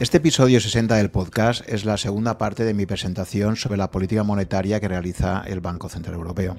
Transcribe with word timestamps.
Este 0.00 0.18
episodio 0.18 0.60
60 0.60 0.94
del 0.94 1.10
podcast 1.10 1.68
es 1.68 1.84
la 1.84 1.96
segunda 1.96 2.38
parte 2.38 2.62
de 2.62 2.72
mi 2.72 2.86
presentación 2.86 3.56
sobre 3.56 3.78
la 3.78 3.90
política 3.90 4.22
monetaria 4.22 4.78
que 4.78 4.86
realiza 4.86 5.42
el 5.44 5.58
Banco 5.58 5.88
Central 5.88 6.14
Europeo. 6.14 6.54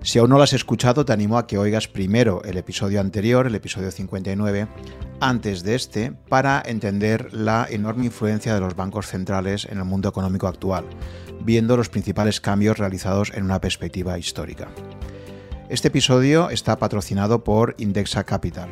Si 0.00 0.18
aún 0.18 0.30
no 0.30 0.38
lo 0.38 0.42
has 0.42 0.54
escuchado, 0.54 1.04
te 1.04 1.12
animo 1.12 1.36
a 1.36 1.46
que 1.46 1.58
oigas 1.58 1.86
primero 1.86 2.42
el 2.44 2.56
episodio 2.56 3.02
anterior, 3.02 3.46
el 3.46 3.56
episodio 3.56 3.90
59, 3.90 4.68
antes 5.20 5.64
de 5.64 5.74
este, 5.74 6.12
para 6.30 6.62
entender 6.64 7.34
la 7.34 7.66
enorme 7.68 8.06
influencia 8.06 8.54
de 8.54 8.60
los 8.60 8.74
bancos 8.74 9.08
centrales 9.08 9.66
en 9.66 9.76
el 9.76 9.84
mundo 9.84 10.08
económico 10.08 10.46
actual, 10.46 10.86
viendo 11.42 11.76
los 11.76 11.90
principales 11.90 12.40
cambios 12.40 12.78
realizados 12.78 13.32
en 13.34 13.44
una 13.44 13.60
perspectiva 13.60 14.18
histórica. 14.18 14.68
Este 15.68 15.88
episodio 15.88 16.48
está 16.48 16.78
patrocinado 16.78 17.44
por 17.44 17.74
Indexa 17.76 18.24
Capital 18.24 18.70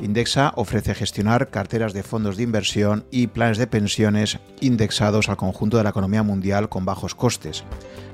Indexa 0.00 0.52
ofrece 0.56 0.94
gestionar 0.94 1.48
carteras 1.48 1.94
de 1.94 2.02
fondos 2.02 2.36
de 2.36 2.42
inversión 2.42 3.06
y 3.10 3.28
planes 3.28 3.56
de 3.56 3.66
pensiones 3.66 4.38
indexados 4.60 5.28
al 5.28 5.38
conjunto 5.38 5.78
de 5.78 5.84
la 5.84 5.90
economía 5.90 6.22
mundial 6.22 6.68
con 6.68 6.84
bajos 6.84 7.14
costes, 7.14 7.64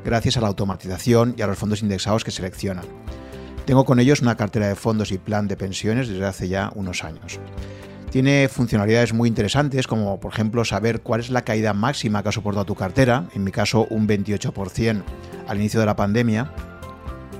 gracias 0.04 0.36
a 0.36 0.40
la 0.40 0.46
automatización 0.46 1.34
y 1.36 1.42
a 1.42 1.48
los 1.48 1.58
fondos 1.58 1.82
indexados 1.82 2.22
que 2.22 2.30
seleccionan. 2.30 2.84
Tengo 3.64 3.84
con 3.84 3.98
ellos 3.98 4.22
una 4.22 4.36
cartera 4.36 4.68
de 4.68 4.76
fondos 4.76 5.10
y 5.10 5.18
plan 5.18 5.48
de 5.48 5.56
pensiones 5.56 6.08
desde 6.08 6.24
hace 6.24 6.48
ya 6.48 6.70
unos 6.74 7.02
años. 7.02 7.40
Tiene 8.10 8.48
funcionalidades 8.48 9.12
muy 9.12 9.28
interesantes 9.28 9.86
como 9.86 10.20
por 10.20 10.32
ejemplo 10.32 10.64
saber 10.64 11.00
cuál 11.00 11.20
es 11.20 11.30
la 11.30 11.42
caída 11.42 11.72
máxima 11.72 12.22
que 12.22 12.28
ha 12.28 12.32
soportado 12.32 12.66
tu 12.66 12.74
cartera, 12.76 13.28
en 13.34 13.42
mi 13.42 13.50
caso 13.50 13.86
un 13.90 14.06
28% 14.06 15.02
al 15.48 15.58
inicio 15.58 15.80
de 15.80 15.86
la 15.86 15.96
pandemia, 15.96 16.52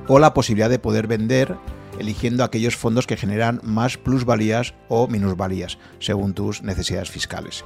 o 0.09 0.19
la 0.19 0.35
posibilidad 0.35 0.71
de 0.71 0.79
poder 0.81 1.07
vender 1.07 1.57
eligiendo 2.03 2.45
aquellos 2.45 2.77
fondos 2.77 3.07
que 3.07 3.17
generan 3.17 3.61
más 3.63 3.97
plusvalías 3.97 4.75
o 4.89 5.09
minusvalías, 5.09 5.79
según 5.99 6.35
tus 6.35 6.63
necesidades 6.63 7.11
fiscales. 7.11 7.65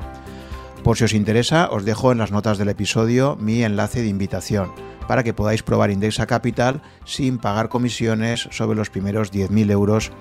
Por 0.85 0.97
si 0.97 1.05
os 1.05 1.15
interesa, 1.15 1.69
os 1.73 1.85
dejo 1.85 2.13
en 2.13 2.19
las 2.19 2.31
notas 2.31 2.59
del 2.59 2.69
episodio 2.69 3.37
mi 3.41 3.65
enlace 3.65 4.03
de 4.03 4.09
invitación 4.09 4.71
para 5.09 5.25
que 5.25 5.35
podáis 5.35 5.63
probar 5.63 5.91
Indexa 5.91 6.27
Capital 6.27 6.83
sin 7.05 7.39
pagar 7.39 7.69
comisiones 7.69 8.49
sobre 8.53 8.77
los 8.77 8.91
primeros 8.91 9.33
10.000 9.33 9.71
euros 9.71 10.13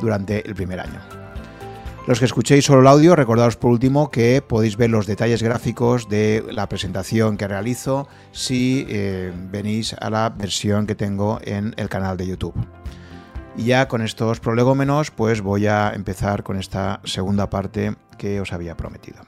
durante 0.00 0.46
el 0.46 0.54
primer 0.54 0.80
año. 0.80 1.00
Los 2.06 2.18
que 2.18 2.24
escuchéis 2.24 2.64
solo 2.64 2.80
el 2.80 2.86
audio, 2.86 3.14
recordaos 3.14 3.56
por 3.56 3.70
último 3.70 4.10
que 4.10 4.42
podéis 4.42 4.76
ver 4.76 4.90
los 4.90 5.06
detalles 5.06 5.42
gráficos 5.42 6.08
de 6.08 6.44
la 6.50 6.68
presentación 6.68 7.36
que 7.36 7.46
realizo 7.46 8.08
si 8.32 8.86
eh, 8.88 9.32
venís 9.50 9.94
a 9.94 10.10
la 10.10 10.30
versión 10.30 10.86
que 10.86 10.94
tengo 10.94 11.38
en 11.44 11.74
el 11.76 11.88
canal 11.88 12.16
de 12.16 12.26
YouTube. 12.26 12.54
Y 13.56 13.64
ya 13.64 13.88
con 13.88 14.02
estos 14.02 14.40
prolegómenos, 14.40 15.10
pues 15.10 15.40
voy 15.40 15.66
a 15.66 15.92
empezar 15.94 16.42
con 16.42 16.56
esta 16.56 17.00
segunda 17.04 17.50
parte 17.50 17.96
que 18.16 18.40
os 18.40 18.52
había 18.52 18.76
prometido. 18.76 19.22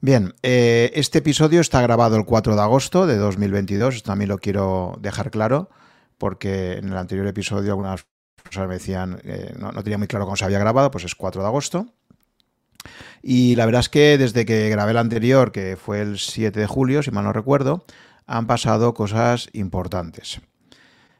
Bien, 0.00 0.34
eh, 0.42 0.90
este 0.94 1.18
episodio 1.18 1.60
está 1.60 1.80
grabado 1.80 2.16
el 2.16 2.24
4 2.24 2.56
de 2.56 2.60
agosto 2.60 3.06
de 3.06 3.16
2022, 3.16 3.96
esto 3.96 4.10
también 4.10 4.28
lo 4.28 4.38
quiero 4.38 4.98
dejar 5.00 5.30
claro, 5.30 5.70
porque 6.18 6.74
en 6.74 6.88
el 6.88 6.96
anterior 6.96 7.26
episodio 7.26 7.72
algunas 7.72 8.06
personas 8.42 8.68
me 8.68 8.74
decían, 8.74 9.20
eh, 9.24 9.54
no, 9.58 9.72
no 9.72 9.82
tenía 9.82 9.98
muy 9.98 10.08
claro 10.08 10.26
cómo 10.26 10.36
se 10.36 10.44
había 10.44 10.58
grabado, 10.58 10.90
pues 10.90 11.04
es 11.04 11.14
4 11.14 11.40
de 11.40 11.48
agosto. 11.48 11.86
Y 13.22 13.56
la 13.56 13.64
verdad 13.64 13.80
es 13.80 13.88
que 13.88 14.18
desde 14.18 14.44
que 14.44 14.68
grabé 14.68 14.90
el 14.90 14.98
anterior, 14.98 15.52
que 15.52 15.76
fue 15.76 16.02
el 16.02 16.18
7 16.18 16.60
de 16.60 16.66
julio, 16.66 17.02
si 17.02 17.10
mal 17.10 17.24
no 17.24 17.32
recuerdo, 17.32 17.86
han 18.26 18.46
pasado 18.46 18.92
cosas 18.94 19.48
importantes. 19.52 20.40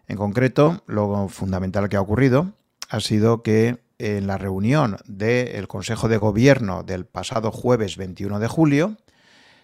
En 0.06 0.16
concreto, 0.16 0.82
lo 0.86 1.28
fundamental 1.28 1.88
que 1.88 1.96
ha 1.96 2.00
ocurrido 2.00 2.52
ha 2.90 3.00
sido 3.00 3.42
que 3.42 3.82
en 3.98 4.26
la 4.26 4.38
reunión 4.38 4.98
del 5.06 5.68
Consejo 5.68 6.08
de 6.08 6.16
Gobierno 6.16 6.82
del 6.82 7.06
pasado 7.06 7.50
jueves 7.50 7.96
21 7.96 8.38
de 8.38 8.48
julio, 8.48 8.96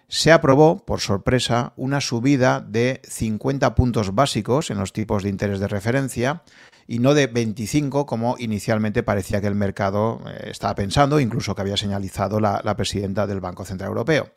se 0.07 0.31
aprobó, 0.31 0.85
por 0.85 0.99
sorpresa, 0.99 1.73
una 1.77 2.01
subida 2.01 2.59
de 2.59 3.01
50 3.07 3.75
puntos 3.75 4.13
básicos 4.13 4.69
en 4.69 4.77
los 4.77 4.91
tipos 4.91 5.23
de 5.23 5.29
interés 5.29 5.59
de 5.59 5.69
referencia 5.69 6.43
y 6.85 6.99
no 6.99 7.13
de 7.13 7.27
25 7.27 8.05
como 8.05 8.35
inicialmente 8.37 9.03
parecía 9.03 9.39
que 9.39 9.47
el 9.47 9.55
mercado 9.55 10.19
eh, 10.27 10.49
estaba 10.51 10.75
pensando, 10.75 11.19
incluso 11.19 11.55
que 11.55 11.61
había 11.61 11.77
señalizado 11.77 12.41
la, 12.41 12.59
la 12.63 12.75
presidenta 12.75 13.25
del 13.25 13.39
Banco 13.39 13.63
Central 13.63 13.89
Europeo. 13.89 14.31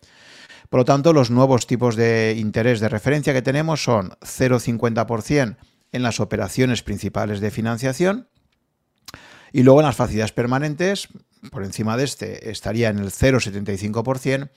Por 0.71 0.81
lo 0.81 0.85
tanto, 0.85 1.13
los 1.13 1.33
nuevos 1.33 1.67
tipos 1.67 1.97
de 1.97 2.37
interés 2.39 2.79
de 2.79 2.89
referencia 2.89 3.33
que 3.33 3.43
tenemos 3.43 3.83
son 3.83 4.11
0,50% 4.21 5.57
en 5.95 6.03
las 6.03 6.19
operaciones 6.19 6.83
principales 6.83 7.41
de 7.41 7.53
financiación. 7.53 8.29
Y 9.53 9.63
luego 9.63 9.81
en 9.81 9.87
las 9.87 9.95
facilidades 9.95 10.33
permanentes, 10.33 11.09
por 11.53 11.63
encima 11.63 11.97
de 11.97 12.03
este, 12.03 12.51
estaría 12.51 12.89
en 12.89 12.99
el 12.99 13.13
0,75%. 13.13 14.51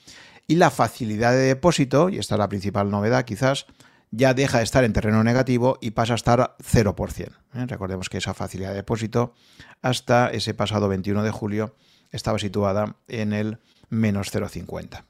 Y 0.47 0.55
la 0.55 0.71
facilidad 0.71 1.33
de 1.33 1.43
depósito, 1.43 2.09
y 2.09 2.17
esta 2.17 2.35
es 2.35 2.39
la 2.39 2.49
principal 2.49 2.89
novedad 2.89 3.23
quizás, 3.23 3.67
ya 4.09 4.33
deja 4.33 4.57
de 4.57 4.63
estar 4.63 4.83
en 4.83 4.93
terreno 4.93 5.23
negativo 5.23 5.77
y 5.79 5.91
pasa 5.91 6.13
a 6.13 6.15
estar 6.15 6.55
0%. 6.59 7.27
¿eh? 7.53 7.65
Recordemos 7.67 8.09
que 8.09 8.17
esa 8.17 8.33
facilidad 8.33 8.69
de 8.69 8.77
depósito 8.77 9.35
hasta 9.83 10.31
ese 10.31 10.55
pasado 10.55 10.87
21 10.87 11.21
de 11.21 11.31
julio 11.31 11.75
estaba 12.11 12.39
situada 12.39 12.95
en 13.07 13.33
el 13.33 13.59
menos 13.89 14.33
0,50, 14.33 15.03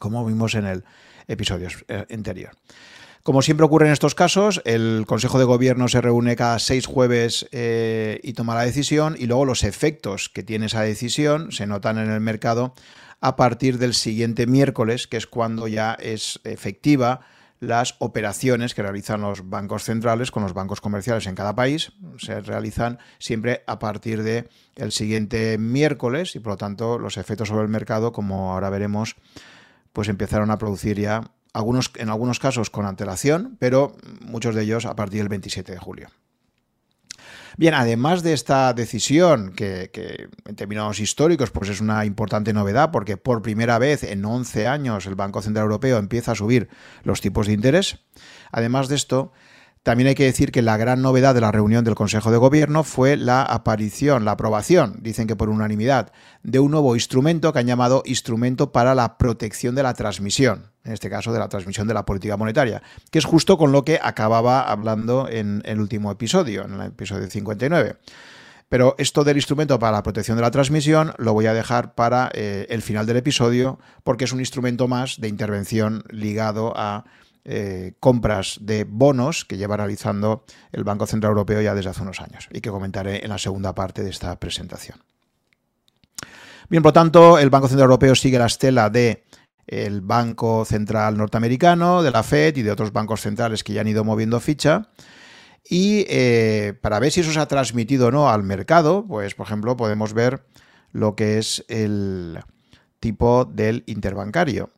como 0.00 0.24
vimos 0.24 0.56
en 0.56 0.66
el 0.66 0.84
episodio 1.28 1.68
eh, 1.86 2.04
anterior. 2.10 2.50
Como 3.26 3.42
siempre 3.42 3.66
ocurre 3.66 3.86
en 3.86 3.92
estos 3.92 4.14
casos, 4.14 4.62
el 4.64 5.02
Consejo 5.04 5.40
de 5.40 5.44
Gobierno 5.44 5.88
se 5.88 6.00
reúne 6.00 6.36
cada 6.36 6.60
seis 6.60 6.86
jueves 6.86 7.48
eh, 7.50 8.20
y 8.22 8.34
toma 8.34 8.54
la 8.54 8.62
decisión 8.62 9.16
y 9.18 9.26
luego 9.26 9.44
los 9.44 9.64
efectos 9.64 10.28
que 10.28 10.44
tiene 10.44 10.66
esa 10.66 10.82
decisión 10.82 11.50
se 11.50 11.66
notan 11.66 11.98
en 11.98 12.08
el 12.08 12.20
mercado 12.20 12.72
a 13.20 13.34
partir 13.34 13.78
del 13.78 13.94
siguiente 13.94 14.46
miércoles, 14.46 15.08
que 15.08 15.16
es 15.16 15.26
cuando 15.26 15.66
ya 15.66 15.94
es 15.94 16.38
efectiva 16.44 17.22
las 17.58 17.96
operaciones 17.98 18.74
que 18.74 18.82
realizan 18.82 19.22
los 19.22 19.50
bancos 19.50 19.82
centrales 19.82 20.30
con 20.30 20.44
los 20.44 20.54
bancos 20.54 20.80
comerciales 20.80 21.26
en 21.26 21.34
cada 21.34 21.56
país. 21.56 21.90
Se 22.18 22.40
realizan 22.42 23.00
siempre 23.18 23.64
a 23.66 23.80
partir 23.80 24.22
del 24.22 24.48
el 24.76 24.92
siguiente 24.92 25.58
miércoles 25.58 26.36
y 26.36 26.38
por 26.38 26.52
lo 26.52 26.56
tanto 26.58 26.96
los 27.00 27.16
efectos 27.16 27.48
sobre 27.48 27.64
el 27.64 27.70
mercado, 27.70 28.12
como 28.12 28.52
ahora 28.52 28.70
veremos, 28.70 29.16
pues 29.92 30.06
empezaron 30.06 30.52
a 30.52 30.58
producir 30.58 31.00
ya 31.00 31.32
en 31.56 32.08
algunos 32.08 32.38
casos 32.38 32.70
con 32.70 32.86
antelación, 32.86 33.56
pero 33.58 33.96
muchos 34.20 34.54
de 34.54 34.62
ellos 34.62 34.86
a 34.86 34.94
partir 34.94 35.20
del 35.20 35.28
27 35.28 35.72
de 35.72 35.78
julio. 35.78 36.08
Bien, 37.58 37.72
además 37.72 38.22
de 38.22 38.34
esta 38.34 38.74
decisión, 38.74 39.52
que, 39.52 39.90
en 40.44 40.56
términos 40.56 41.00
históricos 41.00 41.50
pues 41.50 41.70
es 41.70 41.80
una 41.80 42.04
importante 42.04 42.52
novedad, 42.52 42.90
porque 42.90 43.16
por 43.16 43.40
primera 43.40 43.78
vez 43.78 44.02
en 44.02 44.24
11 44.24 44.66
años 44.66 45.06
el 45.06 45.14
Banco 45.14 45.40
Central 45.40 45.64
Europeo 45.64 45.96
empieza 45.96 46.32
a 46.32 46.34
subir 46.34 46.68
los 47.02 47.22
tipos 47.22 47.46
de 47.46 47.54
interés, 47.54 48.00
además 48.52 48.88
de 48.88 48.96
esto, 48.96 49.32
también 49.82 50.08
hay 50.08 50.14
que 50.14 50.24
decir 50.24 50.52
que 50.52 50.60
la 50.60 50.76
gran 50.76 51.00
novedad 51.00 51.34
de 51.34 51.40
la 51.40 51.52
reunión 51.52 51.84
del 51.84 51.94
Consejo 51.94 52.30
de 52.30 52.36
Gobierno 52.36 52.82
fue 52.84 53.16
la 53.16 53.42
aparición, 53.42 54.24
la 54.26 54.32
aprobación, 54.32 54.98
dicen 55.00 55.26
que 55.26 55.36
por 55.36 55.48
unanimidad, 55.48 56.12
de 56.42 56.58
un 56.58 56.72
nuevo 56.72 56.94
instrumento 56.94 57.52
que 57.52 57.60
han 57.60 57.66
llamado 57.66 58.02
Instrumento 58.04 58.72
para 58.72 58.94
la 58.94 59.16
Protección 59.16 59.74
de 59.74 59.84
la 59.84 59.94
Transmisión, 59.94 60.72
en 60.86 60.92
este 60.92 61.10
caso 61.10 61.32
de 61.32 61.38
la 61.38 61.48
transmisión 61.48 61.86
de 61.86 61.94
la 61.94 62.06
política 62.06 62.36
monetaria, 62.36 62.82
que 63.10 63.18
es 63.18 63.24
justo 63.24 63.58
con 63.58 63.72
lo 63.72 63.84
que 63.84 63.98
acababa 64.02 64.62
hablando 64.62 65.28
en 65.28 65.62
el 65.64 65.80
último 65.80 66.10
episodio, 66.10 66.64
en 66.64 66.74
el 66.74 66.86
episodio 66.88 67.28
59. 67.28 67.96
Pero 68.68 68.94
esto 68.98 69.22
del 69.22 69.36
instrumento 69.36 69.78
para 69.78 69.92
la 69.92 70.02
protección 70.02 70.36
de 70.36 70.42
la 70.42 70.50
transmisión 70.50 71.12
lo 71.18 71.32
voy 71.34 71.46
a 71.46 71.54
dejar 71.54 71.94
para 71.94 72.30
eh, 72.34 72.66
el 72.68 72.82
final 72.82 73.06
del 73.06 73.18
episodio 73.18 73.78
porque 74.02 74.24
es 74.24 74.32
un 74.32 74.40
instrumento 74.40 74.88
más 74.88 75.20
de 75.20 75.28
intervención 75.28 76.02
ligado 76.10 76.72
a 76.76 77.04
eh, 77.44 77.92
compras 78.00 78.58
de 78.60 78.82
bonos 78.82 79.44
que 79.44 79.56
lleva 79.56 79.76
realizando 79.76 80.44
el 80.72 80.82
Banco 80.82 81.06
Central 81.06 81.30
Europeo 81.30 81.60
ya 81.60 81.76
desde 81.76 81.90
hace 81.90 82.02
unos 82.02 82.20
años 82.20 82.48
y 82.50 82.60
que 82.60 82.70
comentaré 82.70 83.22
en 83.24 83.30
la 83.30 83.38
segunda 83.38 83.72
parte 83.72 84.02
de 84.02 84.10
esta 84.10 84.36
presentación. 84.40 84.98
Bien, 86.68 86.82
por 86.82 86.90
lo 86.90 86.94
tanto, 86.94 87.38
el 87.38 87.50
Banco 87.50 87.68
Central 87.68 87.84
Europeo 87.84 88.16
sigue 88.16 88.40
la 88.40 88.46
estela 88.46 88.90
de 88.90 89.22
el 89.66 90.00
Banco 90.00 90.64
Central 90.64 91.16
Norteamericano, 91.16 92.02
de 92.02 92.10
la 92.10 92.22
Fed 92.22 92.56
y 92.56 92.62
de 92.62 92.70
otros 92.70 92.92
bancos 92.92 93.22
centrales 93.22 93.64
que 93.64 93.72
ya 93.72 93.80
han 93.80 93.88
ido 93.88 94.04
moviendo 94.04 94.40
ficha. 94.40 94.88
Y 95.68 96.06
eh, 96.08 96.74
para 96.80 97.00
ver 97.00 97.10
si 97.10 97.20
eso 97.20 97.32
se 97.32 97.40
ha 97.40 97.48
transmitido 97.48 98.08
o 98.08 98.10
no 98.10 98.30
al 98.30 98.42
mercado, 98.42 99.04
pues 99.06 99.34
por 99.34 99.46
ejemplo 99.46 99.76
podemos 99.76 100.12
ver 100.12 100.44
lo 100.92 101.16
que 101.16 101.38
es 101.38 101.64
el 101.68 102.38
tipo 103.00 103.44
del 103.44 103.82
interbancario 103.86 104.70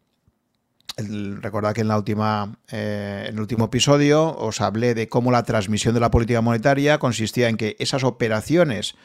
recordad 1.40 1.74
que 1.74 1.82
en, 1.82 1.88
la 1.88 1.96
última, 1.96 2.56
eh, 2.70 3.26
en 3.28 3.34
el 3.34 3.40
último 3.40 3.66
episodio 3.66 4.36
os 4.36 4.60
hablé 4.60 4.94
de 4.94 5.08
cómo 5.08 5.30
la 5.30 5.44
transmisión 5.44 5.94
de 5.94 6.00
la 6.00 6.10
política 6.10 6.40
monetaria 6.40 6.98
consistía 6.98 7.48
en 7.48 7.56
que 7.56 7.76
esas 7.78 8.04
operaciones 8.04 8.96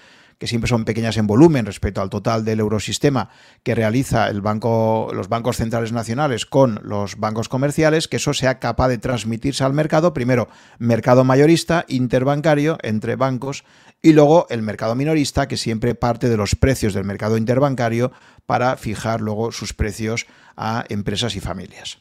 que 0.43 0.47
siempre 0.47 0.67
son 0.67 0.83
pequeñas 0.83 1.15
en 1.15 1.25
volumen 1.25 1.65
respecto 1.65 2.01
al 2.01 2.09
total 2.09 2.43
del 2.43 2.59
eurosistema 2.59 3.29
que 3.63 3.75
realiza 3.75 4.27
el 4.27 4.41
banco, 4.41 5.09
los 5.13 5.29
bancos 5.29 5.55
centrales 5.55 5.93
nacionales 5.93 6.45
con 6.45 6.81
los 6.83 7.17
bancos 7.17 7.47
comerciales, 7.47 8.09
que 8.09 8.17
eso 8.17 8.33
sea 8.33 8.59
capaz 8.59 8.89
de 8.89 8.97
transmitirse 8.97 9.63
al 9.63 9.71
mercado, 9.71 10.13
primero 10.13 10.49
mercado 10.79 11.23
mayorista, 11.23 11.85
interbancario 11.87 12.77
entre 12.81 13.15
bancos 13.15 13.63
y 14.01 14.11
luego 14.11 14.45
el 14.49 14.63
mercado 14.63 14.95
minorista, 14.95 15.47
que 15.47 15.55
siempre 15.55 15.95
parte 15.95 16.27
de 16.27 16.35
los 16.35 16.55
precios 16.55 16.93
del 16.93 17.05
mercado 17.05 17.37
interbancario 17.37 18.11
para 18.45 18.75
fijar 18.75 19.21
luego 19.21 19.53
sus 19.53 19.73
precios 19.73 20.25
a 20.57 20.83
empresas 20.89 21.37
y 21.37 21.39
familias. 21.39 21.99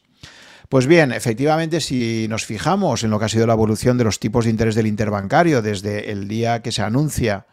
Pues 0.69 0.89
bien, 0.89 1.13
efectivamente, 1.13 1.81
si 1.81 2.27
nos 2.29 2.45
fijamos 2.45 3.05
en 3.05 3.11
lo 3.11 3.21
que 3.21 3.27
ha 3.27 3.29
sido 3.29 3.47
la 3.47 3.53
evolución 3.53 3.99
de 3.99 4.05
los 4.05 4.19
tipos 4.19 4.47
de 4.47 4.51
interés 4.51 4.75
del 4.75 4.89
interbancario 4.89 5.63
desde 5.63 6.11
el 6.11 6.27
día 6.27 6.61
que 6.61 6.73
se 6.73 6.83
anuncia 6.83 7.47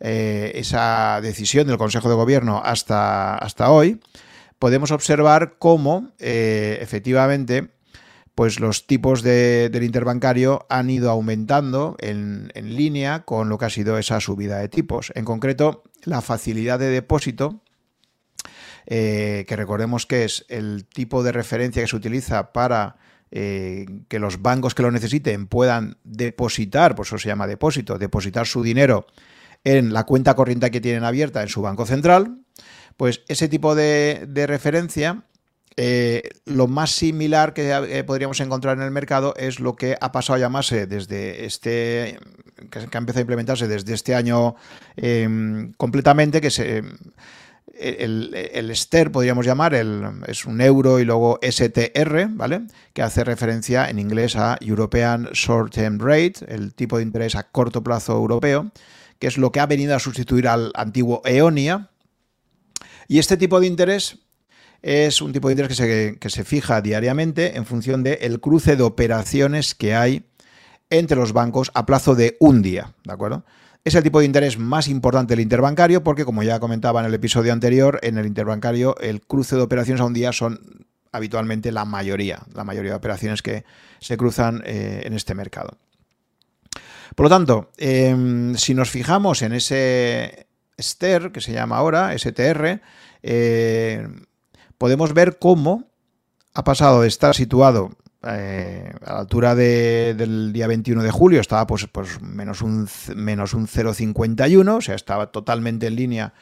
eh, 0.00 0.52
esa 0.56 1.20
decisión 1.22 1.66
del 1.66 1.78
Consejo 1.78 2.08
de 2.08 2.14
Gobierno 2.14 2.60
hasta, 2.64 3.36
hasta 3.36 3.70
hoy, 3.70 4.00
podemos 4.58 4.90
observar 4.90 5.56
cómo 5.58 6.12
eh, 6.18 6.78
efectivamente 6.80 7.70
pues 8.34 8.58
los 8.58 8.88
tipos 8.88 9.22
del 9.22 9.82
interbancario 9.84 10.66
han 10.68 10.90
ido 10.90 11.08
aumentando 11.10 11.96
en, 12.00 12.50
línea 12.54 13.24
con 13.24 13.48
lo 13.48 13.58
que 13.58 13.66
ha 13.66 13.70
sido 13.70 13.96
esa 13.96 14.18
subida 14.18 14.58
de 14.58 14.68
tipos. 14.68 15.12
En 15.14 15.24
concreto, 15.24 15.84
la 16.02 16.20
facilidad 16.20 16.80
de 16.80 16.88
depósito 16.88 17.62
eh, 18.86 19.44
que 19.46 19.54
recordemos 19.54 20.04
que 20.04 20.24
es 20.24 20.44
el 20.48 20.84
tipo 20.84 21.22
de 21.22 21.30
referencia 21.30 21.82
que 21.82 21.88
se 21.88 21.96
utiliza 21.96 22.52
para 22.52 22.96
que 23.30 24.18
los 24.20 24.42
bancos 24.42 24.76
que 24.76 24.84
lo 24.84 24.92
necesiten 24.92 25.48
puedan 25.48 25.96
depositar, 26.04 26.94
por 26.94 27.04
eso 27.04 27.18
se 27.18 27.26
llama 27.26 27.48
depósito, 27.48 27.98
depositar 27.98 28.46
su 28.46 28.62
dinero 28.62 29.06
en 29.64 29.92
la 29.92 30.04
cuenta 30.04 30.34
corriente 30.34 30.70
que 30.70 30.80
tienen 30.80 31.04
abierta 31.04 31.42
en 31.42 31.48
su 31.48 31.62
banco 31.62 31.86
central, 31.86 32.38
pues 32.96 33.22
ese 33.28 33.48
tipo 33.48 33.74
de, 33.74 34.28
referencia, 34.46 35.24
eh, 35.76 36.22
lo 36.44 36.68
más 36.68 36.90
similar 36.92 37.52
que 37.54 38.04
podríamos 38.06 38.38
encontrar 38.40 38.76
en 38.76 38.84
el 38.84 38.90
mercado 38.90 39.34
es 39.36 39.58
lo 39.58 39.74
que 39.74 39.96
ha 40.00 40.12
pasado 40.12 40.36
a 40.36 40.40
llamarse 40.40 40.86
desde 40.86 41.44
este, 41.46 42.18
que, 42.70 42.78
ha 42.78 42.98
empezado 42.98 43.18
a 43.18 43.22
implementarse 43.22 43.66
desde 43.66 43.94
este 43.94 44.14
año 44.14 44.54
completamente, 45.76 46.40
que 46.40 46.50
se 46.50 46.84
el, 47.78 48.34
el, 48.52 48.74
STER, 48.74 49.10
podríamos 49.10 49.46
llamar, 49.46 49.74
el, 49.74 50.04
es 50.26 50.44
un 50.44 50.60
euro 50.60 51.00
y 51.00 51.04
luego 51.04 51.38
STR, 51.42 52.28
¿vale? 52.30 52.62
Que 52.92 53.02
hace 53.02 53.24
referencia 53.24 53.88
en 53.88 53.98
inglés 53.98 54.36
a 54.36 54.56
European 54.60 55.28
Short 55.32 55.72
Term 55.72 55.98
Rate, 55.98 56.34
el 56.48 56.74
tipo 56.74 56.98
de 56.98 57.02
interés 57.02 57.34
a 57.34 57.44
corto 57.44 57.82
plazo 57.82 58.12
europeo, 58.14 58.70
que 59.18 59.26
es 59.26 59.38
lo 59.38 59.52
que 59.52 59.60
ha 59.60 59.66
venido 59.66 59.94
a 59.94 59.98
sustituir 59.98 60.48
al 60.48 60.72
antiguo 60.74 61.22
EONIA. 61.24 61.90
Y 63.08 63.18
este 63.18 63.36
tipo 63.36 63.60
de 63.60 63.66
interés 63.66 64.18
es 64.82 65.22
un 65.22 65.32
tipo 65.32 65.48
de 65.48 65.52
interés 65.52 65.68
que 65.68 65.74
se, 65.74 66.18
que 66.18 66.30
se 66.30 66.44
fija 66.44 66.80
diariamente 66.80 67.56
en 67.56 67.64
función 67.64 68.02
del 68.02 68.40
cruce 68.40 68.76
de 68.76 68.82
operaciones 68.82 69.74
que 69.74 69.94
hay 69.94 70.26
entre 70.90 71.16
los 71.16 71.32
bancos 71.32 71.70
a 71.74 71.86
plazo 71.86 72.14
de 72.14 72.36
un 72.40 72.62
día, 72.62 72.94
¿de 73.04 73.12
acuerdo? 73.12 73.44
Es 73.84 73.94
el 73.94 74.02
tipo 74.02 74.20
de 74.20 74.26
interés 74.26 74.58
más 74.58 74.88
importante 74.88 75.32
del 75.32 75.40
interbancario 75.40 76.02
porque, 76.02 76.24
como 76.24 76.42
ya 76.42 76.58
comentaba 76.58 77.00
en 77.00 77.06
el 77.06 77.14
episodio 77.14 77.52
anterior, 77.52 77.98
en 78.02 78.16
el 78.16 78.26
interbancario 78.26 78.96
el 78.98 79.20
cruce 79.20 79.56
de 79.56 79.62
operaciones 79.62 80.00
a 80.00 80.06
un 80.06 80.14
día 80.14 80.32
son 80.32 80.86
habitualmente 81.12 81.70
la 81.70 81.84
mayoría, 81.84 82.42
la 82.54 82.64
mayoría 82.64 82.92
de 82.92 82.96
operaciones 82.96 83.42
que 83.42 83.64
se 84.00 84.16
cruzan 84.16 84.62
eh, 84.64 85.02
en 85.04 85.12
este 85.12 85.34
mercado. 85.34 85.78
Por 87.14 87.24
lo 87.24 87.30
tanto, 87.30 87.70
em, 87.76 88.54
si 88.56 88.74
nos 88.74 88.90
fijamos 88.90 89.42
en 89.42 89.52
ese 89.52 90.48
STER, 90.78 91.32
que 91.32 91.40
se 91.40 91.52
llama 91.52 91.76
ahora, 91.76 92.12
STR, 92.16 92.80
eh, 93.22 94.08
podemos 94.78 95.14
ver 95.14 95.38
cómo 95.38 95.88
ha 96.54 96.64
pasado 96.64 97.02
de 97.02 97.08
estar 97.08 97.34
situado 97.34 97.96
eh, 98.26 98.92
a 99.04 99.12
la 99.12 99.18
altura 99.20 99.54
del 99.54 100.52
día 100.52 100.66
21 100.66 101.02
de 101.02 101.10
julio 101.10 101.40
estaba 101.40 101.66
pues, 101.66 101.86
pues 101.92 102.22
menos 102.22 102.62
un, 102.62 102.88
menos 103.14 103.52
un 103.54 103.66
0,51, 103.66 104.76
o 104.76 104.80
sea, 104.80 104.94
estaba 104.94 105.30
totalmente 105.30 105.86
en 105.86 105.96
línea 105.96 106.34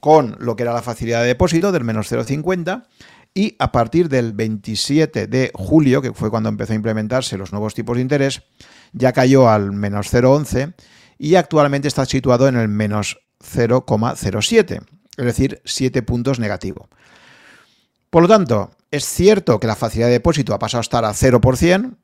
con 0.00 0.36
lo 0.38 0.54
que 0.54 0.62
era 0.62 0.72
la 0.72 0.82
facilidad 0.82 1.22
de 1.22 1.28
depósito 1.28 1.72
del 1.72 1.82
menos 1.82 2.12
0,50 2.12 2.84
y 3.34 3.56
a 3.58 3.72
partir 3.72 4.08
del 4.08 4.32
27 4.32 5.26
de 5.26 5.50
julio, 5.54 6.00
que 6.00 6.12
fue 6.12 6.30
cuando 6.30 6.48
empezó 6.48 6.72
a 6.72 6.76
implementarse 6.76 7.36
los 7.36 7.52
nuevos 7.52 7.74
tipos 7.74 7.96
de 7.96 8.02
interés, 8.02 8.42
ya 8.92 9.12
cayó 9.12 9.48
al 9.48 9.72
menos 9.72 10.12
0,11 10.12 10.74
y 11.18 11.34
actualmente 11.34 11.88
está 11.88 12.04
situado 12.04 12.48
en 12.48 12.56
el 12.56 12.68
menos 12.68 13.18
0,07, 13.40 14.82
es 15.16 15.24
decir, 15.24 15.60
7 15.64 16.02
puntos 16.02 16.38
negativo. 16.38 16.88
Por 18.10 18.22
lo 18.22 18.28
tanto, 18.28 18.70
es 18.90 19.04
cierto 19.04 19.60
que 19.60 19.66
la 19.66 19.76
facilidad 19.76 20.08
de 20.08 20.14
depósito 20.14 20.54
ha 20.54 20.58
pasado 20.58 20.80
a 20.80 20.82
estar 20.82 21.04
a 21.04 21.12
0%, 21.12 21.96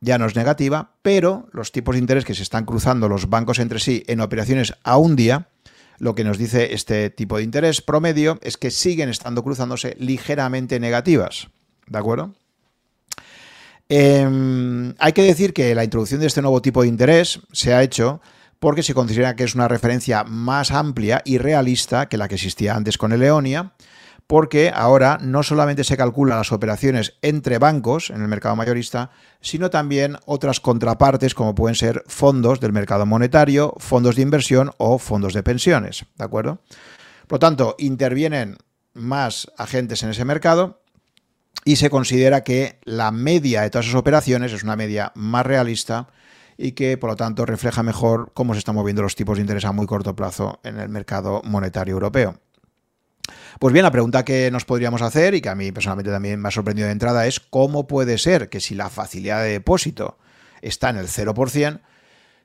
ya 0.00 0.18
no 0.18 0.26
es 0.26 0.36
negativa, 0.36 0.92
pero 1.02 1.48
los 1.52 1.72
tipos 1.72 1.94
de 1.94 2.00
interés 2.00 2.24
que 2.24 2.34
se 2.34 2.42
están 2.42 2.66
cruzando 2.66 3.08
los 3.08 3.28
bancos 3.28 3.58
entre 3.58 3.78
sí 3.78 4.04
en 4.06 4.20
operaciones 4.20 4.74
a 4.82 4.98
un 4.98 5.16
día, 5.16 5.48
lo 5.98 6.14
que 6.14 6.24
nos 6.24 6.38
dice 6.38 6.74
este 6.74 7.10
tipo 7.10 7.36
de 7.36 7.44
interés 7.44 7.80
promedio 7.80 8.38
es 8.42 8.56
que 8.56 8.70
siguen 8.70 9.08
estando 9.08 9.42
cruzándose 9.42 9.96
ligeramente 9.98 10.80
negativas. 10.80 11.48
¿De 11.86 11.98
acuerdo? 11.98 12.34
Em, 13.88 14.94
hay 14.98 15.12
que 15.12 15.22
decir 15.22 15.52
que 15.52 15.74
la 15.74 15.84
introducción 15.84 16.20
de 16.20 16.26
este 16.26 16.42
nuevo 16.42 16.62
tipo 16.62 16.82
de 16.82 16.88
interés 16.88 17.40
se 17.52 17.74
ha 17.74 17.82
hecho 17.82 18.20
porque 18.58 18.82
se 18.82 18.94
considera 18.94 19.36
que 19.36 19.44
es 19.44 19.54
una 19.54 19.68
referencia 19.68 20.24
más 20.24 20.70
amplia 20.70 21.20
y 21.24 21.38
realista 21.38 22.08
que 22.08 22.16
la 22.16 22.28
que 22.28 22.36
existía 22.36 22.74
antes 22.74 22.96
con 22.96 23.12
el 23.12 23.20
Leonia 23.20 23.74
porque 24.26 24.72
ahora 24.74 25.18
no 25.20 25.42
solamente 25.42 25.84
se 25.84 25.96
calculan 25.96 26.38
las 26.38 26.52
operaciones 26.52 27.14
entre 27.22 27.58
bancos 27.58 28.10
en 28.10 28.22
el 28.22 28.28
mercado 28.28 28.56
mayorista, 28.56 29.10
sino 29.40 29.70
también 29.70 30.16
otras 30.24 30.60
contrapartes 30.60 31.34
como 31.34 31.54
pueden 31.54 31.74
ser 31.74 32.02
fondos 32.06 32.60
del 32.60 32.72
mercado 32.72 33.06
monetario, 33.06 33.74
fondos 33.78 34.16
de 34.16 34.22
inversión 34.22 34.70
o 34.78 34.98
fondos 34.98 35.34
de 35.34 35.42
pensiones, 35.42 36.06
¿de 36.16 36.24
acuerdo? 36.24 36.60
Por 37.26 37.36
lo 37.36 37.40
tanto, 37.40 37.74
intervienen 37.78 38.56
más 38.94 39.50
agentes 39.58 40.02
en 40.02 40.10
ese 40.10 40.24
mercado 40.24 40.83
y 41.64 41.76
se 41.76 41.90
considera 41.90 42.44
que 42.44 42.78
la 42.84 43.10
media 43.10 43.62
de 43.62 43.70
todas 43.70 43.86
esas 43.86 43.98
operaciones 43.98 44.52
es 44.52 44.62
una 44.62 44.76
media 44.76 45.12
más 45.14 45.46
realista 45.46 46.08
y 46.56 46.72
que 46.72 46.96
por 46.98 47.10
lo 47.10 47.16
tanto 47.16 47.46
refleja 47.46 47.82
mejor 47.82 48.30
cómo 48.34 48.54
se 48.54 48.58
están 48.58 48.74
moviendo 48.74 49.02
los 49.02 49.16
tipos 49.16 49.38
de 49.38 49.42
interés 49.42 49.64
a 49.64 49.72
muy 49.72 49.86
corto 49.86 50.14
plazo 50.14 50.60
en 50.62 50.78
el 50.78 50.88
mercado 50.88 51.42
monetario 51.44 51.94
europeo. 51.94 52.38
Pues 53.58 53.72
bien, 53.72 53.84
la 53.84 53.90
pregunta 53.90 54.24
que 54.24 54.50
nos 54.50 54.64
podríamos 54.64 55.00
hacer 55.00 55.34
y 55.34 55.40
que 55.40 55.48
a 55.48 55.54
mí 55.54 55.72
personalmente 55.72 56.10
también 56.10 56.40
me 56.40 56.48
ha 56.48 56.52
sorprendido 56.52 56.86
de 56.86 56.92
entrada 56.92 57.26
es 57.26 57.40
cómo 57.40 57.86
puede 57.86 58.18
ser 58.18 58.48
que 58.48 58.60
si 58.60 58.74
la 58.74 58.90
facilidad 58.90 59.42
de 59.42 59.50
depósito 59.50 60.18
está 60.60 60.90
en 60.90 60.96
el 60.96 61.08
0%, 61.08 61.80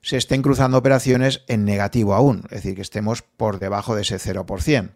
se 0.01 0.18
estén 0.18 0.42
cruzando 0.42 0.77
operaciones 0.77 1.44
en 1.48 1.65
negativo 1.65 2.13
aún, 2.13 2.44
es 2.45 2.63
decir, 2.63 2.75
que 2.75 2.81
estemos 2.81 3.22
por 3.22 3.60
debajo 3.60 3.95
de 3.95 4.04
ese 4.04 4.18
0%. 4.18 4.92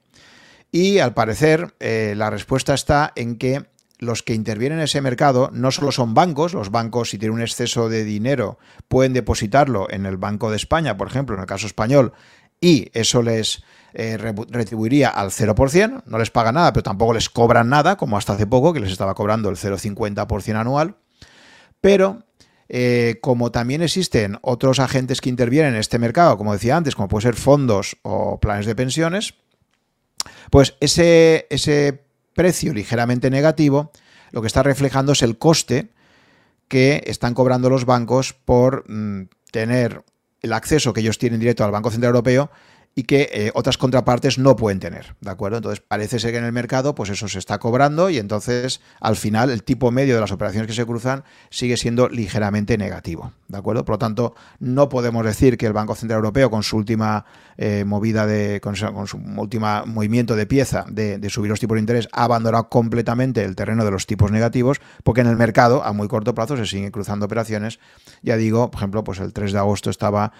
Y 0.71 0.99
al 0.99 1.13
parecer 1.13 1.75
eh, 1.79 2.13
la 2.15 2.29
respuesta 2.29 2.73
está 2.73 3.11
en 3.15 3.37
que 3.37 3.65
los 4.03 4.23
que 4.23 4.33
intervienen 4.33 4.79
en 4.79 4.85
ese 4.85 5.01
mercado 5.01 5.49
no 5.53 5.71
solo 5.71 5.91
son 5.91 6.13
bancos, 6.13 6.53
los 6.53 6.69
bancos 6.69 7.09
si 7.09 7.17
tienen 7.17 7.35
un 7.35 7.41
exceso 7.41 7.89
de 7.89 8.03
dinero 8.03 8.57
pueden 8.87 9.13
depositarlo 9.13 9.89
en 9.89 10.05
el 10.05 10.17
Banco 10.17 10.49
de 10.51 10.57
España, 10.57 10.97
por 10.97 11.07
ejemplo, 11.07 11.35
en 11.35 11.41
el 11.41 11.47
caso 11.47 11.67
español, 11.67 12.13
y 12.61 12.89
eso 12.93 13.21
les 13.21 13.63
eh, 13.93 14.17
retribuiría 14.17 15.09
al 15.09 15.31
0%, 15.31 16.03
no 16.05 16.17
les 16.17 16.31
paga 16.31 16.51
nada, 16.51 16.71
pero 16.71 16.83
tampoco 16.83 17.13
les 17.13 17.29
cobran 17.29 17.69
nada, 17.69 17.97
como 17.97 18.17
hasta 18.17 18.33
hace 18.33 18.47
poco, 18.47 18.73
que 18.73 18.79
les 18.79 18.91
estaba 18.91 19.15
cobrando 19.15 19.49
el 19.49 19.57
0,50% 19.57 20.55
anual. 20.55 20.95
Pero 21.81 22.23
eh, 22.69 23.19
como 23.21 23.51
también 23.51 23.81
existen 23.81 24.39
otros 24.41 24.79
agentes 24.79 25.19
que 25.19 25.29
intervienen 25.29 25.73
en 25.73 25.79
este 25.79 25.99
mercado, 25.99 26.37
como 26.37 26.53
decía 26.53 26.77
antes, 26.77 26.95
como 26.95 27.09
puede 27.09 27.23
ser 27.23 27.35
fondos 27.35 27.97
o 28.03 28.39
planes 28.39 28.65
de 28.65 28.75
pensiones, 28.75 29.33
pues 30.49 30.75
ese, 30.79 31.47
ese 31.49 32.02
precio 32.33 32.73
ligeramente 32.73 33.29
negativo 33.29 33.91
lo 34.31 34.41
que 34.41 34.47
está 34.47 34.63
reflejando 34.63 35.11
es 35.11 35.21
el 35.21 35.37
coste 35.37 35.89
que 36.67 37.03
están 37.05 37.33
cobrando 37.35 37.69
los 37.69 37.85
bancos 37.85 38.33
por 38.33 38.89
mm, 38.89 39.29
tener 39.51 40.03
el 40.41 40.53
acceso 40.53 40.91
que 40.91 41.01
ellos 41.01 41.19
tienen 41.19 41.39
directo 41.39 41.63
al 41.63 41.71
Banco 41.71 41.91
Central 41.91 42.09
Europeo 42.09 42.49
y 42.95 43.03
que 43.03 43.29
eh, 43.33 43.51
otras 43.55 43.77
contrapartes 43.77 44.37
no 44.37 44.55
pueden 44.55 44.79
tener, 44.79 45.15
¿de 45.19 45.31
acuerdo? 45.31 45.57
Entonces 45.57 45.83
parece 45.85 46.19
ser 46.19 46.31
que 46.31 46.37
en 46.37 46.43
el 46.43 46.51
mercado 46.51 46.93
pues 46.93 47.09
eso 47.09 47.27
se 47.27 47.39
está 47.39 47.57
cobrando 47.57 48.09
y 48.09 48.19
entonces 48.19 48.81
al 48.99 49.15
final 49.15 49.49
el 49.49 49.63
tipo 49.63 49.89
medio 49.91 50.13
de 50.13 50.21
las 50.21 50.31
operaciones 50.31 50.67
que 50.67 50.73
se 50.73 50.85
cruzan 50.85 51.23
sigue 51.49 51.77
siendo 51.77 52.07
ligeramente 52.07 52.77
negativo, 52.77 53.33
¿de 53.47 53.57
acuerdo? 53.57 53.83
Por 53.83 53.95
lo 53.95 53.99
tanto, 53.99 54.35
no 54.59 54.89
podemos 54.89 55.25
decir 55.25 55.57
que 55.57 55.65
el 55.65 55.73
Banco 55.73 55.95
Central 55.95 56.17
Europeo 56.17 56.51
con 56.51 56.61
su 56.61 56.77
última 56.77 57.25
eh, 57.57 57.83
movida 57.83 58.27
de, 58.27 58.61
con 58.61 58.75
su, 58.75 58.87
última 59.37 59.85
movimiento 59.85 60.35
de 60.35 60.45
pieza 60.45 60.85
de, 60.87 61.17
de, 61.17 61.29
subir 61.29 61.49
los 61.49 61.59
tipos 61.59 61.75
de 61.75 61.81
interés 61.81 62.07
ha 62.11 62.25
abandonado 62.25 62.69
completamente 62.69 63.43
el 63.43 63.55
terreno 63.55 63.85
de 63.85 63.91
los 63.91 64.05
tipos 64.05 64.31
negativos 64.31 64.81
porque 65.03 65.21
en 65.21 65.27
el 65.27 65.35
mercado 65.35 65.83
a 65.83 65.93
muy 65.93 66.07
corto 66.07 66.35
plazo 66.35 66.57
se 66.57 66.65
siguen 66.65 66.91
cruzando 66.91 67.25
operaciones, 67.25 67.79
ya 68.21 68.37
digo, 68.37 68.69
por 68.69 68.79
ejemplo, 68.79 69.03
pues 69.03 69.19
el 69.19 69.33
3 69.33 69.51
de 69.51 69.59
agosto 69.59 69.89
estaba 69.89 70.31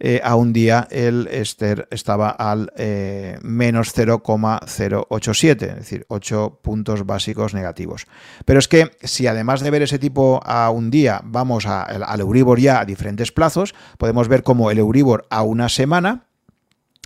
eh, 0.00 0.20
a 0.22 0.36
un 0.36 0.52
día 0.52 0.86
el 0.90 1.26
Ester 1.28 1.88
estaba 1.90 2.30
al 2.30 2.72
eh, 2.76 3.38
menos 3.42 3.92
0,087, 3.92 5.66
es 5.66 5.74
decir, 5.74 6.06
8 6.08 6.60
puntos 6.62 7.04
básicos 7.04 7.52
negativos. 7.52 8.06
Pero 8.44 8.60
es 8.60 8.68
que 8.68 8.92
si 9.02 9.26
además 9.26 9.60
de 9.60 9.70
ver 9.70 9.82
ese 9.82 9.98
tipo 9.98 10.40
a 10.44 10.70
un 10.70 10.90
día 10.90 11.20
vamos 11.24 11.66
al 11.66 12.20
Euribor 12.20 12.60
ya 12.60 12.80
a 12.80 12.84
diferentes 12.84 13.32
plazos, 13.32 13.74
podemos 13.98 14.28
ver 14.28 14.44
como 14.44 14.70
el 14.70 14.78
Euribor 14.78 15.26
a 15.30 15.42
una 15.42 15.68
semana, 15.68 16.26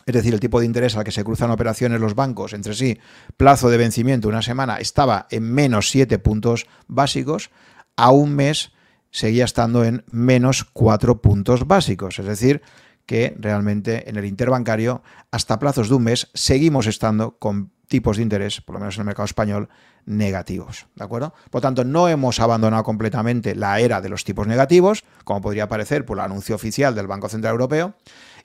es 0.04 0.14
decir, 0.14 0.34
el 0.34 0.40
tipo 0.40 0.60
de 0.60 0.66
interés 0.66 0.96
al 0.96 1.04
que 1.04 1.12
se 1.12 1.24
cruzan 1.24 1.50
operaciones 1.50 2.00
los 2.00 2.14
bancos 2.14 2.52
entre 2.52 2.74
sí, 2.74 2.98
plazo 3.36 3.70
de 3.70 3.78
vencimiento 3.78 4.28
una 4.28 4.42
semana, 4.42 4.76
estaba 4.76 5.26
en 5.30 5.44
menos 5.44 5.88
7 5.90 6.18
puntos 6.18 6.66
básicos, 6.88 7.50
a 7.96 8.10
un 8.10 8.34
mes 8.34 8.72
seguía 9.12 9.44
estando 9.44 9.84
en 9.84 10.04
menos 10.10 10.64
4 10.64 11.20
puntos 11.22 11.68
básicos. 11.68 12.18
Es 12.18 12.26
decir, 12.26 12.62
que 13.06 13.36
realmente 13.38 14.08
en 14.08 14.16
el 14.16 14.24
interbancario, 14.24 15.02
hasta 15.30 15.58
plazos 15.58 15.88
de 15.88 15.94
un 15.94 16.04
mes, 16.04 16.30
seguimos 16.34 16.86
estando 16.86 17.38
con 17.38 17.70
tipos 17.86 18.16
de 18.16 18.22
interés, 18.22 18.60
por 18.62 18.74
lo 18.74 18.80
menos 18.80 18.96
en 18.96 19.02
el 19.02 19.06
mercado 19.06 19.26
español, 19.26 19.68
negativos. 20.06 20.86
¿De 20.96 21.04
acuerdo? 21.04 21.34
Por 21.50 21.60
tanto, 21.60 21.84
no 21.84 22.08
hemos 22.08 22.40
abandonado 22.40 22.82
completamente 22.84 23.54
la 23.54 23.78
era 23.80 24.00
de 24.00 24.08
los 24.08 24.24
tipos 24.24 24.46
negativos, 24.46 25.04
como 25.24 25.42
podría 25.42 25.68
parecer 25.68 26.06
por 26.06 26.18
el 26.18 26.24
anuncio 26.24 26.54
oficial 26.54 26.94
del 26.94 27.06
Banco 27.06 27.28
Central 27.28 27.52
Europeo, 27.52 27.94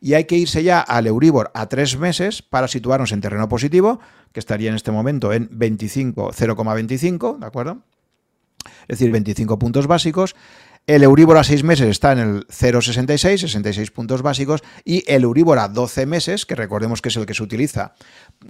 y 0.01 0.13
hay 0.13 0.25
que 0.25 0.35
irse 0.35 0.63
ya 0.63 0.81
al 0.81 1.07
Euribor 1.07 1.49
a 1.53 1.67
tres 1.67 1.97
meses 1.97 2.41
para 2.41 2.67
situarnos 2.67 3.11
en 3.13 3.21
terreno 3.21 3.47
positivo, 3.47 3.99
que 4.33 4.39
estaría 4.39 4.69
en 4.69 4.75
este 4.75 4.91
momento 4.91 5.31
en 5.31 5.47
25, 5.51 6.33
0,25, 6.33 7.39
¿de 7.39 7.45
acuerdo? 7.45 7.83
Es 8.87 8.99
decir, 8.99 9.11
25 9.11 9.59
puntos 9.59 9.87
básicos. 9.87 10.35
El 10.87 11.03
Euribor 11.03 11.37
a 11.37 11.43
6 11.43 11.65
meses 11.65 11.89
está 11.89 12.13
en 12.13 12.19
el 12.19 12.47
0,66, 12.47 13.39
66 13.39 13.91
puntos 13.91 14.21
básicos, 14.21 14.63
y 14.85 15.03
el 15.11 15.23
Euribor 15.23 15.59
a 15.59 15.67
12 15.67 16.05
meses, 16.05 16.45
que 16.45 16.55
recordemos 16.55 17.01
que 17.01 17.09
es 17.09 17.17
el 17.17 17.25
que 17.25 17.33
se 17.33 17.43
utiliza 17.43 17.93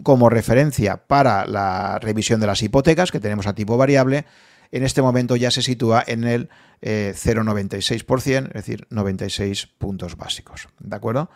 como 0.03 0.29
referencia 0.29 0.97
para 0.97 1.47
la 1.47 1.97
revisión 1.97 2.39
de 2.39 2.45
las 2.45 2.61
hipotecas, 2.61 3.11
que 3.11 3.19
tenemos 3.19 3.47
a 3.47 3.55
tipo 3.55 3.75
variable, 3.75 4.25
en 4.71 4.83
este 4.83 5.01
momento 5.01 5.35
ya 5.35 5.49
se 5.49 5.63
sitúa 5.63 6.03
en 6.05 6.25
el 6.25 6.49
0,96%, 6.81 8.45
eh, 8.45 8.47
es 8.49 8.53
decir, 8.53 8.85
96 8.91 9.67
puntos 9.77 10.15
básicos. 10.15 10.67
¿De 10.79 10.95
acuerdo? 10.95 11.31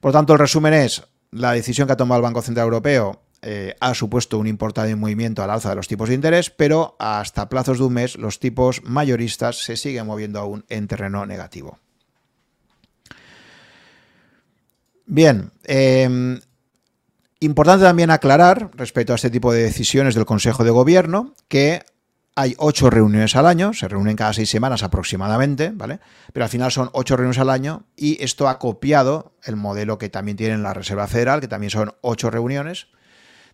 Por 0.00 0.12
tanto, 0.12 0.34
el 0.34 0.38
resumen 0.38 0.74
es, 0.74 1.04
la 1.30 1.52
decisión 1.52 1.86
que 1.86 1.92
ha 1.92 1.96
tomado 1.96 2.18
el 2.18 2.22
Banco 2.22 2.42
Central 2.42 2.64
Europeo 2.64 3.22
eh, 3.40 3.76
ha 3.80 3.94
supuesto 3.94 4.38
un 4.38 4.48
importante 4.48 4.94
movimiento 4.96 5.42
al 5.42 5.50
alza 5.50 5.70
de 5.70 5.76
los 5.76 5.86
tipos 5.86 6.08
de 6.08 6.16
interés, 6.16 6.50
pero 6.50 6.96
hasta 6.98 7.48
plazos 7.48 7.78
de 7.78 7.84
un 7.84 7.92
mes 7.92 8.16
los 8.16 8.40
tipos 8.40 8.82
mayoristas 8.82 9.62
se 9.62 9.76
siguen 9.76 10.06
moviendo 10.06 10.40
aún 10.40 10.64
en 10.68 10.88
terreno 10.88 11.24
negativo. 11.24 11.78
Bien, 15.06 15.52
em, 15.64 16.40
importante 17.40 17.84
también 17.84 18.10
aclarar 18.10 18.70
respecto 18.74 19.12
a 19.12 19.16
este 19.16 19.30
tipo 19.30 19.52
de 19.52 19.62
decisiones 19.62 20.14
del 20.14 20.26
Consejo 20.26 20.64
de 20.64 20.70
Gobierno 20.70 21.34
que 21.46 21.82
hay 22.34 22.54
ocho 22.58 22.90
reuniones 22.90 23.34
al 23.34 23.46
año, 23.46 23.72
se 23.72 23.88
reúnen 23.88 24.16
cada 24.16 24.32
seis 24.32 24.50
semanas 24.50 24.82
aproximadamente, 24.82 25.72
¿vale? 25.74 26.00
Pero 26.32 26.44
al 26.44 26.50
final 26.50 26.70
son 26.70 26.90
ocho 26.92 27.16
reuniones 27.16 27.38
al 27.38 27.50
año 27.50 27.84
y 27.96 28.22
esto 28.22 28.48
ha 28.48 28.58
copiado 28.58 29.32
el 29.44 29.56
modelo 29.56 29.98
que 29.98 30.08
también 30.08 30.36
tiene 30.36 30.58
la 30.58 30.74
Reserva 30.74 31.06
Federal, 31.06 31.40
que 31.40 31.48
también 31.48 31.70
son 31.70 31.94
ocho 32.00 32.30
reuniones 32.30 32.88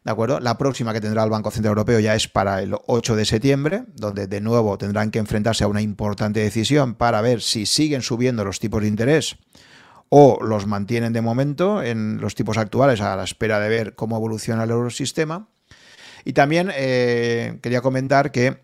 ¿De 0.05 0.13
acuerdo? 0.13 0.39
La 0.39 0.59
próxima 0.59 0.93
que 0.93 1.01
tendrá 1.01 1.25
el 1.25 1.31
Banco 1.31 1.51
Central 1.51 1.71
Europeo 1.71 1.99
ya 1.99 2.15
es 2.15 2.29
para 2.29 2.61
el 2.61 2.77
8 2.87 3.17
de 3.17 3.25
septiembre, 3.25 3.85
donde 3.95 4.27
de 4.27 4.43
nuevo 4.43 4.77
tendrán 4.77 5.11
que 5.11 5.19
enfrentarse 5.19 5.65
a 5.65 5.67
una 5.67 5.81
importante 5.81 6.41
decisión 6.41 6.95
para 6.95 7.23
ver 7.23 7.41
si 7.41 7.65
siguen 7.65 8.03
subiendo 8.03 8.45
los 8.45 8.61
tipos 8.61 8.83
de 8.83 8.89
interés 8.89 9.37
o 10.11 10.39
los 10.43 10.67
mantienen 10.67 11.15
de 11.15 11.23
momento 11.23 11.83
en 11.83 12.21
los 12.21 12.35
tipos 12.35 12.59
actuales 12.59 13.01
a 13.01 13.17
la 13.17 13.25
espera 13.25 13.59
de 13.61 13.71
ver 13.71 13.95
cómo 13.95 14.19
evoluciona 14.19 14.65
el 14.65 14.71
eurosistema. 14.71 15.49
Y 16.27 16.35
también 16.35 16.71
eh, 16.75 17.59
quería 17.63 17.81
comentar 17.81 18.31
que 18.31 18.63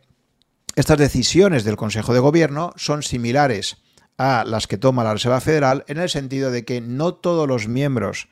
estas 0.76 0.98
decisiones 0.98 1.64
del 1.64 1.76
Consejo 1.76 2.12
de 2.12 2.20
Gobierno 2.20 2.74
son 2.76 3.02
similares 3.02 3.78
a 4.18 4.44
las 4.46 4.66
que 4.66 4.76
toma 4.76 5.04
la 5.04 5.14
Reserva 5.14 5.40
Federal 5.40 5.84
en 5.88 5.96
el 5.96 6.10
sentido 6.10 6.50
de 6.50 6.66
que 6.66 6.82
no 6.82 7.14
todos 7.14 7.48
los 7.48 7.66
miembros 7.66 8.28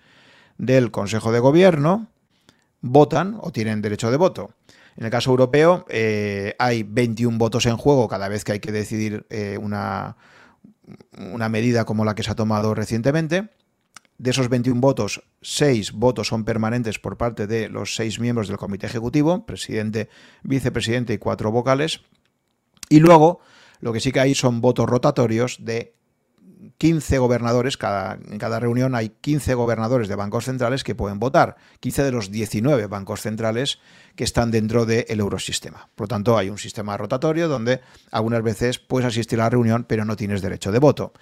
del 0.59 0.91
Consejo 0.91 1.33
de 1.33 1.38
Gobierno 1.38 2.11
votan 2.81 3.39
o 3.41 3.51
tienen 3.51 3.83
derecho 3.83 4.11
de 4.11 4.17
voto. 4.17 4.51
En 4.97 5.05
el 5.05 5.11
caso 5.11 5.31
europeo 5.31 5.87
eh, 5.89 6.55
hay 6.59 6.83
21 6.83 7.39
votos 7.39 7.67
en 7.67 7.77
juego 7.77 8.09
cada 8.09 8.29
vez 8.29 8.45
que 8.45 8.53
hay 8.53 8.61
que 8.61 8.73
decidir 8.73 9.27
eh, 9.31 9.59
una, 9.61 10.17
una 11.17 11.49
medida 11.49 11.85
como 11.85 12.05
la 12.05 12.15
que 12.15 12.23
se 12.23 12.33
ha 12.33 12.35
tomado 12.35 12.75
recientemente. 12.75 13.51
De 14.19 14.31
esos 14.31 14.49
21 14.49 14.81
votos, 14.81 15.23
6 15.43 15.93
votos 15.93 16.27
son 16.27 16.45
permanentes 16.45 16.99
por 16.99 17.17
parte 17.17 17.47
de 17.47 17.69
los 17.69 17.95
6 17.95 18.19
miembros 18.19 18.49
del 18.49 18.57
comité 18.57 18.87
ejecutivo, 18.87 19.47
presidente, 19.47 20.09
vicepresidente 20.43 21.13
y 21.13 21.19
4 21.19 21.53
vocales. 21.53 22.01
Y 22.89 22.99
luego, 22.99 23.39
lo 23.81 23.93
que 23.93 24.01
sí 24.01 24.11
que 24.11 24.19
hay 24.19 24.35
son 24.35 24.61
votos 24.61 24.89
rotatorios 24.89 25.59
de 25.65 25.95
15 26.79 27.19
gobernadores, 27.19 27.77
cada, 27.77 28.15
en 28.15 28.38
cada 28.38 28.59
reunión 28.59 28.95
hay 28.95 29.11
15 29.11 29.55
gobernadores 29.55 30.09
de 30.09 30.17
bancos 30.17 30.47
centrales 30.47 30.85
que 30.85 30.95
pueden 30.95 31.19
votar, 31.19 31.57
15 31.81 32.05
de 32.05 32.12
los 32.12 32.31
19 32.31 32.87
bancos 32.87 33.21
centrales 33.21 33.79
que 34.17 34.25
están 34.25 34.50
dentro 34.50 34.85
del 34.85 35.21
eurosistema. 35.21 35.88
Por 35.95 36.05
lo 36.05 36.09
tanto, 36.09 36.37
hay 36.37 36.50
un 36.50 36.59
sistema 36.59 36.97
rotatorio 36.97 37.49
donde 37.49 37.81
algunas 38.11 38.43
veces 38.43 38.79
puedes 38.79 39.07
asistir 39.07 39.41
a 39.41 39.45
la 39.45 39.50
reunión, 39.50 39.85
pero 39.88 40.05
no 40.05 40.17
tienes 40.17 40.43
derecho 40.43 40.73
de 40.73 40.79
voto. 40.79 41.12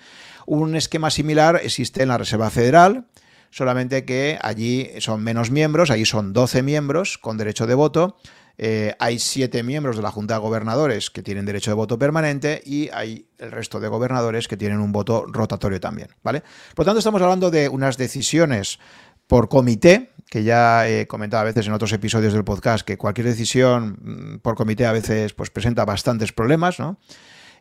Un 0.46 0.76
esquema 0.76 1.10
similar 1.10 1.60
existe 1.62 2.02
en 2.02 2.08
la 2.08 2.18
Reserva 2.18 2.50
Federal, 2.50 3.06
solamente 3.50 4.04
que 4.04 4.38
allí 4.40 4.90
son 4.98 5.22
menos 5.22 5.50
miembros, 5.50 5.90
allí 5.90 6.06
son 6.06 6.32
12 6.32 6.62
miembros 6.62 7.18
con 7.18 7.36
derecho 7.36 7.66
de 7.66 7.74
voto, 7.74 8.16
eh, 8.58 8.94
hay 8.98 9.18
siete 9.18 9.62
miembros 9.62 9.96
de 9.96 10.02
la 10.02 10.10
Junta 10.10 10.34
de 10.34 10.40
Gobernadores 10.40 11.10
que 11.10 11.22
tienen 11.22 11.44
derecho 11.44 11.70
de 11.70 11.74
voto 11.74 11.98
permanente 11.98 12.62
y 12.64 12.88
hay 12.92 13.28
el 13.38 13.50
resto 13.50 13.80
de 13.80 13.88
gobernadores 13.88 14.48
que 14.48 14.56
tienen 14.56 14.80
un 14.80 14.92
voto 14.92 15.26
rotatorio 15.28 15.80
también. 15.80 16.08
¿vale? 16.22 16.42
Por 16.74 16.84
tanto, 16.84 16.98
estamos 16.98 17.20
hablando 17.20 17.50
de 17.50 17.68
unas 17.68 17.96
decisiones 17.98 18.78
por 19.26 19.48
comité, 19.48 20.12
que 20.30 20.44
ya 20.44 20.88
he 20.88 21.06
comentado 21.06 21.42
a 21.42 21.44
veces 21.44 21.66
en 21.66 21.72
otros 21.72 21.92
episodios 21.92 22.32
del 22.32 22.44
podcast, 22.44 22.86
que 22.86 22.96
cualquier 22.96 23.26
decisión 23.26 23.98
mm, 24.00 24.38
por 24.38 24.54
comité 24.54 24.86
a 24.86 24.92
veces 24.92 25.34
pues, 25.34 25.50
presenta 25.50 25.84
bastantes 25.84 26.32
problemas, 26.32 26.78
¿no? 26.78 26.98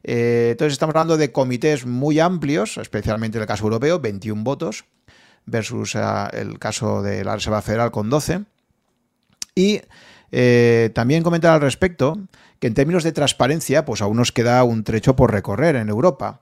Eh, 0.07 0.49
entonces 0.51 0.73
estamos 0.73 0.93
hablando 0.93 1.17
de 1.17 1.31
comités 1.31 1.87
muy 1.87 2.19
amplios, 2.19 2.77
especialmente 2.77 3.39
en 3.39 3.41
el 3.41 3.47
caso 3.47 3.63
europeo, 3.63 3.99
21 3.99 4.43
votos, 4.43 4.85
versus 5.47 5.95
ah, 5.95 6.29
el 6.31 6.59
caso 6.59 7.01
de 7.01 7.23
la 7.23 7.35
Reserva 7.35 7.63
Federal 7.63 7.89
con 7.89 8.11
12. 8.11 8.45
Y 9.55 9.81
eh, 10.31 10.91
también 10.93 11.23
comentar 11.23 11.53
al 11.53 11.61
respecto 11.61 12.17
que 12.59 12.67
en 12.67 12.73
términos 12.73 13.03
de 13.03 13.11
transparencia, 13.11 13.85
pues 13.85 14.01
aún 14.01 14.17
nos 14.17 14.31
queda 14.31 14.63
un 14.63 14.83
trecho 14.83 15.15
por 15.15 15.31
recorrer 15.31 15.75
en 15.75 15.89
Europa. 15.89 16.41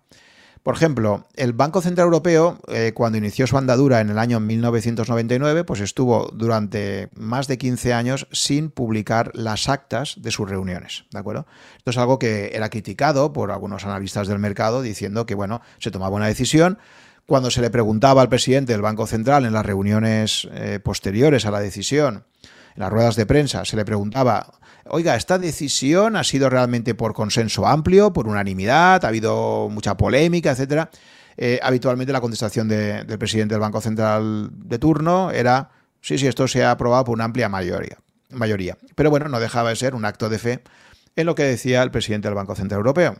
Por 0.64 0.76
ejemplo, 0.76 1.28
el 1.36 1.52
Banco 1.52 1.82
Central 1.82 2.06
Europeo, 2.06 2.58
eh, 2.70 2.94
cuando 2.96 3.18
inició 3.18 3.46
su 3.48 3.58
andadura 3.58 4.00
en 4.00 4.10
el 4.10 4.18
año 4.18 4.40
1999, 4.40 5.66
pues 5.66 5.82
estuvo 5.82 6.32
durante 6.34 7.10
más 7.16 7.48
de 7.48 7.58
15 7.58 7.94
años 7.94 8.28
sin 8.32 8.70
publicar 8.70 9.32
las 9.34 9.68
actas 9.68 10.16
de 10.20 10.32
sus 10.32 10.50
reuniones. 10.50 11.04
¿De 11.12 11.20
acuerdo? 11.20 11.46
Esto 11.78 11.92
es 11.92 11.98
algo 11.98 12.18
que 12.18 12.52
era 12.54 12.70
criticado 12.70 13.34
por 13.34 13.52
algunos 13.52 13.84
analistas 13.84 14.30
del 14.30 14.40
mercado, 14.40 14.82
diciendo 14.82 15.26
que, 15.26 15.36
bueno, 15.36 15.62
se 15.80 15.92
tomaba 15.92 16.16
una 16.16 16.28
decisión. 16.28 16.78
Cuando 17.26 17.52
se 17.52 17.60
le 17.60 17.70
preguntaba 17.70 18.22
al 18.22 18.30
presidente 18.30 18.72
del 18.72 18.82
Banco 18.82 19.06
Central 19.06 19.46
en 19.46 19.52
las 19.52 19.66
reuniones 19.66 20.48
eh, 20.54 20.80
posteriores 20.82 21.46
a 21.46 21.52
la 21.52 21.60
decisión, 21.60 22.24
en 22.76 22.82
las 22.82 22.92
ruedas 22.92 23.16
de 23.16 23.26
prensa 23.26 23.66
se 23.66 23.76
le 23.76 23.86
preguntaba, 23.86 24.52
oiga, 24.86 25.16
¿esta 25.16 25.38
decisión 25.38 26.16
ha 26.16 26.24
sido 26.24 26.50
realmente 26.50 26.96
por 26.96 27.14
consenso 27.14 27.68
amplio, 27.68 28.14
por 28.14 28.28
unanimidad? 28.28 29.04
¿Ha 29.06 29.08
habido 29.08 29.70
mucha 29.70 29.96
polémica, 29.98 30.52
etcétera? 30.52 30.90
Eh, 31.38 31.60
habitualmente 31.64 32.14
la 32.14 32.22
contestación 32.22 32.68
del 32.68 33.18
presidente 33.18 33.56
del 33.56 33.62
Banco 33.62 33.82
Central 33.82 34.50
de 34.54 34.80
turno 34.80 35.32
era, 35.32 35.70
sí, 36.02 36.18
sí, 36.18 36.28
esto 36.28 36.48
se 36.48 36.64
ha 36.64 36.72
aprobado 36.72 37.06
por 37.06 37.16
una 37.16 37.26
amplia 37.26 37.50
mayoría. 37.50 37.98
mayoría. 38.30 38.78
Pero 38.96 39.10
bueno, 39.10 39.30
no 39.30 39.40
dejaba 39.40 39.70
de 39.70 39.76
ser 39.76 39.96
un 39.96 40.06
acto 40.06 40.30
de 40.30 40.40
fe 40.40 40.64
en 41.16 41.26
lo 41.26 41.36
que 41.36 41.44
decía 41.44 41.84
el 41.84 41.92
presidente 41.92 42.28
del 42.28 42.36
Banco 42.36 42.56
Central 42.56 42.80
Europeo. 42.80 43.16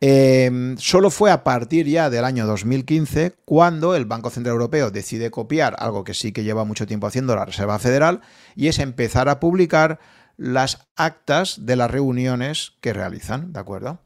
Em, 0.00 0.76
solo 0.76 1.10
fue 1.10 1.32
a 1.32 1.42
partir 1.42 1.86
ya 1.88 2.08
del 2.08 2.24
año 2.24 2.46
2015 2.46 3.34
cuando 3.44 3.96
el 3.96 4.04
Banco 4.04 4.30
Central 4.30 4.52
Europeo 4.52 4.92
decide 4.92 5.32
copiar 5.32 5.74
algo 5.80 6.04
que 6.04 6.14
sí 6.14 6.30
que 6.30 6.44
lleva 6.44 6.64
mucho 6.64 6.86
tiempo 6.86 7.08
haciendo 7.08 7.34
la 7.34 7.44
Reserva 7.44 7.80
Federal 7.80 8.20
y 8.54 8.68
es 8.68 8.78
empezar 8.78 9.28
a 9.28 9.40
publicar 9.40 9.98
las 10.36 10.86
actas 10.94 11.66
de 11.66 11.74
las 11.74 11.90
reuniones 11.90 12.74
que 12.80 12.92
realizan, 12.92 13.52
¿de 13.52 13.58
acuerdo? 13.58 13.98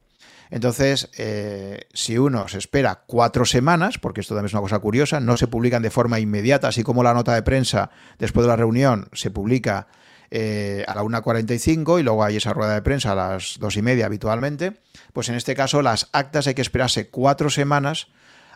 Entonces, 0.51 1.11
eh, 1.19 1.83
si 1.93 2.17
uno 2.17 2.49
se 2.49 2.59
espera 2.59 3.05
cuatro 3.07 3.45
semanas, 3.45 3.99
porque 3.99 4.23
esto 4.23 4.35
también 4.35 4.47
es 4.47 4.53
una 4.55 4.63
cosa 4.63 4.79
curiosa, 4.79 5.21
no 5.21 5.37
se 5.37 5.47
publican 5.47 5.83
de 5.83 5.91
forma 5.91 6.21
inmediata, 6.21 6.69
así 6.69 6.83
como 6.83 7.03
la 7.03 7.15
nota 7.15 7.35
de 7.35 7.43
prensa 7.43 7.91
después 8.19 8.45
de 8.45 8.49
la 8.49 8.57
reunión 8.57 9.09
se 9.13 9.31
publica 9.31 9.89
eh, 10.35 10.83
a 10.89 10.95
la 10.95 11.03
1.45 11.03 12.01
y 12.01 12.03
luego 12.03 12.25
hay 12.25 12.37
esa 12.37 12.55
rueda 12.55 12.73
de 12.73 12.81
prensa 12.81 13.12
a 13.12 13.15
las 13.15 13.59
dos 13.61 13.77
y 13.77 13.83
media 13.83 14.07
habitualmente, 14.07 14.81
pues 15.12 15.29
en 15.29 15.35
este 15.35 15.55
caso 15.55 15.83
las 15.83 16.09
actas 16.12 16.47
hay 16.47 16.55
que 16.55 16.62
esperarse 16.62 17.11
cuatro 17.11 17.51
semanas 17.51 18.09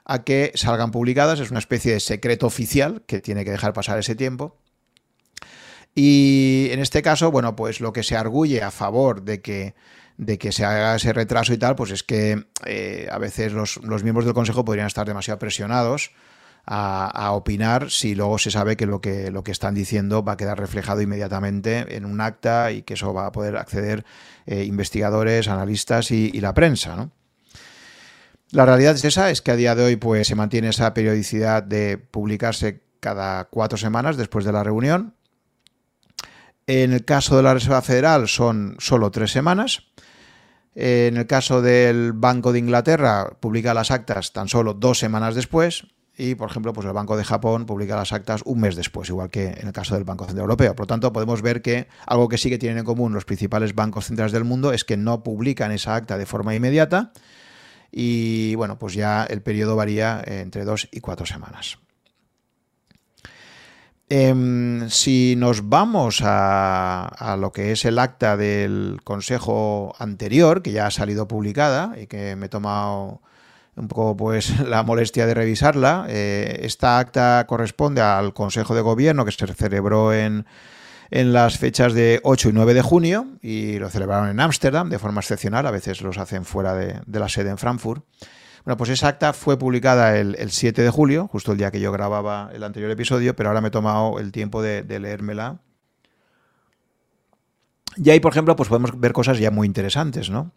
a 0.07 0.25
que 0.25 0.53
salgan 0.55 0.91
publicadas. 0.91 1.39
Es 1.39 1.51
una 1.51 1.59
especie 1.59 1.93
de 1.93 2.01
secreto 2.01 2.47
oficial 2.47 3.03
que 3.07 3.21
tiene 3.21 3.45
que 3.45 3.51
dejar 3.51 3.75
pasar 3.75 3.99
ese 3.99 4.15
tiempo. 4.15 4.57
Y 5.95 6.69
en 6.71 6.81
este 6.81 7.03
caso, 7.03 7.31
bueno, 7.31 7.57
pues 7.57 7.81
lo 7.81 7.93
que 7.93 8.03
se 8.03 8.17
arguye 8.17 8.63
a 8.63 8.71
favor 8.71 9.23
de 9.23 9.43
que, 9.43 9.75
de 10.17 10.39
que 10.39 10.53
se 10.53 10.65
haga 10.65 10.97
ese 10.97 11.13
retraso 11.13 11.53
y 11.53 11.59
tal, 11.59 11.77
pues 11.77 11.91
es 11.91 12.03
que 12.03 12.47
eh, 12.65 13.07
a 13.11 13.19
veces 13.19 13.53
los, 13.53 13.81
miembros 14.03 14.25
del 14.25 14.33
Consejo 14.33 14.65
podrían 14.65 14.87
estar 14.87 15.07
demasiado 15.07 15.39
presionados 15.39 16.13
a, 16.67 17.31
opinar 17.33 17.91
si 17.91 18.15
luego 18.15 18.39
se 18.39 18.51
sabe 18.51 18.77
que 18.77 18.87
lo, 18.87 19.01
que 19.01 19.31
lo 19.31 19.45
que 19.45 19.53
están 19.53 19.75
diciendo 19.75 20.25
va 20.25 20.33
a 20.33 20.37
quedar 20.37 20.59
reflejado 20.59 21.01
inmediatamente 21.01 21.97
en 21.97 22.05
un 22.05 22.21
acta 22.21 22.73
y 22.73 22.83
que 22.83 22.95
eso 22.95 23.15
va 23.15 23.27
a 23.27 23.33
poder 23.33 23.57
acceder 23.57 24.05
eh, 24.47 24.65
investigadores, 24.65 25.49
analistas 25.49 26.11
y, 26.11 26.33
la 26.41 26.55
prensa. 26.55 27.11
La 28.51 28.67
realidad 28.67 28.95
es 28.95 29.05
esa, 29.05 29.31
es 29.31 29.43
que 29.43 29.53
a 29.53 29.57
día 29.57 29.75
de 29.75 29.85
hoy 29.85 29.97
pues, 29.97 30.27
se 30.27 30.35
mantiene 30.35 30.69
esa 30.69 30.93
periodicidad 30.93 31.63
de 31.63 31.99
publicarse 31.99 32.83
cada 33.01 33.45
cuatro 33.45 33.79
semanas 33.79 34.17
después 34.17 34.45
de 34.45 34.53
la 34.53 34.65
reunión. 34.65 35.15
En 36.67 36.93
el 36.93 37.05
caso 37.05 37.37
de 37.37 37.45
la 37.45 37.55
Reserva 37.55 37.81
Federal 37.81 38.29
son 38.29 38.77
solo 38.79 39.13
tres 39.13 39.31
semanas. 39.31 39.85
En 40.75 41.17
el 41.17 41.27
caso 41.27 41.63
del 41.63 42.13
Banco 42.13 42.53
de 42.53 42.59
Inglaterra 42.59 43.37
publica 43.41 43.73
las 43.73 43.91
actas 43.91 44.33
tan 44.33 44.49
solo 44.49 44.75
dos 44.75 44.99
semanas 44.99 45.35
después. 45.35 45.87
Y, 46.19 46.35
por 46.35 46.51
ejemplo, 46.51 46.73
pues 46.73 46.87
el 46.87 46.95
Banco 46.95 47.17
de 47.17 47.25
Japón 47.25 47.67
publica 47.67 47.95
las 47.95 48.13
actas 48.13 48.41
un 48.47 48.61
mes 48.61 48.75
después, 48.75 49.09
igual 49.11 49.29
que 49.29 49.49
en 49.49 49.67
el 49.67 49.73
caso 49.73 49.95
del 49.95 50.05
Banco 50.05 50.25
Central 50.25 50.45
Europeo. 50.45 50.75
Por 50.75 50.85
lo 50.85 50.87
tanto, 50.89 51.13
podemos 51.13 51.43
ver 51.43 51.61
que 51.61 51.89
algo 52.07 52.29
que 52.29 52.39
sí 52.39 52.49
que 52.49 52.59
tienen 52.59 52.79
en 52.79 52.85
común 52.85 53.13
los 53.13 53.27
principales 53.27 53.75
bancos 53.75 54.07
centrales 54.07 54.33
del 54.33 54.45
mundo 54.45 54.73
es 54.73 54.85
que 54.85 54.97
no 54.97 55.23
publican 55.23 55.73
esa 55.73 55.95
acta 55.95 56.17
de 56.17 56.25
forma 56.25 56.55
inmediata, 56.55 57.13
y 57.91 58.55
bueno, 58.57 58.79
pues 58.79 58.95
ya 58.95 59.25
el 59.25 59.43
periodo 59.43 59.77
varía 59.77 60.23
entre 60.27 60.65
dos 60.65 60.89
y 60.93 61.01
cuatro 61.01 61.27
semanas. 61.27 61.79
Em, 64.09 64.89
si 64.89 65.35
nos 65.37 65.69
vamos 65.69 66.21
a, 66.23 67.37
lo 67.41 67.53
que 67.53 67.73
es 67.73 67.85
el 67.85 67.99
acta 67.99 68.37
del 68.37 69.01
consejo 69.03 69.95
anterior, 69.99 70.63
que 70.63 70.73
ya 70.73 70.87
ha 70.87 70.91
salido 70.91 71.27
publicada 71.27 71.95
y 72.01 72.07
que 72.07 72.37
me 72.37 72.47
he 72.47 72.49
tomado 72.49 73.21
un 73.77 73.89
poco 73.89 74.17
pues 74.17 74.61
la 74.67 74.83
molestia 74.83 75.27
de 75.27 75.35
revisarla, 75.35 76.07
eh, 76.09 76.61
esta 76.63 76.99
acta 76.99 77.45
corresponde 77.47 78.01
al 78.01 78.35
consejo 78.35 78.75
de 78.75 78.81
gobierno 78.81 79.25
que 79.25 79.33
se 79.33 79.47
celebró 79.55 80.13
en 80.13 80.47
en 81.11 81.33
las 81.33 81.59
fechas 81.59 81.95
de 81.95 82.21
8 82.25 82.51
y 82.51 82.53
9 82.53 82.75
de 82.75 82.83
junio 82.83 83.27
y 83.41 83.79
lo 83.79 83.89
celebraron 83.91 84.29
en 84.29 84.41
Ámsterdam 84.41 84.89
de 84.89 84.99
forma 84.99 85.21
excepcional, 85.21 85.67
a 85.67 85.71
veces 85.71 86.01
los 86.03 86.19
hacen 86.19 86.45
fuera 86.45 86.75
de, 86.75 87.01
la 87.07 87.29
sede 87.29 87.51
en 87.51 87.59
Frankfurt. 87.59 88.05
Bueno, 88.65 88.77
pues 88.77 88.91
esa 88.91 89.09
acta 89.09 89.33
fue 89.33 89.59
publicada 89.59 90.19
el, 90.19 90.51
7 90.51 90.83
de 90.83 90.91
julio, 90.91 91.29
justo 91.29 91.53
el 91.53 91.59
día 91.59 91.71
que 91.71 91.81
yo 91.81 91.93
grababa 91.93 92.51
el 92.53 92.65
anterior 92.65 92.91
episodio, 92.91 93.37
pero 93.37 93.51
ahora 93.51 93.61
me 93.61 93.69
he 93.69 93.71
tomado 93.71 94.19
el 94.19 94.33
tiempo 94.33 94.61
de, 94.61 94.83
de 94.83 94.99
leérmela. 94.99 95.61
Y 97.97 98.11
ahí, 98.11 98.19
por 98.19 98.33
ejemplo, 98.33 98.57
pues 98.57 98.69
podemos 98.69 98.99
ver 98.99 99.13
cosas 99.13 99.39
ya 99.39 99.51
muy 99.51 99.67
interesantes, 99.67 100.31
¿no? 100.31 100.53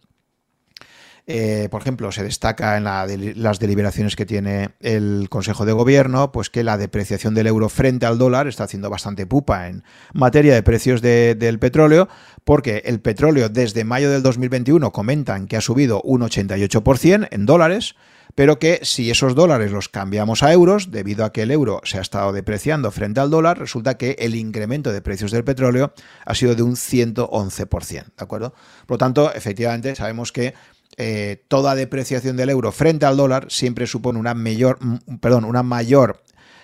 Eh, 1.32 1.68
por 1.70 1.80
ejemplo, 1.80 2.12
se 2.12 2.24
destaca 2.24 2.76
en 2.76 2.86
las 2.86 3.60
deliberaciones 3.60 4.16
que 4.16 4.26
tiene 4.26 4.72
el 4.80 5.28
Consejo 5.30 5.64
de 5.64 5.74
Gobierno, 5.74 6.32
pues 6.32 6.50
que 6.50 6.64
la 6.64 6.76
depreciación 6.76 7.36
del 7.36 7.46
euro 7.46 7.70
frente 7.70 8.08
al 8.08 8.18
dólar 8.18 8.48
está 8.48 8.64
haciendo 8.64 8.90
bastante 8.90 9.28
pupa 9.28 9.68
en 9.68 9.84
materia 10.12 10.56
de 10.56 10.64
precios 10.64 11.04
del 11.04 11.60
petróleo, 11.60 12.10
porque 12.44 12.82
el 12.84 13.00
petróleo 13.00 13.48
desde 13.48 13.84
mayo 13.84 14.10
del 14.10 14.24
2021 14.24 14.92
comentan 14.92 15.46
que 15.46 15.56
ha 15.56 15.62
subido 15.62 16.02
un 16.02 16.22
88% 16.22 17.28
en 17.30 17.46
dólares, 17.46 17.94
pero 18.34 18.58
que 18.58 18.80
si 18.82 19.12
esos 19.12 19.36
dólares 19.36 19.72
los 19.72 19.88
cambiamos 19.88 20.42
a 20.42 20.52
euros, 20.52 20.90
debido 20.90 21.26
a 21.26 21.32
que 21.32 21.44
el 21.44 21.52
euro 21.52 21.82
se 21.84 22.00
ha 22.00 22.02
estado 22.02 22.34
depreciando 22.34 22.90
frente 22.90 23.20
al 23.20 23.30
dólar, 23.30 23.60
resulta 23.60 23.98
que 23.98 24.16
el 24.18 24.34
incremento 24.34 24.92
de 24.92 25.04
precios 25.04 25.30
del 25.30 25.44
petróleo 25.44 25.94
ha 26.26 26.34
sido 26.34 26.56
de 26.56 26.64
un 26.64 26.76
111%, 26.76 27.92
¿de 27.92 28.04
acuerdo? 28.18 28.56
Por 28.88 28.96
lo 28.96 28.98
tanto, 28.98 29.32
efectivamente, 29.32 29.96
sabemos 29.96 30.32
que 30.32 30.56
eh, 30.98 31.46
toda 31.48 31.76
depreciación 31.76 32.36
del 32.38 32.50
euro 32.50 32.72
frente 32.72 33.06
al 33.06 33.18
dólar 33.18 33.48
siempre 33.50 33.88
supone 33.88 34.20
una 34.20 34.34
mayor, 34.34 34.80
perdón, 35.22 35.46
una 35.46 35.64
mayor 35.64 36.24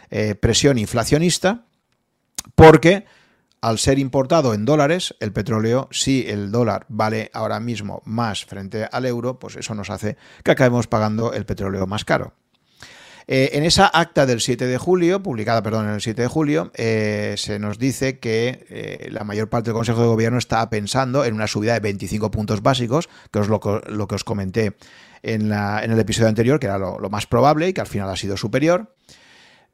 eh, 0.09 0.35
presión 0.35 0.77
inflacionista 0.77 1.65
porque 2.55 3.05
al 3.61 3.79
ser 3.79 3.97
importado 3.97 4.53
en 4.53 4.63
dólares, 4.63 5.15
el 5.19 5.33
petróleo, 5.33 5.87
si 5.91 6.25
el 6.27 6.51
dólar 6.51 6.85
vale 6.87 7.31
ahora 7.33 7.59
mismo 7.59 8.01
más 8.05 8.45
frente 8.45 8.87
al 8.91 9.05
euro, 9.05 9.39
pues 9.39 9.55
eso 9.55 9.73
nos 9.73 9.89
hace 9.89 10.17
que 10.43 10.51
acabemos 10.51 10.85
pagando 10.85 11.33
el 11.33 11.45
petróleo 11.45 11.87
más 11.87 12.05
caro. 12.05 12.33
Eh, 13.27 13.51
en 13.53 13.63
esa 13.63 13.87
acta 13.87 14.25
del 14.25 14.39
7 14.39 14.67
de 14.67 14.77
julio, 14.77 15.23
publicada, 15.23 15.63
perdón, 15.63 15.87
en 15.87 15.93
el 15.95 16.01
7 16.01 16.21
de 16.21 16.27
julio, 16.27 16.71
eh, 16.75 17.33
se 17.37 17.57
nos 17.57 17.79
dice 17.79 18.19
que 18.19 18.65
eh, 18.69 19.07
la 19.11 19.23
mayor 19.23 19.49
parte 19.49 19.69
del 19.69 19.75
Consejo 19.75 20.01
de 20.01 20.07
Gobierno 20.07 20.37
está 20.37 20.69
pensando 20.69 21.25
en 21.25 21.33
una 21.33 21.47
subida 21.47 21.73
de 21.73 21.79
25 21.79 22.29
puntos 22.29 22.61
básicos, 22.61 23.09
que 23.31 23.39
es 23.39 23.47
lo, 23.47 23.59
que 23.59 24.15
os 24.15 24.23
comenté 24.23 24.75
en, 25.23 25.51
el 25.51 25.99
episodio 25.99 26.29
anterior, 26.29 26.59
que 26.59 26.67
era 26.67 26.77
lo 26.77 27.09
más 27.09 27.25
probable 27.25 27.69
y 27.69 27.73
que 27.73 27.81
al 27.81 27.87
final 27.87 28.09
ha 28.09 28.15
sido 28.15 28.37
superior 28.37 28.93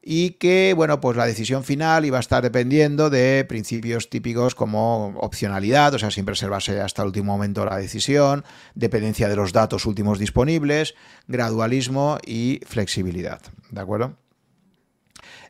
y 0.01 0.31
que, 0.31 0.73
bueno, 0.75 0.99
pues 0.99 1.15
la 1.15 1.25
decisión 1.25 1.63
final 1.63 2.05
iba 2.05 2.17
a 2.17 2.21
estar 2.21 2.41
dependiendo 2.41 3.09
de 3.09 3.45
principios 3.47 4.09
típicos 4.09 4.55
como 4.55 5.13
opcionalidad, 5.19 5.93
o 5.93 5.99
sea, 5.99 6.09
sin 6.09 6.25
reservarse 6.25 6.81
hasta 6.81 7.03
el 7.03 7.07
último 7.07 7.33
momento 7.33 7.65
la 7.65 7.77
decisión, 7.77 8.43
dependencia 8.73 9.29
de 9.29 9.35
los 9.35 9.53
datos 9.53 9.85
últimos 9.85 10.17
disponibles, 10.17 10.95
gradualismo 11.27 12.17
y 12.25 12.61
flexibilidad, 12.65 13.41
¿de 13.69 13.81
acuerdo? 13.81 14.17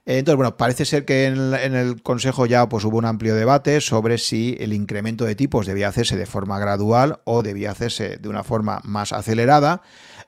Entonces, 0.05 0.35
bueno, 0.35 0.57
parece 0.57 0.85
ser 0.85 1.05
que 1.05 1.25
en, 1.25 1.75
el 1.75 2.01
Consejo 2.01 2.45
ya 2.45 2.67
pues, 2.67 2.83
hubo 2.85 2.97
un 2.97 3.05
amplio 3.05 3.35
debate 3.35 3.81
sobre 3.81 4.17
si 4.17 4.57
el 4.59 4.73
incremento 4.73 5.25
de 5.25 5.35
tipos 5.35 5.67
debía 5.67 5.87
hacerse 5.87 6.17
de 6.17 6.25
forma 6.25 6.57
gradual 6.59 7.19
o 7.23 7.43
debía 7.43 7.71
hacerse 7.71 8.17
de 8.17 8.29
una 8.29 8.43
forma 8.43 8.81
más 8.83 9.13
acelerada. 9.13 9.81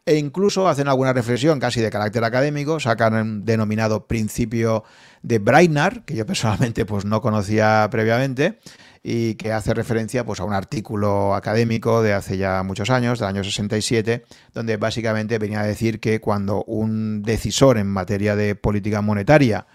E 0.05 0.17
incluso 0.17 0.67
hacen 0.67 0.89
alguna 0.89 1.13
reflexión 1.13 1.59
casi 1.59 1.79
de 1.79 1.89
carácter 1.89 2.23
académico, 2.25 2.79
sacan 2.79 3.13
un 3.13 3.45
denominado 3.45 4.05
principio 4.05 4.83
de 5.21 5.39
Brainard, 5.39 6.03
que 6.03 6.15
yo 6.15 6.25
personalmente 6.25 6.85
pues 6.85 7.05
no 7.05 7.21
conocía 7.21 7.87
previamente, 7.89 8.59
y 9.05 9.35
que 9.35 9.51
hace 9.51 9.73
referencia 9.73 10.25
pues, 10.25 10.39
a 10.39 10.45
un 10.45 10.53
artículo 10.53 11.35
académico 11.35 12.01
de 12.01 12.13
hace 12.13 12.37
ya 12.37 12.63
muchos 12.63 12.89
años, 12.89 13.19
del 13.19 13.27
año 13.27 13.43
67, 13.43 14.23
donde 14.53 14.77
básicamente 14.77 15.37
venía 15.37 15.59
a 15.59 15.67
decir 15.67 15.99
que 15.99 16.21
cuando 16.21 16.63
un 16.63 17.21
decisor 17.21 17.77
en 17.77 17.87
materia 17.87 18.37
de 18.37 18.55
política 18.55 19.01
monetaria 19.01 19.67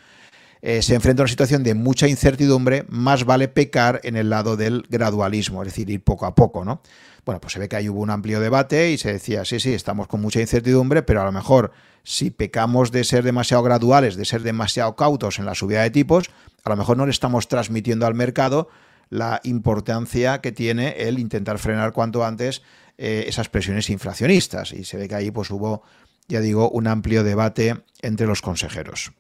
eh, 0.63 0.83
se 0.83 0.95
enfrenta 0.95 1.23
a 1.23 1.25
una 1.25 1.31
situación 1.31 1.63
de 1.63 1.75
mucha 1.75 2.09
incertidumbre, 2.09 2.85
más 2.89 3.25
vale 3.25 3.49
pecar 3.49 4.01
en 4.03 4.17
el 4.17 4.31
lado 4.31 4.57
del 4.57 4.87
gradualismo, 4.89 5.63
es 5.63 5.69
decir, 5.69 5.91
ir 5.91 6.03
poco 6.03 6.25
a 6.27 6.35
poco, 6.35 6.65
¿no? 6.65 6.81
Bueno, 7.25 7.41
pues 7.41 7.53
se 7.53 7.59
ve 7.59 7.69
que 7.69 7.77
ahí 7.77 7.89
hubo 7.91 8.01
un 8.01 8.11
amplio 8.11 8.41
debate 8.41 8.91
y 8.91 8.97
se 8.97 9.13
decía, 9.13 9.45
sí, 9.45 9.61
sí, 9.61 9.75
estamos 9.75 10.09
con 10.09 10.23
mucha 10.23 10.41
incertidumbre, 10.41 11.03
pero 11.03 11.21
a 11.21 11.25
lo 11.27 11.33
mejor 11.33 11.73
si 12.03 12.31
pecamos 12.31 12.91
de 12.91 13.05
ser 13.05 13.23
demasiado 13.23 13.63
graduales, 13.63 14.17
de 14.17 14.25
ser 14.25 14.43
demasiado 14.43 14.97
cautos 14.97 15.39
en 15.39 15.45
la 15.45 15.55
subida 15.55 15.83
de 15.83 15.91
tipos, 15.91 16.31
a 16.65 16.71
lo 16.71 16.77
mejor 16.77 16.97
no 16.97 17.05
le 17.05 17.11
estamos 17.11 17.47
transmitiendo 17.47 18.07
al 18.07 18.15
mercado 18.15 18.71
la 19.11 19.41
importancia 19.45 20.41
que 20.41 20.53
tiene 20.53 20.91
el 20.99 21.19
intentar 21.19 21.59
frenar 21.59 21.93
cuanto 21.93 22.25
antes 22.25 22.63
eh, 22.97 23.25
esas 23.29 23.49
presiones 23.49 23.91
inflacionistas. 23.91 24.73
Y 24.73 24.85
se 24.85 24.97
ve 24.97 25.09
que 25.09 25.15
ahí 25.15 25.31
pues 25.31 25.51
hubo, 25.51 25.83
ya 26.29 26.41
digo, 26.41 26.71
un 26.71 26.87
amplio 26.87 27.25
debate 27.25 27.77
entre 28.03 28.27
los 28.27 28.43
consejeros. 28.43 29.13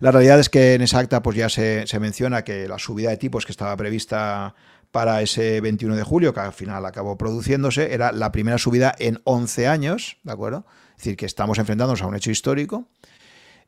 La 0.00 0.10
realidad 0.10 0.40
es 0.40 0.48
que 0.48 0.74
en 0.74 0.82
esa 0.82 0.98
acta 0.98 1.22
pues 1.22 1.36
ya 1.36 1.48
se, 1.48 1.86
menciona 2.00 2.42
que 2.42 2.68
la 2.68 2.78
subida 2.78 3.10
de 3.10 3.16
tipos 3.16 3.46
que 3.46 3.52
estaba 3.52 3.76
prevista 3.76 4.54
para 4.90 5.22
ese 5.22 5.60
21 5.60 5.96
de 5.96 6.04
julio, 6.04 6.32
que 6.32 6.40
al 6.40 6.52
final 6.52 6.86
acabó 6.86 7.18
produciéndose, 7.18 7.92
era 7.92 8.12
la 8.12 8.30
primera 8.30 8.58
subida 8.58 8.94
en 8.98 9.20
11 9.24 9.66
años, 9.66 10.18
¿de 10.22 10.32
acuerdo? 10.32 10.66
Es 10.90 10.98
decir, 10.98 11.16
que 11.16 11.26
estamos 11.26 11.58
enfrentándonos 11.58 12.02
a 12.02 12.06
un 12.06 12.14
hecho 12.14 12.30
histórico. 12.30 12.88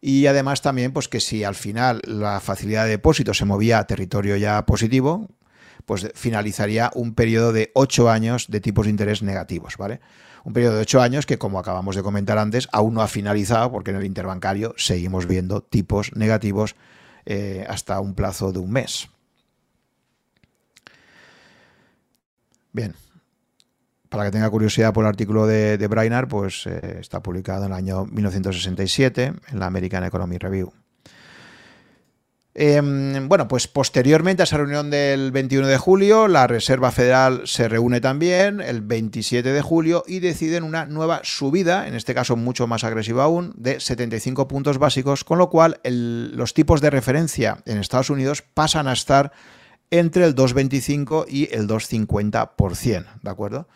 Y 0.08 0.28
además 0.28 0.62
también, 0.62 0.92
pues 0.92 1.08
que 1.08 1.18
si 1.18 1.42
al 1.42 1.56
final 1.56 2.00
la 2.04 2.38
facilidad 2.38 2.84
de 2.84 2.90
depósito 2.90 3.34
se 3.34 3.44
movía 3.44 3.80
a 3.80 3.88
territorio 3.88 4.36
ya 4.36 4.64
positivo, 4.64 5.28
pues 5.84 6.06
finalizaría 6.14 6.92
un 6.94 7.12
periodo 7.12 7.52
de 7.52 7.72
ocho 7.74 8.08
años 8.08 8.46
de 8.46 8.60
tipos 8.60 8.86
de 8.86 8.92
interés 8.92 9.24
negativos, 9.24 9.76
¿vale? 9.76 9.98
Un 10.44 10.52
periodo 10.52 10.76
de 10.76 10.82
ocho 10.82 11.02
años 11.02 11.26
que, 11.26 11.38
como 11.38 11.58
acabamos 11.58 11.96
de 11.96 12.04
comentar 12.04 12.38
antes, 12.38 12.68
aún 12.70 12.94
no 12.94 13.02
ha 13.02 13.08
finalizado 13.08 13.72
porque 13.72 13.90
en 13.90 13.96
el 13.96 14.04
interbancario 14.04 14.74
seguimos 14.76 15.26
viendo 15.26 15.60
tipos 15.60 16.14
negativos 16.14 16.76
eh, 17.24 17.66
hasta 17.68 17.98
un 17.98 18.14
plazo 18.14 18.52
de 18.52 18.60
un 18.60 18.70
mes. 18.70 19.08
Bien, 22.72 22.94
para 24.16 24.30
que 24.30 24.32
tenga 24.32 24.48
curiosidad 24.48 24.94
por 24.94 25.04
el 25.04 25.08
artículo 25.08 25.46
de, 25.46 25.76
de 25.76 25.86
Brainard, 25.88 26.26
pues 26.26 26.66
eh, 26.66 26.98
está 27.00 27.22
publicado 27.22 27.66
en 27.66 27.72
el 27.72 27.76
año 27.76 28.06
1967 28.06 29.34
en 29.48 29.58
la 29.58 29.66
American 29.66 30.04
Economic 30.04 30.42
Review. 30.42 30.72
Em, 32.58 33.28
bueno, 33.28 33.48
pues 33.48 33.68
posteriormente 33.68 34.42
a 34.42 34.44
esa 34.44 34.56
reunión 34.56 34.88
del 34.88 35.30
21 35.30 35.66
de 35.66 35.76
julio, 35.76 36.26
la 36.26 36.46
Reserva 36.46 36.90
Federal 36.90 37.42
se 37.44 37.68
reúne 37.68 38.00
también 38.00 38.62
el 38.62 38.80
27 38.80 39.52
de 39.52 39.60
julio 39.60 40.02
y 40.06 40.20
deciden 40.20 40.64
una 40.64 40.86
nueva 40.86 41.20
subida, 41.22 41.86
en 41.86 41.94
este 41.94 42.14
caso 42.14 42.34
mucho 42.34 42.66
más 42.66 42.82
agresiva 42.82 43.24
aún, 43.24 43.52
de 43.58 43.78
75 43.78 44.48
puntos 44.48 44.78
básicos, 44.78 45.22
con 45.22 45.36
lo 45.36 45.50
cual 45.50 45.78
los 45.84 46.54
tipos 46.54 46.80
de 46.80 46.88
referencia 46.88 47.58
en 47.66 47.76
Estados 47.76 48.08
Unidos 48.08 48.40
pasan 48.40 48.88
a 48.88 48.94
estar 48.94 49.32
entre 49.90 50.24
el 50.24 50.34
2,25 50.34 51.26
y 51.28 51.54
el 51.54 51.68
2,50%, 51.68 53.06
¿de 53.20 53.30
acuerdo? 53.30 53.68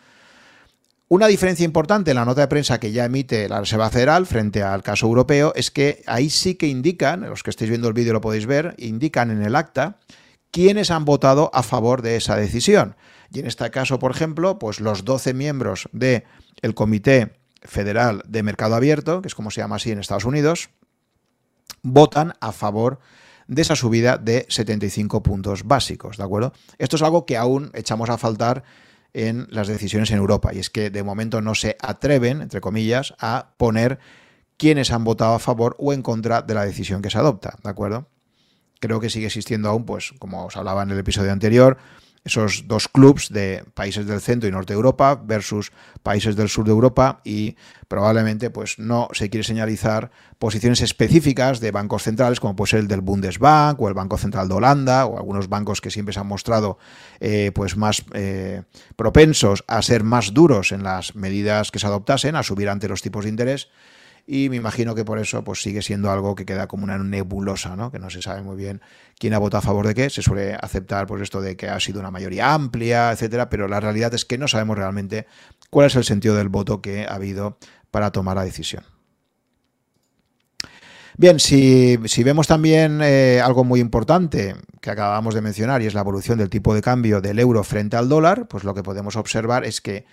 Una 1.11 1.27
diferencia 1.27 1.65
importante 1.65 2.11
en 2.11 2.15
la 2.15 2.23
nota 2.23 2.39
de 2.39 2.47
prensa 2.47 2.79
que 2.79 2.93
ya 2.93 3.03
emite 3.03 3.49
la 3.49 3.59
Reserva 3.59 3.89
Federal 3.89 4.25
frente 4.25 4.63
al 4.63 4.81
caso 4.81 5.07
europeo 5.07 5.51
es 5.57 5.69
que 5.69 6.03
ahí 6.07 6.29
sí 6.29 6.55
que 6.55 6.67
indican, 6.67 7.29
los 7.29 7.43
que 7.43 7.49
estéis 7.49 7.69
viendo 7.69 7.89
el 7.89 7.93
vídeo 7.93 8.13
lo 8.13 8.21
podéis 8.21 8.45
ver, 8.45 8.75
indican 8.77 9.29
en 9.29 9.41
el 9.41 9.57
acta 9.57 9.97
quiénes 10.51 10.89
han 10.89 11.03
votado 11.03 11.51
a 11.53 11.63
favor 11.63 12.01
de 12.01 12.15
esa 12.15 12.37
decisión. 12.37 12.95
Y 13.29 13.41
en 13.41 13.47
este 13.47 13.69
caso, 13.71 13.99
por 13.99 14.11
ejemplo, 14.11 14.57
pues 14.57 14.79
los 14.79 15.03
12 15.03 15.33
miembros 15.33 15.89
del 15.91 16.23
Comité 16.75 17.33
Federal 17.61 18.23
de 18.25 18.43
Mercado 18.43 18.75
Abierto, 18.75 19.21
que 19.21 19.27
es 19.27 19.35
como 19.35 19.51
se 19.51 19.59
llama 19.59 19.75
así 19.75 19.91
en 19.91 19.99
Estados 19.99 20.23
Unidos, 20.23 20.69
votan 21.81 22.35
a 22.39 22.53
favor 22.53 22.99
de 23.47 23.61
esa 23.63 23.75
subida 23.75 24.17
de 24.17 24.45
75 24.47 25.21
puntos 25.21 25.65
básicos, 25.65 26.15
¿de 26.15 26.23
acuerdo? 26.23 26.53
Esto 26.77 26.95
es 26.95 27.01
algo 27.01 27.25
que 27.25 27.35
aún 27.35 27.69
echamos 27.73 28.09
a 28.09 28.17
faltar 28.17 28.63
en 29.13 29.47
las 29.49 29.67
decisiones 29.67 30.11
en 30.11 30.17
Europa. 30.17 30.53
Y 30.53 30.59
es 30.59 30.69
que 30.69 30.89
de 30.89 31.03
momento 31.03 31.41
no 31.41 31.55
se 31.55 31.77
atreven, 31.81 32.41
entre 32.41 32.61
comillas, 32.61 33.13
a 33.19 33.53
poner 33.57 33.99
quiénes 34.57 34.91
han 34.91 35.03
votado 35.03 35.33
a 35.33 35.39
favor 35.39 35.75
o 35.79 35.93
en 35.93 36.01
contra 36.01 36.41
de 36.41 36.53
la 36.53 36.65
decisión 36.65 37.01
que 37.01 37.09
se 37.09 37.17
adopta, 37.17 37.57
¿de 37.63 37.69
acuerdo? 37.69 38.07
Creo 38.79 38.99
que 38.99 39.09
sigue 39.09 39.27
existiendo 39.27 39.69
aún, 39.69 39.85
pues, 39.85 40.13
como 40.19 40.45
os 40.45 40.57
hablaba 40.57 40.83
en 40.83 40.91
el 40.91 40.99
episodio 40.99 41.31
anterior, 41.31 41.77
esos 42.23 42.67
dos 42.67 42.87
clubs 42.87 43.29
de 43.29 43.63
países 43.73 44.05
del 44.05 44.21
centro 44.21 44.47
y 44.47 44.51
norte 44.51 44.73
de 44.73 44.77
Europa 44.77 45.19
versus 45.23 45.71
países 46.03 46.35
del 46.35 46.49
sur 46.49 46.65
de 46.65 46.71
Europa 46.71 47.21
y 47.23 47.55
probablemente 47.87 48.51
pues 48.51 48.77
no 48.77 49.07
se 49.11 49.29
quiere 49.29 49.43
señalizar 49.43 50.11
posiciones 50.37 50.81
específicas 50.81 51.59
de 51.59 51.71
bancos 51.71 52.03
centrales 52.03 52.39
como 52.39 52.55
puede 52.55 52.71
ser 52.71 52.79
el 52.81 52.87
del 52.87 53.01
Bundesbank 53.01 53.81
o 53.81 53.87
el 53.87 53.95
Banco 53.95 54.17
Central 54.17 54.47
de 54.47 54.53
Holanda 54.53 55.05
o 55.05 55.17
algunos 55.17 55.49
bancos 55.49 55.81
que 55.81 55.89
siempre 55.89 56.13
se 56.13 56.19
han 56.19 56.27
mostrado 56.27 56.77
eh, 57.19 57.51
pues 57.55 57.75
más 57.75 58.03
eh, 58.13 58.63
propensos 58.95 59.63
a 59.67 59.81
ser 59.81 60.03
más 60.03 60.33
duros 60.33 60.71
en 60.71 60.83
las 60.83 61.15
medidas 61.15 61.71
que 61.71 61.79
se 61.79 61.87
adoptasen, 61.87 62.35
a 62.35 62.43
subir 62.43 62.69
ante 62.69 62.87
los 62.87 63.01
tipos 63.01 63.23
de 63.23 63.29
interés 63.29 63.69
y 64.27 64.49
me 64.49 64.55
imagino 64.55 64.95
que 64.95 65.03
por 65.03 65.19
eso 65.19 65.43
pues 65.43 65.61
sigue 65.61 65.81
siendo 65.81 66.11
algo 66.11 66.35
que 66.35 66.45
queda 66.45 66.67
como 66.67 66.83
una 66.83 66.97
nebulosa, 66.97 67.75
¿no? 67.75 67.91
que 67.91 67.99
no 67.99 68.09
se 68.09 68.21
sabe 68.21 68.41
muy 68.41 68.55
bien 68.55 68.81
quién 69.17 69.33
ha 69.33 69.39
votado 69.39 69.59
a 69.59 69.61
favor 69.61 69.87
de 69.87 69.93
qué, 69.93 70.09
se 70.09 70.21
suele 70.21 70.55
aceptar 70.55 71.07
pues 71.07 71.21
esto 71.21 71.41
de 71.41 71.55
que 71.57 71.69
ha 71.69 71.79
sido 71.79 71.99
una 71.99 72.11
mayoría 72.11 72.53
amplia, 72.53 73.11
etcétera, 73.11 73.49
pero 73.49 73.67
la 73.67 73.79
realidad 73.79 74.13
es 74.13 74.25
que 74.25 74.37
no 74.37 74.47
sabemos 74.47 74.77
realmente 74.77 75.27
cuál 75.69 75.87
es 75.87 75.95
el 75.95 76.03
sentido 76.03 76.35
del 76.35 76.49
voto 76.49 76.81
que 76.81 77.05
ha 77.05 77.15
habido 77.15 77.57
para 77.91 78.11
tomar 78.11 78.37
la 78.37 78.43
decisión. 78.43 78.83
Bien, 81.17 81.39
si, 81.39 81.97
vemos 82.23 82.47
también 82.47 83.01
eh, 83.03 83.41
algo 83.43 83.63
muy 83.63 83.79
importante 83.79 84.55
que 84.79 84.89
acabamos 84.89 85.35
de 85.35 85.41
mencionar 85.41 85.81
y 85.81 85.85
es 85.85 85.93
la 85.93 86.01
evolución 86.01 86.37
del 86.37 86.49
tipo 86.49 86.73
de 86.73 86.81
cambio 86.81 87.21
del 87.21 87.37
euro 87.37 87.63
frente 87.63 87.97
al 87.97 88.09
dólar, 88.09 88.47
pues 88.47 88.63
lo 88.63 88.73
que 88.73 88.81
podemos 88.81 89.15
observar 89.17 89.65
es 89.65 89.81
que 89.81 90.05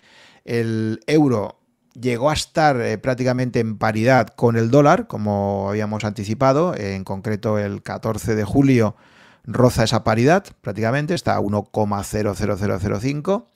el 0.44 1.00
euro 1.06 1.60
llegó 1.94 2.30
a 2.30 2.34
estar 2.34 2.80
eh, 2.80 2.98
prácticamente 2.98 3.60
en 3.60 3.78
paridad 3.78 4.28
con 4.28 4.56
el 4.56 4.70
dólar, 4.70 5.06
como 5.06 5.68
habíamos 5.68 6.04
anticipado, 6.04 6.74
en 6.76 7.04
concreto 7.04 7.58
el 7.58 7.82
14 7.82 8.34
de 8.34 8.44
julio 8.44 8.96
roza 9.48 9.84
esa 9.84 10.04
paridad 10.04 10.44
prácticamente, 10.60 11.14
está 11.14 11.36
a 11.36 11.40
1,00005, 11.40 13.46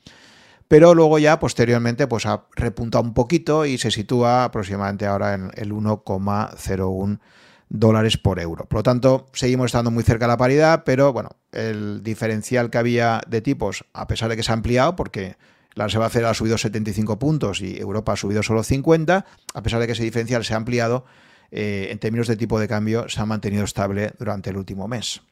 pero 0.67 0.95
luego 0.95 1.19
ya 1.19 1.39
posteriormente 1.39 2.07
pues 2.07 2.25
ha 2.25 2.47
repuntado 2.57 3.05
un 3.05 3.13
poquito 3.13 3.67
y 3.67 3.77
se 3.77 3.91
sitúa 3.91 4.45
aproximadamente 4.45 5.05
ahora 5.07 5.35
en 5.35 5.51
el 5.55 5.73
1,01 5.73 7.21
dólares 7.69 8.17
por 8.17 8.41
euro. 8.41 8.65
Por 8.67 8.79
lo 8.79 8.83
tanto, 8.83 9.27
seguimos 9.33 9.67
estando 9.67 9.91
muy 9.91 10.03
cerca 10.03 10.25
de 10.25 10.33
la 10.33 10.39
paridad, 10.39 10.83
pero 10.85 11.13
bueno, 11.13 11.29
el 11.53 12.03
diferencial 12.03 12.71
que 12.71 12.79
había 12.79 13.21
de 13.29 13.43
tipos, 13.43 13.85
a 13.93 14.07
pesar 14.07 14.31
de 14.31 14.37
que 14.37 14.43
se 14.43 14.51
ha 14.51 14.55
ampliado, 14.55 14.97
porque 14.97 15.37
la 15.75 15.85
Reserva 15.85 16.11
Federal 16.11 16.33
ha 16.33 16.35
subido 16.35 16.59
75 16.59 17.19
puntos 17.19 17.61
y 17.61 17.79
Europa 17.79 18.13
ha 18.13 18.17
subido 18.17 18.43
solo 18.43 18.63
50, 18.63 19.27
a 19.55 19.63
pesar 19.63 19.81
de 19.81 19.87
que 19.87 19.93
ese 19.93 20.05
diferencial 20.05 20.45
se 20.45 20.55
ha 20.55 20.57
ampliado, 20.57 21.05
eh, 21.51 21.89
en 21.91 21.99
términos 21.99 22.27
de 22.27 22.37
tipo 22.37 22.59
de 22.59 22.69
cambio 22.69 23.09
se 23.09 23.21
ha 23.21 23.27
mantenido 23.27 23.65
estable 23.65 24.13
durante 24.19 24.51
el 24.51 24.57
último 24.57 24.89
mes. 24.89 25.23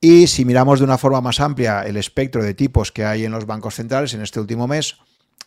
Y 0.00 0.26
si 0.26 0.44
miramos 0.44 0.80
de 0.80 0.84
una 0.84 0.98
forma 0.98 1.20
más 1.20 1.38
amplia 1.38 1.82
el 1.82 1.96
espectro 1.96 2.42
de 2.42 2.54
tipos 2.54 2.90
que 2.90 3.04
hay 3.04 3.24
en 3.24 3.30
los 3.30 3.46
bancos 3.46 3.76
centrales 3.76 4.14
en 4.14 4.22
este 4.22 4.40
último 4.40 4.66
mes, 4.66 4.96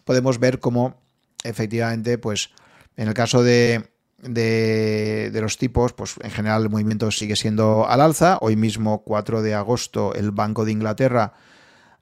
podemos 0.05 0.39
ver 0.39 0.59
cómo 0.59 1.01
efectivamente, 1.43 2.17
pues 2.17 2.51
en 2.95 3.09
el 3.09 3.13
caso 3.13 3.43
de, 3.43 3.89
de, 4.19 5.39
los 5.41 5.57
tipos, 5.57 5.93
pues 5.93 6.15
en 6.21 6.31
general 6.31 6.63
el 6.63 6.69
movimiento 6.69 7.11
sigue 7.11 7.35
siendo 7.35 7.87
al 7.87 7.99
alza. 7.99 8.37
Hoy 8.41 8.55
mismo, 8.55 9.03
4 9.03 9.41
de 9.41 9.53
agosto, 9.53 10.13
el 10.13 10.31
Banco 10.31 10.63
de 10.63 10.71
Inglaterra 10.71 11.33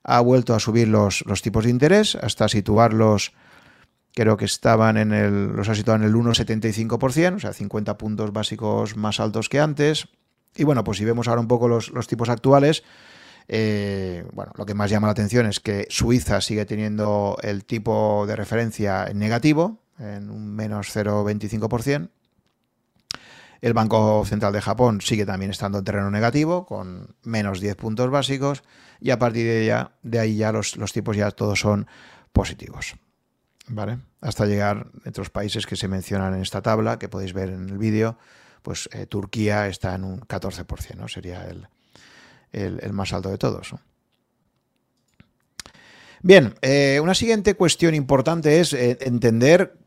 ha 0.04 0.20
vuelto 0.20 0.54
a 0.54 0.60
subir 0.60 0.88
los, 0.88 1.24
los 1.26 1.42
tipos 1.42 1.64
de 1.64 1.70
interés 1.70 2.14
hasta 2.14 2.48
situarlos, 2.48 3.32
creo 4.14 4.36
que 4.36 4.44
estaban 4.44 4.96
en 4.96 5.12
el, 5.12 5.48
los 5.48 5.68
ha 5.68 5.74
situado 5.74 6.02
en 6.02 6.04
el 6.04 6.14
1,75%, 6.14 7.36
o 7.36 7.40
sea, 7.40 7.52
50 7.52 7.98
puntos 7.98 8.32
básicos 8.32 8.96
más 8.96 9.18
altos 9.18 9.48
que 9.48 9.60
antes. 9.60 10.08
Y 10.54 10.64
bueno, 10.64 10.84
pues 10.84 10.98
si 10.98 11.04
vemos 11.04 11.26
ahora 11.26 11.40
un 11.40 11.48
poco 11.48 11.66
los, 11.66 11.90
los 11.90 12.06
tipos 12.06 12.28
actuales, 12.28 12.84
eh, 13.48 14.24
bueno, 14.32 14.52
lo 14.56 14.66
que 14.66 14.74
más 14.74 14.90
llama 14.90 15.08
la 15.08 15.12
atención 15.12 15.46
es 15.46 15.58
que 15.58 15.86
Suiza 15.90 16.40
sigue 16.40 16.64
teniendo 16.64 17.36
el 17.42 17.64
tipo 17.64 18.24
de 18.26 18.36
referencia 18.36 19.06
en 19.06 19.18
negativo, 19.18 19.80
en 19.98 20.30
un 20.30 20.54
menos 20.54 20.94
0,25%. 20.94 22.10
El 23.64 23.72
Banco 23.72 24.22
Central 24.26 24.52
de 24.52 24.60
Japón 24.60 25.00
sigue 25.00 25.24
también 25.24 25.50
estando 25.50 25.78
en 25.78 25.84
terreno 25.84 26.10
negativo, 26.10 26.66
con 26.66 27.16
menos 27.22 27.62
10 27.62 27.76
puntos 27.76 28.10
básicos, 28.10 28.62
y 29.00 29.08
a 29.08 29.18
partir 29.18 29.46
de, 29.46 29.86
de 30.02 30.18
ahí 30.18 30.36
ya 30.36 30.52
los, 30.52 30.74
tipos 30.92 31.16
ya 31.16 31.30
todos 31.30 31.60
son 31.60 31.86
positivos. 32.34 32.94
¿Vale? 33.68 34.00
Hasta 34.20 34.44
llegar 34.44 34.88
entre 35.06 35.22
los 35.22 35.30
países 35.30 35.64
que 35.64 35.76
se 35.76 35.88
mencionan 35.88 36.34
en 36.34 36.42
esta 36.42 36.60
tabla, 36.60 36.98
que 36.98 37.08
podéis 37.08 37.32
ver 37.32 37.48
en 37.48 37.70
el 37.70 37.78
vídeo, 37.78 38.18
pues 38.60 38.90
eh, 38.92 39.06
Turquía 39.06 39.66
está 39.66 39.94
en 39.94 40.04
un 40.04 40.20
14%, 40.20 40.96
¿no? 40.96 41.08
Sería 41.08 41.48
el, 42.52 42.92
más 42.92 43.14
alto 43.14 43.30
de 43.30 43.38
todos. 43.38 43.74
Bien, 46.20 46.54
eh, 46.60 47.00
una 47.02 47.14
siguiente 47.14 47.54
cuestión 47.54 47.94
importante 47.94 48.60
es 48.60 48.74
eh, 48.74 48.98
entender 49.00 49.78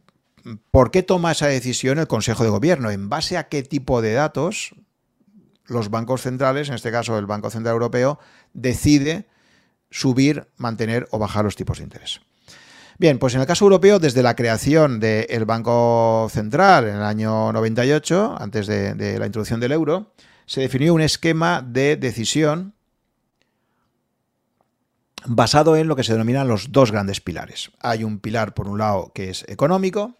¿Por 0.72 0.92
qué 0.92 1.04
toma 1.04 1.32
esa 1.32 1.48
decisión 1.48 2.00
el 2.00 2.08
Consejo 2.08 2.44
de 2.44 2.50
Gobierno? 2.50 2.92
¿En 2.92 3.10
base 3.10 3.38
a 3.38 3.48
qué 3.48 3.64
tipo 3.64 4.02
de 4.02 4.14
datos 4.14 4.76
los 5.66 5.90
bancos 5.90 6.22
centrales, 6.22 6.70
en 6.70 6.76
este 6.76 6.92
caso 6.92 7.18
el 7.18 7.26
Banco 7.26 7.50
Central 7.50 7.74
Europeo, 7.74 8.20
decide 8.54 9.28
subir, 9.90 10.48
mantener 10.58 11.08
o 11.12 11.20
bajar 11.20 11.44
los 11.44 11.56
tipos 11.56 11.80
de 11.80 11.84
interés? 11.84 12.22
Bien, 13.00 13.20
pues 13.20 13.36
en 13.36 13.42
el 13.42 13.48
caso 13.48 13.66
europeo, 13.66 14.00
desde 14.00 14.24
la 14.24 14.36
creación 14.36 15.00
del 15.00 15.46
Banco 15.46 16.28
Central 16.32 16.88
en 16.88 16.96
el 16.96 17.04
año 17.04 17.52
98, 17.52 18.38
antes 18.40 18.66
de, 18.66 18.96
de 18.96 19.20
la 19.20 19.28
introducción 19.28 19.60
del 19.60 19.72
euro, 19.72 20.14
se 20.46 20.62
definió 20.62 20.94
un 20.94 21.02
esquema 21.02 21.62
de 21.62 21.96
decisión 21.98 22.74
basado 25.26 25.76
en 25.76 25.88
lo 25.88 25.96
que 25.96 26.04
se 26.04 26.14
denominan 26.14 26.48
los 26.48 26.72
dos 26.72 26.92
grandes 26.92 27.22
pilares. 27.22 27.72
Hay 27.82 28.04
un 28.04 28.20
pilar, 28.20 28.54
por 28.54 28.68
un 28.68 28.80
lado, 28.80 29.12
que 29.14 29.30
es 29.30 29.46
económico, 29.48 30.16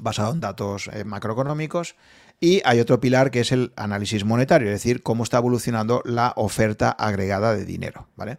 basado 0.00 0.32
en 0.32 0.40
datos 0.40 0.88
eh, 0.92 1.04
macroeconómicos. 1.04 1.96
Y 2.40 2.60
hay 2.64 2.80
otro 2.80 3.00
pilar 3.00 3.30
que 3.30 3.40
es 3.40 3.52
el 3.52 3.72
análisis 3.76 4.24
monetario, 4.24 4.68
es 4.68 4.74
decir, 4.74 5.02
cómo 5.02 5.22
está 5.22 5.38
evolucionando 5.38 6.02
la 6.04 6.32
oferta 6.36 6.90
agregada 6.90 7.54
de 7.54 7.64
dinero. 7.64 8.08
¿vale? 8.16 8.38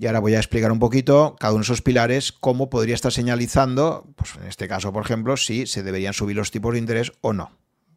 Y 0.00 0.06
ahora 0.06 0.20
voy 0.20 0.34
a 0.34 0.38
explicar 0.38 0.72
un 0.72 0.78
poquito 0.78 1.36
cada 1.38 1.52
uno 1.52 1.60
de 1.60 1.64
esos 1.64 1.82
pilares, 1.82 2.32
cómo 2.32 2.70
podría 2.70 2.94
estar 2.94 3.12
señalizando, 3.12 4.06
pues 4.16 4.34
en 4.36 4.46
este 4.46 4.66
caso, 4.66 4.92
por 4.92 5.04
ejemplo, 5.04 5.36
si 5.36 5.66
se 5.66 5.82
deberían 5.82 6.14
subir 6.14 6.36
los 6.36 6.50
tipos 6.50 6.72
de 6.72 6.78
interés 6.78 7.12
o 7.20 7.34
no, 7.34 7.50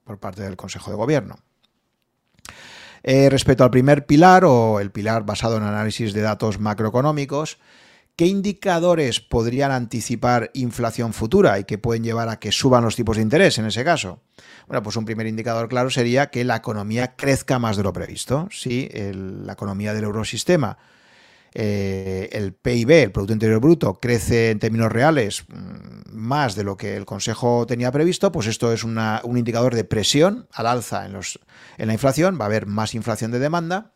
por 0.03 0.19
parte 0.19 0.41
del 0.41 0.57
Consejo 0.57 0.91
de 0.91 0.97
Gobierno. 0.97 1.37
Eh, 3.03 3.29
respecto 3.29 3.63
al 3.63 3.71
primer 3.71 4.05
pilar, 4.05 4.43
o 4.43 4.81
el 4.81 4.91
pilar 4.91 5.25
basado 5.25 5.55
en 5.55 5.63
análisis 5.63 6.13
de 6.13 6.21
datos 6.21 6.59
macroeconómicos, 6.59 7.57
¿Qué 8.15 8.27
indicadores 8.27 9.19
podrían 9.19 9.71
anticipar 9.71 10.51
inflación 10.53 11.13
futura 11.13 11.57
y 11.57 11.63
que 11.63 11.79
pueden 11.79 12.03
llevar 12.03 12.29
a 12.29 12.39
que 12.39 12.51
suban 12.51 12.83
los 12.83 12.95
tipos 12.95 13.17
de 13.17 13.23
interés 13.23 13.57
en 13.57 13.65
ese 13.65 13.83
caso? 13.83 14.21
Bueno, 14.67 14.83
pues 14.83 14.95
un 14.97 15.05
primer 15.05 15.25
indicador 15.25 15.67
claro 15.67 15.89
sería 15.89 16.27
que 16.27 16.43
la 16.43 16.57
economía 16.57 17.15
crezca 17.15 17.57
más 17.57 17.75
de 17.75 17.83
lo 17.83 17.91
previsto. 17.91 18.47
Si 18.51 18.89
la 18.93 19.53
economía 19.53 19.93
del 19.93 20.03
eurosistema 20.03 20.77
eh, 21.55 22.29
el 22.31 22.53
PIB, 22.53 22.89
el 23.03 23.11
Producto 23.11 23.33
Interior 23.33 23.59
Bruto, 23.59 23.99
crece 23.99 24.49
en 24.49 24.57
términos 24.57 24.91
reales 24.91 25.45
mm, 25.47 26.11
más 26.11 26.55
de 26.55 26.63
lo 26.63 26.77
que 26.77 26.95
el 26.95 27.05
Consejo 27.05 27.67
tenía 27.67 27.91
previsto, 27.91 28.31
pues 28.31 28.47
esto 28.47 28.73
es 28.73 28.83
un 28.83 28.97
indicador 29.37 29.75
de 29.75 29.83
presión 29.83 30.47
al 30.51 30.65
alza 30.65 31.05
en, 31.05 31.13
la 31.13 31.93
inflación, 31.93 32.39
va 32.39 32.45
a 32.45 32.47
haber 32.47 32.65
más 32.65 32.95
inflación 32.95 33.29
de 33.29 33.39
demanda 33.39 33.91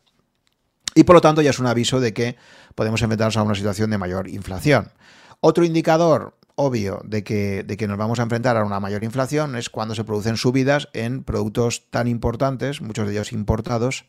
y 0.94 1.02
por 1.02 1.16
lo 1.16 1.20
tanto 1.20 1.42
ya 1.42 1.50
es 1.50 1.58
un 1.58 1.66
aviso 1.66 2.00
de 2.00 2.14
que 2.14 2.36
podemos 2.78 3.02
enfrentarnos 3.02 3.36
a 3.36 3.42
una 3.42 3.56
situación 3.56 3.90
de 3.90 3.98
mayor 3.98 4.28
inflación. 4.28 4.92
Otro 5.40 5.64
indicador 5.64 6.38
obvio 6.54 7.00
de 7.04 7.24
que, 7.24 7.64
de 7.64 7.76
que 7.76 7.88
nos 7.88 7.98
vamos 7.98 8.20
a 8.20 8.22
enfrentar 8.22 8.56
a 8.56 8.64
una 8.64 8.78
mayor 8.78 9.02
inflación 9.02 9.56
es 9.56 9.68
cuando 9.68 9.96
se 9.96 10.04
producen 10.04 10.36
subidas 10.36 10.88
en 10.92 11.24
productos 11.24 11.90
tan 11.90 12.06
importantes, 12.06 12.80
muchos 12.80 13.08
de 13.08 13.14
ellos 13.14 13.32
importados, 13.32 14.04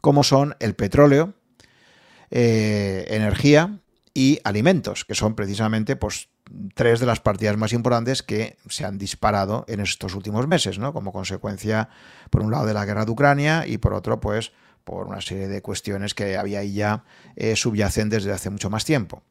como 0.00 0.24
son 0.24 0.56
el 0.58 0.74
petróleo, 0.74 1.34
eh, 2.32 3.04
energía 3.10 3.78
y 4.12 4.40
alimentos, 4.42 5.04
que 5.04 5.14
son 5.14 5.36
precisamente 5.36 5.94
pues, 5.94 6.30
tres 6.74 6.98
de 6.98 7.06
las 7.06 7.20
partidas 7.20 7.56
más 7.56 7.72
importantes 7.72 8.24
que 8.24 8.56
se 8.68 8.84
han 8.84 8.98
disparado 8.98 9.66
en 9.68 9.78
estos 9.78 10.16
últimos 10.16 10.48
meses, 10.48 10.80
¿no? 10.80 10.92
Como 10.92 11.12
consecuencia, 11.12 11.90
por 12.30 12.42
un 12.42 12.50
lado, 12.50 12.66
de 12.66 12.74
la 12.74 12.86
guerra 12.86 13.04
de 13.04 13.12
Ucrania 13.12 13.68
y 13.68 13.78
por 13.78 13.94
otro, 13.94 14.18
pues, 14.18 14.50
por 14.84 15.06
una 15.06 15.20
serie 15.20 15.48
de 15.48 15.62
cuestiones 15.62 16.14
que 16.14 16.36
había 16.36 16.60
ahí 16.60 16.74
ya 16.74 17.04
eh, 17.36 17.56
subyacentes 17.56 18.24
desde 18.24 18.34
hace 18.34 18.50
mucho 18.50 18.70
más 18.70 18.84
tiempo. 18.84 19.22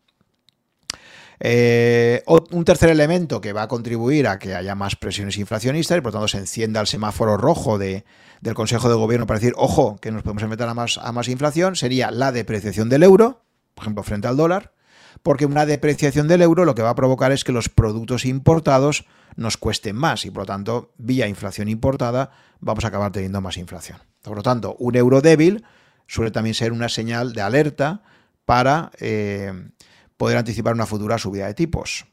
Eh, 1.39 2.23
un 2.27 2.63
tercer 2.63 2.89
elemento 2.89 3.41
que 3.41 3.53
va 3.53 3.63
a 3.63 3.67
contribuir 3.67 4.27
a 4.27 4.39
que 4.39 4.55
haya 4.55 4.75
más 4.75 4.95
presiones 4.95 5.37
inflacionistas 5.37 5.97
y 5.97 6.01
por 6.01 6.13
lo 6.13 6.19
tanto 6.19 6.27
se 6.27 6.37
encienda 6.37 6.79
el 6.79 6.87
semáforo 6.87 7.37
rojo 7.37 7.77
de, 7.77 8.05
del 8.41 8.53
Consejo 8.53 8.89
de 8.89 8.95
Gobierno 8.95 9.25
para 9.25 9.39
decir, 9.39 9.53
ojo, 9.57 9.97
que 10.01 10.11
nos 10.11 10.23
podemos 10.23 10.43
enfrentar 10.43 10.69
a 10.69 10.73
más, 10.73 10.97
a 10.97 11.11
más 11.11 11.27
inflación, 11.27 11.75
sería 11.75 12.11
la 12.11 12.31
depreciación 12.31 12.89
del 12.89 13.03
euro, 13.03 13.41
por 13.73 13.83
ejemplo, 13.83 14.03
frente 14.03 14.27
al 14.27 14.37
dólar, 14.37 14.72
porque 15.23 15.45
una 15.45 15.65
depreciación 15.65 16.27
del 16.27 16.41
euro 16.41 16.65
lo 16.65 16.75
que 16.75 16.81
va 16.81 16.91
a 16.91 16.95
provocar 16.95 17.31
es 17.31 17.43
que 17.43 17.53
los 17.53 17.69
productos 17.69 18.25
importados 18.25 19.05
nos 19.35 19.57
cuesten 19.57 19.95
más 19.95 20.25
y 20.25 20.31
por 20.31 20.43
lo 20.43 20.45
tanto, 20.45 20.91
vía 20.97 21.27
inflación 21.27 21.69
importada, 21.69 22.31
vamos 22.59 22.83
a 22.83 22.89
acabar 22.89 23.11
teniendo 23.11 23.41
más 23.41 23.57
inflación. 23.57 23.99
Por 24.21 24.37
lo 24.37 24.43
tanto, 24.43 24.75
un 24.79 24.95
euro 24.95 25.21
débil 25.21 25.63
suele 26.07 26.29
también 26.29 26.53
ser 26.53 26.73
una 26.73 26.89
señal 26.89 27.33
de 27.33 27.41
alerta 27.41 28.03
para 28.45 28.91
eh, 28.99 29.51
poder 30.17 30.37
anticipar 30.37 30.73
una 30.73 30.85
futura 30.85 31.17
subida 31.17 31.47
de 31.47 31.53
tipos. 31.53 32.05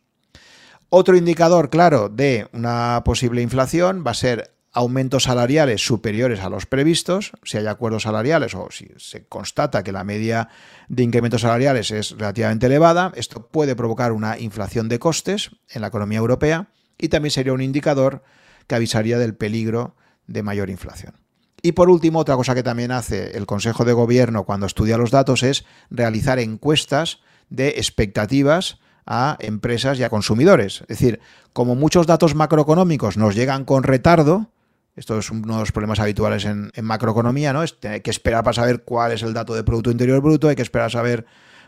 Otro 0.89 1.17
indicador 1.17 1.69
claro 1.69 2.09
de 2.09 2.49
una 2.53 3.03
posible 3.05 3.43
inflación 3.43 4.05
va 4.07 4.13
a 4.13 4.15
ser 4.15 4.55
aumentos 4.73 5.25
salariales 5.25 5.85
superiores 5.85 6.41
a 6.41 6.49
los 6.49 6.67
previstos, 6.67 7.33
si 7.43 7.59
hay 7.59 7.67
acuerdos 7.67 8.05
salariales 8.05 8.55
o 8.55 8.69
si 8.71 8.89
se 8.99 9.27
constata 9.27 9.83
que 9.83 9.93
la 9.93 10.05
media 10.05 10.49
de 10.89 11.03
incrementos 11.03 11.41
salariales 11.41 11.91
es 11.91 12.13
relativamente 12.13 12.67
elevada, 12.67 13.13
esto 13.17 13.49
puede 13.49 13.75
provocar 13.75 14.13
una 14.13 14.39
inflación 14.39 14.89
de 14.89 14.99
costes 14.99 15.51
en 15.71 15.81
la 15.81 15.89
economía 15.89 16.19
europea 16.19 16.69
y 16.99 17.09
también 17.09 17.33
sería 17.33 17.53
un 17.53 17.63
indicador 17.63 18.23
que 18.67 18.77
avisaría 18.77 19.19
del 19.19 19.35
peligro 19.35 19.97
de 20.27 20.43
mayor 20.43 20.71
inflación. 20.71 21.15
Y 21.63 21.73
por 21.73 21.91
último, 21.91 22.21
otra 22.21 22.37
cosa 22.37 22.55
que 22.55 22.63
también 22.63 22.93
hace 22.93 23.37
el 23.37 23.47
Consejo 23.47 23.85
de 23.85 23.93
Gobierno 23.93 24.45
cuando 24.45 24.67
estudia 24.67 24.97
los 24.97 25.11
datos 25.11 25.43
es 25.43 25.65
realizar 25.91 26.39
encuestas 26.39 27.21
de 27.51 27.71
expectativas 27.71 28.79
a 29.05 29.37
empresas 29.41 29.99
y 29.99 30.05
a 30.05 30.09
consumidores. 30.09 30.83
Es 30.83 30.89
decir, 30.89 31.21
como 31.53 31.75
muchos 31.75 32.07
datos 32.07 32.35
macroeconómicos 32.35 33.17
nos 33.17 33.35
llegan 33.35 33.65
con 33.65 33.83
retardo, 33.83 34.53
esto 35.01 35.19
es 35.19 35.31
uno 35.31 35.55
de 35.55 35.61
los 35.61 35.73
problemas 35.73 35.99
habituales 35.99 36.45
en, 36.45 36.71
macroeconomía, 36.83 37.55
¿no? 37.55 37.63
Es 37.63 37.73
que 37.73 38.11
esperar 38.11 38.45
para 38.45 38.53
saber 38.53 38.83
cuál 38.83 39.13
es 39.13 39.23
el 39.23 39.33
dato 39.33 39.55
de 39.55 39.65
Producto 39.65 39.91
Interior 39.91 40.21
Bruto, 40.21 40.49
hay 40.49 40.57
que 40.57 40.63
esperar 40.63 40.89
a 40.89 40.91
saber 40.91 41.25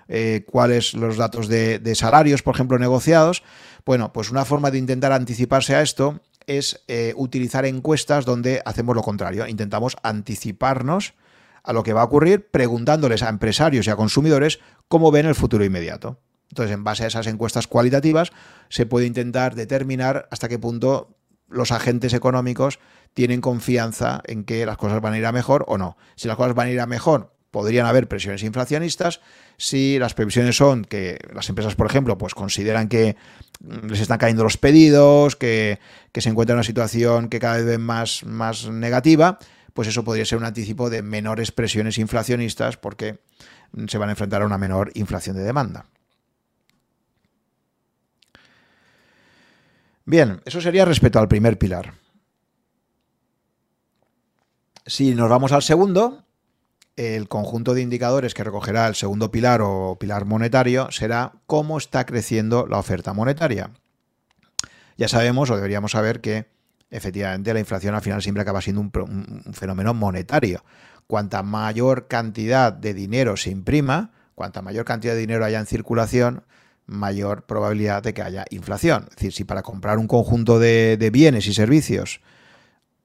eh, 0.06 0.44
cuáles 0.46 0.92
los 0.92 1.16
datos 1.16 1.48
de, 1.48 1.94
salarios, 1.94 2.42
por 2.42 2.54
ejemplo, 2.54 2.78
negociados. 2.78 3.42
Bueno, 3.86 4.12
pues 4.12 4.30
una 4.30 4.44
forma 4.44 4.70
de 4.70 4.76
intentar 4.76 5.12
anticiparse 5.12 5.74
a 5.74 5.80
esto 5.80 6.20
es 6.46 6.84
eh, 6.88 7.14
utilizar 7.16 7.64
encuestas 7.64 8.26
donde 8.26 8.60
hacemos 8.66 8.94
lo 8.94 9.02
contrario, 9.02 9.46
intentamos 9.46 9.96
anticiparnos 10.02 11.14
a 11.62 11.72
lo 11.72 11.82
que 11.84 11.94
va 11.94 12.02
a 12.02 12.04
ocurrir 12.04 12.50
preguntándoles 12.50 13.22
a 13.22 13.30
empresarios 13.30 13.86
y 13.86 13.90
a 13.90 13.96
consumidores 13.96 14.60
cómo 14.88 15.10
ven 15.10 15.24
el 15.24 15.34
futuro 15.34 15.64
inmediato. 15.64 16.18
Entonces, 16.50 16.74
en 16.74 16.84
base 16.84 17.04
a 17.04 17.06
esas 17.06 17.26
encuestas 17.28 17.66
cualitativas, 17.66 18.30
se 18.68 18.84
puede 18.84 19.06
intentar 19.06 19.54
determinar 19.54 20.28
hasta 20.30 20.50
qué 20.50 20.58
punto 20.58 21.16
los 21.52 21.72
agentes 21.72 22.14
económicos 22.14 22.78
tienen 23.14 23.40
confianza 23.40 24.22
en 24.24 24.44
que 24.44 24.66
las 24.66 24.76
cosas 24.76 25.00
van 25.00 25.12
a 25.12 25.18
ir 25.18 25.26
a 25.26 25.32
mejor 25.32 25.64
o 25.68 25.78
no. 25.78 25.96
Si 26.16 26.28
las 26.28 26.36
cosas 26.36 26.54
van 26.54 26.68
a 26.68 26.70
ir 26.70 26.80
a 26.80 26.86
mejor, 26.86 27.32
podrían 27.50 27.86
haber 27.86 28.08
presiones 28.08 28.42
inflacionistas. 28.42 29.20
Si 29.58 29.98
las 29.98 30.14
previsiones 30.14 30.56
son 30.56 30.84
que 30.84 31.18
las 31.32 31.48
empresas, 31.48 31.76
por 31.76 31.86
ejemplo, 31.86 32.18
pues 32.18 32.34
consideran 32.34 32.88
que 32.88 33.16
les 33.60 34.00
están 34.00 34.18
cayendo 34.18 34.42
los 34.42 34.56
pedidos, 34.56 35.36
que, 35.36 35.78
se 36.14 36.28
encuentra 36.28 36.54
en 36.54 36.58
una 36.58 36.64
situación 36.64 37.28
que 37.28 37.38
cada 37.38 37.58
vez 37.58 37.66
ven 37.66 37.82
más, 37.82 38.24
más 38.24 38.68
negativa, 38.68 39.38
pues 39.74 39.86
eso 39.88 40.02
podría 40.02 40.24
ser 40.24 40.38
un 40.38 40.44
anticipo 40.44 40.90
de 40.90 41.02
menores 41.02 41.52
presiones 41.52 41.98
inflacionistas 41.98 42.76
porque 42.76 43.20
se 43.86 43.98
van 43.98 44.08
a 44.08 44.12
enfrentar 44.12 44.42
a 44.42 44.46
una 44.46 44.58
menor 44.58 44.90
inflación 44.94 45.36
de 45.36 45.42
demanda. 45.42 45.86
Bien, 50.04 50.40
eso 50.44 50.60
sería 50.60 50.84
respecto 50.84 51.18
al 51.18 51.28
primer 51.28 51.58
pilar. 51.58 51.94
Si 54.84 55.14
nos 55.14 55.30
vamos 55.30 55.52
al 55.52 55.62
segundo, 55.62 56.24
el 56.96 57.28
conjunto 57.28 57.72
de 57.72 57.82
indicadores 57.82 58.34
que 58.34 58.44
recogerá 58.44 58.86
el 58.88 58.94
segundo 58.94 59.30
pilar 59.30 59.60
o 59.62 59.96
pilar 59.98 60.24
monetario 60.24 60.90
será 60.90 61.32
cómo 61.46 61.78
está 61.78 62.04
creciendo 62.04 62.66
la 62.66 62.78
oferta 62.78 63.12
monetaria. 63.12 63.70
Ya 64.98 65.08
sabemos 65.08 65.50
o 65.50 65.56
deberíamos 65.56 65.92
saber 65.92 66.20
que 66.20 66.46
efectivamente 66.90 67.54
la 67.54 67.60
inflación 67.60 67.94
al 67.94 68.02
final 68.02 68.22
siempre 68.22 68.42
acaba 68.42 68.60
siendo 68.60 68.82
un, 68.82 69.52
fenómeno 69.52 69.94
monetario. 69.94 70.64
Cuanta 71.06 71.42
mayor 71.42 72.08
cantidad 72.08 72.72
de 72.72 72.92
dinero 72.92 73.36
se 73.36 73.50
imprima, 73.50 74.10
cuanta 74.34 74.62
mayor 74.62 74.84
cantidad 74.84 75.14
de 75.14 75.20
dinero 75.20 75.44
haya 75.44 75.58
en 75.58 75.66
circulación, 75.66 76.44
mayor 76.86 77.44
probabilidad 77.46 78.02
de 78.02 78.14
que 78.14 78.22
haya 78.22 78.44
inflación. 78.50 79.06
Es 79.10 79.16
decir, 79.16 79.32
si 79.32 79.44
para 79.44 79.62
comprar 79.62 79.98
un 79.98 80.06
conjunto 80.06 80.58
de, 80.58 81.10
bienes 81.12 81.46
y 81.46 81.54
servicios 81.54 82.20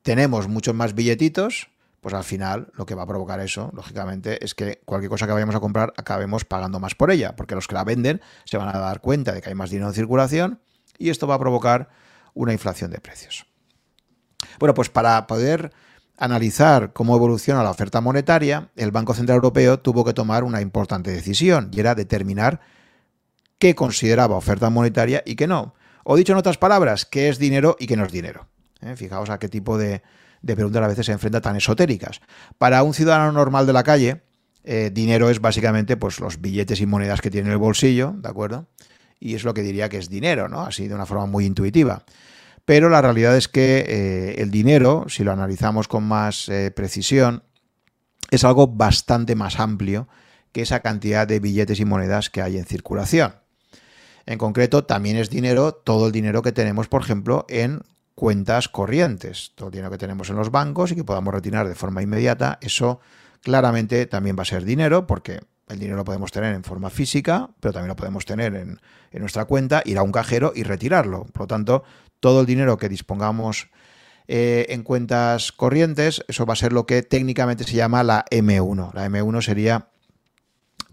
tenemos 0.02 0.48
muchos 0.48 0.74
más 0.74 0.96
billetitos, 0.96 1.70
pues 2.02 2.14
al 2.14 2.24
final 2.24 2.72
lo 2.76 2.86
que 2.86 2.96
va 2.96 3.04
a 3.04 3.08
provocar 3.08 3.40
eso, 3.42 3.72
lógicamente, 3.74 4.44
es 4.44 4.56
que 4.56 4.82
cualquier 4.86 5.10
cosa 5.10 5.28
que 5.28 5.34
vayamos 5.34 5.56
a 5.56 5.60
comprar 5.60 5.94
acabemos 5.98 6.46
pagando 6.46 6.80
más 6.80 6.96
por 6.96 7.12
ella, 7.12 7.36
porque 7.36 7.56
los 7.56 7.68
que 7.68 7.76
la 7.76 7.84
venden 7.84 8.22
se 8.46 8.58
van 8.58 8.74
a 8.74 8.80
dar 8.80 9.02
cuenta 9.02 9.34
de 9.34 9.42
que 9.42 9.50
hay 9.50 9.56
más 9.56 9.70
dinero 9.70 9.90
en 9.90 9.94
circulación 9.94 10.62
y 10.98 11.10
esto 11.10 11.28
va 11.28 11.36
a 11.36 11.40
provocar 11.40 11.90
una 12.34 12.54
inflación 12.54 12.92
de 12.92 13.00
precios. 13.00 13.46
Bueno, 14.60 14.74
pues 14.74 14.90
para 14.90 15.28
poder 15.28 15.74
analizar 16.18 16.94
cómo 16.94 17.16
evoluciona 17.16 17.64
la 17.64 17.70
oferta 17.70 18.02
monetaria, 18.02 18.70
el 18.76 18.92
Banco 18.92 19.14
Central 19.14 19.36
Europeo 19.38 19.80
tuvo 19.80 20.04
que 20.04 20.14
tomar 20.14 20.44
una 20.44 20.62
importante 20.62 21.12
decisión 21.12 21.70
y 21.72 21.80
era 21.80 21.96
determinar 21.96 22.60
qué 23.60 23.76
consideraba 23.76 24.36
oferta 24.36 24.70
monetaria 24.70 25.24
y 25.26 25.36
qué 25.36 25.48
no. 25.48 25.74
O 26.04 26.16
dicho 26.16 26.32
en 26.32 26.40
otras 26.40 26.58
palabras, 26.58 27.06
qué 27.06 27.30
es 27.30 27.38
dinero 27.38 27.76
y 27.80 27.88
qué 27.88 27.98
no 27.98 28.06
es 28.06 28.12
dinero. 28.12 28.48
¿eh? 28.82 28.96
Fijaos 28.96 29.30
a 29.30 29.40
qué 29.40 29.50
tipo 29.50 29.78
de, 29.78 30.02
preguntas 30.42 30.84
a 30.84 30.88
veces 30.88 31.06
se 31.06 31.12
enfrenta 31.12 31.42
tan 31.42 31.56
esotéricas. 31.56 32.22
Para 32.58 32.84
un 32.84 32.94
ciudadano 32.94 33.32
normal 33.32 33.68
de 33.68 33.74
la 33.74 33.84
calle, 33.84 34.22
eh, 34.64 34.92
dinero 34.94 35.30
es 35.30 35.42
básicamente 35.42 35.98
pues, 35.98 36.20
los 36.20 36.40
billetes 36.40 36.80
y 36.80 36.86
monedas 36.86 37.22
que 37.22 37.30
tiene 37.30 37.48
en 37.48 37.54
el 37.54 37.58
bolsillo, 37.58 38.14
¿de 38.16 38.30
acuerdo? 38.30 38.68
Y 39.20 39.36
es 39.36 39.44
lo 39.44 39.54
que 39.54 39.64
diría 39.64 39.90
que 39.90 39.98
es 39.98 40.10
dinero, 40.10 40.48
¿no? 40.48 40.62
Así 40.62 40.88
de 40.88 40.96
una 40.96 41.06
forma 41.06 41.26
muy 41.26 41.46
intuitiva. 41.46 42.06
Pero 42.64 42.90
la 42.90 43.02
realidad 43.02 43.36
es 43.36 43.48
que 43.48 43.86
eh, 43.88 44.42
el 44.42 44.52
dinero, 44.52 45.06
si 45.10 45.24
lo 45.24 45.32
analizamos 45.32 45.88
con 45.88 46.04
más 46.04 46.52
precisión, 46.76 47.44
es 48.30 48.44
algo 48.44 48.68
bastante 48.68 49.36
más 49.36 49.60
amplio 49.60 50.08
que 50.52 50.62
esa 50.62 50.82
cantidad 50.82 51.28
de 51.28 51.40
billetes 51.40 51.80
y 51.80 51.86
monedas 51.86 52.30
que 52.30 52.42
hay 52.42 52.58
en 52.58 52.66
circulación. 52.66 53.34
En 54.28 54.38
concreto, 54.38 54.84
también 54.84 55.16
es 55.16 55.30
dinero 55.30 55.74
todo 55.74 56.08
el 56.08 56.12
dinero 56.12 56.42
que 56.42 56.52
tenemos, 56.52 56.90
por 56.90 57.02
ejemplo, 57.02 57.46
en 57.48 57.82
cuentas 58.14 58.68
corrientes, 58.68 59.54
todo 59.56 59.70
el 59.70 59.72
dinero 59.72 59.90
que 59.90 59.98
tenemos 59.98 60.30
en 60.30 60.36
los 60.36 60.52
bancos 60.52 60.92
y 60.92 60.96
que 60.96 61.06
podamos 61.06 61.34
retirar 61.34 61.68
de 61.68 61.76
forma 61.76 62.04
inmediata, 62.04 62.60
eso 62.62 63.00
claramente 63.42 64.06
también 64.06 64.36
va 64.38 64.42
a 64.42 64.46
ser 64.46 64.66
dinero 64.66 65.08
porque 65.08 65.40
el 65.70 65.80
dinero 65.80 65.96
lo 65.96 66.04
podemos 66.04 66.32
tener 66.32 66.54
en 66.54 66.66
forma 66.66 66.90
física, 66.90 67.50
pero 67.62 67.72
también 67.72 67.88
lo 67.88 67.96
podemos 67.96 68.26
tener 68.26 68.54
en, 68.56 68.80
nuestra 69.14 69.46
cuenta, 69.46 69.82
ir 69.86 69.98
a 69.98 70.04
un 70.04 70.12
cajero 70.12 70.52
y 70.54 70.64
retirarlo. 70.64 71.24
Por 71.26 71.44
lo 71.44 71.48
tanto, 71.48 71.84
todo 72.20 72.42
el 72.42 72.46
dinero 72.46 72.78
que 72.78 72.90
dispongamos 72.90 73.70
eh, 74.28 74.66
en 74.70 74.84
cuentas 74.84 75.54
corrientes, 75.54 76.24
eso 76.28 76.46
va 76.46 76.54
a 76.54 76.58
ser 76.58 76.74
lo 76.74 76.86
que 76.86 77.02
técnicamente 77.02 77.64
se 77.64 77.76
llama 77.76 78.04
la 78.04 78.26
M1. 78.30 78.94
La 78.94 79.08
M1 79.08 79.42
sería 79.42 79.88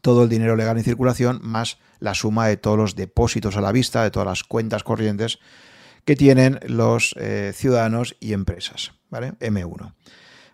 todo 0.00 0.24
el 0.24 0.28
dinero 0.28 0.56
legal 0.56 0.76
en 0.76 0.84
circulación 0.84 1.40
más 1.42 1.78
la 1.98 2.14
suma 2.14 2.46
de 2.46 2.56
todos 2.56 2.76
los 2.76 2.96
depósitos 2.96 3.56
a 3.56 3.60
la 3.60 3.72
vista, 3.72 4.02
de 4.02 4.10
todas 4.10 4.28
las 4.28 4.44
cuentas 4.44 4.84
corrientes 4.84 5.38
que 6.04 6.16
tienen 6.16 6.60
los 6.66 7.14
eh, 7.18 7.52
ciudadanos 7.54 8.16
y 8.20 8.32
empresas, 8.34 8.92
¿vale? 9.10 9.32
M1. 9.40 9.94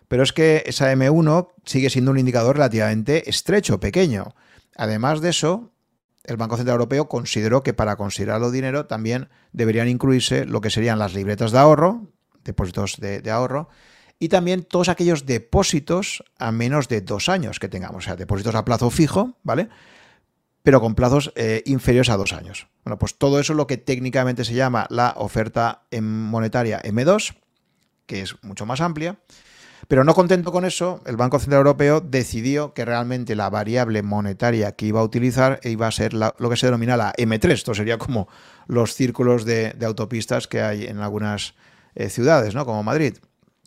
Pero 0.07 0.23
es 0.23 0.33
que 0.33 0.63
esa 0.65 0.91
M1 0.93 1.49
sigue 1.65 1.89
siendo 1.89 2.11
un 2.11 2.19
indicador 2.19 2.55
relativamente 2.55 3.29
estrecho, 3.29 3.79
pequeño. 3.79 4.35
Además 4.75 5.21
de 5.21 5.29
eso, 5.29 5.71
el 6.23 6.37
Banco 6.37 6.57
Central 6.57 6.75
Europeo 6.75 7.07
consideró 7.07 7.63
que 7.63 7.73
para 7.73 7.95
considerarlo 7.95 8.51
dinero 8.51 8.85
también 8.85 9.29
deberían 9.53 9.87
incluirse 9.87 10.45
lo 10.45 10.61
que 10.61 10.69
serían 10.69 10.99
las 10.99 11.13
libretas 11.13 11.51
de 11.51 11.59
ahorro, 11.59 12.11
depósitos 12.43 12.97
de, 12.99 13.29
ahorro, 13.31 13.69
y 14.21 14.29
también 14.29 14.61
todos 14.61 14.87
aquellos 14.87 15.25
depósitos 15.25 16.23
a 16.37 16.51
menos 16.51 16.87
de 16.87 17.01
dos 17.01 17.27
años 17.27 17.57
que 17.57 17.67
tengamos, 17.67 18.03
o 18.03 18.05
sea, 18.05 18.15
depósitos 18.15 18.53
a 18.53 18.63
plazo 18.63 18.91
fijo, 18.91 19.35
¿vale? 19.41 19.67
Pero 20.61 20.79
con 20.79 20.93
plazos 20.93 21.33
eh, 21.35 21.63
inferiores 21.65 22.11
a 22.11 22.17
dos 22.17 22.31
años. 22.31 22.67
Bueno, 22.85 22.99
pues 22.99 23.15
todo 23.15 23.39
eso 23.39 23.53
es 23.53 23.57
lo 23.57 23.65
que 23.65 23.77
técnicamente 23.77 24.45
se 24.45 24.53
llama 24.53 24.85
la 24.91 25.15
oferta 25.17 25.87
monetaria 25.99 26.83
M2, 26.83 27.35
que 28.05 28.21
es 28.21 28.35
mucho 28.43 28.67
más 28.67 28.79
amplia. 28.79 29.17
Pero 29.87 30.03
no 30.03 30.13
contento 30.13 30.51
con 30.51 30.65
eso, 30.65 31.01
el 31.07 31.17
Banco 31.17 31.39
Central 31.39 31.61
Europeo 31.61 31.99
decidió 31.99 32.75
que 32.75 32.85
realmente 32.85 33.35
la 33.35 33.49
variable 33.49 34.03
monetaria 34.03 34.73
que 34.73 34.85
iba 34.85 34.99
a 34.99 35.03
utilizar 35.03 35.59
iba 35.63 35.87
a 35.87 35.91
ser 35.91 36.13
lo 36.13 36.49
que 36.49 36.57
se 36.57 36.67
denomina 36.67 36.95
la 36.95 37.11
M3. 37.13 37.49
Esto 37.53 37.73
sería 37.73 37.97
como 37.97 38.27
los 38.67 38.93
círculos 38.93 39.45
de, 39.45 39.75
autopistas 39.83 40.47
que 40.47 40.61
hay 40.61 40.85
en 40.85 40.99
algunas 40.99 41.55
eh, 41.95 42.09
ciudades, 42.09 42.53
¿no? 42.53 42.67
como 42.67 42.83
Madrid, 42.83 43.15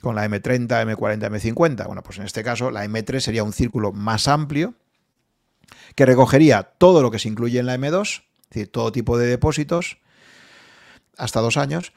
con 0.05 0.15
la 0.15 0.29
M30, 0.29 0.69
M40, 0.69 1.31
M50. 1.31 1.87
Bueno, 1.87 2.03
pues 2.03 2.19
en 2.19 2.25
este 2.25 2.45
caso 2.45 2.71
la 2.71 2.85
M3 2.85 3.19
sería 3.19 3.43
un 3.43 3.53
círculo 3.53 3.91
más 3.91 4.29
amplio 4.29 4.75
que 5.97 6.07
recogería 6.07 6.63
todo 6.63 7.03
lo 7.03 7.11
que 7.11 7.19
se 7.19 7.29
incluye 7.29 7.59
en 7.59 7.67
la 7.67 7.77
M2, 7.77 8.03
es 8.03 8.23
decir, 8.51 8.71
todo 8.71 8.93
tipo 8.93 9.19
de 9.19 9.27
depósitos, 9.27 9.99
hasta 11.17 11.41
dos 11.41 11.57
años, 11.57 11.93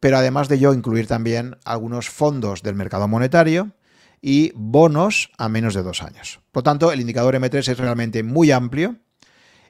pero 0.00 0.18
además 0.18 0.48
de 0.48 0.56
ello 0.56 0.74
incluir 0.74 1.06
también 1.06 1.56
algunos 1.64 2.10
fondos 2.10 2.62
del 2.62 2.74
mercado 2.74 3.08
monetario 3.08 3.72
y 4.20 4.52
bonos 4.54 5.30
a 5.38 5.48
menos 5.48 5.74
de 5.74 5.82
dos 5.82 6.02
años. 6.02 6.40
Por 6.50 6.60
lo 6.60 6.64
tanto, 6.64 6.92
el 6.92 7.00
indicador 7.00 7.34
M3 7.36 7.68
es 7.68 7.78
realmente 7.78 8.22
muy 8.22 8.50
amplio 8.50 8.96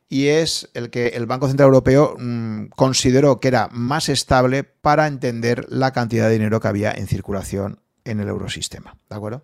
y 0.08 0.28
es 0.28 0.68
el 0.74 0.90
que 0.90 1.08
el 1.08 1.26
Banco 1.26 1.48
Central 1.48 1.66
Europeo 1.68 2.16
mm, 2.18 2.66
consideró 2.68 3.40
que 3.40 3.48
era 3.48 3.68
más 3.72 4.08
estable 4.08 4.62
para 4.64 5.06
entender 5.06 5.66
la 5.68 5.92
cantidad 5.92 6.26
de 6.26 6.34
dinero 6.34 6.60
que 6.60 6.68
había 6.68 6.92
en 6.92 7.06
circulación 7.06 7.80
en 8.04 8.20
el 8.20 8.28
eurosistema. 8.28 8.96
¿De 9.10 9.16
acuerdo? 9.16 9.42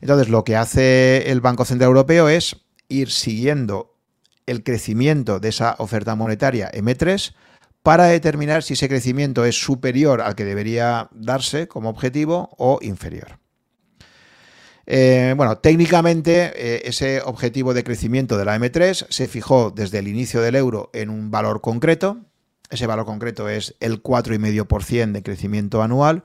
Entonces, 0.00 0.28
lo 0.28 0.44
que 0.44 0.56
hace 0.56 1.30
el 1.30 1.40
Banco 1.40 1.64
Central 1.64 1.88
Europeo 1.88 2.28
es 2.28 2.56
ir 2.88 3.10
siguiendo 3.10 3.94
el 4.46 4.62
crecimiento 4.62 5.40
de 5.40 5.48
esa 5.48 5.76
oferta 5.78 6.14
monetaria 6.14 6.70
M3 6.72 7.34
para 7.82 8.06
determinar 8.06 8.62
si 8.62 8.74
ese 8.74 8.88
crecimiento 8.88 9.44
es 9.44 9.62
superior 9.62 10.20
al 10.20 10.34
que 10.34 10.44
debería 10.44 11.08
darse 11.12 11.68
como 11.68 11.90
objetivo 11.90 12.50
o 12.58 12.78
inferior. 12.82 13.38
Eh, 14.86 15.34
bueno, 15.36 15.58
técnicamente 15.58 16.52
eh, 16.56 16.82
ese 16.84 17.22
objetivo 17.22 17.72
de 17.72 17.84
crecimiento 17.84 18.36
de 18.36 18.44
la 18.44 18.58
M3 18.58 19.06
se 19.08 19.28
fijó 19.28 19.70
desde 19.70 19.98
el 19.98 20.08
inicio 20.08 20.40
del 20.42 20.56
euro 20.56 20.90
en 20.92 21.10
un 21.10 21.30
valor 21.30 21.60
concreto. 21.60 22.18
Ese 22.70 22.86
valor 22.86 23.06
concreto 23.06 23.48
es 23.48 23.74
el 23.80 24.02
4,5% 24.02 25.12
de 25.12 25.22
crecimiento 25.22 25.82
anual 25.82 26.24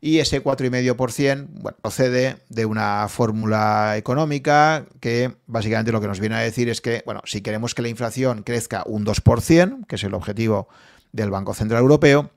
y 0.00 0.18
ese 0.18 0.42
4,5% 0.42 1.46
bueno, 1.48 1.78
procede 1.80 2.36
de 2.48 2.66
una 2.66 3.08
fórmula 3.08 3.96
económica 3.96 4.86
que 5.00 5.34
básicamente 5.46 5.92
lo 5.92 6.00
que 6.00 6.06
nos 6.06 6.20
viene 6.20 6.36
a 6.36 6.40
decir 6.40 6.68
es 6.68 6.80
que, 6.80 7.02
bueno, 7.06 7.22
si 7.24 7.40
queremos 7.40 7.74
que 7.74 7.82
la 7.82 7.88
inflación 7.88 8.42
crezca 8.42 8.82
un 8.86 9.06
2%, 9.06 9.86
que 9.86 9.96
es 9.96 10.04
el 10.04 10.14
objetivo 10.14 10.68
del 11.12 11.30
Banco 11.30 11.54
Central 11.54 11.80
Europeo, 11.80 12.30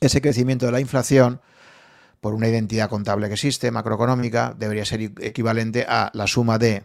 ese 0.00 0.20
crecimiento 0.20 0.66
de 0.66 0.72
la 0.72 0.80
inflación, 0.80 1.40
por 2.20 2.34
una 2.34 2.48
identidad 2.48 2.88
contable 2.88 3.28
que 3.28 3.34
existe, 3.34 3.70
macroeconómica, 3.70 4.54
debería 4.58 4.84
ser 4.84 5.00
equivalente 5.20 5.86
a 5.88 6.10
la 6.14 6.26
suma 6.26 6.58
de 6.58 6.84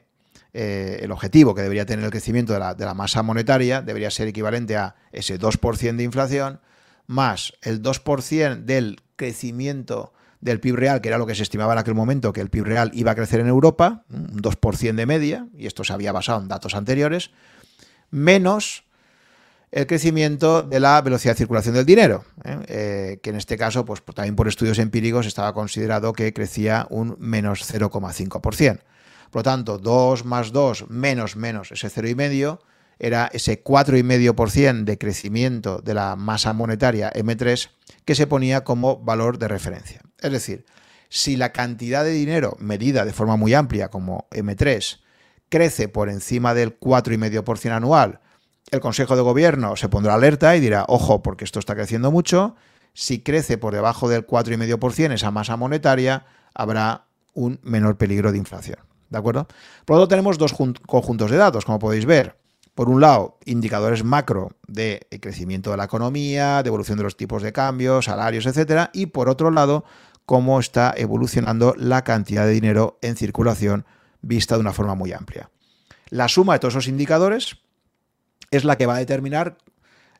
eh, 0.53 0.99
el 1.01 1.11
objetivo 1.11 1.55
que 1.55 1.63
debería 1.63 1.85
tener 1.85 2.05
el 2.05 2.11
crecimiento 2.11 2.53
de 2.53 2.59
la, 2.59 2.75
de 2.75 2.85
la 2.85 2.93
masa 2.93 3.23
monetaria, 3.23 3.81
debería 3.81 4.11
ser 4.11 4.27
equivalente 4.27 4.77
a 4.77 4.95
ese 5.11 5.39
2% 5.39 5.95
de 5.95 6.03
inflación, 6.03 6.59
más 7.07 7.53
el 7.61 7.81
2% 7.81 8.63
del 8.63 9.01
crecimiento 9.15 10.13
del 10.41 10.59
PIB 10.59 10.75
real, 10.75 11.01
que 11.01 11.07
era 11.07 11.17
lo 11.17 11.25
que 11.25 11.35
se 11.35 11.43
estimaba 11.43 11.73
en 11.73 11.79
aquel 11.79 11.95
momento, 11.95 12.33
que 12.33 12.41
el 12.41 12.49
PIB 12.49 12.65
real 12.65 12.91
iba 12.93 13.11
a 13.11 13.15
crecer 13.15 13.39
en 13.39 13.47
Europa, 13.47 14.03
un 14.09 14.41
2% 14.41 14.95
de 14.95 15.05
media, 15.05 15.47
y 15.57 15.67
esto 15.67 15.83
se 15.83 15.93
había 15.93 16.11
basado 16.11 16.41
en 16.41 16.49
datos 16.49 16.75
anteriores, 16.75 17.31
menos 18.11 18.83
el 19.73 19.87
crecimiento 19.87 20.61
de 20.61 20.79
la 20.79 21.01
velocidad 21.01 21.33
de 21.33 21.39
circulación 21.39 21.73
del 21.73 21.85
dinero, 21.85 22.23
¿eh? 22.43 22.59
Eh, 22.67 23.19
que 23.23 23.31
en 23.31 23.37
este 23.37 23.57
caso, 23.57 23.83
pues 23.83 24.03
también 24.13 24.35
por 24.35 24.47
estudios 24.47 24.77
empíricos, 24.77 25.25
estaba 25.25 25.51
considerado 25.51 26.13
que 26.13 26.31
crecía 26.31 26.85
un 26.91 27.15
menos 27.17 27.63
0,5%. 27.73 28.79
Por 29.31 29.39
lo 29.39 29.43
tanto, 29.43 29.79
2 29.79 30.25
más 30.25 30.51
2 30.51 30.89
menos 30.89 31.35
menos 31.35 31.71
ese 31.71 31.89
0,5 31.89 32.59
era 32.99 33.31
ese 33.33 33.63
4,5% 33.63 34.83
de 34.83 34.97
crecimiento 34.99 35.79
de 35.79 35.95
la 35.95 36.15
masa 36.15 36.53
monetaria 36.53 37.11
M3 37.11 37.69
que 38.05 38.13
se 38.13 38.27
ponía 38.27 38.63
como 38.63 38.99
valor 38.99 39.39
de 39.39 39.47
referencia. 39.47 40.01
Es 40.21 40.31
decir, 40.31 40.65
si 41.09 41.35
la 41.35 41.51
cantidad 41.51 42.03
de 42.03 42.11
dinero 42.11 42.55
medida 42.59 43.05
de 43.05 43.13
forma 43.13 43.37
muy 43.37 43.55
amplia 43.55 43.89
como 43.89 44.27
M3 44.29 44.99
crece 45.49 45.87
por 45.87 46.09
encima 46.09 46.53
del 46.53 46.79
4,5% 46.79 47.71
anual, 47.71 48.19
el 48.71 48.79
Consejo 48.79 49.15
de 49.15 49.21
Gobierno 49.21 49.75
se 49.75 49.89
pondrá 49.89 50.13
alerta 50.15 50.55
y 50.55 50.59
dirá, 50.59 50.85
ojo, 50.87 51.21
porque 51.21 51.43
esto 51.43 51.59
está 51.59 51.75
creciendo 51.75 52.11
mucho, 52.11 52.55
si 52.93 53.19
crece 53.19 53.57
por 53.57 53.73
debajo 53.73 54.09
del 54.09 54.25
4,5% 54.25 55.13
esa 55.13 55.31
masa 55.31 55.57
monetaria, 55.57 56.25
habrá 56.53 57.05
un 57.33 57.59
menor 57.63 57.97
peligro 57.97 58.31
de 58.31 58.37
inflación. 58.37 58.79
¿De 59.09 59.17
acuerdo? 59.17 59.47
Por 59.85 59.95
lo 59.95 60.01
tanto, 60.01 60.09
tenemos 60.09 60.37
dos 60.37 60.53
conjuntos 60.53 61.29
de 61.29 61.37
datos, 61.37 61.65
como 61.65 61.79
podéis 61.79 62.05
ver 62.05 62.37
por 62.75 62.89
un 62.89 63.01
lado, 63.01 63.37
indicadores 63.45 64.03
macro 64.03 64.51
de 64.67 65.07
crecimiento 65.21 65.71
de 65.71 65.77
la 65.77 65.83
economía, 65.83 66.63
de 66.63 66.67
evolución 66.67 66.97
de 66.97 67.03
los 67.03 67.17
tipos 67.17 67.43
de 67.43 67.53
cambio, 67.53 68.01
salarios, 68.01 68.45
etcétera, 68.45 68.89
y 68.93 69.07
por 69.07 69.29
otro 69.29 69.51
lado, 69.51 69.83
cómo 70.25 70.59
está 70.59 70.93
evolucionando 70.97 71.75
la 71.77 72.03
cantidad 72.03 72.45
de 72.45 72.53
dinero 72.53 72.97
en 73.01 73.15
circulación 73.15 73.85
vista 74.21 74.55
de 74.55 74.61
una 74.61 74.73
forma 74.73 74.95
muy 74.95 75.13
amplia. 75.13 75.49
La 76.09 76.27
suma 76.27 76.53
de 76.53 76.59
todos 76.59 76.73
esos 76.73 76.87
indicadores 76.87 77.57
es 78.57 78.65
la 78.65 78.77
que 78.77 78.85
va 78.85 78.95
a 78.95 78.99
determinar 78.99 79.57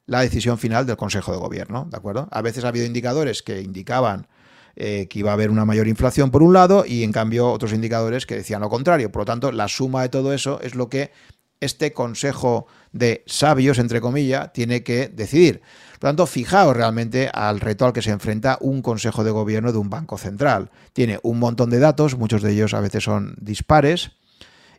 la 0.06 0.22
decisión 0.22 0.58
final 0.58 0.86
del 0.86 0.98
Consejo 0.98 1.32
de 1.32 1.38
Gobierno, 1.38 1.88
¿de 1.90 1.98
acuerdo? 1.98 2.28
A 2.32 2.42
veces 2.42 2.66
ha 2.66 2.70
habido 2.70 2.86
indicadores 2.86 3.42
que 3.42 3.62
indicaban 3.62 4.28
eh, 4.76 5.08
que 5.08 5.20
iba 5.20 5.30
a 5.30 5.34
haber 5.34 5.52
una 5.52 5.66
mayor 5.66 5.88
inflación 5.88 6.32
por 6.32 6.42
un 6.42 6.54
lado 6.54 6.84
y 6.86 7.04
en 7.04 7.12
cambio 7.12 7.52
otros 7.52 7.74
indicadores 7.74 8.26
que 8.26 8.36
decían 8.36 8.62
lo 8.62 8.70
contrario. 8.70 9.12
Por 9.12 9.22
lo 9.22 9.26
tanto, 9.26 9.52
la 9.52 9.68
suma 9.68 10.02
de 10.02 10.10
todo 10.10 10.34
eso 10.34 10.60
es 10.62 10.76
lo 10.76 10.90
que 10.90 11.12
este 11.60 11.94
consejo 11.94 12.66
de 12.92 13.24
sabios, 13.26 13.78
entre 13.78 14.02
comillas, 14.02 14.52
tiene 14.52 14.84
que 14.84 15.08
decidir. 15.08 15.62
Por 16.00 16.04
lo 16.04 16.10
tanto, 16.10 16.26
fijaos 16.26 16.76
realmente 16.76 17.30
al 17.32 17.60
reto 17.60 17.86
al 17.86 17.94
que 17.94 18.02
se 18.02 18.12
enfrenta 18.12 18.58
un 18.60 18.82
consejo 18.82 19.24
de 19.24 19.32
gobierno 19.32 19.72
de 19.72 19.78
un 19.78 19.90
banco 19.90 20.18
central. 20.18 20.72
Tiene 20.92 21.20
un 21.24 21.40
montón 21.40 21.70
de 21.70 21.80
datos, 21.80 22.18
muchos 22.18 22.42
de 22.42 22.52
ellos 22.52 22.74
a 22.74 22.82
veces 22.82 23.04
son 23.04 23.36
dispares, 23.40 24.12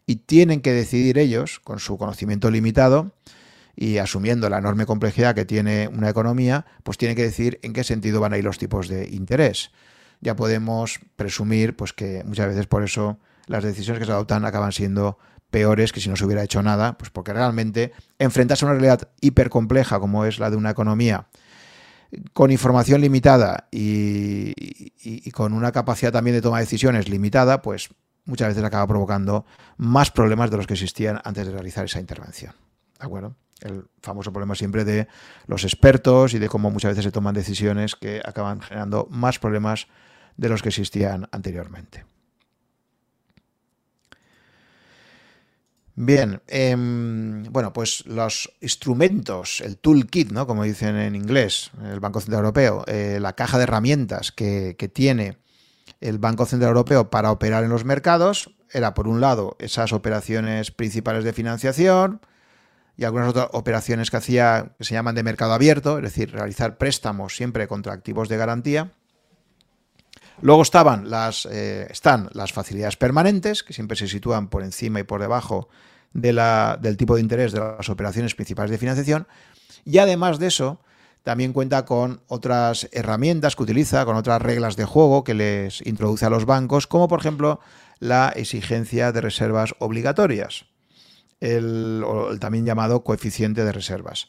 y 0.07 0.17
tienen 0.17 0.61
que 0.61 0.73
decidir 0.73 1.19
ellos, 1.19 1.61
con 1.61 1.79
su 1.79 1.97
conocimiento 1.97 2.51
limitado, 2.51 3.13
y 3.77 3.99
asumiendo 3.99 4.49
la 4.49 4.59
enorme 4.59 4.87
complejidad 4.87 5.35
que 5.35 5.45
tiene 5.45 5.89
una 5.89 6.09
economía, 6.09 6.67
pues 6.83 6.99
tienen 6.99 7.17
que 7.17 7.23
decir 7.23 7.59
en 7.63 7.73
qué 7.73 7.85
sentido 7.85 8.21
van 8.21 8.33
a 8.33 8.39
ir 8.39 8.45
los 8.45 8.59
tipos 8.59 8.89
de 8.89 9.09
interés. 9.09 9.71
Ya 10.21 10.37
podemos 10.37 11.01
presumir 11.17 11.77
pues, 11.77 11.93
que 11.93 12.23
muchas 12.25 12.49
veces 12.49 12.67
por 12.67 12.83
eso 12.83 13.19
las 13.47 13.65
decisiones 13.65 14.01
que 14.01 14.07
se 14.07 14.13
adoptan 14.13 14.45
acaban 14.45 14.73
siendo 14.73 15.19
peores 15.51 15.93
que 15.93 16.01
si 16.01 16.09
no 16.09 16.17
se 16.17 16.25
hubiera 16.25 16.43
hecho 16.43 16.63
nada, 16.63 16.99
pues 16.99 17.11
porque 17.11 17.33
realmente 17.33 17.93
enfrentarse 18.19 18.65
a 18.65 18.69
una 18.69 18.75
realidad 18.75 19.09
hipercompleja 19.21 20.01
como 20.01 20.25
es 20.25 20.39
la 20.39 20.51
de 20.51 20.57
una 20.57 20.71
economía 20.71 21.29
con 22.33 22.51
información 22.51 23.01
limitada 23.01 23.69
y, 23.71 25.31
con 25.33 25.53
una 25.53 25.73
capacidad 25.73 26.13
también 26.13 26.37
de 26.37 26.43
toma 26.43 26.59
de 26.59 26.65
decisiones 26.65 27.09
limitada, 27.09 27.63
pues 27.63 27.91
muchas 28.25 28.49
veces 28.49 28.65
acaba 28.65 28.87
provocando 28.87 29.45
más 29.77 30.11
problemas 30.11 30.51
de 30.51 30.57
los 30.57 30.67
que 30.67 30.75
existían 30.75 31.21
antes 31.25 31.47
de 31.47 31.53
realizar 31.53 31.85
esa 31.85 32.01
intervención. 32.01 32.55
¿De 32.99 33.07
acuerdo? 33.07 33.37
El 33.61 33.85
famoso 34.03 34.33
problema 34.33 34.55
siempre 34.55 34.85
de 34.85 35.09
los 35.47 35.65
expertos 35.65 36.35
y 36.35 36.39
de 36.39 36.49
cómo 36.49 36.71
muchas 36.71 36.91
veces 36.91 37.05
se 37.05 37.13
toman 37.13 37.35
decisiones 37.35 37.95
que 37.95 38.21
acaban 38.25 38.61
generando 38.61 39.07
más 39.11 39.39
problemas 39.39 39.87
de 40.37 40.49
los 40.49 40.63
que 40.63 40.69
existían 40.71 41.29
anteriormente. 41.33 42.05
Bien, 45.97 46.43
em, 46.49 47.45
bueno, 47.45 47.73
pues 47.73 48.05
los 48.07 48.53
instrumentos, 48.61 49.61
el 49.61 49.79
toolkit, 49.79 50.33
¿no? 50.33 50.45
como 50.45 50.65
dicen 50.65 50.97
en 50.97 51.15
inglés, 51.15 51.71
el 51.85 52.01
Banco 52.01 52.21
Central 52.21 52.41
Europeo, 52.41 52.85
eh, 52.89 53.19
la 53.21 53.35
caja 53.35 53.59
de 53.59 53.65
herramientas 53.65 54.33
que, 54.33 54.75
tiene 54.93 55.39
el 56.01 56.19
Banco 56.19 56.47
Central 56.47 56.71
Europeo 56.71 57.11
para 57.11 57.31
operar 57.31 57.63
en 57.63 57.71
los 57.71 57.85
mercados, 57.85 58.51
era 58.73 58.93
por 58.93 59.07
un 59.07 59.21
lado 59.21 59.57
esas 59.61 59.93
operaciones 59.93 60.73
principales 60.73 61.23
de 61.23 61.33
financiación 61.33 62.21
y 62.97 63.05
algunas 63.05 63.29
otras 63.29 63.49
operaciones 63.53 64.11
que 64.11 64.17
hacía 64.17 64.73
que 64.79 64.85
se 64.85 64.95
llaman 64.95 65.15
de 65.15 65.23
mercado 65.23 65.53
abierto, 65.53 65.99
es 65.99 66.05
decir, 66.05 66.33
realizar 66.33 66.79
préstamos 66.79 67.37
siempre 67.37 67.67
contra 67.67 67.93
activos 67.93 68.29
de 68.29 68.37
garantía. 68.37 68.93
Luego 70.41 70.63
estaban 70.63 71.11
las, 71.11 71.47
eh, 71.47 71.87
están 71.91 72.29
las 72.33 72.53
facilidades 72.53 72.97
permanentes, 72.97 73.63
que 73.63 73.73
siempre 73.73 73.97
se 73.97 74.09
sitúan 74.09 74.49
por 74.49 74.63
encima 74.63 75.01
y 75.01 75.05
por 75.05 75.21
debajo 75.21 75.69
del 76.13 76.97
tipo 76.97 77.17
de 77.17 77.21
interés 77.21 77.53
de 77.53 77.61
las 77.61 77.89
operaciones 77.89 78.35
principales 78.35 78.71
de 78.71 78.79
financiación. 78.79 79.27
Y 79.85 79.99
además 79.99 80.39
de 80.39 80.47
eso, 80.47 80.81
también 81.25 81.53
cuenta 81.53 81.85
con 81.85 82.21
otras 82.29 82.89
herramientas 82.93 83.57
que 83.57 83.63
utiliza, 83.63 84.05
con 84.05 84.17
otras 84.17 84.41
reglas 84.41 84.77
de 84.77 84.85
juego 84.85 85.25
que 85.25 85.35
les 85.35 85.85
introduce 85.87 86.27
a 86.27 86.31
los 86.31 86.45
bancos, 86.45 86.87
como 86.87 87.09
por 87.09 87.21
ejemplo 87.21 87.61
la 87.99 88.29
exigencia 88.37 89.11
de 89.11 89.21
reservas 89.21 89.75
obligatorias, 89.79 90.67
el, 91.41 92.05
también 92.41 92.67
llamado 92.67 93.05
coeficiente 93.05 93.65
de 93.65 93.73
reservas. 93.73 94.29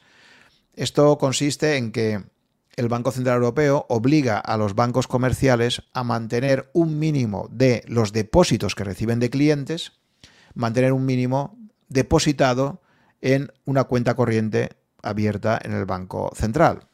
Esto 0.73 1.17
consiste 1.17 1.77
en 1.77 1.91
que 1.91 2.23
el 2.75 2.89
Banco 2.89 3.11
Central 3.11 3.37
Europeo 3.37 3.85
obliga 3.87 4.37
a 4.37 4.57
los 4.57 4.75
bancos 4.75 5.07
comerciales 5.07 5.83
a 5.93 6.03
mantener 6.03 6.69
un 6.73 6.99
mínimo 6.99 7.47
de 7.51 7.83
los 7.87 8.11
depósitos 8.11 8.75
que 8.75 8.83
reciben 8.83 9.19
de 9.19 9.29
clientes, 9.29 9.93
mantener 10.53 10.91
un 10.91 11.05
mínimo 11.05 11.57
depositado 11.87 12.81
en 13.21 13.51
una 13.63 13.85
cuenta 13.85 14.15
corriente 14.15 14.71
abierta 15.01 15.59
en 15.63 15.73
el 15.73 15.85
Banco 15.85 16.31
Central. 16.35 16.87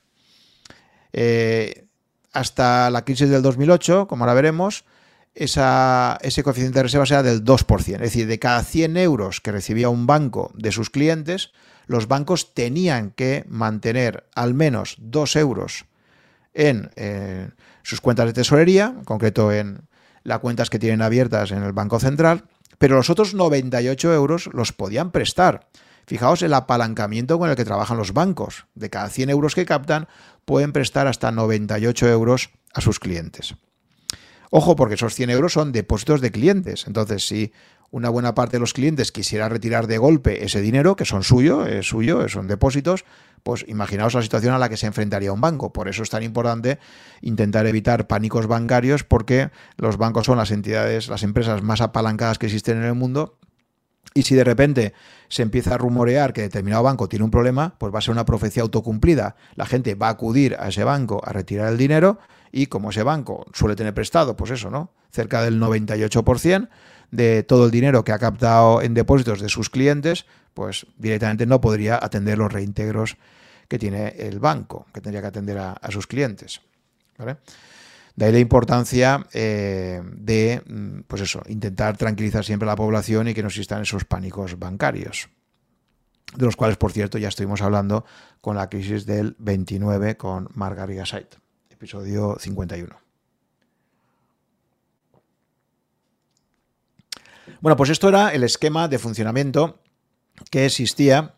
Eh, 1.13 1.87
hasta 2.31 2.89
la 2.89 3.03
crisis 3.03 3.29
del 3.29 3.41
2008, 3.41 4.07
como 4.07 4.23
ahora 4.23 4.35
veremos, 4.35 4.85
ese 5.33 6.43
coeficiente 6.43 6.79
de 6.79 6.83
reserva 6.83 7.05
era 7.07 7.23
del 7.23 7.43
2%. 7.43 7.93
Es 7.95 7.99
decir, 7.99 8.27
de 8.27 8.39
cada 8.39 8.63
100 8.63 8.97
euros 8.97 9.41
que 9.41 9.51
recibía 9.51 9.89
un 9.89 10.07
banco 10.07 10.51
de 10.55 10.71
sus 10.71 10.89
clientes, 10.89 11.51
los 11.87 12.07
bancos 12.07 12.53
tenían 12.53 13.11
que 13.11 13.45
mantener 13.47 14.27
al 14.35 14.53
menos 14.53 14.95
2 14.99 15.35
euros 15.37 15.85
en 16.53 16.91
eh, 16.95 17.49
sus 17.83 18.01
cuentas 18.01 18.27
de 18.27 18.33
tesorería, 18.33 18.93
en 18.97 19.03
concreto 19.05 19.51
en 19.51 19.87
las 20.23 20.39
cuentas 20.39 20.69
que 20.69 20.79
tienen 20.79 21.01
abiertas 21.01 21.51
en 21.51 21.63
el 21.63 21.73
Banco 21.73 21.99
Central, 21.99 22.45
pero 22.77 22.95
los 22.95 23.09
otros 23.09 23.33
98 23.33 24.13
euros 24.13 24.49
los 24.53 24.73
podían 24.73 25.11
prestar. 25.11 25.69
Fijaos 26.05 26.41
el 26.41 26.53
apalancamiento 26.53 27.39
con 27.39 27.49
el 27.49 27.55
que 27.55 27.63
trabajan 27.63 27.97
los 27.97 28.11
bancos. 28.11 28.65
De 28.75 28.89
cada 28.89 29.09
100 29.09 29.29
euros 29.29 29.55
que 29.55 29.65
captan, 29.65 30.07
pueden 30.45 30.73
prestar 30.73 31.07
hasta 31.07 31.31
98 31.31 32.09
euros 32.09 32.49
a 32.73 32.81
sus 32.81 32.99
clientes. 32.99 33.55
Ojo, 34.53 34.75
porque 34.75 34.95
esos 34.95 35.15
100 35.15 35.29
euros 35.29 35.53
son 35.53 35.71
depósitos 35.71 36.19
de 36.19 36.29
clientes. 36.29 36.85
Entonces, 36.85 37.25
si 37.25 37.53
una 37.89 38.09
buena 38.09 38.35
parte 38.35 38.57
de 38.57 38.59
los 38.59 38.73
clientes 38.73 39.13
quisiera 39.13 39.47
retirar 39.47 39.87
de 39.87 39.97
golpe 39.97 40.43
ese 40.43 40.59
dinero, 40.59 40.97
que 40.97 41.05
son 41.05 41.23
suyo, 41.23 41.65
es 41.65 41.87
suyo, 41.87 42.27
son 42.27 42.47
depósitos, 42.47 43.05
pues 43.43 43.63
imaginaos 43.69 44.13
la 44.13 44.21
situación 44.21 44.53
a 44.53 44.59
la 44.59 44.67
que 44.67 44.75
se 44.75 44.87
enfrentaría 44.87 45.31
un 45.31 45.39
banco. 45.39 45.71
Por 45.71 45.87
eso 45.87 46.03
es 46.03 46.09
tan 46.09 46.21
importante 46.21 46.79
intentar 47.21 47.65
evitar 47.65 48.07
pánicos 48.07 48.47
bancarios, 48.47 49.05
porque 49.05 49.51
los 49.77 49.95
bancos 49.95 50.25
son 50.25 50.37
las 50.37 50.51
entidades, 50.51 51.07
las 51.07 51.23
empresas 51.23 51.63
más 51.63 51.79
apalancadas 51.79 52.37
que 52.37 52.47
existen 52.47 52.77
en 52.77 52.83
el 52.83 52.93
mundo 52.93 53.37
y 54.13 54.23
si 54.23 54.35
de 54.35 54.43
repente 54.43 54.93
se 55.29 55.41
empieza 55.41 55.75
a 55.75 55.77
rumorear 55.77 56.33
que 56.33 56.41
determinado 56.41 56.83
banco 56.83 57.07
tiene 57.07 57.23
un 57.23 57.31
problema, 57.31 57.75
pues 57.77 57.93
va 57.93 57.99
a 57.99 58.01
ser 58.01 58.11
una 58.11 58.25
profecía 58.25 58.63
autocumplida. 58.63 59.35
La 59.55 59.65
gente 59.65 59.95
va 59.95 60.07
a 60.07 60.11
acudir 60.11 60.57
a 60.59 60.67
ese 60.67 60.83
banco 60.83 61.21
a 61.23 61.31
retirar 61.31 61.69
el 61.69 61.77
dinero 61.77 62.19
y 62.51 62.67
como 62.67 62.89
ese 62.89 63.03
banco 63.03 63.45
suele 63.53 63.75
tener 63.75 63.93
prestado, 63.93 64.35
pues 64.35 64.51
eso, 64.51 64.69
¿no? 64.69 64.91
Cerca 65.11 65.41
del 65.41 65.59
98% 65.59 66.69
de 67.11 67.43
todo 67.43 67.65
el 67.65 67.71
dinero 67.71 68.03
que 68.03 68.13
ha 68.13 68.19
captado 68.19 68.81
en 68.81 68.93
depósitos 68.93 69.41
de 69.41 69.49
sus 69.49 69.69
clientes, 69.69 70.25
pues 70.53 70.87
directamente 70.97 71.45
no 71.45 71.61
podría 71.61 71.99
atender 72.01 72.37
los 72.37 72.51
reintegros 72.51 73.17
que 73.67 73.79
tiene 73.79 74.09
el 74.17 74.39
banco, 74.39 74.85
que 74.93 75.01
tendría 75.01 75.21
que 75.21 75.27
atender 75.27 75.57
a, 75.57 75.79
sus 75.91 76.07
clientes. 76.07 76.61
De 78.15 78.25
ahí 78.25 78.31
la 78.31 78.39
importancia 78.39 79.25
eh, 79.33 80.01
de, 80.13 80.61
mm, 80.65 81.01
pues 81.07 81.21
eso, 81.21 81.41
intentar 81.47 81.95
tranquilizar 81.97 82.43
siempre 82.43 82.67
a 82.67 82.73
la 82.73 82.75
población 82.75 83.27
y 83.27 83.33
que 83.33 83.41
no 83.41 83.47
existan 83.47 83.83
esos 83.83 84.03
pánicos 84.05 84.59
bancarios, 84.59 85.29
de 86.35 86.45
los 86.45 86.55
cuales, 86.55 86.77
por 86.77 86.91
cierto, 86.91 87.17
ya 87.17 87.29
estuvimos 87.29 87.61
hablando 87.61 88.05
con 88.41 88.55
la 88.55 88.69
crisis 88.69 89.05
del 89.05 89.35
29 89.39 90.17
con 90.17 90.49
Margarita 90.53 91.05
Sait, 91.05 91.35
episodio 91.81 92.37
51. 92.39 92.95
Bueno, 97.59 97.75
pues 97.75 97.89
esto 97.89 98.07
era 98.07 98.29
el 98.29 98.43
esquema 98.43 98.87
de 98.87 98.99
funcionamiento 98.99 99.79
que 100.51 100.67
existía 100.67 101.33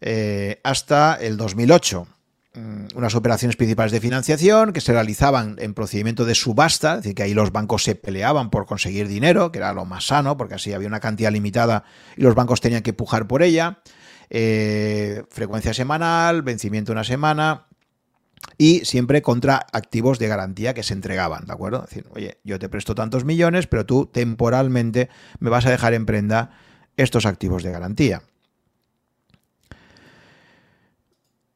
eh, 0.00 0.58
hasta 0.64 1.16
el 1.16 1.36
2008. 1.36 2.08
Mm, 2.54 2.86
unas 2.94 3.14
operaciones 3.14 3.56
principales 3.56 3.92
de 3.92 4.00
financiación 4.00 4.72
que 4.72 4.80
se 4.80 4.94
realizaban 4.94 5.56
en 5.58 5.74
procedimiento 5.74 6.24
de 6.24 6.34
subasta, 6.34 6.92
es 6.92 7.02
decir, 7.02 7.14
que 7.14 7.24
ahí 7.24 7.34
los 7.34 7.52
bancos 7.52 7.84
se 7.84 7.94
peleaban 7.94 8.48
por 8.48 8.64
conseguir 8.64 9.06
dinero, 9.06 9.52
que 9.52 9.58
era 9.58 9.74
lo 9.74 9.84
más 9.84 10.06
sano, 10.06 10.38
porque 10.38 10.54
así 10.54 10.72
había 10.72 10.88
una 10.88 11.00
cantidad 11.00 11.30
limitada 11.30 11.84
y 12.16 12.22
los 12.22 12.34
bancos 12.34 12.62
tenían 12.62 12.82
que 12.82 12.94
pujar 12.94 13.26
por 13.26 13.42
ella. 13.42 13.82
Eh, 14.30 15.24
frecuencia 15.28 15.74
semanal, 15.74 16.40
vencimiento 16.40 16.92
una 16.92 17.04
semana 17.04 17.67
y 18.56 18.84
siempre 18.84 19.22
contra 19.22 19.66
activos 19.72 20.18
de 20.18 20.28
garantía 20.28 20.74
que 20.74 20.82
se 20.82 20.94
entregaban, 20.94 21.46
¿de 21.46 21.52
acuerdo? 21.52 21.84
Es 21.84 21.90
decir, 21.90 22.06
oye, 22.14 22.38
yo 22.44 22.58
te 22.58 22.68
presto 22.68 22.94
tantos 22.94 23.24
millones, 23.24 23.66
pero 23.66 23.86
tú 23.86 24.06
temporalmente 24.06 25.08
me 25.38 25.50
vas 25.50 25.66
a 25.66 25.70
dejar 25.70 25.94
en 25.94 26.06
prenda 26.06 26.50
estos 26.96 27.26
activos 27.26 27.62
de 27.62 27.70
garantía. 27.70 28.22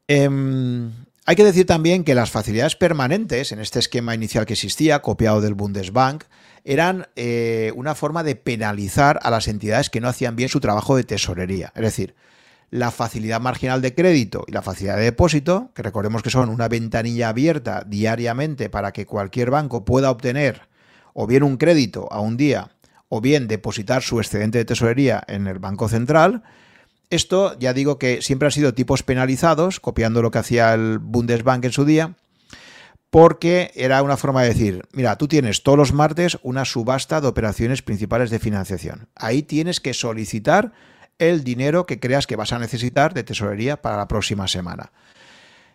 Em, 0.09 0.93
hay 1.24 1.37
que 1.37 1.45
decir 1.45 1.66
también 1.66 2.05
que 2.05 2.14
las 2.14 2.30
facilidades 2.30 2.76
permanentes 2.76 3.53
en 3.53 3.61
este 3.61 3.78
esquema 3.78 4.14
inicial 4.14 4.47
que 4.47 4.55
existía, 4.55 5.03
copiado 5.03 5.41
del 5.41 5.55
Bundesbank, 5.55 6.24
eran 6.64 7.09
eh, 7.16 7.72
una 7.74 7.95
forma 7.95 8.22
de 8.22 8.37
penalizar 8.37 9.18
a 9.22 9.30
las 9.30 9.49
entidades 9.49 9.91
que 9.91 10.01
no 10.01 10.09
hacían 10.09 10.37
bien 10.37 10.49
su 10.49 10.61
trabajo 10.61 10.97
de 10.97 11.05
tesorería. 11.05 11.72
Es 11.74 11.83
decir, 11.83 12.14
la 12.73 12.91
facilidad 12.91 13.39
marginal 13.39 13.83
de 13.83 13.95
crédito 13.95 14.45
y 14.49 14.53
la 14.53 14.62
facilidad 14.62 14.97
de 14.97 15.05
depósito, 15.05 15.70
que 15.75 15.83
recordemos 15.83 16.23
que 16.23 16.31
son 16.31 16.49
una 16.49 16.68
ventanilla 16.68 17.29
abierta 17.29 17.85
diariamente 17.87 18.70
para 18.70 18.93
que 18.93 19.05
cualquier 19.05 19.51
banco 19.51 19.85
pueda 19.85 20.11
obtener 20.11 20.62
o 21.12 21.27
bien 21.27 21.43
un 21.43 21.59
crédito 21.59 22.11
a 22.11 22.20
un 22.20 22.39
día 22.39 22.70
o 23.11 23.20
bien 23.20 23.47
depositar 23.47 24.03
su 24.03 24.20
excedente 24.20 24.57
de 24.57 24.64
tesorería 24.64 25.23
en 25.29 25.47
el 25.49 25.59
Banco 25.59 25.87
Central, 25.87 26.45
esto 27.11 27.59
ya 27.59 27.75
digo 27.75 27.99
que 27.99 28.23
siempre 28.23 28.47
han 28.47 28.53
sido 28.53 28.73
tipos 28.73 29.03
penalizados, 29.03 29.79
copiando 29.79 30.23
lo 30.23 30.31
que 30.31 30.39
hacía 30.39 30.73
el 30.73 30.99
Bundesbank 30.99 31.66
en 31.66 31.73
su 31.73 31.85
día, 31.85 32.14
porque 33.11 33.70
era 33.75 34.03
una 34.03 34.16
forma 34.16 34.41
de 34.41 34.49
decir, 34.49 34.83
mira, 34.93 35.18
tú 35.18 35.29
tienes 35.29 35.62
todos 35.62 35.77
los 35.77 35.93
martes 35.93 36.39
una 36.43 36.64
subasta 36.64 37.20
de 37.20 37.29
operaciones 37.29 37.83
principales 37.83 38.31
de 38.31 38.39
financiación. 38.39 39.09
Ahí 39.14 39.43
tienes 39.43 39.79
que 39.79 39.93
solicitar 39.93 40.73
el 41.31 41.45
dinero 41.45 41.87
que 41.87 42.01
creas 42.01 42.27
que 42.27 42.37
vas 42.37 42.53
a 42.53 42.59
necesitar 42.59 43.14
de 43.14 43.25
tesorería 43.25 43.81
para 43.81 43.97
la 43.97 44.09
próxima 44.09 44.49
semana. 44.49 44.93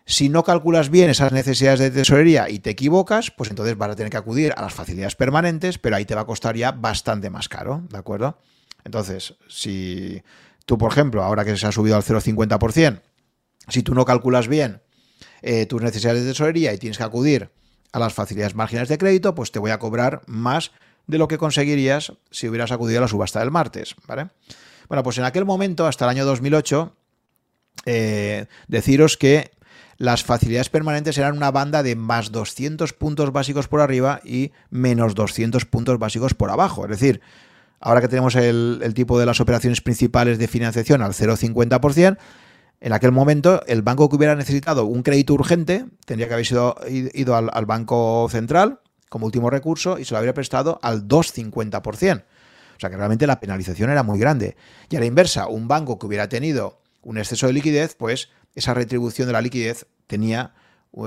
Si 0.06 0.28
no 0.28 0.42
calculas 0.42 0.88
bien 0.88 1.10
esas 1.10 1.32
necesidades 1.32 1.80
de 1.80 1.90
tesorería 1.90 2.48
y 2.48 2.60
te 2.60 2.70
equivocas, 2.70 3.30
pues 3.30 3.50
entonces 3.50 3.76
vas 3.76 3.90
a 3.90 3.96
tener 3.96 4.10
que 4.10 4.16
acudir 4.16 4.54
a 4.56 4.62
las 4.62 4.72
facilidades 4.72 5.16
permanentes, 5.16 5.78
pero 5.78 5.96
ahí 5.96 6.06
te 6.06 6.14
va 6.14 6.22
a 6.22 6.26
costar 6.26 6.56
ya 6.56 6.72
bastante 6.72 7.28
más 7.28 7.48
caro, 7.48 7.82
¿de 7.90 7.98
acuerdo? 7.98 8.38
Entonces, 8.84 9.34
si 9.48 10.22
Tú, 10.68 10.76
por 10.76 10.92
ejemplo, 10.92 11.24
ahora 11.24 11.46
que 11.46 11.56
se 11.56 11.66
ha 11.66 11.72
subido 11.72 11.96
al 11.96 12.02
0,50%, 12.02 13.00
si 13.68 13.82
tú 13.82 13.94
no 13.94 14.04
calculas 14.04 14.48
bien 14.48 14.82
eh, 15.40 15.64
tus 15.64 15.80
necesidades 15.80 16.22
de 16.22 16.28
tesorería 16.28 16.74
y 16.74 16.78
tienes 16.78 16.98
que 16.98 17.04
acudir 17.04 17.48
a 17.90 17.98
las 17.98 18.12
facilidades 18.12 18.54
marginales 18.54 18.90
de 18.90 18.98
crédito, 18.98 19.34
pues 19.34 19.50
te 19.50 19.58
voy 19.58 19.70
a 19.70 19.78
cobrar 19.78 20.20
más 20.26 20.72
de 21.06 21.16
lo 21.16 21.26
que 21.26 21.38
conseguirías 21.38 22.12
si 22.30 22.50
hubieras 22.50 22.70
acudido 22.70 22.98
a 22.98 23.00
la 23.00 23.08
subasta 23.08 23.40
del 23.40 23.50
martes, 23.50 23.94
¿vale? 24.06 24.28
Bueno, 24.88 25.02
pues 25.02 25.18
en 25.18 25.24
aquel 25.24 25.44
momento, 25.44 25.86
hasta 25.86 26.06
el 26.06 26.10
año 26.10 26.24
2008, 26.24 26.96
eh, 27.86 28.46
deciros 28.66 29.16
que 29.16 29.50
las 29.98 30.24
facilidades 30.24 30.70
permanentes 30.70 31.18
eran 31.18 31.36
una 31.36 31.50
banda 31.50 31.82
de 31.82 31.96
más 31.96 32.32
200 32.32 32.92
puntos 32.92 33.32
básicos 33.32 33.68
por 33.68 33.80
arriba 33.80 34.20
y 34.24 34.52
menos 34.70 35.14
200 35.14 35.64
puntos 35.66 35.98
básicos 35.98 36.34
por 36.34 36.50
abajo. 36.50 36.84
Es 36.84 36.90
decir, 36.90 37.20
ahora 37.80 38.00
que 38.00 38.08
tenemos 38.08 38.34
el, 38.36 38.92
tipo 38.94 39.18
de 39.18 39.26
las 39.26 39.40
operaciones 39.40 39.80
principales 39.80 40.38
de 40.38 40.48
financiación 40.48 41.02
al 41.02 41.12
0,50%, 41.12 42.16
en 42.80 42.92
aquel 42.92 43.10
momento 43.10 43.62
el 43.66 43.82
banco 43.82 44.08
que 44.08 44.16
hubiera 44.16 44.36
necesitado 44.36 44.86
un 44.86 45.02
crédito 45.02 45.34
urgente 45.34 45.86
tendría 46.04 46.28
que 46.28 46.34
haber 46.34 46.46
sido, 46.46 46.76
ido 46.88 47.34
al, 47.34 47.50
al 47.52 47.66
Banco 47.66 48.28
Central 48.30 48.80
como 49.08 49.26
último 49.26 49.50
recurso 49.50 49.98
y 49.98 50.04
se 50.04 50.14
lo 50.14 50.18
habría 50.18 50.34
prestado 50.34 50.78
al 50.80 51.08
2,50%. 51.08 52.22
O 52.78 52.80
sea 52.80 52.90
que 52.90 52.96
realmente 52.96 53.26
la 53.26 53.40
penalización 53.40 53.90
era 53.90 54.04
muy 54.04 54.20
grande. 54.20 54.56
Y 54.88 54.94
a 54.94 55.00
la 55.00 55.06
inversa, 55.06 55.48
un 55.48 55.66
banco 55.66 55.98
que 55.98 56.06
hubiera 56.06 56.28
tenido 56.28 56.80
un 57.02 57.18
exceso 57.18 57.48
de 57.48 57.52
liquidez, 57.52 57.96
pues 57.96 58.28
esa 58.54 58.72
retribución 58.72 59.26
de 59.26 59.32
la 59.32 59.42
liquidez 59.42 59.86
tenía 60.06 60.54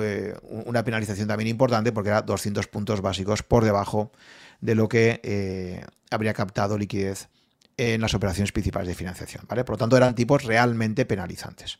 eh, 0.02 0.36
una 0.42 0.84
penalización 0.84 1.30
también 1.30 1.48
importante 1.48 1.94
porque 1.94 2.10
era 2.10 2.24
200 2.24 2.68
puntos 2.68 3.02
básicos 3.02 3.42
por 3.42 3.64
debajo 3.64 4.12
de 4.60 4.76
lo 4.76 4.90
que 4.90 5.22
eh, 5.24 5.86
habría 6.10 6.34
captado 6.34 6.78
liquidez 6.78 7.30
en 7.78 8.02
las 8.02 8.14
operaciones 8.14 8.52
principales 8.52 8.90
de 8.90 8.96
financiación. 8.96 9.46
Por 9.48 9.70
lo 9.70 9.78
tanto, 9.78 9.96
eran 9.96 10.14
tipos 10.14 10.44
realmente 10.44 11.06
penalizantes. 11.06 11.80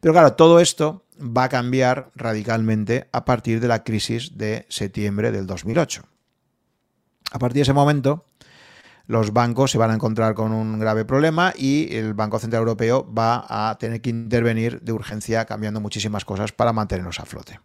Pero 0.00 0.14
claro, 0.14 0.32
todo 0.32 0.60
esto 0.60 1.04
va 1.20 1.44
a 1.44 1.48
cambiar 1.50 2.10
radicalmente 2.14 3.08
a 3.12 3.26
partir 3.26 3.60
de 3.60 3.68
la 3.68 3.84
crisis 3.84 4.38
de 4.38 4.64
septiembre 4.70 5.30
del 5.30 5.46
2008. 5.46 6.04
A 7.32 7.38
partir 7.38 7.56
de 7.56 7.62
ese 7.62 7.72
momento, 7.72 8.24
los 9.06 9.32
bancos 9.32 9.70
se 9.70 9.78
van 9.78 9.90
a 9.90 9.94
encontrar 9.94 10.34
con 10.34 10.52
un 10.52 10.78
grave 10.78 11.04
problema 11.04 11.52
y 11.56 11.94
el 11.94 12.14
Banco 12.14 12.38
Central 12.38 12.60
Europeo 12.60 13.06
va 13.12 13.44
a 13.48 13.76
tener 13.78 14.00
que 14.00 14.10
intervenir 14.10 14.80
de 14.80 14.92
urgencia 14.92 15.44
cambiando 15.44 15.80
muchísimas 15.80 16.24
cosas 16.24 16.52
para 16.52 16.72
mantenernos 16.72 17.20
a 17.20 17.24
flote. 17.24 17.60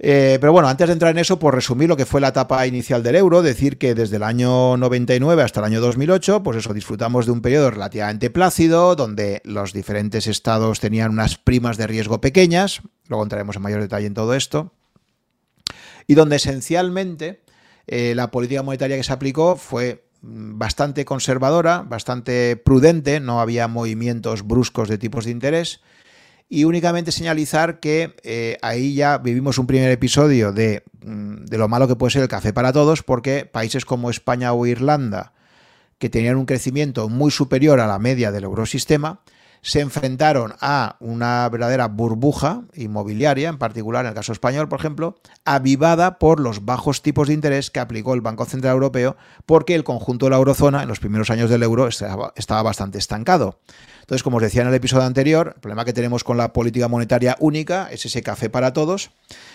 Eh, 0.00 0.38
pero 0.40 0.52
bueno, 0.52 0.68
antes 0.68 0.86
de 0.86 0.92
entrar 0.92 1.10
en 1.10 1.18
eso, 1.18 1.40
por 1.40 1.54
resumir 1.54 1.88
lo 1.88 1.96
que 1.96 2.06
fue 2.06 2.20
la 2.20 2.28
etapa 2.28 2.64
inicial 2.66 3.02
del 3.02 3.16
euro, 3.16 3.42
decir 3.42 3.78
que 3.78 3.96
desde 3.96 4.16
el 4.16 4.22
año 4.22 4.76
99 4.76 5.42
hasta 5.42 5.58
el 5.60 5.66
año 5.66 5.80
2008, 5.80 6.42
pues 6.44 6.58
eso, 6.58 6.72
disfrutamos 6.72 7.26
de 7.26 7.32
un 7.32 7.40
periodo 7.40 7.70
relativamente 7.72 8.30
plácido, 8.30 8.94
donde 8.94 9.42
los 9.44 9.72
diferentes 9.72 10.28
estados 10.28 10.78
tenían 10.78 11.10
unas 11.10 11.36
primas 11.36 11.78
de 11.78 11.88
riesgo 11.88 12.20
pequeñas, 12.20 12.80
luego 13.08 13.24
entraremos 13.24 13.56
en 13.56 13.62
mayor 13.62 13.80
detalle 13.80 14.06
en 14.06 14.14
todo 14.14 14.34
esto, 14.34 14.72
y 16.06 16.14
donde 16.14 16.36
esencialmente 16.36 17.42
eh, 17.88 18.14
la 18.14 18.30
política 18.30 18.62
monetaria 18.62 18.96
que 18.96 19.02
se 19.02 19.12
aplicó 19.12 19.56
fue 19.56 20.04
mm, 20.22 20.58
bastante 20.58 21.04
conservadora, 21.04 21.82
bastante 21.82 22.56
prudente, 22.56 23.20
no 23.20 23.40
había 23.40 23.66
movimientos 23.68 24.46
bruscos 24.46 24.88
de 24.88 24.98
tipos 24.98 25.24
de 25.24 25.32
interés, 25.32 25.80
y 26.50 26.64
únicamente 26.64 27.12
señalizar 27.12 27.80
que 27.80 28.14
eh, 28.22 28.56
ahí 28.62 28.94
ya 28.94 29.18
vivimos 29.18 29.58
un 29.58 29.66
primer 29.66 29.90
episodio 29.90 30.52
de, 30.52 30.82
mm, 31.04 31.44
de, 31.46 31.58
lo 31.58 31.68
malo 31.68 31.88
que 31.88 31.96
puede 31.96 32.12
ser 32.12 32.22
el 32.22 32.28
café 32.28 32.52
para 32.52 32.72
todos, 32.72 33.02
porque 33.02 33.44
países 33.44 33.84
como 33.84 34.10
España 34.10 34.52
o 34.52 34.66
Irlanda, 34.66 35.32
que 35.98 36.08
tenían 36.08 36.36
un 36.36 36.46
crecimiento 36.46 37.08
muy 37.08 37.30
superior 37.30 37.80
a 37.80 37.86
la 37.86 37.98
media 37.98 38.30
del 38.30 38.44
eurosistema, 38.44 39.20
se 39.62 39.80
enfrentaron 39.80 40.54
a 40.60 40.96
una 41.00 41.48
verdadera 41.48 41.88
burbuja 41.88 42.62
inmobiliaria, 42.74 43.48
en 43.48 43.58
particular 43.58 44.04
en 44.04 44.10
el 44.10 44.14
caso 44.14 44.32
español, 44.32 44.68
por 44.68 44.80
ejemplo, 44.80 45.16
avivada 45.44 46.18
por 46.18 46.40
los 46.40 46.64
bajos 46.64 47.02
tipos 47.02 47.28
de 47.28 47.34
interés 47.34 47.70
que 47.70 47.80
aplicó 47.80 48.14
el 48.14 48.20
Banco 48.20 48.44
Central 48.44 48.74
Europeo, 48.74 49.16
porque 49.46 49.74
el 49.74 49.84
conjunto 49.84 50.26
de 50.26 50.30
la 50.30 50.36
eurozona 50.36 50.82
en 50.82 50.88
los 50.88 51.00
primeros 51.00 51.30
años 51.30 51.50
del 51.50 51.62
euro 51.62 51.88
estaba, 51.88 52.62
bastante 52.62 52.98
estancado. 52.98 53.60
Entonces, 54.00 54.22
como 54.22 54.38
os 54.38 54.42
decía 54.42 54.62
en 54.62 54.68
el 54.68 54.74
episodio 54.74 55.04
anterior, 55.04 55.52
el 55.54 55.60
problema 55.60 55.84
que 55.84 55.92
tenemos 55.92 56.24
con 56.24 56.36
la 56.36 56.52
política 56.52 56.88
monetaria 56.88 57.36
única 57.40 57.88
es 57.90 58.06
ese 58.06 58.22
café 58.22 58.48
para 58.48 58.72
todos. 58.72 59.10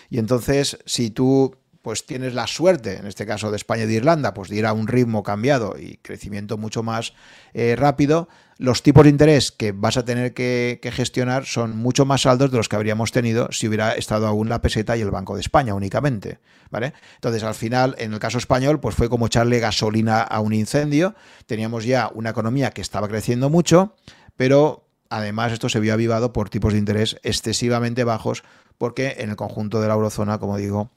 Y 0.09 0.19
entonces, 0.19 0.77
si 0.85 1.09
tú 1.09 1.55
pues 1.83 2.05
tienes 2.05 2.33
la 2.33 2.47
suerte, 2.47 2.97
en 2.97 3.07
este 3.07 3.25
caso 3.25 3.51
de 3.51 3.57
España 3.57 3.83
y 3.83 3.87
de 3.87 3.95
Irlanda, 3.95 4.33
pues 4.33 4.49
de 4.49 4.55
ir 4.55 4.65
a 4.65 4.71
un 4.71 4.87
ritmo 4.87 5.21
cambiado 5.21 5.75
y 5.77 5.97
crecimiento 5.97 6.57
mucho 6.57 6.81
más 6.81 7.13
eh, 7.53 7.75
rápido, 7.77 8.29
los 8.57 8.83
tipos 8.83 9.03
de 9.03 9.09
interés 9.09 9.51
que 9.51 9.71
vas 9.71 9.97
a 9.97 10.05
tener 10.05 10.33
que, 10.33 10.79
gestionar 10.93 11.45
son 11.45 11.77
mucho 11.77 12.05
más 12.05 12.25
altos 12.25 12.51
de 12.51 12.57
los 12.57 12.69
que 12.69 12.75
habríamos 12.75 13.11
tenido 13.11 13.49
si 13.51 13.67
hubiera 13.67 13.93
estado 13.93 14.27
aún 14.27 14.49
la 14.49 14.61
peseta 14.61 14.95
y 14.97 15.01
el 15.01 15.11
Banco 15.11 15.35
de 15.35 15.41
España 15.41 15.73
únicamente. 15.73 16.39
¿vale? 16.69 16.93
Entonces, 17.15 17.43
al 17.43 17.55
final, 17.55 17.95
en 17.97 18.13
el 18.13 18.19
caso 18.19 18.37
español, 18.37 18.79
pues 18.79 18.95
fue 18.95 19.09
como 19.09 19.27
echarle 19.27 19.59
gasolina 19.59 20.21
a 20.21 20.39
un 20.39 20.53
incendio. 20.53 21.15
Teníamos 21.45 21.85
ya 21.85 22.09
una 22.13 22.31
economía 22.31 22.71
que 22.71 22.81
estaba 22.81 23.07
creciendo 23.07 23.49
mucho, 23.49 23.95
pero 24.35 24.87
además 25.09 25.51
esto 25.51 25.69
se 25.69 25.79
vio 25.79 25.93
avivado 25.93 26.33
por 26.33 26.49
tipos 26.49 26.73
de 26.73 26.79
interés 26.79 27.17
excesivamente 27.23 28.03
bajos, 28.03 28.43
porque 28.77 29.17
en 29.19 29.29
el 29.29 29.35
conjunto 29.35 29.81
de 29.81 29.87
la 29.87 29.93
eurozona, 29.93 30.39
como 30.39 30.57
digo, 30.57 30.91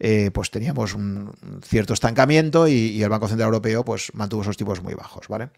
eh, 0.00 0.30
pues 0.32 0.50
teníamos 0.50 0.94
un 0.94 1.30
cierto 1.62 1.92
estancamiento 1.92 2.66
y, 2.66 3.02
el 3.02 3.08
Banco 3.10 3.28
Central 3.28 3.48
Europeo 3.48 3.84
pues 3.84 4.12
mantuvo 4.14 4.42
esos 4.42 4.56
tipos 4.56 4.82
muy 4.82 4.94
bajos, 4.94 5.28
¿vale? 5.28 5.50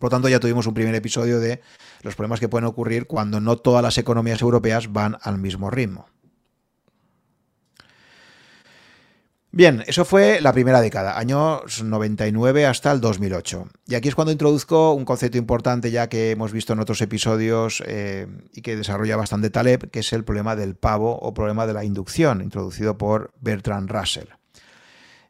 Por 0.00 0.06
lo 0.06 0.16
tanto, 0.16 0.30
ya 0.30 0.40
tuvimos 0.40 0.66
un 0.66 0.72
primer 0.72 0.94
episodio 0.94 1.40
de 1.40 1.60
los 2.00 2.16
problemas 2.16 2.40
que 2.40 2.48
pueden 2.48 2.64
ocurrir 2.64 3.06
cuando 3.06 3.38
no 3.38 3.58
todas 3.58 3.82
las 3.82 3.98
economías 3.98 4.40
europeas 4.40 4.90
van 4.90 5.18
al 5.20 5.36
mismo 5.36 5.70
ritmo. 5.70 6.06
Bien, 9.52 9.84
eso 9.86 10.06
fue 10.06 10.40
la 10.40 10.54
primera 10.54 10.80
década, 10.80 11.18
años 11.18 11.82
99 11.82 12.64
hasta 12.64 12.92
el 12.92 13.00
2008. 13.02 13.68
Y 13.88 13.94
aquí 13.94 14.08
es 14.08 14.14
cuando 14.14 14.32
introduzco 14.32 14.92
un 14.94 15.04
concepto 15.04 15.36
importante 15.36 15.90
ya 15.90 16.08
que 16.08 16.30
hemos 16.30 16.52
visto 16.52 16.72
en 16.72 16.78
otros 16.78 17.02
episodios 17.02 17.82
eh, 17.84 18.26
y 18.54 18.62
que 18.62 18.76
desarrolla 18.76 19.16
bastante 19.16 19.50
Taleb, 19.50 19.90
que 19.90 20.00
es 20.00 20.12
el 20.14 20.24
problema 20.24 20.56
del 20.56 20.76
pavo 20.76 21.18
o 21.18 21.34
problema 21.34 21.66
de 21.66 21.74
la 21.74 21.84
inducción, 21.84 22.40
introducido 22.40 22.96
por 22.96 23.32
Bertrand 23.40 23.90
Russell. 23.90 24.39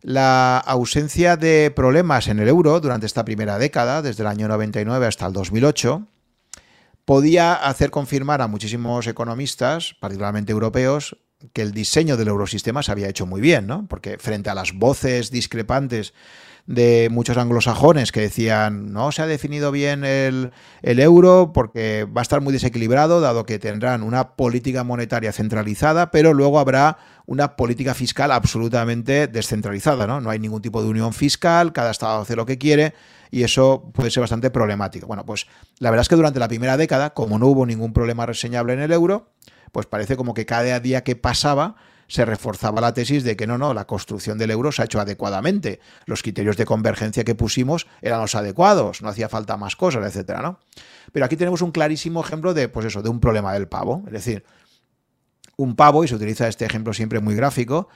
La 0.03 0.59
ausencia 0.59 1.36
de 1.36 1.70
problemas 1.70 2.28
en 2.28 2.38
el 2.38 2.48
euro 2.48 2.80
durante 2.80 3.07
esta 3.07 3.24
primera 3.24 3.59
década, 3.59 4.01
desde 4.01 4.22
el 4.22 4.28
año 4.28 4.48
99 4.48 5.07
hasta 5.07 5.26
el 5.26 5.32
2008, 5.32 6.07
podía 7.05 7.55
hacer 7.55 7.90
confirmar 7.90 8.40
a 8.40 8.48
muchísimos 8.48 9.07
economistas, 9.07 9.94
particularmente 10.01 10.53
europeos, 10.53 11.16
que 11.53 11.62
el 11.62 11.72
diseño 11.72 12.16
del 12.16 12.28
eurosistema 12.28 12.82
se 12.82 12.92
había 12.92 13.09
hecho 13.09 13.26
muy 13.26 13.40
bien, 13.40 13.66
¿no? 13.66 13.86
Porque 13.88 14.18
frente 14.18 14.51
a 14.51 14.55
las 14.55 14.72
voces 14.72 15.30
discrepantes 15.30 16.14
de 16.66 17.09
muchos 17.11 17.36
anglosajones 17.36 18.12
que 18.12 18.20
decían 18.20 18.92
no 18.92 19.11
se 19.11 19.22
ha 19.22 19.26
definido 19.26 19.72
bien 19.72 20.05
el, 20.05 20.53
euro 20.82 21.53
porque 21.53 22.05
va 22.05 22.20
a 22.20 22.22
estar 22.22 22.40
muy 22.40 22.53
desequilibrado, 22.53 23.20
dado 23.20 23.44
que 23.44 23.59
tendrán 23.59 24.03
una 24.03 24.36
política 24.36 24.84
monetaria 24.84 25.32
centralizada, 25.32 26.11
pero 26.11 26.32
luego 26.34 26.61
habrá 26.61 26.98
una 27.30 27.54
política 27.54 27.94
fiscal 27.94 28.32
absolutamente 28.32 29.28
descentralizada, 29.28 30.04
¿no? 30.04 30.20
No 30.20 30.30
hay 30.30 30.40
ningún 30.40 30.60
tipo 30.62 30.82
de 30.82 30.88
unión 30.88 31.12
fiscal, 31.12 31.72
cada 31.72 31.92
estado 31.92 32.22
hace 32.22 32.34
lo 32.34 32.44
que 32.44 32.58
quiere 32.58 32.92
y 33.30 33.44
eso 33.44 33.88
puede 33.94 34.10
ser 34.10 34.22
bastante 34.22 34.50
problemático. 34.50 35.06
Bueno, 35.06 35.24
pues 35.24 35.46
la 35.78 35.90
verdad 35.90 36.02
es 36.02 36.08
que 36.08 36.16
durante 36.16 36.40
la 36.40 36.48
primera 36.48 36.76
década, 36.76 37.10
como 37.10 37.38
no 37.38 37.46
hubo 37.46 37.66
ningún 37.66 37.92
problema 37.92 38.26
reseñable 38.26 38.72
en 38.72 38.80
el 38.80 38.90
euro, 38.90 39.30
pues 39.70 39.86
parece 39.86 40.16
como 40.16 40.34
que 40.34 40.44
cada 40.44 40.80
día 40.80 41.04
que 41.04 41.14
pasaba 41.14 41.76
se 42.08 42.24
reforzaba 42.24 42.80
la 42.80 42.92
tesis 42.94 43.22
de 43.22 43.36
que 43.36 43.46
no, 43.46 43.58
no, 43.58 43.74
la 43.74 43.86
construcción 43.86 44.36
del 44.36 44.50
euro 44.50 44.72
se 44.72 44.82
ha 44.82 44.86
hecho 44.86 44.98
adecuadamente. 44.98 45.78
Los 46.06 46.22
criterios 46.24 46.56
de 46.56 46.64
convergencia 46.64 47.22
que 47.22 47.36
pusimos 47.36 47.86
eran 48.02 48.20
los 48.20 48.34
adecuados, 48.34 49.02
no 49.02 49.08
hacía 49.08 49.28
falta 49.28 49.56
más 49.56 49.76
cosas, 49.76 50.04
etcétera, 50.04 50.42
¿no? 50.42 50.58
Pero 51.12 51.26
aquí 51.26 51.36
tenemos 51.36 51.62
un 51.62 51.70
clarísimo 51.70 52.20
ejemplo 52.20 52.54
de, 52.54 52.68
pues 52.68 52.86
eso, 52.86 53.02
de 53.02 53.08
un 53.08 53.20
problema 53.20 53.52
del 53.52 53.68
pavo. 53.68 54.02
Es 54.06 54.14
decir, 54.14 54.44
un 55.61 55.76
pavo, 55.76 56.04
y 56.04 56.08
se 56.08 56.14
utiliza 56.14 56.48
este 56.48 56.64
ejemplo 56.64 56.94
siempre 56.94 57.20
muy 57.20 57.34
gráfico, 57.34 57.88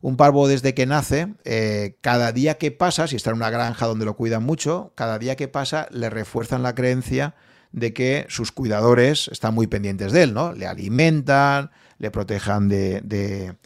un 0.00 0.16
pavo 0.16 0.46
desde 0.46 0.74
que 0.74 0.86
nace, 0.86 1.34
eh, 1.44 1.96
cada 2.00 2.32
día 2.32 2.56
que 2.56 2.70
pasa, 2.70 3.08
si 3.08 3.16
está 3.16 3.30
en 3.30 3.36
una 3.36 3.50
granja 3.50 3.86
donde 3.86 4.04
lo 4.04 4.14
cuidan 4.16 4.44
mucho, 4.44 4.92
cada 4.94 5.18
día 5.18 5.34
que 5.36 5.48
pasa 5.48 5.88
le 5.90 6.08
refuerzan 6.08 6.62
la 6.62 6.74
creencia 6.74 7.34
de 7.72 7.92
que 7.92 8.26
sus 8.28 8.52
cuidadores 8.52 9.28
están 9.28 9.54
muy 9.54 9.66
pendientes 9.66 10.12
de 10.12 10.22
él, 10.22 10.34
¿no? 10.34 10.52
Le 10.52 10.66
alimentan, 10.66 11.70
le 11.98 12.10
protejan 12.10 12.68
de, 12.68 13.56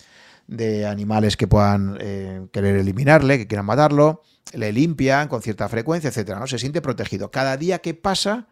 animales 0.88 1.36
que 1.36 1.46
puedan 1.46 1.98
eh, 2.00 2.46
querer 2.50 2.76
eliminarle, 2.76 3.38
que 3.38 3.46
quieran 3.46 3.66
matarlo, 3.66 4.22
le 4.54 4.72
limpian 4.72 5.28
con 5.28 5.42
cierta 5.42 5.68
frecuencia, 5.68 6.08
etcétera, 6.08 6.40
¿no? 6.40 6.46
Se 6.46 6.58
siente 6.58 6.80
protegido. 6.80 7.30
Cada 7.30 7.56
día 7.58 7.78
que 7.80 7.94
pasa, 7.94 8.48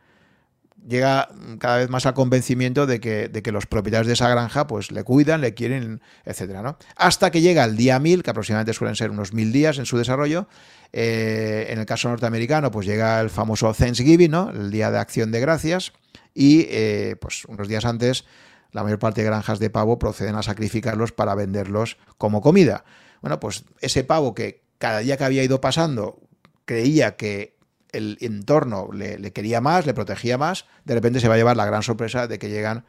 llega 0.87 1.28
cada 1.59 1.78
vez 1.78 1.89
más 1.89 2.07
al 2.07 2.14
convencimiento 2.14 2.87
de 2.87 3.01
que, 3.01 3.28
de 3.28 3.43
que, 3.43 3.53
los 3.53 3.66
propietarios 3.66 4.07
de 4.07 4.14
esa 4.14 4.28
granja 4.28 4.66
pues 4.66 4.91
le 4.91 5.05
cuidan, 5.05 5.41
le 5.41 5.55
quieren, 5.55 6.01
etcétera, 6.24 6.62
¿no? 6.62 6.76
Hasta 6.97 7.30
que 7.30 7.41
llega 7.41 7.64
el 7.64 7.76
día 7.76 7.99
1000, 7.99 8.22
que 8.22 8.30
aproximadamente 8.30 8.72
suelen 8.72 8.97
ser 8.97 9.11
unos 9.11 9.33
mil 9.33 9.53
días 9.53 9.78
en 9.78 9.87
su 9.87 9.99
desarrollo, 9.99 10.49
eh, 10.93 11.66
en 11.70 11.78
el 11.78 11.87
caso 11.87 12.09
norteamericano, 12.09 12.70
pues 12.70 12.87
llega 12.87 13.20
el 13.20 13.30
famoso 13.30 13.72
Thanksgiving, 13.72 14.30
¿no? 14.30 14.51
El 14.51 14.70
Día 14.70 14.91
de 14.91 14.99
Acción 14.99 15.33
de 15.33 15.41
Gracias. 15.41 15.93
Y 16.35 16.66
eh, 16.70 17.16
pues 17.20 17.45
unos 17.47 17.68
días 17.68 17.85
antes, 17.85 18.24
la 18.72 18.83
mayor 18.83 18.99
parte 18.99 19.22
de 19.22 19.26
granjas 19.26 19.59
de 19.59 19.70
pavo 19.70 19.99
proceden 19.99 20.35
a 20.35 20.43
sacrificarlos 20.43 21.12
para 21.12 21.35
venderlos 21.35 21.99
como 22.18 22.41
comida. 22.41 22.85
Bueno, 23.20 23.39
pues 23.41 23.64
ese 23.80 24.05
pavo 24.05 24.35
que 24.35 24.62
cada 24.78 24.99
día 24.99 25.16
que 25.16 25.24
había 25.24 25.45
ido 25.45 25.61
pasando 25.61 26.20
creía 26.64 27.16
que 27.16 27.51
el 27.93 28.18
entorno 28.20 28.88
le, 28.93 29.32
quería 29.32 29.61
más, 29.61 29.86
le 29.86 29.95
protegía 29.95 30.38
más, 30.38 30.66
de 30.84 30.95
repente 30.95 31.20
se 31.20 31.28
va 31.28 31.34
a 31.34 31.36
llevar 31.36 31.57
la 31.57 31.66
gran 31.66 31.82
sorpresa 31.82 32.26
de 32.26 32.38
que 32.38 32.49
llegan 32.49 32.84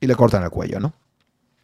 y 0.00 0.06
le 0.06 0.14
cortan 0.14 0.42
el 0.42 0.50
cuello, 0.50 0.80
¿no? 0.80 0.94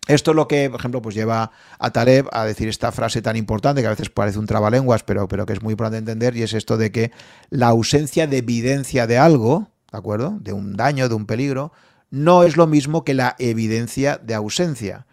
Esto 0.09 0.33
es 0.33 0.37
lo 0.37 0.49
que, 0.49 0.69
por 0.69 0.81
ejemplo, 0.81 1.01
pues 1.01 1.15
lleva 1.15 1.53
a 1.79 1.91
Taleb 1.91 2.27
a 2.33 2.45
decir 2.45 2.69
esta 2.69 2.91
frase 2.91 3.23
tan 3.23 3.37
importante 3.37 3.83
que 3.83 3.87
a 3.87 3.91
veces 3.91 4.11
parece 4.11 4.39
un 4.39 4.47
trabalenguas, 4.47 5.05
pero, 5.05 5.29
pero 5.29 5.47
que 5.47 5.53
es 5.53 5.63
muy 5.63 5.73
importante 5.73 5.99
entender, 5.99 6.37
y 6.37 6.43
es 6.43 6.55
esto 6.55 6.77
de 6.77 6.91
que 6.91 7.13
la 7.51 7.69
ausencia 7.69 8.27
de 8.27 8.39
evidencia 8.39 9.07
de 9.07 9.19
algo, 9.19 9.71
¿de 9.93 9.99
acuerdo? 9.99 10.39
De 10.41 10.53
un 10.53 10.77
daño, 10.77 11.09
de 11.09 11.15
un 11.15 11.27
peligro, 11.27 11.73
no 12.11 12.43
es 12.43 12.57
lo 12.57 12.67
mismo 12.67 13.05
que 13.05 13.15
la 13.15 13.37
evidencia 13.39 14.19
de 14.19 14.35
ausencia. 14.35 15.07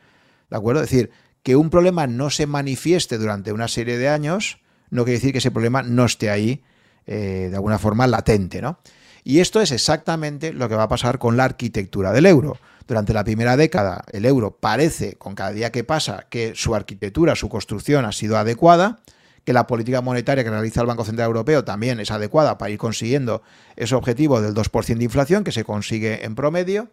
¿De 0.49 0.57
acuerdo? 0.57 0.81
Es 0.81 0.89
decir, 0.89 1.11
que 1.43 1.55
un 1.55 1.69
problema 1.69 2.07
no 2.07 2.31
se 2.31 2.47
manifieste 2.47 3.19
durante 3.19 3.53
una 3.53 3.67
serie 3.67 3.99
de 3.99 4.09
años, 4.09 4.59
no 4.89 5.03
quiere 5.03 5.19
decir 5.19 5.31
que 5.31 5.37
ese 5.37 5.51
problema 5.51 5.83
no 5.83 6.05
esté 6.05 6.31
ahí 6.31 6.63
eh, 7.05 7.47
de 7.49 7.55
alguna 7.55 7.79
forma 7.79 8.07
latente, 8.07 8.61
¿no? 8.61 8.79
Y 9.23 9.39
esto 9.39 9.61
es 9.61 9.71
exactamente 9.71 10.53
lo 10.53 10.69
que 10.69 10.75
va 10.75 10.83
a 10.83 10.87
pasar 10.87 11.19
con 11.19 11.37
la 11.37 11.43
arquitectura 11.43 12.11
del 12.11 12.25
euro. 12.25 12.57
Durante 12.87 13.13
la 13.13 13.23
primera 13.23 13.57
década, 13.57 14.03
el 14.11 14.25
euro 14.25 14.57
parece, 14.57 15.15
con 15.15 15.35
cada 15.35 15.51
día 15.51 15.71
que 15.71 15.83
pasa, 15.83 16.25
que 16.29 16.53
su 16.55 16.73
arquitectura, 16.73 17.35
su 17.35 17.49
construcción 17.49 18.05
ha 18.05 18.11
sido 18.11 18.37
adecuada, 18.37 19.01
que 19.43 19.53
la 19.53 19.67
política 19.67 20.01
monetaria 20.01 20.43
que 20.43 20.49
realiza 20.49 20.81
el 20.81 20.87
Banco 20.87 21.05
Central 21.05 21.27
Europeo 21.27 21.63
también 21.63 21.99
es 21.99 22.11
adecuada 22.11 22.57
para 22.57 22.71
ir 22.71 22.77
consiguiendo 22.77 23.41
ese 23.75 23.95
objetivo 23.95 24.41
del 24.41 24.53
2% 24.53 24.97
de 24.97 25.03
inflación 25.03 25.43
que 25.43 25.51
se 25.51 25.63
consigue 25.63 26.25
en 26.25 26.35
promedio, 26.35 26.89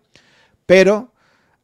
pero 0.67 1.13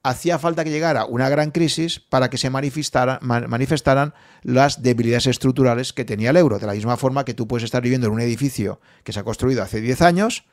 hacía 0.03 0.39
falta 0.39 0.65
que 0.65 0.71
llegara 0.71 1.05
una 1.05 1.29
gran 1.29 1.51
crisis 1.51 2.01
para 2.01 2.29
que 2.29 2.39
se 2.39 2.51
manifestaran, 2.51 4.15
las 4.43 4.83
debilidades 4.83 5.27
estructurales 5.29 5.93
que 5.93 6.05
tenía 6.05 6.31
el 6.31 6.37
euro. 6.37 6.59
De 6.59 6.67
la 6.67 6.75
misma 6.75 6.97
forma 6.97 7.25
que 7.25 7.35
tú 7.35 7.47
puedes 7.47 7.65
estar 7.65 7.83
viviendo 7.83 8.09
en 8.09 8.13
un 8.15 8.21
edificio 8.21 8.81
que 9.05 9.13
se 9.13 9.21
ha 9.21 9.25
construido 9.25 9.63
hace 9.63 9.81
10 9.81 10.03
años, 10.03 10.45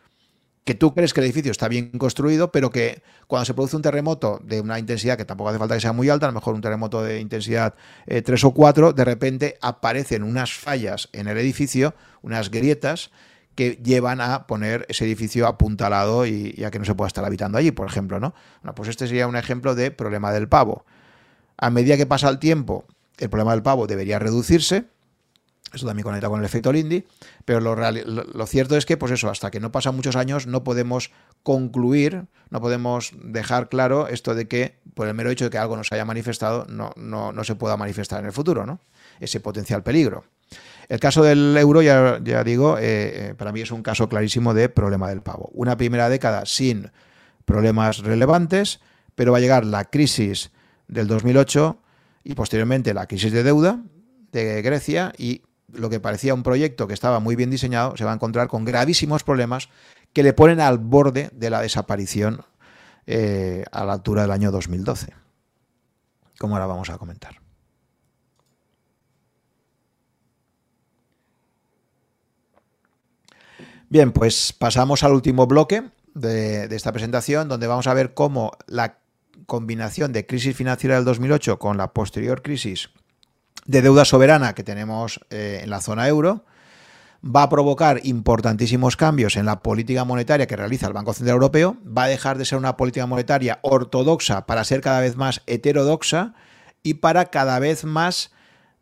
que 0.65 0.75
tú 0.75 0.93
crees 0.93 1.13
que 1.13 1.21
el 1.21 1.25
edificio 1.25 1.51
está 1.51 1.67
bien 1.67 1.89
construido, 1.97 2.51
pero 2.51 2.69
que 2.69 3.01
cuando 3.25 3.45
se 3.45 3.55
produce 3.55 3.75
un 3.75 3.81
terremoto 3.81 4.39
de 4.43 4.61
una 4.61 4.77
intensidad 4.77 5.17
que 5.17 5.25
tampoco 5.25 5.49
hace 5.49 5.57
falta 5.57 5.73
que 5.73 5.81
sea 5.81 5.93
muy 5.93 6.09
alta, 6.09 6.27
a 6.27 6.29
lo 6.29 6.35
mejor 6.35 6.53
un 6.53 6.61
terremoto 6.61 7.01
de 7.01 7.19
intensidad 7.19 7.73
3 8.05 8.23
eh, 8.27 8.45
o 8.45 8.51
4, 8.51 8.93
de 8.93 9.05
repente 9.05 9.57
aparecen 9.61 10.21
unas 10.21 10.53
fallas 10.53 11.09
en 11.11 11.27
el 11.27 11.39
edificio, 11.39 11.95
unas 12.21 12.51
grietas, 12.51 13.09
que 13.55 13.79
llevan 13.83 14.21
a 14.21 14.47
poner 14.47 14.85
ese 14.89 15.05
edificio 15.05 15.47
apuntalado 15.47 16.25
y, 16.25 16.63
a 16.63 16.71
que 16.71 16.79
no 16.79 16.85
se 16.85 16.95
pueda 16.95 17.07
estar 17.07 17.25
habitando 17.25 17.57
allí, 17.57 17.71
por 17.71 17.87
ejemplo, 17.87 18.19
¿no? 18.19 18.33
Bueno, 18.61 18.75
pues 18.75 18.89
este 18.89 19.07
sería 19.07 19.27
un 19.27 19.35
ejemplo 19.35 19.75
de 19.75 19.91
problema 19.91 20.31
del 20.31 20.47
pavo. 20.47 20.85
A 21.57 21.69
medida 21.69 21.97
que 21.97 22.05
pasa 22.05 22.29
el 22.29 22.39
tiempo, 22.39 22.85
el 23.17 23.29
problema 23.29 23.51
del 23.51 23.61
pavo 23.61 23.85
debería 23.85 24.17
reducirse. 24.17 24.85
Eso 25.73 25.85
también 25.85 26.03
conecta 26.03 26.29
con 26.29 26.39
el 26.39 26.45
efecto 26.45 26.71
Lindy, 26.71 27.05
pero 27.45 27.59
lo, 27.59 27.75
lo, 27.75 28.47
cierto 28.47 28.75
es 28.75 28.87
que, 28.87 28.97
pues 28.97 29.11
eso, 29.11 29.29
hasta 29.29 29.51
que 29.51 29.59
no 29.59 29.71
pasan 29.71 29.95
muchos 29.95 30.15
años, 30.15 30.47
no 30.47 30.63
podemos 30.63 31.11
concluir, 31.43 32.25
no 32.49 32.59
podemos 32.59 33.11
dejar 33.21 33.69
claro 33.69 34.07
esto 34.07 34.33
de 34.33 34.47
que, 34.47 34.79
por 34.95 35.07
el 35.07 35.13
mero 35.13 35.29
hecho 35.29 35.45
de 35.45 35.51
que 35.51 35.59
algo 35.59 35.77
nos 35.77 35.91
haya 35.91 36.05
manifestado, 36.05 36.65
no, 36.69 36.91
no, 36.95 37.33
no 37.33 37.43
se 37.43 37.53
pueda 37.53 37.77
manifestar 37.77 38.21
en 38.21 38.27
el 38.27 38.31
futuro, 38.31 38.65
¿no? 38.65 38.79
Ese 39.19 39.41
potencial 39.41 39.83
peligro. 39.83 40.23
El 40.89 40.99
caso 40.99 41.21
del 41.21 41.55
euro, 41.55 41.83
ya, 41.83 42.19
digo, 42.43 42.79
eh, 42.79 42.81
eh, 43.29 43.33
para 43.37 43.51
mí 43.51 43.61
es 43.61 43.71
un 43.71 43.83
caso 43.83 44.09
clarísimo 44.09 44.55
de 44.55 44.69
problema 44.69 45.09
del 45.09 45.21
pavo. 45.21 45.51
Una 45.53 45.77
primera 45.77 46.09
década 46.09 46.47
sin 46.47 46.91
problemas 47.45 47.99
relevantes, 47.99 48.79
pero 49.13 49.31
va 49.31 49.37
a 49.37 49.41
llegar 49.41 49.65
la 49.65 49.85
crisis 49.85 50.51
del 50.87 51.07
2008 51.07 51.79
y 52.23 52.33
posteriormente 52.33 52.95
la 52.95 53.05
crisis 53.05 53.31
de 53.31 53.43
deuda 53.43 53.79
de 54.31 54.63
Grecia 54.63 55.13
y 55.15 55.43
lo 55.71 55.91
que 55.91 55.99
parecía 55.99 56.33
un 56.33 56.41
proyecto 56.41 56.87
que 56.87 56.95
estaba 56.95 57.19
muy 57.19 57.35
bien 57.35 57.51
diseñado 57.51 57.95
se 57.95 58.03
va 58.03 58.11
a 58.11 58.15
encontrar 58.15 58.47
con 58.47 58.65
gravísimos 58.65 59.23
problemas 59.23 59.69
que 60.13 60.23
le 60.23 60.33
ponen 60.33 60.59
al 60.59 60.79
borde 60.79 61.29
de 61.33 61.51
la 61.51 61.61
desaparición 61.61 62.41
eh, 63.05 63.63
a 63.71 63.85
la 63.85 63.93
altura 63.93 64.23
del 64.23 64.31
año 64.31 64.51
2012, 64.51 65.13
como 66.39 66.55
ahora 66.55 66.65
vamos 66.65 66.89
a 66.89 66.97
comentar. 66.97 67.48
Bien, 73.89 74.11
pues 74.11 74.53
pasamos 74.53 75.03
al 75.03 75.13
último 75.13 75.47
bloque 75.47 75.83
de, 76.13 76.65
esta 76.75 76.91
presentación, 76.91 77.49
donde 77.49 77.65
vamos 77.65 77.87
a 77.87 77.93
ver 77.95 78.13
cómo 78.13 78.51
la 78.67 78.99
combinación 79.47 80.13
de 80.13 80.27
crisis 80.27 80.55
financiera 80.55 80.95
del 80.95 81.05
2008 81.05 81.57
con 81.57 81.77
la 81.77 81.91
posterior 81.91 82.43
crisis 82.43 82.91
de 83.65 83.81
deuda 83.81 84.05
soberana 84.05 84.53
que 84.53 84.63
tenemos 84.63 85.19
eh, 85.31 85.61
en 85.63 85.71
la 85.71 85.81
zona 85.81 86.07
euro 86.07 86.45
va 87.25 87.43
a 87.43 87.49
provocar 87.49 87.99
importantísimos 88.03 88.95
cambios 88.95 89.35
en 89.35 89.45
la 89.45 89.61
política 89.61 90.05
monetaria 90.05 90.45
que 90.45 90.55
realiza 90.55 90.85
el 90.85 90.93
Banco 90.93 91.13
Central 91.13 91.33
Europeo, 91.33 91.77
va 91.85 92.03
a 92.03 92.07
dejar 92.07 92.37
de 92.37 92.45
ser 92.45 92.59
una 92.59 92.77
política 92.77 93.07
monetaria 93.07 93.59
ortodoxa 93.63 94.45
para 94.45 94.63
ser 94.65 94.81
cada 94.81 95.01
vez 95.01 95.15
más 95.17 95.41
heterodoxa 95.47 96.35
y 96.83 96.95
para 96.95 97.25
cada 97.25 97.57
vez 97.57 97.85
más 97.85 98.31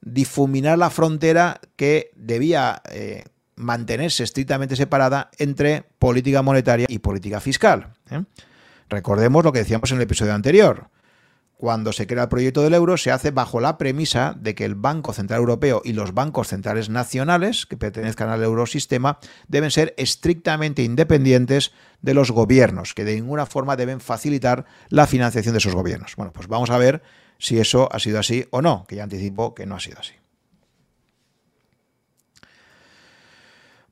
difuminar 0.02 0.78
la 0.78 0.90
frontera 0.90 1.62
que 1.78 2.12
debía 2.16 2.82
eh, 2.92 3.24
mantenerse 3.58 4.24
estrictamente 4.24 4.76
separada 4.76 5.30
entre 5.38 5.84
política 6.00 6.42
monetaria 6.42 6.86
y 6.90 7.00
política 7.00 7.42
fiscal. 7.42 7.94
¿eh? 8.10 8.24
Recordemos 8.88 9.44
lo 9.44 9.52
que 9.52 9.60
decíamos 9.60 9.92
en 9.92 9.98
el 9.98 10.04
episodio 10.04 10.34
anterior. 10.34 10.90
Cuando 11.58 11.92
se 11.92 12.06
crea 12.06 12.24
el 12.24 12.30
proyecto 12.30 12.62
del 12.62 12.76
euro 12.76 12.98
se 12.98 13.12
hace 13.12 13.32
bajo 13.32 13.60
la 13.60 13.80
premisa 13.80 14.36
de 14.40 14.54
que 14.54 14.64
el 14.64 14.76
Banco 14.76 15.12
Central 15.12 15.40
Europeo 15.40 15.82
y 15.84 15.94
los 15.94 16.14
bancos 16.14 16.50
centrales 16.50 16.88
nacionales 16.90 17.66
que 17.66 17.78
pertenezcan 17.78 18.30
al 18.30 18.44
eurosistema 18.44 19.18
deben 19.48 19.72
ser 19.72 19.96
estrictamente 19.98 20.84
independientes 20.84 21.72
de 22.04 22.14
los 22.14 22.30
gobiernos, 22.30 22.94
que 22.94 23.06
de 23.06 23.16
ninguna 23.16 23.48
forma 23.48 23.76
deben 23.76 24.02
facilitar 24.02 24.66
la 24.90 25.08
financiación 25.08 25.54
de 25.54 25.58
esos 25.58 25.74
gobiernos. 25.74 26.16
Bueno, 26.16 26.32
pues 26.32 26.48
vamos 26.48 26.70
a 26.70 26.78
ver 26.78 27.02
si 27.40 27.60
eso 27.60 27.90
ha 27.92 27.98
sido 27.98 28.20
así 28.20 28.46
o 28.52 28.62
no, 28.62 28.86
que 28.88 28.98
ya 28.98 29.04
anticipo 29.04 29.56
que 29.56 29.66
no 29.66 29.76
ha 29.76 29.80
sido 29.80 29.98
así. 30.00 30.14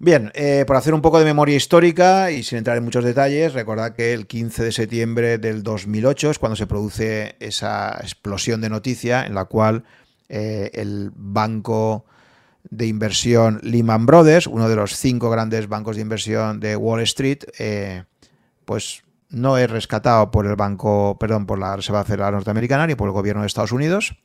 Bien, 0.06 0.32
eh, 0.36 0.66
por 0.68 0.76
hacer 0.76 0.94
un 0.94 1.02
poco 1.02 1.18
de 1.18 1.26
memoria 1.26 1.56
histórica 1.56 2.30
y 2.30 2.44
sin 2.44 2.60
entrar 2.60 2.78
en 2.78 2.84
muchos 2.84 3.04
detalles, 3.04 3.56
recordad 3.56 3.96
que 3.96 4.14
el 4.14 4.28
15 4.28 4.64
de 4.64 4.72
septiembre 4.72 5.40
del 5.40 5.64
2008 5.64 6.30
es 6.30 6.38
cuando 6.38 6.56
se 6.56 6.68
produce 6.68 7.36
esa 7.40 7.98
explosión 8.02 8.62
de 8.62 8.70
noticia 8.70 9.26
en 9.26 9.34
la 9.34 9.46
cual 9.46 9.84
eh, 10.30 10.70
el 10.76 11.12
banco 11.16 12.06
de 12.70 12.86
inversión 12.86 13.60
Lehman 13.64 14.06
Brothers, 14.06 14.46
uno 14.46 14.70
de 14.70 14.76
los 14.76 14.96
cinco 14.96 15.32
grandes 15.32 15.68
bancos 15.68 15.96
de 15.96 16.04
inversión 16.04 16.60
de 16.60 16.76
Wall 16.76 17.02
Street, 17.02 17.40
eh, 17.58 18.04
pues 18.66 19.02
no 19.30 19.58
es 19.58 19.72
rescatado 19.72 20.30
por 20.30 20.46
el 20.46 20.56
banco, 20.56 21.18
perdón, 21.20 21.48
por 21.48 21.58
la 21.58 21.78
Reserva 21.78 22.04
Federal 22.04 22.34
Norteamericana 22.34 22.86
ni 22.86 22.94
por 22.94 23.08
el 23.08 23.14
gobierno 23.14 23.42
de 23.42 23.48
Estados 23.48 23.72
Unidos. 23.72 24.16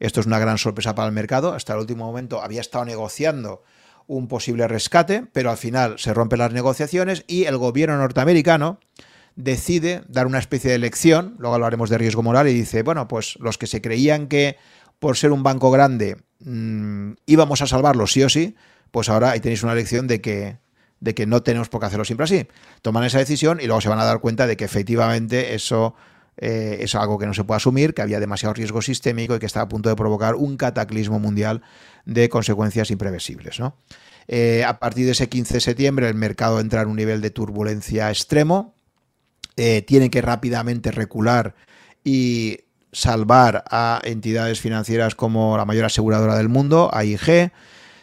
Esto 0.00 0.20
es 0.20 0.26
una 0.26 0.38
gran 0.38 0.56
sorpresa 0.56 0.94
para 0.94 1.08
el 1.08 1.12
mercado. 1.12 1.52
Hasta 1.52 1.74
el 1.74 1.80
último 1.80 2.06
momento 2.06 2.40
había 2.40 2.62
estado 2.62 2.86
negociando 2.86 3.62
un 4.06 4.28
posible 4.28 4.68
rescate, 4.68 5.26
pero 5.32 5.50
al 5.50 5.56
final 5.56 5.98
se 5.98 6.14
rompen 6.14 6.38
las 6.38 6.52
negociaciones 6.52 7.24
y 7.26 7.44
el 7.44 7.56
gobierno 7.56 7.96
norteamericano 7.98 8.78
decide 9.34 10.02
dar 10.08 10.26
una 10.26 10.38
especie 10.38 10.70
de 10.70 10.78
lección, 10.78 11.36
luego 11.38 11.54
hablaremos 11.54 11.90
de 11.90 11.98
riesgo 11.98 12.22
moral, 12.22 12.48
y 12.48 12.54
dice, 12.54 12.82
bueno, 12.82 13.06
pues 13.06 13.36
los 13.40 13.58
que 13.58 13.66
se 13.66 13.82
creían 13.82 14.28
que 14.28 14.56
por 14.98 15.16
ser 15.16 15.32
un 15.32 15.42
banco 15.42 15.70
grande 15.70 16.16
mm, 16.40 17.12
íbamos 17.26 17.60
a 17.60 17.66
salvarlo 17.66 18.06
sí 18.06 18.22
o 18.22 18.28
sí, 18.28 18.56
pues 18.90 19.08
ahora 19.08 19.32
ahí 19.32 19.40
tenéis 19.40 19.62
una 19.62 19.74
lección 19.74 20.06
de 20.06 20.20
que, 20.20 20.58
de 21.00 21.14
que 21.14 21.26
no 21.26 21.42
tenemos 21.42 21.68
por 21.68 21.80
qué 21.80 21.86
hacerlo 21.86 22.04
siempre 22.04 22.24
así. 22.24 22.46
Toman 22.82 23.04
esa 23.04 23.18
decisión 23.18 23.58
y 23.60 23.66
luego 23.66 23.80
se 23.80 23.88
van 23.88 23.98
a 23.98 24.04
dar 24.04 24.20
cuenta 24.20 24.46
de 24.46 24.56
que 24.56 24.64
efectivamente 24.64 25.54
eso 25.54 25.94
eh, 26.38 26.78
es 26.80 26.94
algo 26.94 27.18
que 27.18 27.26
no 27.26 27.34
se 27.34 27.44
puede 27.44 27.56
asumir, 27.56 27.94
que 27.94 28.02
había 28.02 28.20
demasiado 28.20 28.54
riesgo 28.54 28.80
sistémico 28.82 29.34
y 29.34 29.38
que 29.38 29.46
estaba 29.46 29.64
a 29.64 29.68
punto 29.68 29.88
de 29.88 29.96
provocar 29.96 30.34
un 30.34 30.56
cataclismo 30.56 31.18
mundial 31.18 31.62
de 32.06 32.30
consecuencias 32.30 32.90
imprevisibles. 32.90 33.60
Eh, 34.28 34.64
a 34.64 34.78
partir 34.78 35.04
de 35.04 35.12
ese 35.12 35.28
15 35.28 35.54
de 35.54 35.60
septiembre 35.60 36.08
el 36.08 36.14
mercado 36.14 36.58
entra 36.60 36.82
en 36.82 36.88
un 36.88 36.96
nivel 36.96 37.20
de 37.20 37.30
turbulencia 37.30 38.10
extremo, 38.10 38.74
eh, 39.56 39.82
tiene 39.82 40.10
que 40.10 40.22
rápidamente 40.22 40.90
recular 40.90 41.54
y 42.02 42.60
salvar 42.92 43.64
a 43.70 44.00
entidades 44.04 44.60
financieras 44.60 45.14
como 45.14 45.56
la 45.56 45.64
mayor 45.64 45.84
aseguradora 45.84 46.36
del 46.36 46.48
mundo, 46.48 46.90
AIG, 46.92 47.52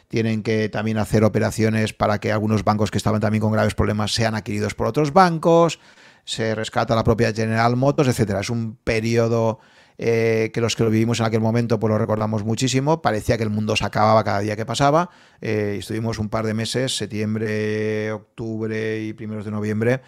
tienen 0.08 0.44
que 0.44 0.70
también 0.70 1.00
hacer 1.00 1.24
operaciones 1.24 1.94
para 1.94 2.20
que 2.20 2.32
algunos 2.32 2.64
bancos 2.64 2.92
que 2.92 3.00
estaban 3.00 3.20
también 3.20 3.42
con 3.42 3.52
graves 3.52 3.74
problemas 3.74 4.14
sean 4.14 4.36
adquiridos 4.36 4.76
por 4.76 4.86
otros 4.86 5.12
bancos, 5.12 5.80
se 6.26 6.54
rescata 6.54 6.96
la 6.96 7.04
propia 7.04 7.34
General 7.34 7.76
Motors, 7.76 8.10
etcétera. 8.10 8.42
Es 8.42 8.50
un 8.50 8.76
periodo 8.76 9.60
eh, 9.98 10.52
que 10.54 10.62
los 10.62 10.76
que 10.76 10.84
lo 10.84 10.90
vivimos 10.90 11.20
en 11.20 11.26
aquel 11.26 11.42
momento 11.42 11.80
pues 11.80 11.92
lo 11.92 11.98
recordamos 11.98 12.44
muchísimo. 12.44 13.02
Parecía 13.02 13.38
que 13.38 13.44
el 13.44 13.50
mundo 13.50 13.76
se 13.76 13.86
acababa 13.86 14.24
cada 14.24 14.40
día 14.40 14.56
que 14.56 14.66
pasaba. 14.66 15.10
Eh, 15.42 15.78
estuvimos 15.80 16.20
un 16.20 16.30
par 16.30 16.46
de 16.46 16.54
meses, 16.54 16.96
septiembre, 16.96 18.12
octubre 18.12 19.02
y 19.02 19.14
primeros 19.14 19.46
de 19.46 19.52
noviembre, 19.52 20.02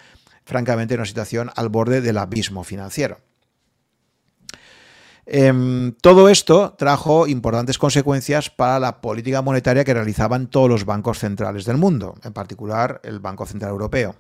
francamente 0.46 0.94
en 0.94 1.02
una 1.02 1.08
situación 1.08 1.52
al 1.56 1.70
borde 1.70 2.02
del 2.02 2.18
abismo 2.18 2.64
financiero. 2.64 3.18
Em, 5.28 5.94
todo 6.02 6.30
esto 6.30 6.76
trajo 6.78 7.26
importantes 7.26 7.80
consecuencias 7.80 8.52
para 8.52 8.80
la 8.80 9.02
política 9.02 9.42
monetaria 9.42 9.84
que 9.84 9.94
realizaban 9.94 10.48
todos 10.48 10.70
los 10.70 10.86
bancos 10.86 11.18
centrales 11.18 11.66
del 11.66 11.78
mundo, 11.78 12.16
en 12.24 12.32
particular 12.32 13.02
el 13.04 13.20
Banco 13.20 13.48
Central 13.48 13.72
Europeo. 13.72 14.16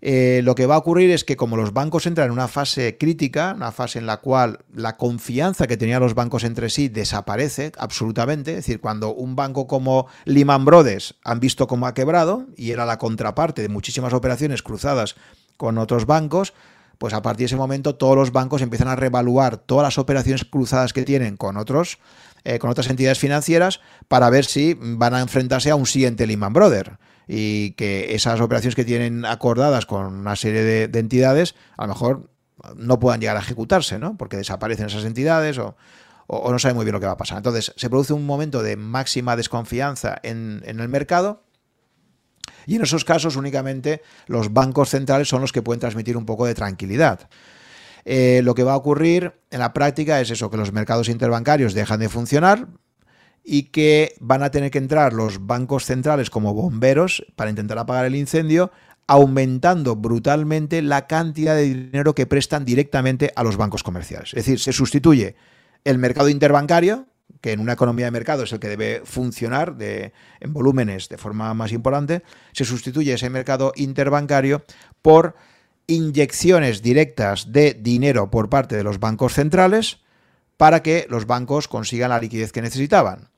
Eh, 0.00 0.40
lo 0.44 0.54
que 0.54 0.66
va 0.66 0.74
a 0.74 0.78
ocurrir 0.78 1.10
es 1.10 1.24
que 1.24 1.36
como 1.36 1.56
los 1.56 1.72
bancos 1.72 2.06
entran 2.06 2.26
en 2.26 2.32
una 2.32 2.48
fase 2.48 2.96
crítica, 2.98 3.54
una 3.56 3.72
fase 3.72 3.98
en 3.98 4.06
la 4.06 4.18
cual 4.18 4.60
la 4.74 4.96
confianza 4.96 5.66
que 5.66 5.76
tenían 5.76 6.00
los 6.00 6.14
bancos 6.14 6.44
entre 6.44 6.70
sí 6.70 6.88
desaparece 6.88 7.72
absolutamente, 7.78 8.52
es 8.52 8.56
decir, 8.58 8.80
cuando 8.80 9.14
un 9.14 9.36
banco 9.36 9.66
como 9.66 10.06
Lehman 10.24 10.64
Brothers 10.64 11.14
han 11.24 11.40
visto 11.40 11.66
cómo 11.66 11.86
ha 11.86 11.94
quebrado 11.94 12.46
y 12.56 12.70
era 12.72 12.84
la 12.84 12.98
contraparte 12.98 13.62
de 13.62 13.68
muchísimas 13.68 14.12
operaciones 14.12 14.62
cruzadas 14.62 15.16
con 15.56 15.78
otros 15.78 16.06
bancos, 16.06 16.52
pues 16.98 17.14
a 17.14 17.22
partir 17.22 17.40
de 17.40 17.46
ese 17.46 17.56
momento 17.56 17.94
todos 17.94 18.16
los 18.16 18.32
bancos 18.32 18.62
empiezan 18.62 18.88
a 18.88 18.96
revaluar 18.96 19.56
todas 19.56 19.84
las 19.84 19.98
operaciones 19.98 20.44
cruzadas 20.44 20.92
que 20.92 21.04
tienen 21.04 21.36
con 21.36 21.56
otros, 21.56 21.98
eh, 22.44 22.58
con 22.58 22.70
otras 22.70 22.88
entidades 22.88 23.18
financieras, 23.18 23.80
para 24.08 24.30
ver 24.30 24.44
si 24.44 24.76
van 24.78 25.14
a 25.14 25.20
enfrentarse 25.20 25.70
a 25.70 25.76
un 25.76 25.86
siguiente 25.86 26.26
Lehman 26.26 26.52
Brothers 26.52 26.90
y 27.26 27.72
que 27.72 28.14
esas 28.14 28.40
operaciones 28.40 28.76
que 28.76 28.84
tienen 28.84 29.24
acordadas 29.24 29.86
con 29.86 30.06
una 30.06 30.36
serie 30.36 30.62
de, 30.62 30.98
entidades 30.98 31.54
a 31.76 31.82
lo 31.82 31.88
mejor 31.88 32.30
no 32.76 32.98
puedan 32.98 33.20
llegar 33.20 33.36
a 33.36 33.40
ejecutarse, 33.40 33.98
¿no? 33.98 34.16
Porque 34.16 34.36
desaparecen 34.36 34.86
esas 34.86 35.04
entidades 35.04 35.58
o, 35.58 35.76
no 36.28 36.58
sabe 36.58 36.74
muy 36.74 36.84
bien 36.84 36.94
lo 36.94 37.00
que 37.00 37.06
va 37.06 37.12
a 37.12 37.16
pasar. 37.16 37.38
Entonces, 37.38 37.72
se 37.76 37.88
produce 37.88 38.12
un 38.12 38.26
momento 38.26 38.62
de 38.62 38.76
máxima 38.76 39.36
desconfianza 39.36 40.18
en, 40.22 40.62
el 40.66 40.88
mercado 40.88 41.44
y 42.66 42.76
en 42.76 42.82
esos 42.82 43.04
casos 43.04 43.36
únicamente 43.36 44.02
los 44.26 44.52
bancos 44.52 44.90
centrales 44.90 45.28
son 45.28 45.40
los 45.40 45.52
que 45.52 45.62
pueden 45.62 45.80
transmitir 45.80 46.16
un 46.16 46.26
poco 46.26 46.46
de 46.46 46.54
tranquilidad. 46.54 47.28
eh, 48.04 48.40
lo 48.44 48.54
que 48.54 48.62
va 48.62 48.72
a 48.72 48.76
ocurrir 48.76 49.34
en 49.50 49.60
la 49.60 49.72
práctica 49.72 50.20
es 50.20 50.30
eso, 50.30 50.48
que 50.50 50.56
los 50.56 50.72
mercados 50.72 51.08
interbancarios 51.08 51.74
dejan 51.74 52.00
de 52.00 52.08
funcionar 52.08 52.68
y 53.48 53.64
que 53.64 54.16
van 54.18 54.42
a 54.42 54.50
tener 54.50 54.72
que 54.72 54.78
entrar 54.78 55.12
los 55.12 55.46
bancos 55.46 55.84
centrales 55.84 56.30
como 56.30 56.52
bomberos 56.52 57.24
para 57.36 57.48
intentar 57.48 57.78
apagar 57.78 58.04
el 58.04 58.16
incendio, 58.16 58.72
aumentando 59.06 59.94
brutalmente 59.94 60.82
la 60.82 61.06
cantidad 61.06 61.54
de 61.54 61.62
dinero 61.62 62.12
que 62.12 62.26
prestan 62.26 62.64
directamente 62.64 63.30
a 63.36 63.44
los 63.44 63.56
bancos 63.56 63.84
comerciales. 63.84 64.30
Es 64.30 64.44
decir, 64.44 64.58
se 64.58 64.72
sustituye 64.72 65.36
el 65.84 65.98
mercado 65.98 66.28
interbancario, 66.28 67.06
que 67.40 67.52
en 67.52 67.60
una 67.60 67.74
economía 67.74 68.06
de 68.06 68.10
mercado 68.10 68.42
es 68.42 68.52
el 68.52 68.58
que 68.58 68.68
debe 68.68 69.02
funcionar 69.04 69.76
en 69.78 70.52
volúmenes 70.52 71.08
de 71.08 71.16
forma 71.16 71.54
más 71.54 71.70
importante, 71.70 72.24
se 72.52 72.64
sustituye 72.64 73.12
ese 73.12 73.30
mercado 73.30 73.72
interbancario 73.76 74.64
por 75.02 75.36
inyecciones 75.86 76.82
directas 76.82 77.52
de 77.52 77.74
dinero 77.74 78.28
por 78.28 78.48
parte 78.48 78.74
de 78.74 78.82
los 78.82 78.98
bancos 78.98 79.34
centrales 79.34 80.00
para 80.56 80.82
que 80.82 81.06
los 81.08 81.26
bancos 81.26 81.68
consigan 81.68 82.10
la 82.10 82.18
liquidez 82.18 82.50
que 82.50 82.62
necesitaban. 82.62 83.28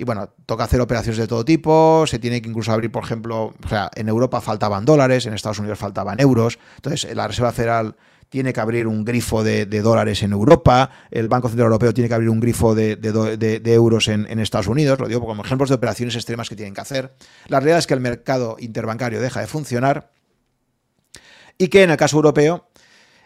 Y 0.00 0.04
bueno, 0.04 0.30
toca 0.46 0.64
hacer 0.64 0.80
operaciones 0.80 1.18
de 1.18 1.26
todo 1.26 1.44
tipo, 1.44 2.06
se 2.06 2.18
tiene 2.18 2.40
que 2.40 2.48
incluso 2.48 2.72
abrir, 2.72 2.90
por 2.90 3.04
ejemplo, 3.04 3.52
o 3.62 3.68
sea, 3.68 3.90
en 3.94 4.08
Europa 4.08 4.40
faltaban 4.40 4.86
dólares, 4.86 5.26
en 5.26 5.34
Estados 5.34 5.58
Unidos 5.58 5.78
faltaban 5.78 6.18
euros, 6.20 6.58
entonces 6.76 7.14
la 7.14 7.28
Reserva 7.28 7.52
Federal 7.52 7.96
tiene 8.30 8.54
que 8.54 8.60
abrir 8.60 8.86
un 8.86 9.04
grifo 9.04 9.44
de, 9.44 9.66
dólares 9.66 10.22
en 10.22 10.32
Europa, 10.32 10.88
el 11.10 11.28
Banco 11.28 11.48
Central 11.48 11.66
Europeo 11.66 11.92
tiene 11.92 12.08
que 12.08 12.14
abrir 12.14 12.30
un 12.30 12.40
grifo 12.40 12.74
de, 12.74 13.60
euros 13.66 14.08
en, 14.08 14.26
en, 14.30 14.38
Estados 14.38 14.68
Unidos, 14.68 14.98
lo 15.00 15.06
digo 15.06 15.20
como 15.20 15.44
ejemplos 15.44 15.68
de 15.68 15.74
operaciones 15.74 16.14
extremas 16.14 16.48
que 16.48 16.56
tienen 16.56 16.72
que 16.72 16.80
hacer. 16.80 17.12
La 17.48 17.60
realidad 17.60 17.80
es 17.80 17.86
que 17.86 17.92
el 17.92 18.00
mercado 18.00 18.56
interbancario 18.58 19.20
deja 19.20 19.40
de 19.40 19.48
funcionar 19.48 20.12
y 21.58 21.68
que 21.68 21.82
en 21.82 21.90
el 21.90 21.98
caso 21.98 22.16
europeo 22.16 22.69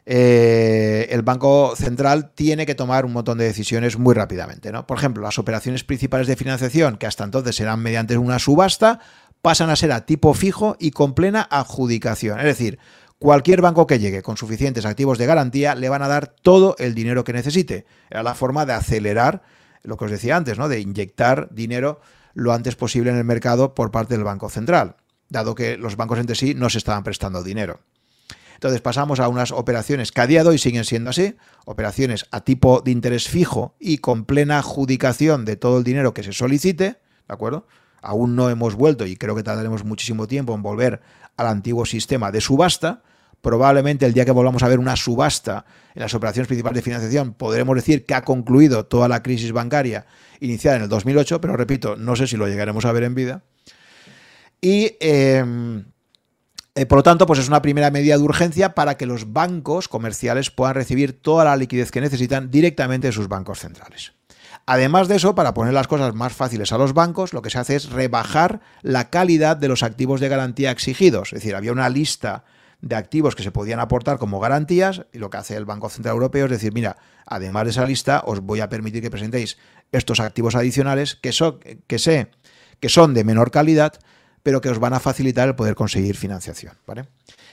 eh, 0.07 1.09
el 1.11 1.22
Banco 1.22 1.74
Central 1.76 2.32
tiene 2.34 2.66
que 2.66 2.74
tomar 2.74 3.07
un 3.07 3.12
montón 3.12 3.38
de 3.38 3.44
decisiones 3.44 3.98
muy 3.98 4.14
rápidamente. 4.14 4.70
¿no? 4.70 4.86
Por 4.86 4.98
ejemplo, 4.98 5.22
las 5.22 5.38
operaciones 5.38 5.84
principales 5.84 6.26
de 6.26 6.36
financiación, 6.36 6.96
que 6.96 7.07
hasta 7.07 7.24
entonces 7.24 7.59
eran 7.61 7.80
mediante 7.80 8.18
una 8.18 8.38
subasta, 8.38 9.00
pasan 9.40 9.70
a 9.70 9.76
ser 9.76 9.92
a 9.92 10.07
tipo 10.07 10.34
fijo 10.34 10.76
y 10.78 10.90
con 10.90 11.14
plena 11.14 11.46
adjudicación. 11.50 12.38
Es 12.38 12.46
decir, 12.46 12.78
cualquier 13.18 13.61
banco 13.61 13.86
que 13.86 13.98
llegue 13.98 14.22
con 14.22 14.36
suficientes 14.36 14.84
activos 14.84 15.18
de 15.18 15.26
garantía 15.26 15.74
le 15.74 15.88
van 15.88 16.02
a 16.02 16.09
dar 16.09 16.28
todo 16.28 16.76
el 16.78 16.94
dinero 16.94 17.24
que 17.24 17.32
necesite. 17.32 17.86
Era 18.11 18.22
la 18.22 18.34
forma 18.34 18.66
de 18.66 18.74
acelerar 18.74 19.42
lo 19.82 19.96
que 19.96 20.07
os 20.07 20.11
decía 20.11 20.36
antes, 20.36 20.59
¿no? 20.59 20.68
de 20.68 20.80
inyectar 20.80 21.48
dinero 21.52 22.00
lo 22.32 22.52
antes 22.52 22.74
posible 22.74 23.11
en 23.11 23.16
el 23.16 23.24
mercado 23.24 23.74
por 23.74 23.90
parte 23.90 24.14
del 24.14 24.24
Banco 24.24 24.48
Central, 24.48 24.96
dado 25.28 25.55
que 25.55 25.76
los 25.76 25.96
bancos 25.96 26.18
entre 26.18 26.34
sí 26.34 26.55
no 26.55 26.68
se 26.68 26.78
estaban 26.78 27.05
prestando 27.05 27.42
dinero. 27.42 27.80
Entonces 28.55 28.80
pasamos 28.80 29.20
a 29.20 29.28
unas 29.28 29.52
operaciones 29.52 30.12
que 30.12 30.20
a 30.20 30.26
día 30.26 30.42
de 30.42 30.50
hoy 30.50 30.59
siguen 30.59 30.84
siendo 30.84 31.11
así, 31.11 31.36
operaciones 31.64 32.26
a 32.30 32.42
tipo 32.42 32.80
de 32.80 32.90
interés 32.90 33.28
fijo 33.28 33.74
y 33.78 33.98
con 33.98 34.24
plena 34.24 34.59
adjudicación 34.59 35.44
de 35.44 35.57
todo 35.57 35.78
el 35.78 35.84
dinero 35.84 36.14
que 36.14 36.22
se 36.22 36.32
solicite, 36.32 36.84
¿de 36.84 37.34
acuerdo? 37.34 37.66
Aún 38.00 38.36
no 38.36 38.50
hemos 38.50 38.74
vuelto 38.74 39.07
y 39.07 39.16
creo 39.16 39.34
que 39.34 39.42
tardaremos 39.42 39.84
muchísimo 39.84 40.26
tiempo 40.26 40.55
en 40.55 40.62
volver 40.62 41.00
al 41.36 41.46
antiguo 41.46 41.86
sistema 41.86 42.30
de 42.30 42.40
subasta. 42.40 43.02
Probablemente 43.40 44.07
el 44.07 44.12
día 44.12 44.24
que 44.24 44.30
volvamos 44.30 44.62
a 44.62 44.68
ver 44.68 44.78
una 44.78 44.96
subasta 44.96 45.64
en 45.94 46.02
las 46.02 46.14
operaciones 46.14 46.46
principales 46.46 46.76
de 46.76 46.82
financiación 46.82 47.34
podremos 47.34 47.76
decir 47.76 48.05
que 48.07 48.14
ha 48.14 48.22
concluido 48.22 48.86
toda 48.86 49.09
la 49.09 49.22
crisis 49.22 49.52
bancaria 49.52 50.07
iniciada 50.40 50.76
en 50.76 50.82
el 50.84 50.88
2008, 50.88 51.40
pero 51.40 51.57
repito, 51.57 51.96
no 51.96 52.16
sé 52.16 52.26
si 52.26 52.36
lo 52.36 52.46
llegaremos 52.46 52.84
a 52.84 52.92
ver 52.92 53.05
en 53.05 53.14
vida. 53.14 53.42
Y 54.61 54.96
em, 55.00 55.84
eh, 56.75 56.87
por 56.87 56.99
lo 56.99 57.03
tanto, 57.03 57.27
pues 57.27 57.39
es 57.39 57.49
una 57.49 57.62
primera 57.62 57.91
medida 57.91 58.16
de 58.16 58.22
urgencia 58.22 58.75
para 58.75 58.97
que 58.97 59.07
los 59.07 59.33
bancos 59.33 59.89
comerciales 59.89 60.51
puedan 60.51 60.75
recibir 60.75 61.20
toda 61.20 61.45
la 61.45 61.57
liquidez 61.57 61.91
que 61.91 62.01
necesitan 62.01 62.51
directamente 62.51 63.09
de 63.09 63.12
sus 63.12 63.29
bancos 63.29 63.61
centrales. 63.61 64.12
Además 64.66 65.09
de 65.09 65.16
eso, 65.16 65.35
para 65.35 65.55
poner 65.55 65.75
las 65.75 65.89
cosas 65.89 66.14
más 66.14 66.33
fáciles 66.33 66.72
a 66.72 66.79
los 66.79 66.95
bancos, 66.95 67.33
lo 67.33 67.43
que 67.43 67.51
se 67.51 67.59
hace 67.59 67.77
es 67.77 67.91
rebajar 67.91 68.61
la 68.83 69.11
calidad 69.11 69.57
de 69.57 69.68
los 69.68 69.83
activos 69.83 70.20
de 70.20 70.29
garantía 70.29 70.70
exigidos. 70.70 71.33
Es 71.33 71.41
decir, 71.41 71.55
había 71.55 71.72
una 71.72 71.91
lista 71.91 72.45
de 72.81 72.97
activos 72.97 73.35
que 73.35 73.43
se 73.43 73.53
podían 73.53 73.81
aportar 73.81 74.18
como 74.18 74.41
garantías 74.41 75.07
y 75.12 75.18
lo 75.18 75.31
que 75.31 75.37
hace 75.37 75.57
el 75.57 75.64
Banco 75.64 75.91
Central 75.91 76.14
Europeo 76.14 76.47
es 76.47 76.51
decir, 76.51 76.72
mira, 76.72 76.97
además 77.27 77.64
de 77.64 77.70
esa 77.70 77.87
lista, 77.87 78.22
os 78.27 78.41
voy 78.41 78.61
a 78.61 78.68
permitir 78.68 79.03
que 79.03 79.11
presentéis 79.11 79.59
estos 79.93 80.20
activos 80.20 80.55
adicionales 80.55 81.14
que, 81.14 81.31
que 81.87 82.29
que 82.81 82.89
son 82.89 83.14
de 83.14 83.25
menor 83.25 83.51
calidad, 83.51 83.95
pero 84.45 84.61
que 84.61 84.68
os 84.68 84.78
van 84.78 84.92
a 84.92 85.01
facilitar 85.01 85.49
el 85.49 85.57
poder 85.57 85.74
conseguir 85.74 86.16
financiación. 86.16 86.74
¿vale? 86.86 87.09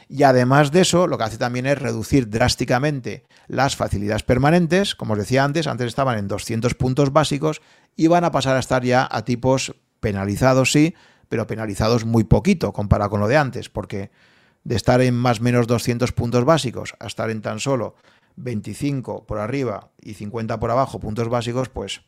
Y 0.10 0.24
además 0.24 0.72
de 0.72 0.82
eso, 0.82 1.08
lo 1.08 1.18
que 1.18 1.24
hace 1.24 1.38
también 1.38 1.66
es 1.66 1.80
reducir 1.80 2.30
drásticamente 2.30 3.24
las 3.48 3.78
facilidades 3.78 4.24
permanentes. 4.24 4.94
Como 4.94 5.14
os 5.14 5.20
decía 5.20 5.46
antes, 5.46 5.68
antes 5.68 5.88
estaban 5.88 6.20
en 6.20 6.28
200 6.28 6.76
puntos 6.76 7.14
básicos 7.14 7.62
y 7.96 8.08
van 8.08 8.26
a 8.26 8.32
pasar 8.32 8.58
a 8.58 8.60
estar 8.60 8.84
ya 8.84 9.08
a 9.10 9.24
tipos 9.24 9.74
penalizados, 10.02 10.74
sí, 10.74 10.94
pero 11.30 11.48
penalizados 11.48 12.04
muy 12.04 12.26
poquito 12.26 12.74
comparado 12.74 13.10
con 13.10 13.22
lo 13.22 13.30
de 13.30 13.38
antes, 13.38 13.70
porque 13.70 14.12
de 14.66 14.76
estar 14.76 15.00
en 15.00 15.16
más 15.16 15.40
o 15.40 15.44
menos 15.44 15.68
200 15.68 16.12
puntos 16.12 16.44
básicos 16.44 16.94
a 17.00 17.08
estar 17.08 17.30
en 17.30 17.42
tan 17.42 17.62
solo 17.62 17.96
25 18.36 19.26
por 19.26 19.40
arriba 19.40 19.92
y 20.02 20.16
50 20.16 20.60
por 20.60 20.72
abajo 20.72 21.00
puntos 21.00 21.30
básicos, 21.30 21.70
pues 21.70 22.02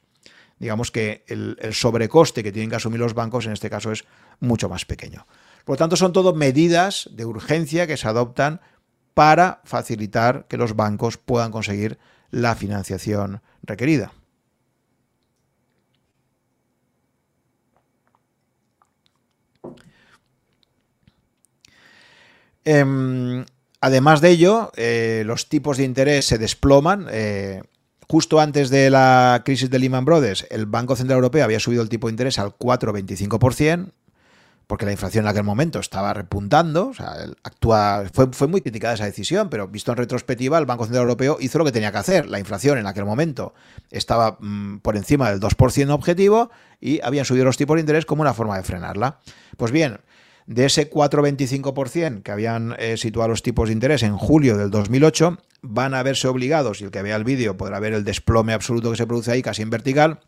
digamos 0.63 0.91
que 0.91 1.25
el, 1.27 1.57
sobrecoste 1.73 2.41
que 2.41 2.53
tienen 2.53 2.69
que 2.69 2.77
asumir 2.77 3.01
los 3.01 3.13
bancos 3.13 3.45
en 3.45 3.51
este 3.51 3.69
caso 3.69 3.91
es 3.91 4.05
mucho 4.39 4.69
más 4.69 4.85
pequeño. 4.85 5.27
Por 5.65 5.73
lo 5.73 5.77
tanto, 5.77 5.97
son 5.97 6.13
todo 6.13 6.33
medidas 6.33 7.09
de 7.11 7.25
urgencia 7.25 7.85
que 7.85 7.97
se 7.97 8.07
adoptan 8.07 8.61
para 9.13 9.59
facilitar 9.65 10.45
que 10.47 10.55
los 10.55 10.77
bancos 10.77 11.17
puedan 11.17 11.51
conseguir 11.51 11.99
la 12.31 12.55
financiación 12.55 13.41
requerida. 13.61 14.13
Em, 22.63 23.43
además 23.81 24.21
de 24.21 24.29
ello, 24.29 24.71
eh, 24.77 25.23
los 25.25 25.49
tipos 25.49 25.75
de 25.75 25.83
interés 25.83 26.25
se 26.25 26.37
desploman. 26.37 27.07
Eh, 27.11 27.63
Justo 28.09 28.39
antes 28.39 28.69
de 28.69 28.89
la 28.89 29.41
crisis 29.45 29.69
de 29.69 29.79
Lehman 29.79 30.05
Brothers, 30.05 30.45
el 30.49 30.65
Banco 30.65 30.95
Central 30.95 31.17
Europeo 31.17 31.43
había 31.43 31.59
subido 31.59 31.81
el 31.81 31.89
tipo 31.89 32.07
de 32.07 32.11
interés 32.11 32.39
al 32.39 32.57
4,25%, 32.57 33.91
porque 34.67 34.85
la 34.85 34.91
inflación 34.91 35.25
en 35.25 35.29
aquel 35.29 35.43
momento 35.43 35.79
estaba 35.79 36.13
repuntando. 36.13 36.87
O 36.87 36.93
sea, 36.93 37.15
fue, 38.11 38.27
fue, 38.31 38.47
muy 38.47 38.61
criticada 38.61 38.93
esa 38.93 39.05
decisión, 39.05 39.49
pero 39.49 39.67
visto 39.67 39.91
en 39.91 39.97
retrospectiva, 39.97 40.57
el 40.57 40.65
Banco 40.65 40.85
Central 40.85 41.03
Europeo 41.03 41.37
hizo 41.39 41.57
lo 41.57 41.65
que 41.65 41.71
tenía 41.71 41.91
que 41.91 41.97
hacer. 41.97 42.27
La 42.27 42.39
inflación 42.39 42.77
en 42.77 42.87
aquel 42.87 43.05
momento 43.05 43.53
estaba 43.91 44.37
mm, 44.39 44.79
por 44.79 44.95
encima 44.95 45.29
del 45.29 45.39
2% 45.39 45.89
objetivo 45.91 46.49
y 46.79 47.01
habían 47.01 47.25
subido 47.25 47.45
los 47.45 47.57
tipos 47.57 47.75
de 47.75 47.81
interés 47.81 48.05
como 48.05 48.21
una 48.21 48.33
forma 48.33 48.57
de 48.57 48.63
frenarla. 48.63 49.19
Pues 49.57 49.71
bien, 49.71 49.99
de 50.45 50.65
ese 50.65 50.89
4,25% 50.89 52.23
que 52.23 52.31
habían 52.31 52.75
eh, 52.79 52.97
situado 52.97 53.29
los 53.29 53.43
tipos 53.43 53.69
de 53.69 53.73
interés 53.73 54.03
en 54.03 54.17
julio 54.17 54.57
del 54.57 54.69
2008, 54.69 55.37
van 55.61 55.93
a 55.93 56.03
verse 56.03 56.27
obligados, 56.27 56.81
y 56.81 56.85
el 56.85 56.91
que 56.91 57.01
vea 57.01 57.15
el 57.15 57.23
vídeo 57.23 57.57
podrá 57.57 57.79
ver 57.79 57.93
el 57.93 58.03
desplome 58.03 58.53
absoluto 58.53 58.91
que 58.91 58.97
se 58.97 59.07
produce 59.07 59.31
ahí, 59.31 59.41
casi 59.41 59.61
en 59.61 59.69
vertical, 59.69 60.19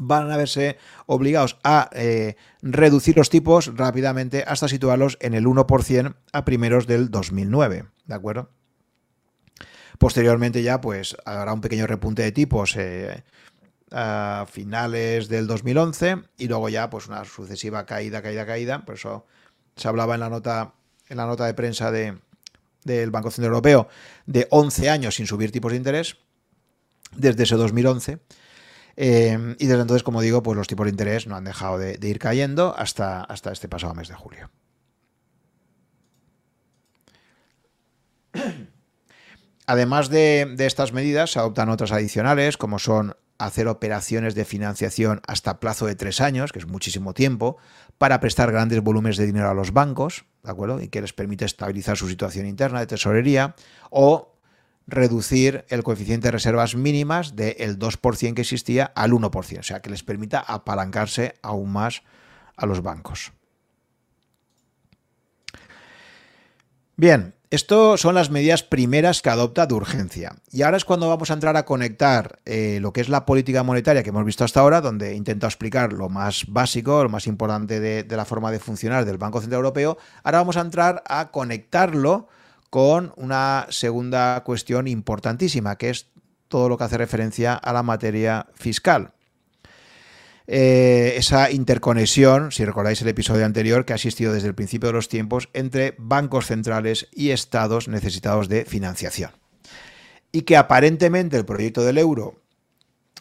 van 0.00 0.30
a 0.30 0.36
verse 0.36 0.78
obligados 1.06 1.58
a 1.62 1.88
eh, 1.92 2.36
reducir 2.62 3.16
los 3.16 3.30
tipos 3.30 3.76
rápidamente 3.76 4.44
hasta 4.46 4.68
situarlos 4.68 5.16
en 5.20 5.34
el 5.34 5.46
1% 5.46 6.14
a 6.32 6.44
primeros 6.44 6.86
del 6.86 7.10
2009, 7.10 7.86
¿de 8.06 8.14
acuerdo? 8.14 8.50
Posteriormente 9.98 10.62
ya 10.62 10.80
pues 10.80 11.16
habrá 11.24 11.52
un 11.52 11.60
pequeño 11.60 11.86
repunte 11.86 12.22
de 12.22 12.32
tipos 12.32 12.76
eh, 12.76 13.22
a 13.92 14.46
finales 14.50 15.28
del 15.28 15.46
2011 15.46 16.16
y 16.36 16.48
luego 16.48 16.68
ya 16.68 16.90
pues 16.90 17.06
una 17.06 17.24
sucesiva 17.24 17.86
caída, 17.86 18.20
caída, 18.20 18.44
caída, 18.44 18.84
por 18.84 18.96
eso 18.96 19.26
se 19.76 19.88
hablaba 19.88 20.14
en 20.14 20.20
la 20.20 20.30
nota, 20.30 20.74
en 21.08 21.16
la 21.16 21.26
nota 21.26 21.46
de 21.46 21.54
prensa 21.54 21.90
de, 21.90 22.18
del 22.84 23.10
Banco 23.10 23.30
Central 23.30 23.52
Europeo 23.52 23.88
de 24.26 24.46
11 24.50 24.90
años 24.90 25.16
sin 25.16 25.26
subir 25.26 25.50
tipos 25.50 25.72
de 25.72 25.78
interés, 25.78 26.16
desde 27.16 27.42
ese 27.42 27.56
2011. 27.56 28.18
Eh, 28.96 29.56
y 29.58 29.66
desde 29.66 29.82
entonces, 29.82 30.04
como 30.04 30.20
digo, 30.20 30.42
pues 30.42 30.56
los 30.56 30.68
tipos 30.68 30.84
de 30.84 30.90
interés 30.90 31.26
no 31.26 31.34
han 31.36 31.44
dejado 31.44 31.78
de, 31.78 31.98
ir 32.00 32.18
cayendo 32.18 32.74
hasta, 32.76 33.22
hasta 33.22 33.50
este 33.52 33.68
pasado 33.68 33.94
mes 33.94 34.08
de 34.08 34.14
julio. 34.14 34.50
Además 39.66 40.10
de, 40.10 40.52
de, 40.56 40.66
estas 40.66 40.92
medidas, 40.92 41.32
se 41.32 41.38
adoptan 41.38 41.70
otras 41.70 41.90
adicionales, 41.90 42.56
como 42.56 42.78
son 42.78 43.16
hacer 43.38 43.68
operaciones 43.68 44.34
de 44.34 44.44
financiación 44.44 45.20
hasta 45.26 45.60
plazo 45.60 45.86
de 45.86 45.94
tres 45.94 46.20
años, 46.20 46.52
que 46.52 46.58
es 46.58 46.66
muchísimo 46.66 47.14
tiempo, 47.14 47.56
para 47.98 48.20
prestar 48.20 48.52
grandes 48.52 48.80
volúmenes 48.82 49.16
de 49.16 49.26
dinero 49.26 49.50
a 49.50 49.54
los 49.54 49.72
bancos, 49.72 50.24
¿de 50.42 50.50
acuerdo? 50.50 50.80
Y 50.80 50.88
que 50.88 51.00
les 51.00 51.12
permite 51.12 51.44
estabilizar 51.44 51.96
su 51.96 52.08
situación 52.08 52.46
interna 52.46 52.80
de 52.80 52.86
tesorería, 52.86 53.54
o 53.90 54.34
reducir 54.86 55.64
el 55.68 55.82
coeficiente 55.82 56.28
de 56.28 56.32
reservas 56.32 56.74
mínimas 56.74 57.36
del 57.36 57.78
2% 57.78 58.34
que 58.34 58.42
existía 58.42 58.84
al 58.94 59.12
1%, 59.12 59.58
o 59.58 59.62
sea, 59.62 59.80
que 59.80 59.90
les 59.90 60.02
permita 60.02 60.40
apalancarse 60.40 61.34
aún 61.42 61.72
más 61.72 62.02
a 62.56 62.66
los 62.66 62.82
bancos. 62.82 63.32
Bien, 66.96 67.34
Esto 67.54 67.96
son 67.96 68.16
las 68.16 68.30
medidas 68.30 68.64
primeras 68.64 69.22
que 69.22 69.30
adopta 69.30 69.68
de 69.68 69.74
urgencia. 69.74 70.34
Y 70.50 70.62
ahora 70.62 70.76
es 70.76 70.84
cuando 70.84 71.08
vamos 71.08 71.30
a 71.30 71.34
entrar 71.34 71.56
a 71.56 71.64
conectar 71.64 72.40
eh, 72.44 72.78
lo 72.80 72.92
que 72.92 73.00
es 73.00 73.08
la 73.08 73.24
política 73.24 73.62
monetaria 73.62 74.02
que 74.02 74.08
hemos 74.08 74.24
visto 74.24 74.42
hasta 74.42 74.58
ahora, 74.58 74.80
donde 74.80 75.14
intento 75.14 75.46
explicar 75.46 75.92
lo 75.92 76.08
más 76.08 76.46
básico, 76.48 77.04
lo 77.04 77.08
más 77.10 77.28
importante 77.28 77.78
de, 77.78 78.02
de 78.02 78.16
la 78.16 78.24
forma 78.24 78.50
de 78.50 78.58
funcionar 78.58 79.04
del 79.04 79.18
Banco 79.18 79.40
Central 79.40 79.60
Europeo. 79.60 79.96
Ahora 80.24 80.38
vamos 80.38 80.56
a 80.56 80.62
entrar 80.62 81.04
a 81.06 81.30
conectarlo 81.30 82.26
con 82.70 83.12
una 83.14 83.68
segunda 83.70 84.42
cuestión 84.42 84.88
importantísima, 84.88 85.76
que 85.76 85.90
es 85.90 86.08
todo 86.48 86.68
lo 86.68 86.76
que 86.76 86.82
hace 86.82 86.98
referencia 86.98 87.54
a 87.54 87.72
la 87.72 87.84
materia 87.84 88.48
fiscal. 88.54 89.12
Eh, 90.46 91.14
esa 91.16 91.50
interconexión, 91.50 92.52
si 92.52 92.64
recordáis 92.64 93.00
el 93.00 93.08
episodio 93.08 93.46
anterior, 93.46 93.84
que 93.84 93.94
ha 93.94 93.96
existido 93.96 94.32
desde 94.32 94.48
el 94.48 94.54
principio 94.54 94.88
de 94.88 94.92
los 94.92 95.08
tiempos 95.08 95.48
entre 95.54 95.94
bancos 95.98 96.46
centrales 96.46 97.08
y 97.12 97.30
estados 97.30 97.88
necesitados 97.88 98.48
de 98.48 98.64
financiación. 98.64 99.30
Y 100.32 100.42
que 100.42 100.56
aparentemente 100.56 101.36
el 101.36 101.44
proyecto 101.44 101.82
del 101.82 101.98
euro 101.98 102.42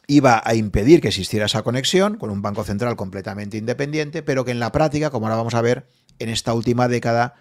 iba 0.08 0.42
a 0.44 0.56
impedir 0.56 1.00
que 1.00 1.08
existiera 1.08 1.46
esa 1.46 1.62
conexión 1.62 2.18
con 2.18 2.30
un 2.30 2.42
banco 2.42 2.64
central 2.64 2.96
completamente 2.98 3.58
independiente, 3.58 4.22
pero 4.22 4.44
que 4.44 4.52
en 4.52 4.60
la 4.60 4.72
práctica, 4.72 5.10
como 5.10 5.28
ahora 5.28 5.38
vamos 5.38 5.54
a 5.54 5.62
ver, 5.62 5.86
en 6.20 6.30
esta 6.30 6.54
última 6.54 6.88
década, 6.88 7.36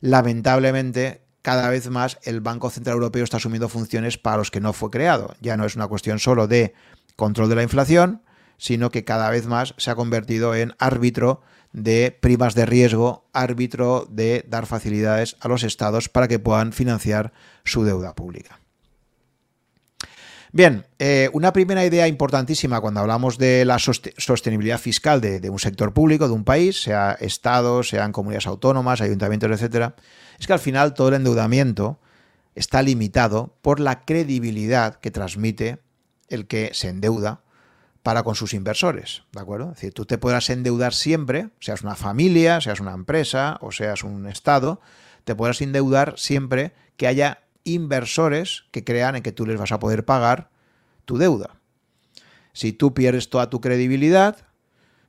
lamentablemente 0.00 1.22
cada 1.42 1.68
vez 1.68 1.90
más 1.90 2.18
el 2.22 2.40
Banco 2.40 2.70
Central 2.70 2.94
Europeo 2.94 3.24
está 3.24 3.36
asumiendo 3.36 3.68
funciones 3.68 4.16
para 4.16 4.38
los 4.38 4.50
que 4.50 4.60
no 4.60 4.72
fue 4.72 4.90
creado. 4.90 5.34
Ya 5.40 5.56
no 5.56 5.66
es 5.66 5.76
una 5.76 5.88
cuestión 5.88 6.18
solo 6.18 6.46
de 6.46 6.72
control 7.16 7.48
de 7.48 7.54
la 7.56 7.62
inflación, 7.62 8.22
sino 8.58 8.90
que 8.90 9.04
cada 9.04 9.30
vez 9.30 9.46
más 9.46 9.74
se 9.78 9.90
ha 9.90 9.94
convertido 9.94 10.54
en 10.54 10.74
árbitro 10.78 11.42
de 11.72 12.16
primas 12.20 12.54
de 12.54 12.66
riesgo, 12.66 13.28
árbitro 13.32 14.06
de 14.08 14.44
dar 14.48 14.66
facilidades 14.66 15.36
a 15.40 15.48
los 15.48 15.64
estados 15.64 16.08
para 16.08 16.28
que 16.28 16.38
puedan 16.38 16.72
financiar 16.72 17.32
su 17.64 17.84
deuda 17.84 18.14
pública. 18.14 18.60
Bien, 20.52 20.86
eh, 21.00 21.30
una 21.32 21.52
primera 21.52 21.84
idea 21.84 22.06
importantísima 22.06 22.80
cuando 22.80 23.00
hablamos 23.00 23.38
de 23.38 23.64
la 23.64 23.80
sostenibilidad 23.80 24.78
fiscal 24.78 25.20
de, 25.20 25.50
un 25.50 25.58
sector 25.58 25.92
público, 25.92 26.28
de 26.28 26.34
un 26.34 26.44
país, 26.44 26.80
sea 26.80 27.16
estados, 27.18 27.88
sean 27.88 28.12
comunidades 28.12 28.46
autónomas, 28.46 29.00
ayuntamientos, 29.00 29.50
etcétera, 29.50 29.96
es 30.38 30.46
que 30.46 30.52
al 30.52 30.60
final 30.60 30.94
todo 30.94 31.08
el 31.08 31.14
endeudamiento 31.14 31.98
está 32.54 32.82
limitado 32.82 33.56
por 33.62 33.80
la 33.80 34.04
credibilidad 34.04 35.00
que 35.00 35.10
transmite 35.10 35.78
el 36.28 36.46
que 36.46 36.70
se 36.72 36.88
endeuda 36.88 37.40
para 38.04 38.22
con 38.22 38.34
sus 38.34 38.52
inversores, 38.52 39.22
¿de 39.32 39.40
acuerdo? 39.40 39.70
Es 39.70 39.76
decir, 39.76 39.94
tú 39.94 40.04
te 40.04 40.18
podrás 40.18 40.50
endeudar 40.50 40.92
siempre, 40.92 41.48
seas 41.58 41.80
una 41.80 41.94
familia, 41.94 42.60
seas 42.60 42.78
una 42.78 42.92
empresa 42.92 43.56
o 43.62 43.72
seas 43.72 44.04
un 44.04 44.28
Estado, 44.28 44.82
te 45.24 45.34
podrás 45.34 45.62
endeudar 45.62 46.12
siempre 46.18 46.74
que 46.98 47.06
haya 47.06 47.44
inversores 47.64 48.64
que 48.72 48.84
crean 48.84 49.16
en 49.16 49.22
que 49.22 49.32
tú 49.32 49.46
les 49.46 49.58
vas 49.58 49.72
a 49.72 49.78
poder 49.78 50.04
pagar 50.04 50.50
tu 51.06 51.16
deuda. 51.16 51.56
Si 52.52 52.74
tú 52.74 52.92
pierdes 52.92 53.30
toda 53.30 53.48
tu 53.48 53.62
credibilidad, 53.62 54.36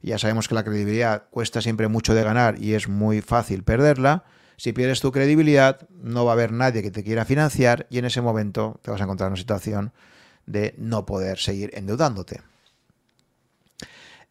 ya 0.01 0.17
sabemos 0.17 0.47
que 0.47 0.55
la 0.55 0.63
credibilidad 0.63 1.25
cuesta 1.31 1.61
siempre 1.61 1.89
mucho 1.89 2.13
de 2.13 2.23
ganar 2.23 2.63
y 2.63 2.75
es 2.75 2.87
muy 2.87 3.19
fácil 3.19 3.63
perderla, 3.63 4.23
si 4.55 4.71
pierdes 4.71 5.01
tu 5.01 5.11
credibilidad 5.11 5.85
no 6.01 6.23
va 6.23 6.31
a 6.31 6.35
haber 6.35 6.53
nadie 6.53 6.81
que 6.81 6.91
te 6.91 7.03
quiera 7.03 7.25
financiar 7.25 7.87
y 7.89 7.97
en 7.97 8.05
ese 8.05 8.21
momento 8.21 8.79
te 8.81 8.89
vas 8.89 9.01
a 9.01 9.03
encontrar 9.03 9.27
en 9.27 9.33
una 9.33 9.41
situación 9.41 9.91
de 10.45 10.75
no 10.77 11.05
poder 11.05 11.39
seguir 11.39 11.71
endeudándote. 11.73 12.39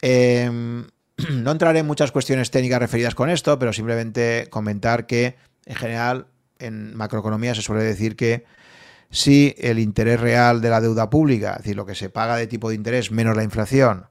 Em, 0.06 0.86
no 1.32 1.50
entraré 1.50 1.78
en 1.78 1.86
muchas 1.86 2.12
cuestiones 2.12 2.50
técnicas 2.50 2.78
referidas 2.78 3.14
con 3.14 3.30
esto, 3.30 3.58
pero 3.58 3.72
simplemente 3.72 4.48
comentar 4.50 5.06
que 5.06 5.36
en 5.64 5.76
general 5.76 6.26
en 6.58 6.94
macroeconomía 6.94 7.54
se 7.54 7.62
suele 7.62 7.84
decir 7.84 8.14
que 8.14 8.44
si 9.08 9.54
el 9.56 9.78
interés 9.78 10.20
real 10.20 10.60
de 10.60 10.68
la 10.68 10.82
deuda 10.82 11.08
pública, 11.08 11.52
es 11.52 11.58
decir, 11.58 11.76
lo 11.76 11.86
que 11.86 11.94
se 11.94 12.10
paga 12.10 12.36
de 12.36 12.46
tipo 12.46 12.68
de 12.68 12.74
interés 12.74 13.12
menos 13.12 13.34
la 13.34 13.44
inflación, 13.44 14.08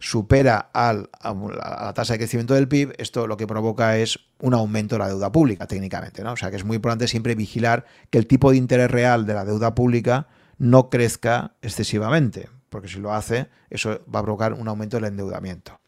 supera 0.00 0.58
al, 0.72 1.10
a 1.20 1.32
la 1.32 1.94
tasa 1.94 2.14
de 2.14 2.18
crecimiento 2.18 2.54
del 2.54 2.66
PIB, 2.66 2.94
esto 2.98 3.28
lo 3.28 3.36
que 3.36 3.46
provoca 3.46 3.98
es 3.98 4.18
un 4.40 4.52
aumento 4.52 4.96
de 4.96 4.98
la 4.98 5.08
deuda 5.08 5.30
pública, 5.30 5.68
técnicamente. 5.68 6.24
¿no? 6.24 6.32
O 6.32 6.36
sea 6.36 6.50
que 6.50 6.56
es 6.56 6.64
muy 6.64 6.74
importante 6.76 7.06
siempre 7.06 7.36
vigilar 7.36 7.84
que 8.10 8.18
el 8.18 8.26
tipo 8.26 8.50
de 8.50 8.56
interés 8.56 8.90
real 8.90 9.26
de 9.26 9.34
la 9.34 9.44
deuda 9.44 9.76
pública 9.76 10.26
no 10.58 10.90
crezca 10.90 11.54
excesivamente, 11.62 12.48
porque 12.76 12.88
si 12.88 13.00
lo 13.00 13.14
hace, 13.14 13.48
eso 13.70 14.02
va 14.14 14.20
a 14.20 14.22
provocar 14.22 14.52
un 14.52 14.68
aumento 14.68 14.98
del 14.98 15.06
endeudamiento. 15.06 15.80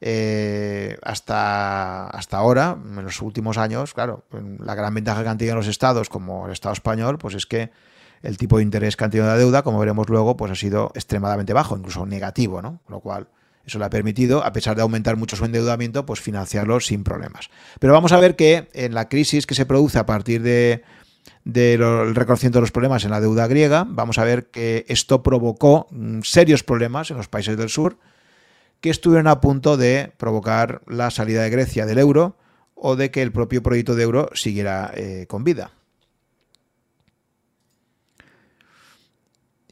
Eh, 0.00 0.98
hasta, 1.04 2.08
hasta 2.08 2.36
ahora, 2.36 2.76
en 2.84 3.04
los 3.04 3.22
últimos 3.22 3.58
años, 3.58 3.94
claro, 3.94 4.24
la 4.58 4.74
gran 4.74 4.92
ventaja 4.92 5.22
que 5.22 5.28
han 5.28 5.38
tenido 5.38 5.54
los 5.54 5.68
estados, 5.68 6.08
como 6.08 6.46
el 6.46 6.52
Estado 6.52 6.72
español, 6.72 7.16
pues 7.18 7.36
es 7.36 7.46
que 7.46 7.70
el 8.22 8.36
tipo 8.38 8.56
de 8.56 8.64
interés 8.64 8.96
que 8.96 9.04
han 9.04 9.12
tenido 9.12 9.28
de 9.28 9.34
la 9.34 9.38
deuda, 9.38 9.62
como 9.62 9.78
veremos 9.78 10.08
luego, 10.08 10.36
pues 10.36 10.50
ha 10.50 10.56
sido 10.56 10.90
extremadamente 10.96 11.52
bajo, 11.52 11.76
incluso 11.76 12.04
negativo, 12.06 12.60
¿no? 12.60 12.80
Lo 12.88 12.98
cual 12.98 13.28
eso 13.64 13.78
le 13.78 13.84
ha 13.84 13.90
permitido, 13.90 14.44
a 14.44 14.52
pesar 14.52 14.74
de 14.74 14.82
aumentar 14.82 15.16
mucho 15.16 15.36
su 15.36 15.44
endeudamiento, 15.44 16.04
pues 16.04 16.20
financiarlo 16.20 16.80
sin 16.80 17.04
problemas. 17.04 17.50
Pero 17.78 17.92
vamos 17.92 18.10
a 18.10 18.18
ver 18.18 18.34
que 18.34 18.68
en 18.72 18.94
la 18.94 19.08
crisis 19.08 19.46
que 19.46 19.54
se 19.54 19.64
produce 19.64 20.00
a 20.00 20.06
partir 20.06 20.42
de, 20.42 20.82
del 21.44 22.14
reconocimiento 22.14 22.58
de 22.58 22.62
los 22.62 22.72
problemas 22.72 23.04
en 23.04 23.10
la 23.10 23.20
deuda 23.20 23.46
griega, 23.46 23.86
vamos 23.86 24.18
a 24.18 24.24
ver 24.24 24.46
que 24.46 24.84
esto 24.88 25.22
provocó 25.22 25.86
mm, 25.90 26.20
serios 26.22 26.62
problemas 26.62 27.10
en 27.10 27.16
los 27.16 27.28
países 27.28 27.56
del 27.56 27.68
sur 27.68 27.98
que 28.80 28.90
estuvieron 28.90 29.28
a 29.28 29.40
punto 29.40 29.76
de 29.76 30.12
provocar 30.18 30.82
la 30.86 31.10
salida 31.10 31.42
de 31.42 31.50
Grecia 31.50 31.86
del 31.86 31.98
euro 31.98 32.36
o 32.74 32.96
de 32.96 33.10
que 33.10 33.22
el 33.22 33.32
propio 33.32 33.62
proyecto 33.62 33.94
de 33.94 34.02
euro 34.02 34.30
siguiera 34.34 34.92
eh, 34.94 35.26
con 35.26 35.44
vida. 35.44 35.72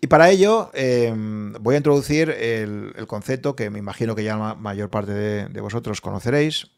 Y 0.01 0.09
para 0.09 0.31
ello 0.31 0.71
em, 0.75 1.53
voy 1.61 1.75
a 1.75 1.79
introducir 1.79 2.31
el, 2.31 3.07
concepto 3.07 3.55
que 3.55 3.71
me 3.71 3.79
imagino 3.79 4.17
que 4.17 4.25
ya 4.25 4.37
la 4.37 4.55
mayor 4.55 4.91
parte 4.91 5.13
de 5.13 5.61
vosotros 5.61 6.01
conoceréis, 6.01 6.71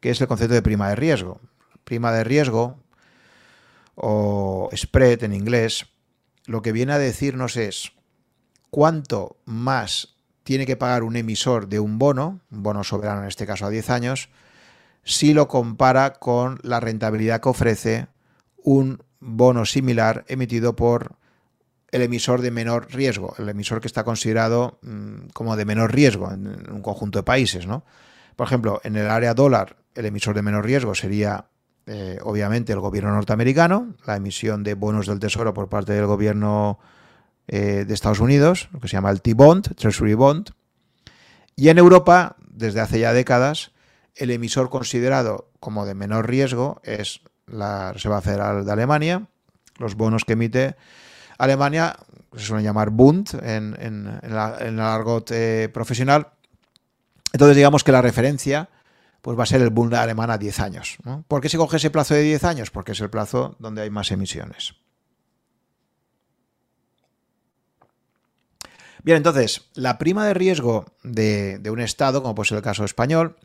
que 0.00 0.10
es 0.10 0.20
el 0.20 0.28
concepto 0.28 0.54
de 0.54 0.62
prima 0.62 0.88
de 0.88 0.94
riesgo. 0.96 1.40
Prima 1.84 2.12
de 2.12 2.22
riesgo, 2.22 2.78
o 3.96 4.70
spread 4.74 5.24
en 5.24 5.32
inglés, 5.32 5.86
lo 6.46 6.62
que 6.62 6.72
viene 6.72 6.92
a 6.92 6.98
decirnos 6.98 7.56
es 7.56 7.92
cuánto 8.70 9.38
más 9.44 10.16
tiene 10.44 10.66
que 10.66 10.76
pagar 10.76 11.02
un 11.02 11.16
emisor 11.16 11.66
de 11.66 11.80
un 11.80 11.98
bono, 11.98 12.40
un 12.52 12.62
bono 12.62 12.84
soberano 12.84 13.22
en 13.22 13.28
este 13.28 13.46
caso 13.46 13.66
a 13.66 13.70
10 13.70 13.90
años, 13.90 14.28
si 15.02 15.34
lo 15.34 15.48
compara 15.48 16.14
con 16.14 16.58
la 16.62 16.78
rentabilidad 16.78 17.40
que 17.40 17.48
ofrece 17.48 18.06
un 18.62 19.02
bono 19.18 19.64
similar 19.64 20.24
emitido 20.28 20.76
por 20.76 21.16
el 21.90 22.02
emisor 22.02 22.42
de 22.42 22.50
menor 22.50 22.88
riesgo, 22.92 23.34
el 23.38 23.48
emisor 23.48 23.80
que 23.80 23.86
está 23.86 24.04
considerado 24.04 24.78
mm, 24.82 25.28
como 25.32 25.56
de 25.56 25.64
menor 25.64 25.94
riesgo 25.94 26.30
en 26.30 26.70
un 26.70 26.82
conjunto 26.82 27.18
de 27.18 27.22
países. 27.22 27.66
¿no? 27.66 27.84
Por 28.36 28.46
ejemplo, 28.46 28.80
en 28.84 28.96
el 28.96 29.08
área 29.08 29.34
dólar, 29.34 29.76
el 29.94 30.06
emisor 30.06 30.34
de 30.34 30.42
menor 30.42 30.64
riesgo 30.64 30.94
sería 30.94 31.46
eh, 31.86 32.18
obviamente 32.22 32.72
el 32.72 32.80
gobierno 32.80 33.12
norteamericano, 33.12 33.94
la 34.06 34.16
emisión 34.16 34.64
de 34.64 34.74
bonos 34.74 35.06
del 35.06 35.20
tesoro 35.20 35.54
por 35.54 35.68
parte 35.68 35.92
del 35.92 36.06
gobierno 36.06 36.80
eh, 37.46 37.84
de 37.86 37.94
Estados 37.94 38.18
Unidos, 38.18 38.68
lo 38.72 38.80
que 38.80 38.88
se 38.88 38.94
llama 38.94 39.10
el 39.10 39.22
T-Bond, 39.22 39.76
Treasury 39.76 40.14
Bond, 40.14 40.50
y 41.54 41.68
en 41.68 41.78
Europa, 41.78 42.36
desde 42.50 42.80
hace 42.80 42.98
ya 42.98 43.12
décadas, 43.12 43.70
el 44.16 44.30
emisor 44.30 44.68
considerado 44.68 45.50
como 45.60 45.86
de 45.86 45.94
menor 45.94 46.28
riesgo 46.28 46.80
es 46.82 47.20
la 47.46 47.92
Reserva 47.92 48.20
Federal 48.20 48.64
de 48.64 48.72
Alemania, 48.72 49.28
los 49.78 49.94
bonos 49.94 50.24
que 50.24 50.32
emite 50.32 50.74
Alemania, 51.38 51.96
se 52.34 52.44
suelen 52.44 52.64
llamar 52.64 52.90
Bund 52.90 53.28
en, 53.42 54.20
el 54.22 54.80
argot 54.80 55.30
eh, 55.30 55.70
profesional. 55.72 56.28
Entonces 57.32 57.56
digamos 57.56 57.84
que 57.84 57.92
la 57.92 58.02
referencia 58.02 58.68
pues 59.26 59.36
va 59.36 59.42
a 59.42 59.46
ser 59.46 59.60
el 59.60 59.70
Bund 59.70 59.92
alemán 59.92 60.30
a 60.30 60.38
10 60.38 60.60
años. 60.60 60.98
¿Por 61.26 61.40
qué 61.40 61.48
se 61.48 61.56
coge 61.56 61.78
ese 61.78 61.90
plazo 61.90 62.14
de 62.14 62.22
10 62.22 62.44
años? 62.44 62.70
Porque 62.70 62.92
es 62.92 63.00
el 63.00 63.10
plazo 63.10 63.56
donde 63.58 63.82
hay 63.82 63.90
más 63.90 64.12
emisiones. 64.12 64.74
Bien, 69.02 69.16
entonces, 69.16 69.68
la 69.74 69.98
prima 69.98 70.24
de 70.28 70.32
riesgo 70.32 70.84
de, 71.02 71.60
un 71.72 71.80
Estado, 71.80 72.22
como 72.22 72.36
puede 72.36 72.50
ser 72.50 72.58
el 72.58 72.62
caso 72.62 72.84
español, 72.84 73.36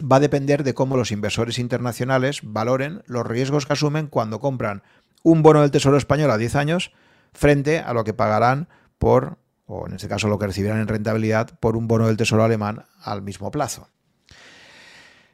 va 0.00 0.16
a 0.16 0.20
depender 0.20 0.64
de 0.64 0.72
cómo 0.72 0.96
los 0.96 1.12
inversores 1.12 1.58
internacionales 1.58 2.40
valoren 2.42 3.02
los 3.04 3.26
riesgos 3.26 3.66
que 3.66 3.74
asumen 3.74 4.06
cuando 4.06 4.40
compran 4.40 4.82
un 5.22 5.42
bono 5.42 5.60
del 5.60 5.70
Tesoro 5.70 5.98
español 5.98 6.30
a 6.30 6.38
10 6.38 6.56
años 6.56 6.92
frente 7.34 7.78
a 7.78 7.92
lo 7.92 8.04
que 8.04 8.14
pagarán 8.14 8.70
por, 8.96 9.36
o 9.66 9.86
en 9.86 9.96
este 9.96 10.08
caso 10.08 10.28
lo 10.28 10.38
que 10.38 10.46
recibirán 10.46 10.80
en 10.80 10.88
rentabilidad, 10.88 11.58
por 11.60 11.76
un 11.76 11.88
bono 11.88 12.06
del 12.06 12.16
Tesoro 12.16 12.42
alemán 12.42 12.86
al 13.02 13.20
mismo 13.20 13.50
plazo. 13.50 13.90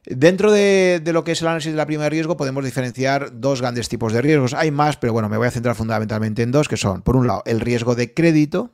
Dentro 0.07 0.51
de, 0.51 1.03
lo 1.07 1.25
que 1.25 1.33
es 1.33 1.43
el 1.43 1.49
análisis 1.49 1.73
de 1.73 1.77
la 1.77 1.87
prima 1.87 2.05
de 2.05 2.11
riesgo 2.11 2.37
podemos 2.37 2.65
diferenciar 2.65 3.41
dos 3.41 3.61
grandes 3.61 3.89
tipos 3.89 4.13
de 4.13 4.23
riesgos. 4.23 4.55
Hay 4.55 4.71
más, 4.71 4.97
pero 4.97 5.13
bueno, 5.13 5.29
me 5.29 5.37
voy 5.37 5.47
a 5.47 5.51
centrar 5.51 5.77
fundamentalmente 5.77 6.43
en 6.43 6.53
dos, 6.53 6.69
que 6.69 6.77
son, 6.77 7.03
por 7.03 7.17
un 7.17 7.27
lado, 7.27 7.43
el 7.45 7.61
riesgo 7.61 7.95
de 7.95 8.15
crédito, 8.15 8.71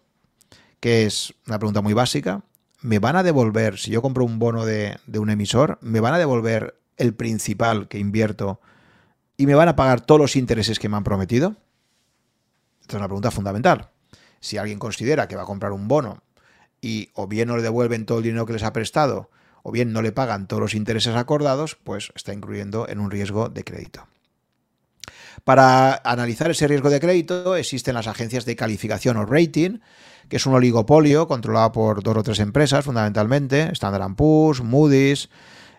que 0.79 1.05
es 1.05 1.35
una 1.47 1.59
pregunta 1.59 1.81
muy 1.81 1.95
básica. 1.95 2.43
¿Me 2.81 3.01
van 3.01 3.17
a 3.17 3.25
devolver, 3.25 3.79
si 3.79 3.91
yo 3.91 4.03
compro 4.03 4.25
un 4.25 4.39
bono 4.39 4.65
de, 4.65 4.99
un 5.15 5.31
emisor, 5.31 5.79
me 5.81 5.99
van 6.01 6.15
a 6.15 6.19
devolver 6.19 6.79
el 6.97 7.15
principal 7.15 7.89
que 7.89 7.99
invierto 7.99 8.61
¿Y 9.39 9.47
me 9.47 9.55
van 9.55 9.69
a 9.69 9.77
pagar 9.77 10.01
todos 10.01 10.21
los 10.21 10.37
intereses 10.37 10.79
que 10.79 10.89
me 10.89 10.97
han 10.97 11.05
prometido? 11.05 11.57
Esta 12.81 12.97
es 12.97 12.99
una 12.99 13.09
pregunta 13.09 13.31
fundamental. 13.31 13.91
Si 14.41 14.57
alguien 14.57 14.79
considera 14.79 15.29
que 15.29 15.37
va 15.37 15.43
a 15.43 15.47
comprar 15.47 15.73
un 15.73 15.89
bono 15.89 16.23
y 16.81 17.11
o 17.13 17.27
bien 17.27 17.49
no 17.49 17.57
le 17.57 17.63
devuelven 17.63 18.07
todo 18.07 18.19
el 18.19 18.25
dinero 18.25 18.47
que 18.47 18.55
les 18.55 18.63
ha 18.63 18.73
prestado, 18.73 19.31
o 19.67 19.73
bien 19.73 19.93
no 19.93 20.01
le 20.01 20.13
pagan 20.13 20.47
todos 20.47 20.61
los 20.61 20.75
intereses 20.75 21.17
acordados, 21.17 21.75
pues 21.75 22.13
está 22.15 22.33
incluyendo 22.33 22.89
en 22.89 23.01
un 23.01 23.11
riesgo 23.11 23.49
de 23.49 23.65
crédito. 23.65 24.07
Para 25.43 26.01
analizar 26.05 26.49
ese 26.53 26.69
riesgo 26.69 26.89
de 26.89 27.01
crédito 27.01 27.57
existen 27.57 27.97
las 27.97 28.07
agencias 28.07 28.45
de 28.45 28.55
calificación 28.55 29.17
o 29.17 29.27
rating, 29.27 29.81
que 30.29 30.37
es 30.37 30.47
un 30.47 30.55
oligopolio 30.55 31.27
controlado 31.27 31.73
por 31.73 32.05
dos 32.05 32.17
o 32.17 32.23
tres 32.23 32.39
empresas 32.39 32.85
fundamentalmente, 32.85 33.73
Standard 33.73 34.15
Poor's, 34.15 34.63
Moody's, 34.63 35.31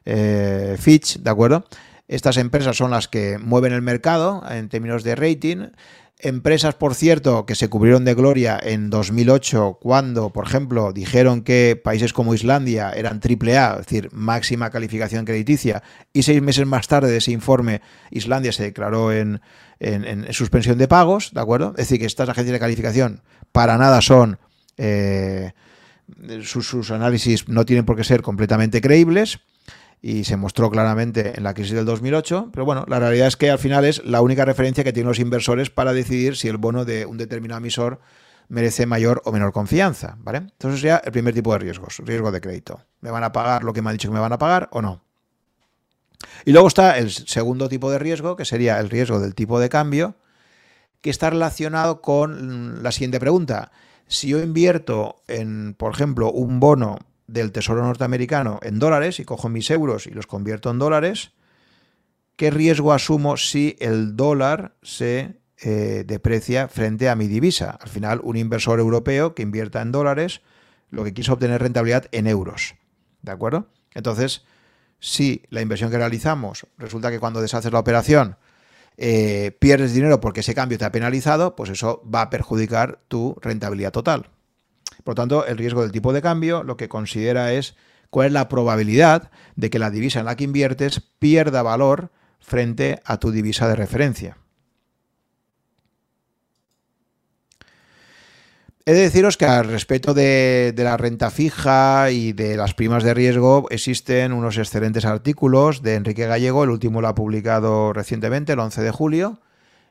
eh, 0.04 0.76
Fitch, 0.78 1.20
¿de 1.20 1.30
acuerdo? 1.30 1.64
Estas 2.10 2.36
empresas 2.36 2.76
son 2.76 2.92
las 2.92 3.08
que 3.08 3.38
mueven 3.38 3.72
el 3.72 3.82
mercado 3.82 4.44
en 4.50 4.68
términos 4.68 5.06
de 5.06 5.16
rating 5.16 5.68
Empresas, 6.20 6.74
por 6.74 6.96
cierto, 6.96 7.46
que 7.46 7.54
se 7.54 7.70
cubrieron 7.70 8.04
de 8.04 8.16
gloria 8.16 8.60
en 8.62 8.90
2008 8.90 9.78
cuando, 9.80 10.32
por 10.32 10.48
ejemplo, 10.48 10.92
dijeron 10.92 11.44
que 11.44 11.80
países 11.82 12.12
como 12.12 12.34
Islandia 12.34 12.92
eran 12.92 13.22
AAA, 13.24 13.74
es 13.74 13.86
decir, 13.86 14.10
máxima 14.14 14.72
calificación 14.72 15.26
crediticia, 15.26 15.84
y 16.14 16.24
seis 16.24 16.42
meses 16.42 16.66
más 16.66 16.88
tarde 16.88 17.12
de 17.12 17.18
ese 17.18 17.32
informe 17.32 17.82
Islandia 18.10 18.52
se 18.52 18.64
declaró 18.64 19.12
en, 19.12 19.42
suspensión 20.32 20.80
de 20.80 20.88
pagos, 20.88 21.34
¿de 21.36 21.42
acuerdo? 21.42 21.70
Es 21.78 21.88
decir, 21.88 22.00
que 22.00 22.08
estas 22.08 22.30
agencias 22.30 22.54
de 22.54 22.60
calificación 22.60 23.22
para 23.52 23.78
nada 23.78 24.02
son... 24.02 24.40
Eh, 24.78 25.52
sus 26.42 26.90
análisis 26.90 27.50
no 27.50 27.66
tienen 27.66 27.86
por 27.86 27.98
qué 27.98 28.06
ser 28.06 28.22
completamente 28.22 28.80
creíbles 28.80 29.40
y 30.02 30.24
se 30.24 30.38
mostró 30.38 30.70
claramente 30.70 31.34
en 31.38 31.44
la 31.44 31.54
crisis 31.54 31.74
del 31.74 31.86
2008, 31.86 32.50
pero 32.54 32.66
bueno, 32.66 32.86
la 32.88 33.00
realidad 33.00 33.28
es 33.28 33.36
que 33.36 33.50
al 33.50 33.60
final 33.60 33.86
es 33.86 34.04
la 34.06 34.22
única 34.22 34.46
referencia 34.46 34.84
que 34.84 34.94
tienen 34.94 35.08
los 35.08 35.20
inversores 35.20 35.70
para 35.70 35.94
decidir 35.94 36.36
si 36.36 36.48
el 36.48 36.58
bono 36.58 36.86
de 36.86 37.06
un 37.06 37.18
determinado 37.18 37.60
emisor 37.60 38.00
merece 38.50 38.86
mayor 38.86 39.22
o 39.26 39.32
menor 39.32 39.52
confianza, 39.52 40.18
¿vale? 40.20 40.38
Entonces 40.38 40.80
sería 40.80 41.02
el 41.04 41.12
primer 41.12 41.34
tipo 41.34 41.52
de 41.54 41.60
riesgos, 41.60 41.98
riesgo 42.06 42.32
de 42.32 42.42
crédito. 42.42 42.82
¿Me 43.02 43.12
van 43.12 43.24
a 43.24 43.32
pagar 43.32 43.64
lo 43.64 43.74
que 43.74 43.82
me 43.82 43.90
han 43.90 43.96
dicho 43.96 44.08
que 44.08 44.14
me 44.14 44.22
van 44.22 44.34
a 44.34 44.38
pagar 44.38 44.70
o 44.72 44.82
no? 44.82 45.04
Y 46.46 46.52
luego 46.52 46.68
está 46.68 46.98
el 46.98 47.12
segundo 47.12 47.68
tipo 47.70 47.92
de 47.92 48.00
riesgo, 48.00 48.36
que 48.36 48.46
sería 48.46 48.80
el 48.80 48.90
riesgo 48.90 49.20
del 49.20 49.36
tipo 49.36 49.60
de 49.60 49.70
cambio, 49.70 50.16
que 51.02 51.10
está 51.10 51.30
relacionado 51.30 52.02
con 52.02 52.82
la 52.84 52.92
siguiente 52.92 53.20
pregunta. 53.20 53.72
Si 54.08 54.30
yo 54.30 54.40
invierto 54.40 55.22
en, 55.28 55.74
por 55.74 55.94
ejemplo, 55.94 56.32
un 56.32 56.60
bono 56.60 57.00
del 57.28 57.52
Tesoro 57.52 57.84
norteamericano 57.84 58.60
en 58.64 58.80
dólares 58.80 59.20
y 59.20 59.26
cojo 59.26 59.50
mis 59.50 59.70
euros 59.70 60.08
y 60.08 60.12
los 60.12 60.28
convierto 60.28 60.72
en 60.72 60.80
dólares, 60.80 61.32
¿qué 62.36 62.50
riesgo 62.50 62.94
asumo 62.94 63.38
si 63.38 63.76
el 63.80 64.16
dólar 64.16 64.76
se 64.82 65.40
eh, 65.60 66.04
deprecia 66.08 66.68
frente 66.68 67.10
a 67.10 67.16
mi 67.16 67.28
divisa? 67.28 67.78
Al 67.82 67.90
final, 67.90 68.22
un 68.24 68.38
inversor 68.38 68.80
europeo 68.80 69.36
que 69.36 69.44
invierta 69.44 69.82
en 69.82 69.92
dólares, 69.92 70.42
lo 70.90 71.04
que 71.04 71.14
quiso 71.14 71.34
obtener 71.34 71.62
rentabilidad 71.62 72.06
en 72.12 72.28
euros. 72.28 72.76
¿De 73.22 73.32
acuerdo? 73.32 73.68
Entonces, 73.94 74.46
si 75.00 75.44
la 75.50 75.62
inversión 75.62 75.92
que 75.92 75.98
realizamos 75.98 76.66
resulta 76.78 77.12
que 77.12 77.20
cuando 77.20 77.42
deshaces 77.42 77.72
la 77.72 77.80
operación 77.80 78.38
eh, 78.96 79.56
pierdes 79.60 79.94
dinero 79.94 80.20
porque 80.20 80.40
ese 80.40 80.56
cambio 80.56 80.78
te 80.78 80.86
ha 80.86 80.92
penalizado, 80.92 81.56
pues 81.56 81.70
eso 81.70 82.02
va 82.14 82.24
a 82.24 82.30
perjudicar 82.30 83.00
tu 83.08 83.36
rentabilidad 83.42 83.92
total. 83.92 84.30
Por 85.08 85.14
lo 85.14 85.22
tanto, 85.22 85.46
el 85.46 85.58
riesgo 85.58 85.84
del 85.84 85.94
tipo 85.94 86.12
de 86.12 86.22
cambio 86.22 86.64
lo 86.64 86.76
que 86.76 86.90
considera 86.90 87.54
es 87.54 87.78
cuál 88.10 88.28
es 88.28 88.34
la 88.34 88.50
probabilidad 88.50 89.32
de 89.56 89.70
que 89.70 89.80
la 89.80 89.90
divisa 89.90 90.20
en 90.20 90.26
la 90.26 90.36
que 90.36 90.44
inviertes 90.44 91.00
pierda 91.00 91.64
valor 91.64 92.12
frente 92.42 93.00
a 93.06 93.16
tu 93.16 93.32
divisa 93.32 93.70
de 93.70 93.78
referencia. 93.78 94.38
He 98.86 98.92
de 98.92 99.00
deciros 99.00 99.38
que 99.38 99.46
al 99.46 99.70
respecto 99.70 100.14
de, 100.14 100.74
la 100.76 100.98
renta 100.98 101.32
fija 101.32 102.12
y 102.12 102.34
de 102.34 102.58
las 102.58 102.74
primas 102.74 103.06
de 103.06 103.14
riesgo 103.14 103.68
existen 103.70 104.34
unos 104.34 104.58
excelentes 104.58 105.06
artículos 105.06 105.84
de 105.84 105.96
Enrique 105.96 106.28
Gallego, 106.28 106.66
el 106.66 106.70
último 106.70 107.00
lo 107.00 107.08
ha 107.08 107.16
publicado 107.16 107.94
recientemente, 107.94 108.52
el 108.52 108.60
11 108.60 108.82
de 108.82 108.92
julio, 108.92 109.40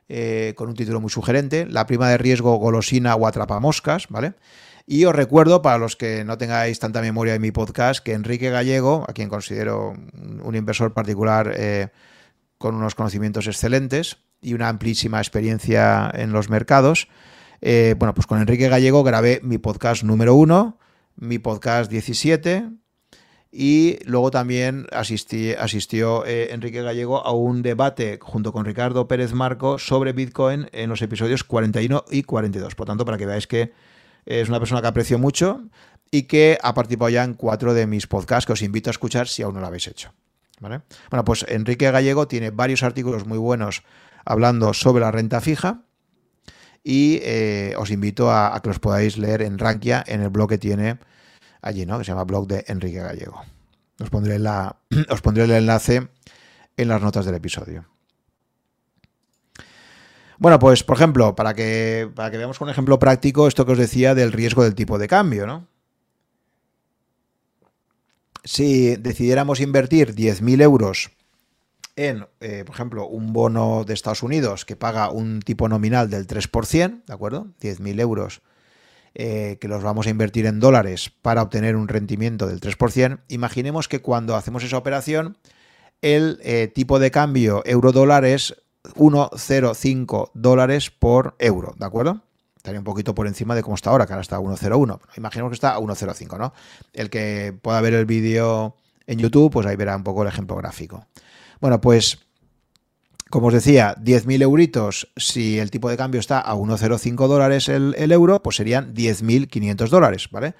eh, 0.09 0.53
con 0.55 0.69
un 0.69 0.75
título 0.75 1.01
muy 1.01 1.09
sugerente, 1.09 1.65
La 1.65 1.87
prima 1.87 2.07
de 2.07 2.19
riesgo 2.19 2.55
golosina 2.57 3.15
o 3.15 3.25
atrapamoscas, 3.25 4.09
¿vale? 4.09 4.35
Y 4.89 5.03
os 5.03 5.13
recuerdo, 5.13 5.61
para 5.61 5.77
los 5.77 5.97
que 5.97 6.23
no 6.23 6.37
tengáis 6.37 6.79
tanta 6.79 7.01
memoria 7.01 7.33
de 7.33 7.39
mi 7.39 7.51
podcast, 7.51 8.01
que 8.01 8.13
Enrique 8.13 8.49
Gallego, 8.49 9.03
a 9.05 9.11
quien 9.11 9.27
considero 9.27 9.93
un 10.41 10.55
inversor 10.55 10.93
particular 10.93 11.51
eh, 11.57 11.89
con 12.57 12.73
unos 12.73 12.95
conocimientos 12.95 13.47
excelentes 13.47 14.19
y 14.41 14.53
una 14.53 14.69
amplísima 14.69 15.19
experiencia 15.19 16.09
en 16.13 16.31
los 16.31 16.49
mercados, 16.49 17.09
eh, 17.59 17.95
bueno, 17.99 18.13
pues 18.13 18.27
con 18.27 18.39
Enrique 18.39 18.69
Gallego 18.69 19.03
grabé 19.03 19.41
mi 19.43 19.57
podcast 19.57 20.03
número 20.03 20.35
uno, 20.35 20.79
mi 21.17 21.37
podcast 21.37 21.91
17, 21.91 22.69
y 23.51 23.99
luego 24.05 24.31
también 24.31 24.87
asistió 24.93 26.25
eh, 26.25 26.53
Enrique 26.53 26.81
Gallego 26.81 27.25
a 27.25 27.33
un 27.33 27.61
debate 27.61 28.19
junto 28.21 28.53
con 28.53 28.63
Ricardo 28.63 29.05
Pérez 29.09 29.33
Marco 29.33 29.79
sobre 29.79 30.13
Bitcoin 30.13 30.69
en 30.71 30.89
los 30.89 31.01
episodios 31.01 31.43
41 31.43 32.05
y 32.09 32.23
42. 32.23 32.75
Por 32.75 32.87
tanto, 32.87 33.03
para 33.03 33.17
que 33.17 33.25
veáis 33.25 33.47
que 33.47 33.73
es 34.27 34.49
una 34.49 34.59
persona 34.59 34.81
que 34.81 34.87
aprecio 34.87 35.17
mucho 35.17 35.63
y 36.11 36.23
que 36.23 36.57
ha 36.61 36.73
participado 36.73 37.09
ya 37.09 37.23
en 37.23 37.33
cuatro 37.33 37.73
de 37.73 37.87
mis 37.87 38.07
podcasts 38.07 38.45
que 38.45 38.53
os 38.53 38.61
invito 38.61 38.89
a 38.89 38.91
escuchar 38.91 39.27
si 39.27 39.41
aún 39.41 39.55
no 39.55 39.61
lo 39.61 39.67
habéis 39.67 39.87
hecho. 39.87 40.13
Bueno, 40.59 40.83
pues 41.23 41.45
Enrique 41.47 41.89
Gallego 41.91 42.27
tiene 42.27 42.49
varios 42.49 42.83
artículos 42.83 43.25
muy 43.25 43.37
buenos 43.37 43.83
hablando 44.25 44.73
sobre 44.73 45.01
la 45.01 45.11
renta 45.11 45.39
fija 45.39 45.83
y 46.83 47.19
eh, 47.23 47.75
os 47.77 47.91
invito 47.91 48.31
a, 48.31 48.59
que 48.61 48.69
los 48.69 48.79
podáis 48.79 49.17
leer 49.17 49.43
en 49.43 49.59
Rankia 49.59 50.03
en 50.07 50.21
el 50.21 50.29
blog 50.29 50.49
que 50.49 50.57
tiene 50.57 50.97
allí, 51.61 51.85
¿no? 51.85 51.97
que 51.97 52.05
se 52.05 52.11
llama 52.11 52.23
blog 52.23 52.47
de 52.47 52.65
Enrique 52.67 52.99
Gallego. 52.99 53.43
Os 53.99 54.09
pondré, 54.09 54.39
la, 54.39 54.77
os 55.09 55.21
pondré 55.21 55.43
el 55.43 55.51
enlace 55.51 56.07
en 56.75 56.87
las 56.87 57.01
notas 57.01 57.25
del 57.25 57.35
episodio. 57.35 57.85
Bueno, 60.39 60.59
pues 60.59 60.83
por 60.83 60.97
ejemplo, 60.97 61.35
para 61.35 61.53
que, 61.53 62.09
para 62.13 62.29
que 62.29 62.37
veamos 62.37 62.59
con 62.59 62.67
un 62.67 62.71
ejemplo 62.71 62.99
práctico 62.99 63.47
esto 63.47 63.65
que 63.65 63.71
os 63.71 63.77
decía 63.77 64.13
del 64.15 64.31
riesgo 64.31 64.63
del 64.63 64.75
tipo 64.75 64.97
de 64.97 65.07
cambio, 65.07 65.47
¿no? 65.47 65.67
Si 68.43 68.95
decidiéramos 68.95 69.59
invertir 69.59 70.15
10.000 70.15 70.61
euros 70.61 71.11
en, 71.97 72.27
eh, 72.39 72.63
por 72.65 72.75
ejemplo, 72.75 73.07
un 73.07 73.33
bono 73.33 73.83
de 73.83 73.93
Estados 73.93 74.23
Unidos 74.23 74.63
que 74.63 74.75
paga 74.75 75.09
un 75.09 75.41
tipo 75.41 75.67
nominal 75.67 76.09
del 76.09 76.27
3%, 76.27 77.03
¿de 77.05 77.13
acuerdo? 77.13 77.47
10.000 77.59 77.99
euros 77.99 78.41
eh, 79.15 79.57
que 79.59 79.67
los 79.67 79.83
vamos 79.83 80.05
a 80.05 80.11
invertir 80.11 80.45
en 80.45 80.59
dólares 80.59 81.11
para 81.23 81.41
obtener 81.41 81.75
un 81.75 81.87
rendimiento 81.87 82.45
del 82.45 82.61
3%, 82.61 83.21
imaginemos 83.29 83.87
que 83.87 83.99
cuando 83.99 84.35
hacemos 84.35 84.63
esa 84.63 84.77
operación, 84.77 85.37
el 86.03 86.39
eh, 86.43 86.67
tipo 86.67 86.99
de 86.99 87.09
cambio 87.09 87.63
euro-dólar 87.65 88.25
es 88.25 88.55
1,05 88.95 90.31
dólares 90.33 90.91
por 90.91 91.35
euro, 91.39 91.75
¿de 91.77 91.85
acuerdo? 91.85 92.21
Estaría 92.55 92.79
un 92.79 92.85
poquito 92.85 93.15
por 93.15 93.27
encima 93.27 93.55
de 93.55 93.63
cómo 93.63 93.75
está 93.75 93.91
ahora, 93.91 94.05
que 94.05 94.13
ahora 94.13 94.21
está 94.21 94.35
a 94.35 94.39
1,01. 94.39 94.99
Imaginemos 95.15 95.51
que 95.51 95.55
está 95.55 95.75
a 95.75 95.79
1,05, 95.79 96.37
¿no? 96.37 96.53
El 96.93 97.09
que 97.09 97.57
pueda 97.61 97.79
ver 97.81 97.93
el 97.93 98.05
vídeo 98.05 98.75
en 99.05 99.19
YouTube, 99.19 99.51
pues 99.51 99.65
ahí 99.65 99.75
verá 99.75 99.95
un 99.95 100.03
poco 100.03 100.23
el 100.23 100.27
ejemplo 100.27 100.55
gráfico. 100.57 101.05
Bueno, 101.61 101.79
pues 101.79 102.19
como 103.29 103.47
os 103.47 103.53
decía, 103.53 103.95
10.000 103.97 104.41
euritos, 104.41 105.09
si 105.17 105.59
el 105.59 105.71
tipo 105.71 105.89
de 105.89 105.97
cambio 105.97 106.19
está 106.19 106.39
a 106.39 106.55
1,05 106.55 107.27
dólares 107.27 107.67
el, 107.67 107.93
el, 107.97 108.11
euro, 108.11 108.41
pues 108.41 108.55
serían 108.55 108.93
10.500 108.93 109.89
dólares, 109.89 110.29
¿vale? 110.31 110.55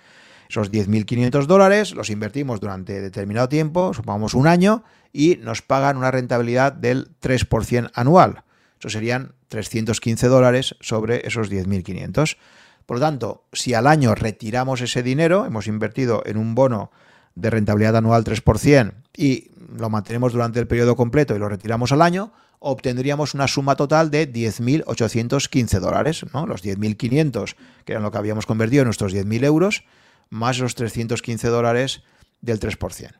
Esos 0.49 0.71
10.500 0.71 1.45
dólares 1.45 1.93
los 1.93 2.09
invertimos 2.09 2.59
durante 2.59 3.01
determinado 3.01 3.49
tiempo, 3.49 3.93
supongamos 3.93 4.33
un 4.33 4.47
año, 4.47 4.83
y 5.11 5.37
nos 5.41 5.61
pagan 5.61 5.97
una 5.97 6.11
rentabilidad 6.11 6.73
del 6.73 7.09
3% 7.21 7.91
anual. 7.93 8.43
Eso 8.79 8.89
serían 8.89 9.33
315 9.49 10.27
dólares 10.27 10.75
sobre 10.79 11.25
esos 11.27 11.51
10.500. 11.51 12.37
Por 12.85 12.97
lo 12.97 13.01
tanto, 13.01 13.43
si 13.51 13.73
al 13.73 13.87
año 13.87 14.15
retiramos 14.15 14.81
ese 14.81 15.03
dinero, 15.03 15.45
hemos 15.45 15.67
invertido 15.67 16.23
en 16.25 16.37
un 16.37 16.55
bono 16.55 16.91
de 17.35 17.49
rentabilidad 17.49 17.97
anual 17.97 18.23
3% 18.23 18.93
y 19.15 19.51
lo 19.77 19.89
mantenemos 19.89 20.33
durante 20.33 20.59
el 20.59 20.67
periodo 20.67 20.95
completo 20.95 21.35
y 21.35 21.39
lo 21.39 21.49
retiramos 21.49 21.91
al 21.91 22.01
año, 22.01 22.31
obtendríamos 22.59 23.33
una 23.33 23.47
suma 23.47 23.75
total 23.75 24.09
de 24.09 24.31
10.815 24.31 25.79
dólares, 25.79 26.25
¿no? 26.33 26.47
Los 26.47 26.63
10.500, 26.63 27.55
que 27.85 27.93
eran 27.93 28.03
lo 28.03 28.11
que 28.11 28.17
habíamos 28.17 28.45
convertido 28.45 28.81
en 28.81 28.87
nuestros 28.87 29.13
10.000 29.13 29.43
euros, 29.43 29.83
más 30.29 30.59
los 30.59 30.75
315 30.75 31.47
dólares 31.47 32.03
del 32.41 32.59
3%. 32.59 33.11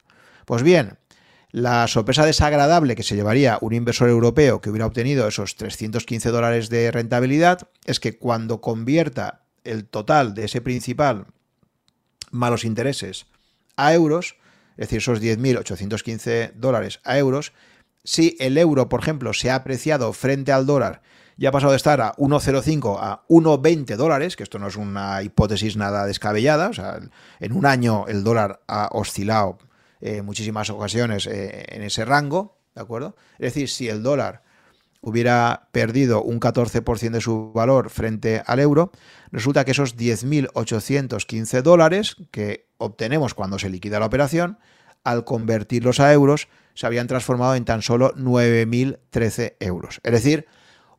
Pues 0.45 0.63
bien, 0.63 0.97
la 1.51 1.87
sorpresa 1.87 2.25
desagradable 2.25 2.95
que 2.95 3.03
se 3.03 3.15
llevaría 3.15 3.57
un 3.61 3.73
inversor 3.73 4.09
europeo 4.09 4.61
que 4.61 4.69
hubiera 4.69 4.85
obtenido 4.85 5.27
esos 5.27 5.55
315 5.55 6.29
dólares 6.29 6.69
de 6.69 6.91
rentabilidad 6.91 7.69
es 7.85 7.99
que 7.99 8.17
cuando 8.17 8.61
convierta 8.61 9.45
el 9.63 9.85
total 9.85 10.33
de 10.33 10.45
ese 10.45 10.61
principal 10.61 11.27
malos 12.31 12.65
intereses 12.65 13.27
a 13.75 13.93
euros, 13.93 14.35
es 14.71 14.87
decir, 14.87 14.97
esos 14.97 15.21
10.815 15.21 16.53
dólares 16.53 16.99
a 17.03 17.17
euros, 17.17 17.53
si 18.03 18.35
el 18.39 18.57
euro, 18.57 18.89
por 18.89 19.01
ejemplo, 19.01 19.33
se 19.33 19.49
ha 19.49 19.55
apreciado 19.55 20.13
frente 20.13 20.51
al 20.51 20.65
dólar 20.65 21.01
ya 21.38 21.49
ha 21.49 21.51
pasado 21.51 21.71
de 21.71 21.77
estar 21.77 22.01
a 22.01 22.13
1,05 22.15 22.97
a 22.99 23.23
1,20 23.29 23.95
dólares, 23.95 24.35
que 24.35 24.43
esto 24.43 24.59
no 24.59 24.67
es 24.67 24.75
una 24.75 25.21
hipótesis 25.21 25.77
nada 25.77 26.05
descabellada, 26.05 26.69
o 26.69 26.73
sea, 26.73 26.99
en 27.39 27.53
un 27.53 27.65
año 27.65 28.05
el 28.07 28.23
dólar 28.23 28.61
ha 28.67 28.89
oscilado 28.91 29.59
en 30.01 30.25
muchísimas 30.25 30.69
ocasiones 30.69 31.27
eh, 31.27 31.65
en 31.69 31.83
ese 31.83 32.05
rango, 32.05 32.57
¿de 32.75 32.81
acuerdo? 32.81 33.15
Es 33.33 33.53
decir, 33.53 33.69
si 33.69 33.88
el 33.88 34.03
dólar 34.03 34.43
hubiera 35.01 35.69
perdido 35.71 36.23
un 36.23 36.39
14% 36.39 37.11
de 37.11 37.21
su 37.21 37.51
valor 37.53 37.89
frente 37.89 38.41
al 38.45 38.59
euro, 38.59 38.91
resulta 39.31 39.63
que 39.63 39.71
esos 39.71 39.95
10.815 39.95 41.61
dólares 41.61 42.15
que 42.31 42.67
obtenemos 42.77 43.33
cuando 43.33 43.59
se 43.59 43.69
liquida 43.69 43.99
la 43.99 44.07
operación, 44.07 44.57
al 45.03 45.23
convertirlos 45.23 45.99
a 45.99 46.11
euros, 46.11 46.47
se 46.73 46.85
habían 46.85 47.07
transformado 47.07 47.55
en 47.55 47.63
tan 47.63 47.81
solo 47.81 48.13
9.013 48.15 49.55
euros. 49.59 50.01
Es 50.03 50.11
decir, 50.11 50.47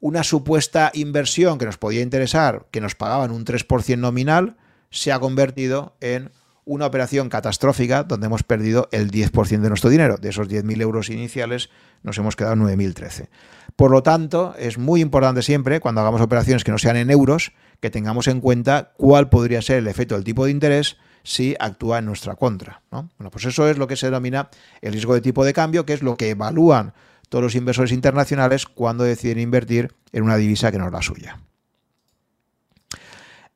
una 0.01 0.23
supuesta 0.23 0.91
inversión 0.95 1.59
que 1.59 1.67
nos 1.67 1.79
podía 1.79 2.03
interesar, 2.03 2.67
que 2.71 2.81
nos 2.81 2.95
pagaban 2.95 3.31
un 3.31 3.45
3% 3.45 3.99
nominal, 3.99 4.57
se 4.91 5.13
ha 5.13 5.19
convertido 5.19 5.97
en 6.01 6.31
una 6.65 6.87
operación 6.87 7.31
catastrófica 7.31 8.05
donde 8.05 8.27
hemos 8.27 8.43
perdido 8.43 8.89
el 8.93 9.11
10% 9.11 9.61
de 9.61 9.69
nuestro 9.69 9.91
dinero. 9.91 10.19
De 10.19 10.29
esos 10.29 10.49
10.000 10.49 10.83
euros 10.83 11.09
iniciales 11.09 11.71
nos 12.03 12.19
hemos 12.19 12.37
quedado 12.37 12.57
9.013. 12.57 13.29
Por 13.75 13.91
lo 13.91 14.03
tanto, 14.03 14.55
es 14.59 14.77
muy 14.77 15.01
importante 15.01 15.43
siempre, 15.43 15.81
cuando 15.81 16.03
hagamos 16.03 16.21
operaciones 16.21 16.65
que 16.65 16.71
no 16.71 16.79
sean 16.79 16.97
en 16.97 17.11
euros, 17.11 17.53
que 17.81 17.91
tengamos 17.91 18.29
en 18.29 18.41
cuenta 18.41 18.93
cuál 18.97 19.31
podría 19.31 19.63
ser 19.63 19.79
el 19.79 19.89
efecto 19.89 20.15
del 20.15 20.25
tipo 20.25 20.45
de 20.45 20.51
interés 20.51 20.99
si 21.23 21.57
actúa 21.59 21.99
en 21.99 22.07
nuestra 22.07 22.35
contra. 22.35 22.83
Bueno, 22.91 23.31
pues 23.31 23.47
eso 23.47 23.69
es 23.69 23.79
lo 23.79 23.87
que 23.87 23.97
se 23.97 24.07
denomina 24.07 24.51
el 24.83 24.93
riesgo 24.93 25.15
de 25.15 25.21
tipo 25.21 25.45
de 25.45 25.53
cambio, 25.53 25.87
que 25.87 25.95
es 25.95 26.03
lo 26.03 26.17
que 26.17 26.31
evalúan 26.31 26.93
todos 27.29 27.43
los 27.43 27.55
inversores 27.55 27.93
internacionales 27.93 28.67
cuando 28.67 29.05
deciden 29.05 29.39
invertir 29.39 29.95
en 30.13 30.23
una 30.23 30.37
divisa 30.37 30.73
que 30.73 30.79
no 30.79 30.87
es 30.87 30.93
la 30.93 31.03
suya. 31.03 31.39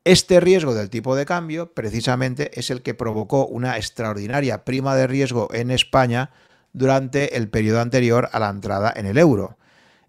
Este 0.05 0.41
riesgo 0.41 0.73
del 0.73 0.89
tipo 0.89 1.15
de 1.15 1.25
cambio 1.25 1.73
precisamente 1.73 2.59
es 2.59 2.69
el 2.69 2.81
que 2.81 2.93
provocó 2.93 3.45
una 3.45 3.77
extraordinaria 3.77 4.65
prima 4.65 4.95
de 4.95 5.07
riesgo 5.07 5.47
en 5.53 5.71
España 5.71 6.31
durante 6.73 7.37
el 7.37 7.47
periodo 7.47 7.79
anterior 7.79 8.29
a 8.33 8.39
la 8.39 8.49
entrada 8.49 8.91
en 8.93 9.05
el 9.05 9.17
euro. 9.17 9.57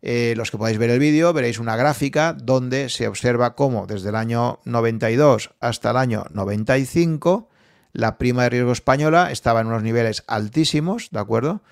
Eh, 0.03 0.35
los 0.37 0.51
que 0.51 0.59
podáis 0.59 0.79
ver 0.79 0.91
el 0.91 0.99
vídeo 0.99 1.33
veréis 1.33 1.59
una 1.59 1.77
gráfica 1.77 2.35
donde 2.35 2.89
se 2.89 3.07
observa 3.07 3.55
cómo 3.55 3.87
desde 3.87 4.09
el 4.09 4.17
año 4.17 4.59
92 4.65 5.51
hasta 5.61 5.93
el 5.93 5.97
año 5.97 6.25
95 6.31 7.49
la 7.93 8.19
prima 8.19 8.43
de 8.43 8.51
riesgo 8.51 8.73
española 8.73 9.31
estaba 9.31 9.61
en 9.61 9.69
unos 9.69 9.83
niveles 9.83 10.25
altísimos, 10.27 11.11
¿de 11.11 11.21
acuerdo? 11.21 11.63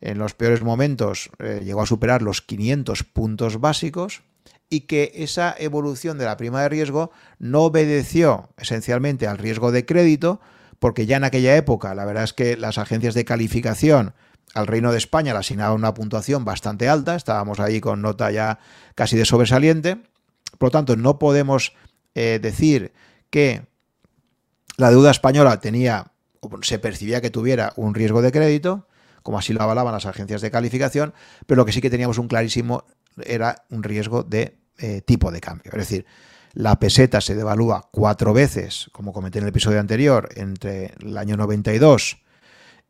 En 0.00 0.18
los 0.18 0.34
peores 0.34 0.62
momentos 0.62 1.30
eh, 1.38 1.60
llegó 1.64 1.82
a 1.82 1.86
superar 1.86 2.22
los 2.22 2.42
500 2.42 3.04
puntos 3.04 3.60
básicos 3.60 4.22
y 4.68 4.82
que 4.82 5.12
esa 5.14 5.54
evolución 5.58 6.18
de 6.18 6.24
la 6.24 6.36
prima 6.36 6.62
de 6.62 6.68
riesgo 6.68 7.10
no 7.38 7.62
obedeció 7.62 8.50
esencialmente 8.56 9.26
al 9.26 9.38
riesgo 9.38 9.72
de 9.72 9.86
crédito, 9.86 10.40
porque 10.78 11.06
ya 11.06 11.16
en 11.16 11.24
aquella 11.24 11.56
época 11.56 11.94
la 11.94 12.04
verdad 12.04 12.24
es 12.24 12.32
que 12.32 12.56
las 12.56 12.78
agencias 12.78 13.14
de 13.14 13.24
calificación 13.24 14.14
al 14.54 14.66
Reino 14.66 14.92
de 14.92 14.98
España 14.98 15.32
le 15.32 15.40
asignaban 15.40 15.76
una 15.76 15.94
puntuación 15.94 16.44
bastante 16.44 16.88
alta, 16.88 17.16
estábamos 17.16 17.60
ahí 17.60 17.80
con 17.80 18.02
nota 18.02 18.30
ya 18.30 18.58
casi 18.94 19.16
de 19.16 19.24
sobresaliente, 19.24 19.96
por 20.58 20.68
lo 20.68 20.70
tanto 20.70 20.96
no 20.96 21.18
podemos 21.18 21.72
eh, 22.14 22.38
decir 22.40 22.92
que 23.30 23.66
la 24.76 24.90
deuda 24.90 25.10
española 25.10 25.60
tenía 25.60 26.12
o 26.40 26.50
se 26.62 26.78
percibía 26.78 27.20
que 27.20 27.30
tuviera 27.30 27.72
un 27.76 27.94
riesgo 27.94 28.22
de 28.22 28.32
crédito, 28.32 28.86
como 29.24 29.38
así 29.38 29.54
lo 29.54 29.62
avalaban 29.62 29.94
las 29.94 30.06
agencias 30.06 30.42
de 30.42 30.50
calificación, 30.50 31.14
pero 31.46 31.56
lo 31.56 31.64
que 31.64 31.72
sí 31.72 31.80
que 31.80 31.90
teníamos 31.90 32.18
un 32.18 32.28
clarísimo 32.28 32.84
era 33.24 33.64
un 33.70 33.82
riesgo 33.82 34.22
de 34.22 34.58
eh, 34.78 35.00
tipo 35.00 35.32
de 35.32 35.40
cambio. 35.40 35.72
Es 35.72 35.78
decir, 35.78 36.06
la 36.52 36.78
peseta 36.78 37.22
se 37.22 37.34
devalúa 37.34 37.88
cuatro 37.90 38.34
veces, 38.34 38.90
como 38.92 39.14
comenté 39.14 39.38
en 39.38 39.44
el 39.44 39.48
episodio 39.48 39.80
anterior, 39.80 40.28
entre 40.36 40.92
el 41.00 41.16
año 41.16 41.38
92 41.38 42.18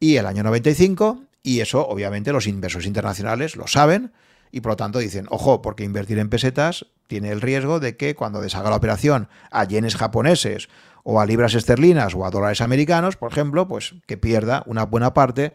y 0.00 0.16
el 0.16 0.26
año 0.26 0.42
95, 0.42 1.22
y 1.44 1.60
eso 1.60 1.86
obviamente 1.86 2.32
los 2.32 2.48
inversores 2.48 2.88
internacionales 2.88 3.54
lo 3.54 3.68
saben, 3.68 4.12
y 4.50 4.60
por 4.60 4.72
lo 4.72 4.76
tanto 4.76 4.98
dicen, 4.98 5.26
ojo, 5.30 5.62
porque 5.62 5.84
invertir 5.84 6.18
en 6.18 6.30
pesetas 6.30 6.86
tiene 7.06 7.30
el 7.30 7.40
riesgo 7.40 7.78
de 7.78 7.96
que 7.96 8.16
cuando 8.16 8.40
deshaga 8.40 8.70
la 8.70 8.76
operación 8.76 9.28
a 9.52 9.64
yenes 9.64 9.94
japoneses 9.94 10.68
o 11.04 11.20
a 11.20 11.26
libras 11.26 11.54
esterlinas 11.54 12.14
o 12.16 12.26
a 12.26 12.30
dólares 12.30 12.60
americanos, 12.60 13.16
por 13.16 13.30
ejemplo, 13.30 13.68
pues 13.68 13.94
que 14.06 14.16
pierda 14.16 14.64
una 14.66 14.84
buena 14.84 15.14
parte 15.14 15.54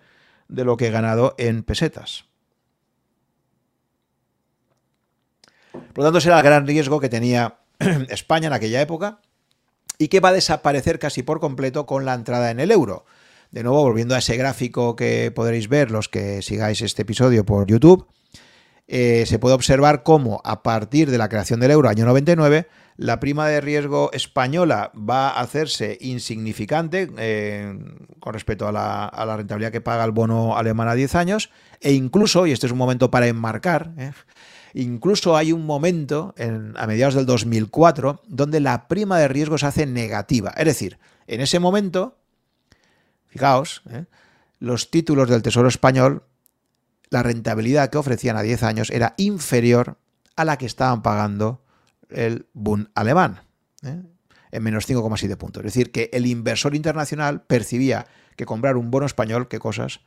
de 0.50 0.66
lo 0.66 0.76
que 0.76 0.88
he 0.88 0.92
ganado 0.92 1.36
en 1.38 1.64
pesetas. 1.64 2.26
Por 5.72 6.00
lo 6.00 6.04
tanto, 6.06 6.20
será 6.20 6.38
el 6.38 6.44
gran 6.44 6.68
riesgo 6.68 7.00
que 7.00 7.10
tenía 7.10 7.60
España 8.10 8.48
en 8.48 8.54
aquella 8.54 8.82
época 8.82 9.22
y 9.98 10.08
que 10.08 10.20
va 10.20 10.30
a 10.30 10.34
desaparecer 10.34 11.00
casi 11.00 11.24
por 11.24 11.40
completo 11.40 11.86
con 11.86 12.06
la 12.06 12.14
entrada 12.14 12.52
en 12.52 12.60
el 12.60 12.72
euro. 12.72 13.06
De 13.52 13.64
nuevo, 13.64 13.82
volviendo 13.82 14.16
a 14.16 14.20
ese 14.20 14.38
gráfico 14.38 14.96
que 14.96 15.32
podréis 15.32 15.70
ver 15.70 15.92
los 15.92 16.10
que 16.10 16.42
sigáis 16.42 16.82
este 16.82 17.02
episodio 17.02 17.46
por 17.46 17.68
YouTube, 17.68 18.08
eh, 18.88 19.26
se 19.28 19.40
puede 19.40 19.56
observar 19.56 20.04
cómo 20.04 20.42
a 20.44 20.64
partir 20.64 21.12
de 21.12 21.18
la 21.18 21.30
creación 21.30 21.60
del 21.60 21.72
euro 21.72 21.90
año 21.90 22.06
99 22.06 22.68
la 23.00 23.22
prima 23.22 23.48
de 23.48 23.62
riesgo 23.62 24.12
española 24.12 24.92
va 24.94 25.30
a 25.30 25.40
hacerse 25.40 25.98
insignificante 26.02 27.10
eh, 27.18 27.74
con 28.20 28.34
respecto 28.34 28.68
a 28.68 28.74
la, 28.74 29.38
rentabilidad 29.38 29.72
que 29.72 29.80
paga 29.80 30.04
el 30.04 30.12
bono 30.12 30.58
alemán 30.58 30.90
a 30.90 30.96
10 30.96 31.16
años 31.16 31.50
e 31.80 31.94
incluso, 31.94 32.46
y 32.46 32.52
este 32.52 32.66
es 32.66 32.74
un 32.74 32.78
momento 32.78 33.10
para 33.10 33.28
enmarcar, 33.28 33.94
eh, 33.98 34.12
incluso 34.74 35.38
hay 35.38 35.54
un 35.54 35.66
momento 35.66 36.36
a 36.76 36.88
mediados 36.88 37.14
del 37.14 37.26
2004 37.26 38.22
donde 38.28 38.60
la 38.60 38.90
prima 38.90 39.18
de 39.18 39.30
riesgo 39.30 39.58
se 39.58 39.68
hace 39.68 39.86
negativa. 39.86 40.54
Es 40.58 40.66
decir, 40.66 41.00
en 41.28 41.40
ese 41.40 41.60
momento, 41.60 42.18
fijaos, 43.28 43.82
eh, 43.92 44.08
los 44.60 44.92
títulos 44.92 45.30
del 45.30 45.42
Tesoro 45.42 45.70
español, 45.70 46.24
la 47.10 47.24
rentabilidad 47.24 47.92
que 47.92 47.98
ofrecían 47.98 48.36
a 48.36 48.42
10 48.42 48.62
años 48.64 48.90
era 48.90 49.14
inferior 49.16 49.96
a 50.36 50.44
la 50.44 50.58
que 50.58 50.66
estaban 50.66 51.02
pagando 51.02 51.62
el 52.10 52.48
Bund 52.54 52.90
alemán, 52.96 53.42
¿eh? 53.84 54.02
en 54.52 54.64
menos 54.64 54.88
5,7 54.88 55.38
puntos. 55.38 55.62
Es 55.62 55.74
decir, 55.74 55.92
que 55.92 56.10
el 56.14 56.26
inversor 56.26 56.76
internacional 56.76 57.44
percibía 57.44 58.08
que 58.36 58.46
comprar 58.46 58.78
un 58.78 58.92
bono 58.92 59.06
español, 59.06 59.48
qué 59.48 59.60
cosas, 59.60 60.02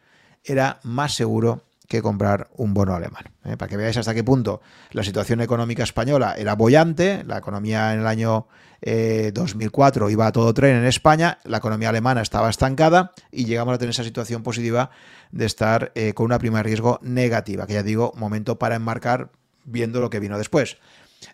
era 0.44 0.80
más 0.82 1.14
seguro 1.14 1.62
que 1.88 2.03
comprar 2.03 2.48
un 2.57 2.74
bono 2.74 2.94
alemán. 2.94 3.24
¿eh? 3.44 3.57
Para 3.57 3.68
que 3.68 3.76
veáis 3.76 3.96
hasta 3.96 4.14
qué 4.14 4.24
punto 4.24 4.62
la 4.92 5.03
situación 5.03 5.40
económica 5.40 5.82
española 5.82 6.34
era 6.36 6.55
bollante, 6.55 7.22
la 7.24 7.38
economía 7.38 7.92
en 7.92 8.00
el 8.00 8.07
año 8.07 8.46
2004 8.80 10.09
eh, 10.09 10.12
iba 10.12 10.26
a 10.26 10.32
todo 10.32 10.53
tren 10.55 10.76
en 10.76 10.86
España, 10.86 11.38
la 11.44 11.59
economía 11.59 11.90
alemana 11.90 12.22
estaba 12.22 12.50
estancada 12.50 13.12
y 13.30 13.44
llegamos 13.44 13.74
a 13.74 13.78
tener 13.78 13.90
esa 13.90 14.03
situación 14.03 14.42
positiva 14.42 14.90
de 15.30 15.44
estar 15.44 15.92
con 16.14 16.26
una 16.26 16.38
prima 16.38 16.59
de 16.59 16.64
riesgo 16.64 16.98
negativa, 17.03 17.66
que 17.66 17.74
ya 17.74 17.82
digo, 17.82 18.12
momento 18.16 18.59
para 18.59 18.74
enmarcar 18.74 19.30
viendo 19.64 20.00
lo 20.00 20.11
que 20.11 20.20
vino 20.20 20.38
después. 20.38 20.78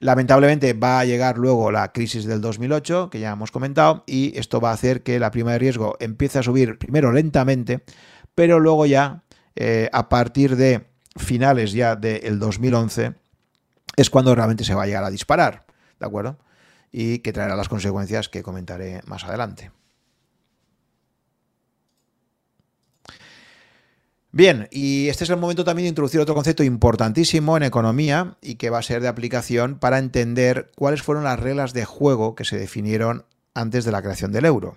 Lamentablemente 0.00 0.72
va 0.72 1.00
a 1.00 1.04
llegar 1.04 1.38
luego 1.38 1.70
la 1.70 1.92
crisis 1.92 2.24
del 2.24 2.40
2008, 2.40 3.10
que 3.10 3.20
ya 3.20 3.32
hemos 3.32 3.50
comentado, 3.50 4.04
y 4.06 4.36
esto 4.38 4.60
va 4.60 4.70
a 4.70 4.74
hacer 4.74 5.02
que 5.02 5.18
la 5.18 5.30
prima 5.30 5.52
de 5.52 5.58
riesgo 5.58 5.96
empiece 6.00 6.38
a 6.38 6.42
subir 6.42 6.78
primero 6.78 7.12
lentamente, 7.12 7.84
pero 8.34 8.60
luego 8.60 8.86
ya 8.86 9.22
eh, 9.56 9.88
a 9.92 10.08
partir 10.08 10.56
de 10.56 10.86
finales 11.16 11.72
ya 11.72 11.96
del 11.96 12.38
2011 12.38 13.14
es 13.96 14.10
cuando 14.10 14.34
realmente 14.34 14.64
se 14.64 14.74
va 14.74 14.84
a 14.84 14.86
llegar 14.86 15.04
a 15.04 15.10
disparar, 15.10 15.66
¿de 15.98 16.06
acuerdo? 16.06 16.38
Y 16.92 17.18
que 17.18 17.32
traerá 17.32 17.56
las 17.56 17.68
consecuencias 17.68 18.28
que 18.28 18.42
comentaré 18.42 19.00
más 19.06 19.24
adelante. 19.24 19.72
Bien, 24.30 24.68
y 24.70 25.08
este 25.08 25.24
es 25.24 25.30
el 25.30 25.38
momento 25.38 25.64
también 25.64 25.84
de 25.84 25.88
introducir 25.88 26.20
otro 26.20 26.34
concepto 26.34 26.62
importantísimo 26.62 27.56
en 27.56 27.62
economía 27.62 28.36
y 28.42 28.56
que 28.56 28.68
va 28.68 28.78
a 28.78 28.82
ser 28.82 29.00
de 29.00 29.08
aplicación 29.08 29.78
para 29.78 29.98
entender 29.98 30.70
cuáles 30.76 31.02
fueron 31.02 31.24
las 31.24 31.40
reglas 31.40 31.72
de 31.72 31.86
juego 31.86 32.34
que 32.34 32.44
se 32.44 32.58
definieron 32.58 33.24
antes 33.54 33.86
de 33.86 33.92
la 33.92 34.02
creación 34.02 34.30
del 34.30 34.44
euro. 34.44 34.76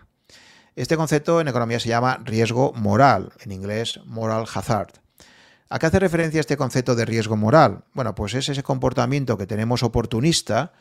Este 0.78 0.96
concepto 0.96 1.42
en 1.42 1.50
economía 1.50 1.82
se 1.82 1.90
llama 1.90 2.22
riesgo 2.24 2.72
moral, 2.74 3.34
en 3.42 3.52
inglés 3.52 4.00
moral 4.06 4.46
hazard. 4.54 4.94
¿A 5.70 5.80
qué 5.80 5.86
hace 5.86 6.00
referencia 6.00 6.40
este 6.40 6.56
concepto 6.56 6.96
de 6.96 7.06
riesgo 7.06 7.36
moral? 7.36 7.84
Bueno, 7.94 8.16
pues 8.16 8.34
es 8.36 8.48
ese 8.48 8.64
comportamiento 8.64 9.38
que 9.38 9.48
tenemos 9.48 9.84
oportunista 9.84 10.72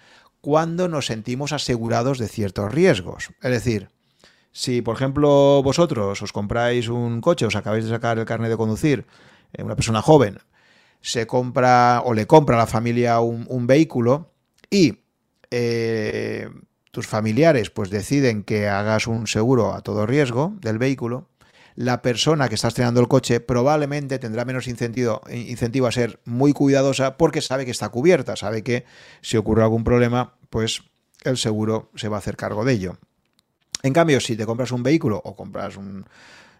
cuando 0.40 0.88
nos 0.88 1.06
sentimos 1.06 1.52
asegurados 1.52 2.18
de 2.18 2.28
ciertos 2.28 2.72
riesgos. 2.72 3.30
Es 3.42 3.50
decir, 3.50 3.90
si, 4.52 4.82
por 4.82 4.96
ejemplo, 4.96 5.62
vosotros 5.62 6.22
os 6.22 6.32
compráis 6.32 6.88
un 6.88 7.20
coche, 7.20 7.46
os 7.46 7.56
acabáis 7.56 7.84
de 7.84 7.90
sacar 7.90 8.18
el 8.18 8.24
carnet 8.24 8.50
de 8.50 8.56
conducir, 8.56 9.06
eh, 9.52 9.62
una 9.62 9.76
persona 9.76 10.02
joven, 10.02 10.38
se 11.00 11.26
compra 11.26 12.02
o 12.04 12.14
le 12.14 12.26
compra 12.26 12.56
a 12.56 12.60
la 12.60 12.66
familia 12.66 13.20
un, 13.20 13.66
vehículo 13.66 14.32
y 14.70 15.00
eh, 15.50 16.48
tus 16.90 17.06
familiares 17.06 17.70
pues 17.70 17.90
deciden 17.90 18.42
que 18.44 18.68
hagas 18.68 19.06
un 19.06 19.26
seguro 19.26 19.72
a 19.72 19.80
todo 19.80 20.06
riesgo 20.06 20.54
del 20.60 20.78
vehículo, 20.78 21.28
la 21.76 22.02
persona 22.02 22.48
que 22.48 22.56
está 22.56 22.68
estrenando 22.68 23.00
el 23.00 23.08
coche 23.08 23.40
probablemente 23.40 24.18
tendrá 24.18 24.44
menos 24.44 24.68
incentivo, 24.68 25.22
incentivo 25.30 25.86
a 25.86 25.92
ser 25.92 26.20
muy 26.24 26.52
cuidadosa 26.52 27.16
porque 27.16 27.40
sabe 27.40 27.64
que 27.64 27.70
está 27.70 27.88
cubierta, 27.88 28.36
sabe 28.36 28.62
que 28.62 28.84
si 29.22 29.36
ocurre 29.36 29.62
algún 29.62 29.84
problema, 29.84 30.34
pues 30.50 30.82
el 31.22 31.38
seguro 31.38 31.90
se 31.94 32.08
va 32.08 32.16
a 32.16 32.18
hacer 32.18 32.36
cargo 32.36 32.64
de 32.64 32.72
ello. 32.72 32.98
En 33.82 33.92
cambio, 33.92 34.20
si 34.20 34.36
te 34.36 34.46
compras 34.46 34.72
un 34.72 34.82
vehículo 34.82 35.20
o 35.24 35.34
compras 35.34 35.76
un, 35.76 36.04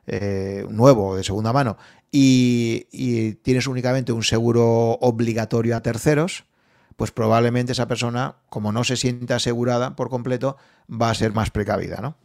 eh, 0.07 0.67
nuevo 0.69 1.15
de 1.15 1.23
segunda 1.23 1.53
mano 1.53 1.77
y, 2.11 3.35
tienes 3.43 3.69
únicamente 3.69 4.11
un 4.13 4.25
seguro 4.25 4.99
obligatorio 5.01 5.77
a 5.77 5.83
terceros, 5.83 6.47
pues 6.97 7.13
probablemente 7.13 7.73
esa 7.73 7.87
persona, 7.87 8.35
como 8.49 8.73
no 8.73 8.83
se 8.83 8.97
siente 8.97 9.35
asegurada 9.35 9.95
por 9.95 10.11
completo, 10.11 10.57
va 10.91 11.11
a 11.11 11.15
ser 11.15 11.33
más 11.33 11.51
precavida, 11.51 12.01
¿no? 12.01 12.17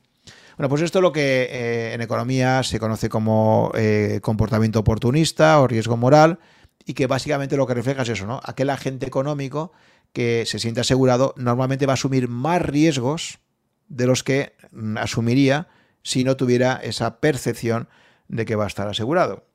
Bueno, 0.57 0.69
pues 0.69 0.81
esto 0.81 0.99
es 0.99 1.03
lo 1.03 1.11
que 1.11 1.43
eh, 1.51 1.93
en 1.93 2.01
economía 2.01 2.63
se 2.63 2.79
conoce 2.79 3.07
como 3.07 3.71
eh, 3.75 4.19
comportamiento 4.23 4.79
oportunista 4.79 5.59
o 5.59 5.67
riesgo 5.67 5.95
moral 5.95 6.39
y 6.85 6.93
que 6.93 7.07
básicamente 7.07 7.57
lo 7.57 7.67
que 7.67 7.73
refleja 7.73 8.01
es 8.01 8.09
eso, 8.09 8.25
¿no? 8.25 8.39
Aquel 8.43 8.69
agente 8.69 9.05
económico 9.05 9.73
que 10.11 10.45
se 10.47 10.57
siente 10.59 10.81
asegurado 10.81 11.35
normalmente 11.37 11.85
va 11.85 11.93
a 11.93 11.95
asumir 11.95 12.29
más 12.29 12.61
riesgos 12.61 13.39
de 13.87 14.07
los 14.07 14.23
que 14.23 14.55
mm, 14.71 14.97
asumiría 14.97 15.67
si 16.03 16.23
no 16.23 16.37
tuviera 16.37 16.79
esa 16.83 17.19
percepción 17.19 17.87
de 18.27 18.45
que 18.45 18.55
va 18.55 18.65
a 18.65 18.67
estar 18.67 18.87
asegurado. 18.87 19.45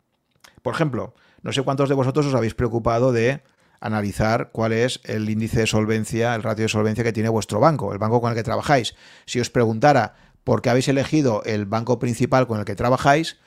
Por 0.63 0.75
ejemplo, 0.75 1.15
no 1.43 1.53
sé 1.53 1.63
cuántos 1.63 1.89
de 1.89 1.95
vosotros 1.95 2.27
os 2.27 2.35
habéis 2.35 2.55
preocupado 2.55 3.13
de 3.13 3.43
analizar 3.81 4.51
cuál 4.53 4.73
es 4.73 5.01
el 5.05 5.29
índice 5.31 5.61
de 5.61 5.67
solvencia, 5.67 6.35
el 6.35 6.43
ratio 6.43 6.65
de 6.65 6.69
solvencia 6.69 7.03
que 7.05 7.13
tiene 7.13 7.29
vuestro 7.29 7.61
banco, 7.61 7.93
el 7.93 7.99
banco 7.99 8.21
con 8.21 8.31
el 8.31 8.37
que 8.37 8.43
trabajáis. 8.43 8.95
Si 9.27 9.41
os 9.41 9.51
preguntara 9.51 10.15
porque 10.45 10.71
habéis 10.71 10.89
elegido 10.89 11.43
el 11.45 11.67
banco 11.67 11.99
principal 11.99 12.47
con 12.47 12.59
el 12.59 12.65
que 12.65 12.75
trabajáis, 12.75 13.39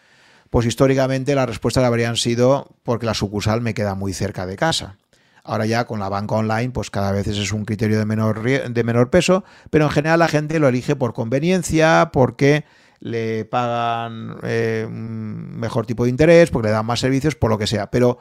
pues 0.49 0.65
históricamente 0.65 1.35
las 1.35 1.47
respuestas 1.47 1.83
habrían 1.83 2.15
sido 2.15 2.75
porque 2.83 3.05
la 3.05 3.13
sucursal 3.13 3.61
me 3.61 3.73
queda 3.73 3.95
muy 3.95 4.13
cerca 4.13 4.45
de 4.45 4.55
casa. 4.55 4.97
Ahora 5.43 5.65
ya 5.65 5.85
con 5.85 5.99
la 5.99 6.09
banca 6.09 6.35
online, 6.35 6.71
pues 6.71 6.89
cada 6.89 7.11
vez 7.11 7.27
es 7.27 7.51
un 7.51 7.65
criterio 7.65 7.99
de 7.99 8.05
menor, 8.05 8.41
de 8.43 8.83
menor 8.83 9.09
peso, 9.09 9.43
pero 9.69 9.85
en 9.85 9.91
general 9.91 10.19
la 10.19 10.27
gente 10.27 10.59
lo 10.59 10.69
elige 10.69 10.95
por 10.95 11.13
conveniencia, 11.13 12.11
porque 12.13 12.63
le 12.99 13.43
pagan 13.45 14.37
eh, 14.43 14.85
un 14.87 15.59
mejor 15.59 15.85
tipo 15.85 16.05
de 16.05 16.09
interés, 16.09 16.49
porque 16.49 16.69
le 16.69 16.73
dan 16.73 16.85
más 16.85 17.01
servicios, 17.01 17.35
por 17.35 17.49
lo 17.49 17.57
que 17.57 17.67
sea. 17.67 17.91
Pero 17.91 18.19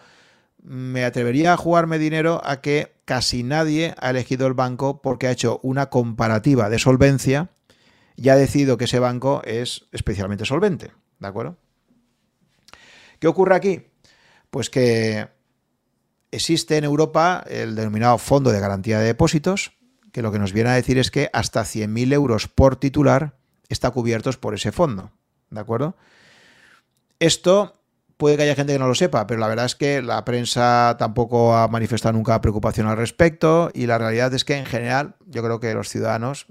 me 0.63 1.05
atrevería 1.05 1.53
a 1.53 1.57
jugarme 1.57 1.99
dinero 1.99 2.41
a 2.45 2.61
que 2.61 2.97
casi 3.05 3.45
nadie 3.45 3.95
ha 4.01 4.11
elegido 4.11 4.47
el 4.47 4.55
banco 4.55 5.01
porque 5.01 5.29
ha 5.29 5.33
hecho 5.33 5.61
una 5.63 5.91
comparativa 5.91 6.69
de 6.69 6.79
solvencia 6.79 7.51
ya 8.17 8.35
ha 8.35 8.37
decidido 8.37 8.77
que 8.77 8.85
ese 8.85 8.99
banco 8.99 9.43
es 9.45 9.87
especialmente 9.93 10.45
solvente. 10.45 10.93
¿De 11.19 11.29
acuerdo? 11.29 11.57
¿Qué 13.19 13.27
ocurre 13.27 13.55
aquí? 13.55 13.87
Pues 14.51 14.71
que 14.71 15.29
existe 16.33 16.77
en 16.77 16.85
Europa 16.85 17.45
el 17.49 17.77
denominado 17.77 18.19
Fondo 18.19 18.51
de 18.51 18.61
Garantía 18.61 18.99
de 18.99 19.07
Depósitos, 19.07 19.73
que 20.11 20.23
lo 20.23 20.33
que 20.33 20.39
nos 20.39 20.53
viene 20.53 20.71
a 20.71 20.75
decir 20.75 20.99
es 20.99 21.11
que 21.11 21.31
hasta 21.33 21.63
100.000 21.63 22.13
euros 22.13 22.49
por 22.49 22.77
titular 22.77 23.37
está 23.69 23.91
cubiertos 23.91 24.37
por 24.37 24.55
ese 24.55 24.73
fondo. 24.73 25.13
¿De 25.51 25.61
acuerdo? 25.61 25.97
Esto 27.19 27.75
puede 28.17 28.37
que 28.37 28.43
haya 28.45 28.55
gente 28.55 28.73
que 28.73 28.79
no 28.79 28.89
lo 28.89 28.95
sepa, 28.95 29.27
pero 29.27 29.41
la 29.41 29.49
verdad 29.49 29.67
es 29.67 29.75
que 29.75 30.03
la 30.03 30.25
prensa 30.25 30.97
tampoco 30.99 31.57
ha 31.57 31.69
manifestado 31.69 32.13
nunca 32.13 32.41
preocupación 32.41 32.87
al 32.87 32.97
respecto 32.97 33.71
y 33.75 33.87
la 33.87 33.99
realidad 33.99 34.33
es 34.35 34.45
que 34.45 34.57
en 34.57 34.67
general 34.67 35.17
yo 35.27 35.43
creo 35.43 35.61
que 35.61 35.75
los 35.75 35.89
ciudadanos 35.89 36.47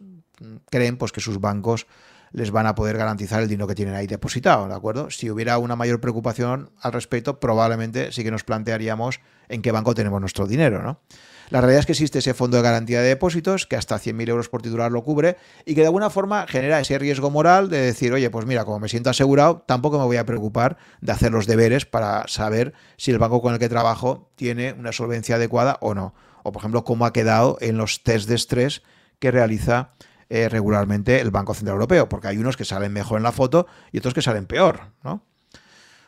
creen 0.70 0.98
pues, 0.98 1.12
que 1.12 1.22
sus 1.22 1.40
bancos 1.40 1.88
les 2.34 2.52
van 2.52 2.68
a 2.68 2.76
poder 2.76 2.98
garantizar 2.98 3.42
el 3.42 3.48
dinero 3.48 3.68
que 3.68 3.76
tienen 3.76 3.96
ahí 3.96 4.08
depositado, 4.08 4.68
¿de 4.68 4.74
acuerdo? 4.74 5.10
Si 5.10 5.30
hubiera 5.30 5.58
una 5.58 5.76
mayor 5.76 6.00
preocupación 6.00 6.72
al 6.82 6.94
respecto, 6.94 7.40
probablemente 7.40 8.12
sí 8.12 8.24
que 8.24 8.32
nos 8.32 8.44
plantearíamos 8.44 9.20
en 9.50 9.62
qué 9.62 9.72
banco 9.72 9.94
tenemos 9.94 10.20
nuestro 10.20 10.48
dinero, 10.48 10.82
¿no? 10.82 11.00
La 11.52 11.60
realidad 11.60 11.82
es 11.82 11.86
que 11.86 11.92
existe 11.92 12.20
ese 12.20 12.34
fondo 12.34 12.56
de 12.56 12.64
garantía 12.64 13.02
de 13.02 13.10
depósitos 13.10 13.68
que 13.68 13.76
hasta 13.76 13.98
100.000 13.98 14.30
euros 14.30 14.48
por 14.48 14.62
titular 14.62 14.90
lo 14.90 15.04
cubre 15.04 15.36
y 15.66 15.76
que 15.76 15.82
de 15.82 15.88
alguna 15.88 16.10
forma 16.10 16.48
genera 16.48 16.80
ese 16.80 16.98
riesgo 16.98 17.30
moral 17.30 17.70
de 17.70 17.82
decir, 17.82 18.14
oye, 18.14 18.30
pues 18.30 18.46
mira, 18.46 18.64
como 18.64 18.80
me 18.80 18.88
siento 18.88 19.10
asegurado, 19.10 19.62
tampoco 19.68 20.00
me 20.00 20.06
voy 20.06 20.16
a 20.16 20.26
preocupar 20.26 20.78
de 21.02 21.12
hacer 21.12 21.34
los 21.34 21.48
deberes 21.48 21.86
para 21.86 22.26
saber 22.30 22.74
si 22.96 23.12
el 23.12 23.20
banco 23.20 23.42
con 23.42 23.52
el 23.52 23.60
que 23.60 23.68
trabajo 23.68 24.30
tiene 24.38 24.72
una 24.72 24.94
solvencia 24.94 25.36
adecuada 25.36 25.78
o 25.82 25.94
no. 25.94 26.16
O, 26.44 26.54
por 26.54 26.62
ejemplo, 26.62 26.86
cómo 26.86 27.06
ha 27.06 27.12
quedado 27.12 27.58
en 27.60 27.76
los 27.76 28.02
test 28.02 28.30
de 28.30 28.36
estrés 28.36 28.82
que 29.20 29.30
realiza 29.30 29.92
eh, 30.34 30.48
regularmente 30.48 31.20
el 31.20 31.30
Banco 31.30 31.54
Central 31.54 31.76
Europeo, 31.76 32.08
porque 32.08 32.30
hay 32.30 32.38
unos 32.38 32.56
que 32.56 32.64
salen 32.64 32.94
mejor 32.94 33.18
en 33.18 33.24
la 33.24 33.34
foto 33.34 33.68
y 33.92 33.98
otros 33.98 34.14
que 34.14 34.22
salen 34.22 34.46
peor, 34.46 34.94
¿no? 35.04 35.26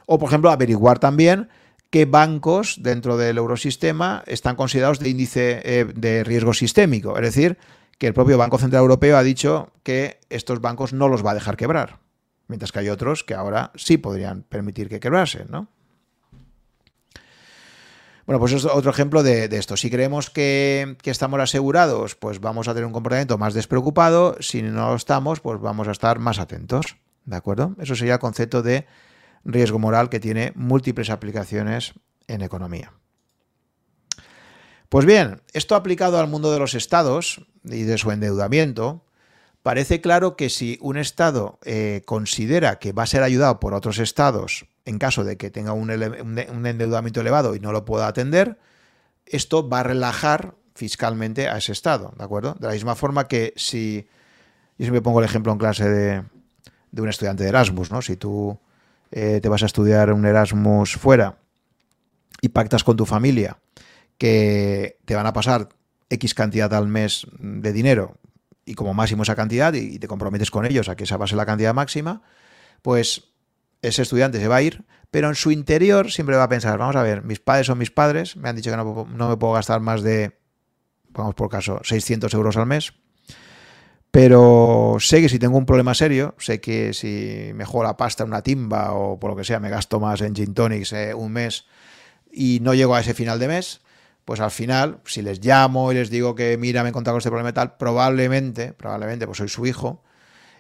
O, 0.06 0.18
por 0.18 0.30
ejemplo, 0.30 0.50
averiguar 0.50 0.98
también 1.00 1.50
qué 1.90 2.06
bancos 2.06 2.78
dentro 2.82 3.18
del 3.18 3.38
eurosistema 3.38 4.24
están 4.26 4.56
considerados 4.56 5.00
de 5.00 5.10
índice 5.10 5.62
eh, 5.66 5.86
de 5.94 6.24
riesgo 6.24 6.54
sistémico. 6.54 7.18
Es 7.18 7.24
decir, 7.24 7.58
que 7.98 8.08
el 8.08 8.14
propio 8.14 8.38
Banco 8.38 8.58
Central 8.58 8.84
Europeo 8.84 9.18
ha 9.18 9.24
dicho 9.24 9.74
que 9.84 10.22
estos 10.30 10.62
bancos 10.62 10.94
no 10.94 11.10
los 11.10 11.26
va 11.26 11.32
a 11.32 11.36
dejar 11.36 11.58
quebrar, 11.58 12.00
mientras 12.48 12.72
que 12.72 12.80
hay 12.80 12.88
otros 12.88 13.26
que 13.26 13.34
ahora 13.34 13.72
sí 13.76 13.98
podrían 13.98 14.44
permitir 14.44 14.88
que 14.88 15.02
quebrasen, 15.02 15.48
¿no? 15.50 15.68
Bueno, 18.26 18.40
pues 18.40 18.54
es 18.54 18.66
otro 18.66 18.90
ejemplo 18.90 19.22
de, 19.22 19.46
esto. 19.52 19.76
Si 19.76 19.90
creemos 19.90 20.30
que, 20.30 20.96
estamos 21.04 21.40
asegurados, 21.42 22.16
pues 22.16 22.40
vamos 22.40 22.68
a 22.68 22.74
tener 22.74 22.86
un 22.86 22.94
comportamiento 22.94 23.38
más 23.38 23.54
despreocupado. 23.54 24.38
Si 24.40 24.62
no 24.62 24.96
estamos, 24.96 25.42
pues 25.42 25.60
vamos 25.60 25.90
a 25.90 25.92
estar 25.92 26.20
más 26.20 26.40
atentos. 26.40 26.98
¿De 27.26 27.36
acuerdo? 27.36 27.76
Eso 27.80 27.96
sería 27.96 28.14
el 28.14 28.20
concepto 28.20 28.62
de 28.62 28.86
riesgo 29.44 29.78
moral 29.78 30.10
que 30.10 30.22
tiene 30.22 30.54
múltiples 30.56 31.10
aplicaciones 31.10 31.94
en 32.28 32.42
economía. 32.42 32.94
Pues 34.88 35.06
bien, 35.06 35.42
esto 35.52 35.76
aplicado 35.76 36.20
al 36.20 36.28
mundo 36.28 36.54
de 36.54 36.60
los 36.60 36.76
estados 36.76 37.46
y 37.66 37.84
de 37.84 37.98
su 37.98 38.12
endeudamiento, 38.12 39.06
parece 39.64 40.00
claro 40.00 40.38
que 40.38 40.50
si 40.50 40.78
un 40.82 40.98
estado 40.98 41.60
eh, 41.66 42.04
considera 42.06 42.80
que 42.80 42.94
va 42.94 43.04
a 43.04 43.08
ser 43.08 43.24
ayudado 43.24 43.60
por 43.60 43.74
otros 43.74 44.00
estados 44.00 44.66
en 44.86 45.00
caso 45.00 45.24
de 45.24 45.38
que 45.38 45.50
tenga 45.50 45.74
un, 45.74 45.90
endeudamiento 45.90 47.22
elevado 47.22 47.56
y 47.56 47.60
no 47.60 47.72
lo 47.72 47.86
pueda 47.86 48.08
atender, 48.08 48.60
esto 49.26 49.68
va 49.68 49.80
a 49.80 49.84
relajar 49.84 50.56
fiscalmente 50.76 51.48
a 51.48 51.58
ese 51.58 51.72
Estado, 51.72 52.14
¿de 52.18 52.24
acuerdo? 52.24 52.56
De 52.60 52.68
la 52.68 52.74
misma 52.74 52.96
forma 52.96 53.28
que 53.28 53.54
si, 53.56 54.08
yo 54.78 54.86
siempre 54.86 55.02
pongo 55.02 55.20
el 55.20 55.26
ejemplo 55.26 55.52
en 55.52 55.60
clase 55.60 55.88
de, 55.88 56.24
un 57.02 57.10
estudiante 57.10 57.44
de 57.44 57.50
Erasmus, 57.50 57.92
¿no? 57.92 58.02
Si 58.02 58.18
tú 58.18 58.60
eh, 59.12 59.40
te 59.42 59.50
vas 59.50 59.64
a 59.64 59.68
estudiar 59.68 60.12
un 60.12 60.26
Erasmus 60.26 60.96
fuera 60.96 61.38
y 62.42 62.50
pactas 62.50 62.84
con 62.84 62.98
tu 62.98 63.06
familia 63.06 63.60
que 64.18 64.98
te 65.06 65.16
van 65.16 65.26
a 65.26 65.34
pasar 65.34 65.70
X 66.10 66.34
cantidad 66.34 66.74
al 66.74 66.88
mes 66.88 67.26
de 67.40 67.74
dinero 67.74 68.18
y 68.66 68.76
como 68.76 68.94
máximo 68.94 69.24
esa 69.24 69.36
cantidad 69.36 69.74
y 69.74 70.00
te 70.00 70.08
comprometes 70.08 70.52
con 70.52 70.66
ellos 70.66 70.90
a 70.90 70.96
que 70.96 71.06
esa 71.06 71.18
va 71.18 71.26
la 71.26 71.46
cantidad 71.46 71.74
máxima, 71.74 72.22
pues 72.82 73.33
ese 73.84 74.02
estudiante 74.02 74.40
se 74.40 74.48
va 74.48 74.56
a 74.56 74.62
ir, 74.62 74.84
pero 75.12 75.30
en 75.30 75.36
su 75.36 75.52
interior 75.52 76.12
siempre 76.12 76.36
va 76.36 76.44
a 76.44 76.50
pensar, 76.50 76.80
vamos 76.80 76.96
a 76.96 77.04
ver, 77.04 77.24
mis 77.24 77.40
padres 77.40 77.68
son 77.68 77.78
mis 77.78 77.92
padres, 77.92 78.36
me 78.36 78.50
han 78.50 78.56
dicho 78.56 78.72
que 78.72 78.78
no, 78.78 79.30
me 79.30 79.38
puedo 79.38 79.54
gastar 79.54 79.80
más 79.82 80.02
de, 80.02 80.40
vamos 81.10 81.36
por 81.36 81.50
caso, 81.50 81.80
600 81.84 82.34
euros 82.34 82.58
al 82.58 82.66
mes, 82.66 82.94
pero 84.10 84.98
sé 85.00 85.22
que 85.22 85.30
si 85.30 85.38
tengo 85.38 85.58
un 85.58 85.66
problema 85.66 85.94
serio, 85.94 86.34
sé 86.40 86.62
que 86.62 86.94
si 86.94 87.52
me 87.54 87.66
juego 87.66 87.84
la 87.84 87.98
pasta 87.98 88.24
en 88.24 88.30
una 88.30 88.42
timba 88.42 88.94
o 88.94 89.20
por 89.20 89.32
lo 89.32 89.36
que 89.36 89.44
sea, 89.44 89.60
me 89.60 89.70
gasto 89.70 90.00
más 90.00 90.22
en 90.22 90.34
gin 90.34 90.54
tonics 90.54 90.94
eh, 90.94 91.14
un 91.14 91.32
mes 91.32 91.66
y 92.32 92.60
no 92.62 92.74
llego 92.74 92.96
a 92.96 93.02
ese 93.02 93.14
final 93.14 93.38
de 93.38 93.48
mes, 93.50 93.82
pues 94.26 94.40
al 94.40 94.52
final, 94.52 95.00
si 95.06 95.22
les 95.22 95.44
llamo 95.46 95.92
y 95.92 95.96
les 95.96 96.10
digo 96.10 96.36
que 96.36 96.58
mira, 96.58 96.84
me 96.84 96.88
he 96.88 96.92
encontrado 96.92 97.16
con 97.16 97.20
este 97.20 97.30
problema 97.30 97.50
y 97.50 97.54
tal, 97.54 97.76
probablemente, 97.76 98.74
probablemente, 98.74 99.26
pues 99.26 99.40
soy 99.40 99.50
su 99.50 99.66
hijo, 99.66 100.04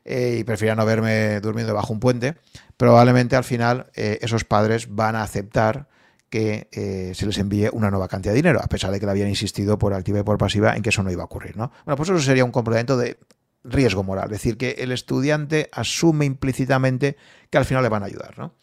eh, 0.05 0.38
y 0.39 0.43
prefiera 0.43 0.75
no 0.75 0.85
verme 0.85 1.39
durmiendo 1.39 1.73
bajo 1.73 1.93
un 1.93 1.99
puente, 1.99 2.35
probablemente 2.75 3.38
al 3.38 3.45
final 3.45 3.89
eh, 3.95 4.19
esos 4.21 4.43
padres 4.43 4.93
van 4.93 5.15
a 5.15 5.23
aceptar 5.23 5.88
que 6.30 6.67
eh, 6.71 7.13
se 7.15 7.25
les 7.25 7.38
envíe 7.38 7.69
una 7.71 7.89
nueva 7.89 8.09
cantidad 8.09 8.34
de 8.34 8.38
dinero, 8.38 8.59
a 8.61 8.67
pesar 8.67 8.91
de 8.91 8.99
que 8.99 9.05
le 9.05 9.11
habían 9.11 9.30
insistido 9.30 9.77
por 9.77 9.93
activa 9.93 10.19
y 10.19 10.23
por 10.23 10.38
pasiva 10.38 10.75
en 10.75 10.81
que 10.81 10.89
eso 10.89 11.03
no 11.03 11.11
iba 11.11 11.21
a 11.21 11.25
ocurrir. 11.25 11.55
¿no? 11.55 11.71
Bueno, 11.85 11.95
pues 11.95 12.09
eso 12.09 12.19
sería 12.19 12.43
un 12.43 12.51
complemento 12.51 12.97
de 12.97 13.17
riesgo 13.63 14.03
moral, 14.03 14.25
es 14.25 14.31
decir, 14.31 14.57
que 14.57 14.71
el 14.80 14.91
estudiante 14.91 15.69
asume 15.71 16.25
implícitamente 16.25 17.15
que 17.49 17.57
al 17.57 17.65
final 17.65 17.84
le 17.84 17.89
van 17.89 18.03
a 18.03 18.07
ayudar. 18.07 18.38
¿no? 18.38 18.55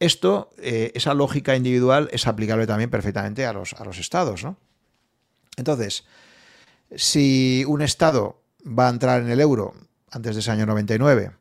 Esto, 0.00 0.50
esa 0.58 1.14
lógica 1.14 1.54
individual 1.54 2.08
es 2.10 2.26
aplicable 2.26 2.66
también 2.66 2.90
perfectamente 2.90 3.46
a 3.46 3.52
los, 3.52 3.74
a 3.74 3.84
los 3.84 3.98
estados. 3.98 4.42
¿no? 4.42 4.56
Entonces, 5.56 6.04
si 6.96 7.64
un 7.68 7.82
estado 7.82 8.42
va 8.66 8.88
a 8.88 8.90
entrar 8.90 9.20
en 9.20 9.30
el 9.30 9.40
euro 9.40 9.74
antes 10.10 10.34
de 10.34 10.40
ese 10.40 10.50
año 10.50 10.66
99. 10.66 11.32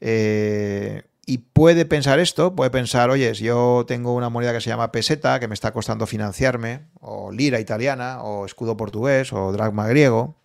Eh, 0.00 1.02
y 1.28 1.38
puede 1.38 1.84
pensar 1.86 2.20
esto, 2.20 2.54
puede 2.54 2.70
pensar, 2.70 3.10
oye, 3.10 3.34
yo 3.34 3.84
tengo 3.88 4.14
una 4.14 4.28
moneda 4.28 4.52
que 4.52 4.60
se 4.60 4.70
llama 4.70 4.92
peseta, 4.92 5.40
que 5.40 5.48
me 5.48 5.54
está 5.54 5.72
costando 5.72 6.06
financiarme, 6.06 6.86
o 7.00 7.32
lira 7.32 7.58
italiana, 7.58 8.22
o 8.22 8.46
escudo 8.46 8.76
portugués, 8.76 9.32
o 9.32 9.50
dragma 9.50 9.88
griego, 9.88 10.36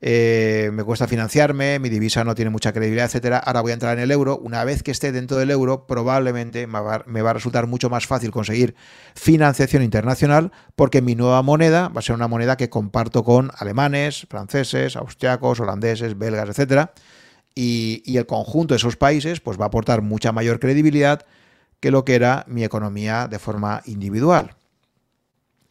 eh, 0.00 0.70
me 0.72 0.84
cuesta 0.84 1.08
financiarme, 1.08 1.80
mi 1.80 1.88
divisa 1.88 2.22
no 2.22 2.34
tiene 2.34 2.50
mucha 2.50 2.72
credibilidad, 2.72 3.06
etcétera. 3.06 3.38
Ahora 3.38 3.62
voy 3.62 3.72
a 3.72 3.74
entrar 3.74 3.96
en 3.96 4.04
el 4.04 4.10
euro. 4.10 4.38
Una 4.38 4.62
vez 4.64 4.82
que 4.82 4.92
esté 4.92 5.10
dentro 5.10 5.36
del 5.38 5.50
euro, 5.50 5.86
probablemente 5.86 6.66
me 6.66 6.80
va, 6.80 7.30
a 7.30 7.32
resultar 7.32 7.66
mucho 7.66 7.90
más 7.90 8.06
fácil 8.06 8.30
conseguir 8.30 8.76
financiación 9.14 9.82
internacional 9.82 10.52
porque 10.76 11.02
mi 11.02 11.16
nueva 11.16 11.42
moneda 11.42 11.88
va 11.88 11.98
a 11.98 12.02
ser 12.02 12.14
una 12.14 12.28
moneda 12.28 12.56
que 12.56 12.70
comparto 12.70 13.24
con 13.24 13.50
alemanes, 13.58 14.26
franceses, 14.30 14.94
austriacos, 14.96 15.58
holandeses, 15.58 16.16
belgas, 16.16 16.48
etcétera. 16.48 16.92
Y, 17.54 18.02
y, 18.04 18.18
el 18.18 18.26
conjunto 18.26 18.74
de 18.74 18.76
esos 18.76 18.96
países 18.96 19.40
pues, 19.40 19.58
va 19.58 19.64
a 19.64 19.66
aportar 19.66 20.00
mucha 20.00 20.30
mayor 20.30 20.60
credibilidad 20.60 21.26
que 21.80 21.90
lo 21.90 22.04
que 22.04 22.14
era 22.14 22.44
mi 22.46 22.62
economía 22.62 23.26
de 23.26 23.40
forma 23.40 23.82
individual. 23.84 24.54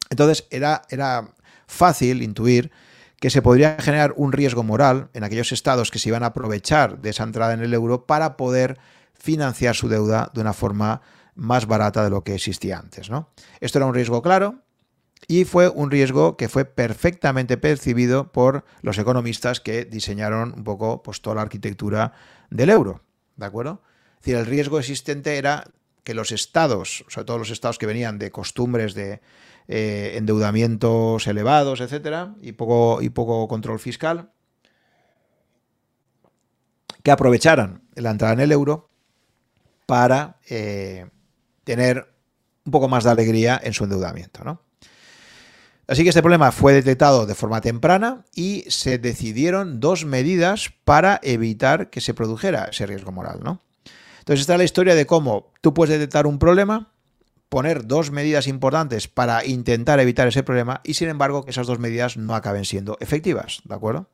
Entonces 0.09 0.47
era, 0.49 0.81
era 0.89 1.29
fácil 1.65 2.23
intuir 2.23 2.71
que 3.19 3.29
se 3.29 3.41
podría 3.41 3.77
generar 3.79 4.13
un 4.15 4.31
riesgo 4.31 4.63
moral 4.63 5.09
en 5.13 5.23
aquellos 5.23 5.51
estados 5.51 5.91
que 5.91 5.99
se 5.99 6.09
iban 6.09 6.23
a 6.23 6.27
aprovechar 6.27 7.01
de 7.01 7.09
esa 7.09 7.23
entrada 7.23 7.53
en 7.53 7.61
el 7.61 7.73
euro 7.73 8.05
para 8.05 8.37
poder 8.37 8.77
financiar 9.13 9.75
su 9.75 9.89
deuda 9.89 10.31
de 10.33 10.41
una 10.41 10.53
forma 10.53 11.01
más 11.35 11.65
barata 11.65 12.03
de 12.03 12.09
lo 12.09 12.23
que 12.23 12.35
existía 12.35 12.77
antes. 12.79 13.09
¿no? 13.09 13.29
Esto 13.59 13.79
era 13.79 13.85
un 13.85 13.93
riesgo 13.93 14.21
claro 14.21 14.61
y 15.27 15.45
fue 15.45 15.69
un 15.69 15.89
riesgo 15.89 16.37
que 16.37 16.47
fue 16.47 16.65
perfectamente 16.65 17.57
percibido 17.57 18.31
por 18.31 18.65
los 18.81 18.97
economistas 18.97 19.59
que 19.59 19.85
diseñaron 19.85 20.53
un 20.55 20.63
poco 20.63 21.01
pues, 21.01 21.21
toda 21.21 21.37
la 21.37 21.41
arquitectura 21.41 22.13
del 22.49 22.69
euro. 22.69 23.01
¿De 23.35 23.45
acuerdo? 23.45 23.81
Es 24.15 24.25
decir, 24.25 24.35
el 24.35 24.45
riesgo 24.45 24.79
existente 24.79 25.37
era 25.37 25.65
que 26.07 26.13
los 26.13 26.31
estados, 26.31 27.03
sobre 27.09 27.25
todo 27.25 27.37
los 27.37 27.49
estados 27.49 27.77
que 27.77 27.85
venían 27.85 28.17
de 28.17 28.31
costumbres 28.31 28.93
de 28.93 29.19
eh, 29.67 30.13
endeudamientos 30.15 31.27
elevados, 31.27 31.81
etcétera, 31.81 32.33
y 32.41 32.53
poco, 32.53 33.01
y 33.01 33.09
poco 33.09 33.45
control 33.49 33.77
fiscal, 33.77 34.31
que 37.03 37.11
aprovecharan 37.11 37.81
la 37.95 38.11
entrada 38.11 38.35
en 38.35 38.39
el 38.39 38.53
euro 38.53 38.89
para 39.85 40.39
eh, 40.49 41.09
tener 41.65 42.09
un 42.63 42.71
poco 42.71 42.87
más 42.87 43.03
de 43.03 43.11
alegría 43.11 43.59
en 43.61 43.73
su 43.73 43.83
endeudamiento. 43.83 44.45
¿no? 44.45 44.61
Así 45.89 46.03
que 46.03 46.09
este 46.09 46.21
problema 46.21 46.53
fue 46.53 46.71
detectado 46.71 47.25
de 47.25 47.35
forma 47.35 47.59
temprana 47.59 48.23
y 48.33 48.63
se 48.69 48.97
decidieron 48.97 49.81
dos 49.81 50.05
medidas 50.05 50.71
para 50.85 51.19
evitar 51.21 51.89
que 51.89 51.99
se 51.99 52.13
produjera 52.13 52.69
ese 52.71 52.85
riesgo 52.85 53.11
moral. 53.11 53.41
¿no? 53.43 53.66
Entonces 54.27 54.41
está 54.41 54.57
la 54.57 54.65
historia 54.65 54.93
de 54.93 55.05
cómo 55.05 55.53
tú 55.61 55.73
puedes 55.73 55.97
detectar 55.97 56.27
un 56.27 56.37
problema, 56.37 56.91
poner 57.47 57.87
dos 57.87 58.11
medidas 58.11 58.47
importantes 58.47 59.07
para 59.07 59.45
intentar 59.45 60.01
evitar 60.01 60.27
ese 60.27 60.43
problema 60.43 60.81
y 60.83 60.95
sin 60.95 61.07
embargo 61.07 61.45
que 61.45 61.51
esas 61.51 61.65
dos 61.65 61.79
medidas 61.79 62.17
no 62.17 62.35
acaben 62.35 62.65
siendo 62.65 62.97
efectivas, 62.99 63.61
¿de 63.63 63.73
acuerdo? 63.73 64.09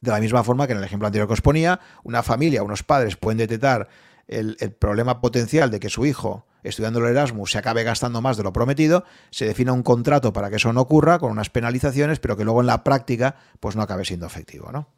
De 0.00 0.10
la 0.10 0.20
misma 0.20 0.42
forma 0.42 0.66
que 0.66 0.72
en 0.72 0.78
el 0.78 0.84
ejemplo 0.84 1.06
anterior 1.06 1.28
que 1.28 1.34
os 1.34 1.42
ponía, 1.42 1.80
una 2.02 2.22
familia, 2.22 2.62
unos 2.62 2.82
padres 2.82 3.16
pueden 3.16 3.36
detectar 3.36 3.88
el, 4.26 4.56
problema 4.78 5.20
potencial 5.20 5.70
de 5.70 5.80
que 5.80 5.90
su 5.90 6.06
hijo, 6.06 6.46
estudiando 6.62 7.00
el 7.00 7.10
Erasmus, 7.10 7.50
se 7.50 7.58
acabe 7.58 7.84
gastando 7.84 8.22
más 8.22 8.38
de 8.38 8.42
lo 8.42 8.54
prometido, 8.54 9.04
se 9.30 9.44
defina 9.44 9.74
un 9.74 9.82
contrato 9.82 10.32
para 10.32 10.48
que 10.48 10.56
eso 10.56 10.72
no 10.72 10.80
ocurra, 10.80 11.18
con 11.18 11.30
unas 11.30 11.50
penalizaciones, 11.50 12.20
pero 12.20 12.38
que 12.38 12.44
luego 12.44 12.62
en 12.62 12.68
la 12.68 12.84
práctica 12.84 13.36
pues 13.60 13.76
no 13.76 13.82
acabe 13.82 14.06
siendo 14.06 14.24
efectivo, 14.24 14.72
¿no? 14.72 14.88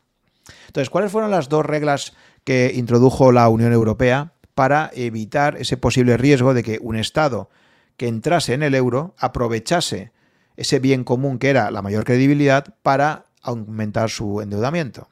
Entonces, 0.66 0.90
¿cuáles 0.90 1.12
fueron 1.12 1.30
las 1.30 1.48
dos 1.48 1.64
reglas 1.64 2.14
que 2.44 2.72
introdujo 2.74 3.32
la 3.32 3.48
Unión 3.48 3.72
Europea 3.72 4.32
para 4.54 4.90
evitar 4.94 5.56
ese 5.56 5.76
posible 5.76 6.16
riesgo 6.16 6.54
de 6.54 6.62
que 6.62 6.78
un 6.82 6.96
Estado 6.96 7.48
que 7.96 8.08
entrase 8.08 8.54
en 8.54 8.62
el 8.62 8.74
euro 8.74 9.14
aprovechase 9.18 10.12
ese 10.56 10.78
bien 10.78 11.04
común 11.04 11.38
que 11.38 11.50
era 11.50 11.70
la 11.70 11.82
mayor 11.82 12.04
credibilidad 12.04 12.74
para 12.82 13.26
aumentar 13.42 14.10
su 14.10 14.40
endeudamiento. 14.40 15.08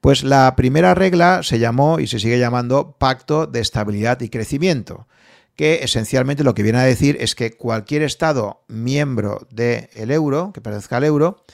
Pues 0.00 0.24
la 0.24 0.56
primera 0.56 0.94
regla 0.94 1.42
se 1.42 1.58
llamó 1.58 2.00
y 2.00 2.08
se 2.08 2.18
sigue 2.18 2.38
llamando 2.38 2.96
Pacto 2.98 3.46
de 3.46 3.60
Estabilidad 3.60 4.20
y 4.20 4.30
Crecimiento, 4.30 5.06
que 5.54 5.84
esencialmente 5.84 6.42
lo 6.42 6.54
que 6.54 6.64
viene 6.64 6.78
a 6.78 6.84
decir 6.84 7.16
es 7.20 7.34
que 7.34 7.52
cualquier 7.52 8.02
Estado 8.02 8.64
miembro 8.66 9.46
del 9.50 10.10
euro, 10.10 10.52
que 10.52 10.60
pertenezca 10.60 10.96
al 10.96 11.04
euro, 11.04 11.44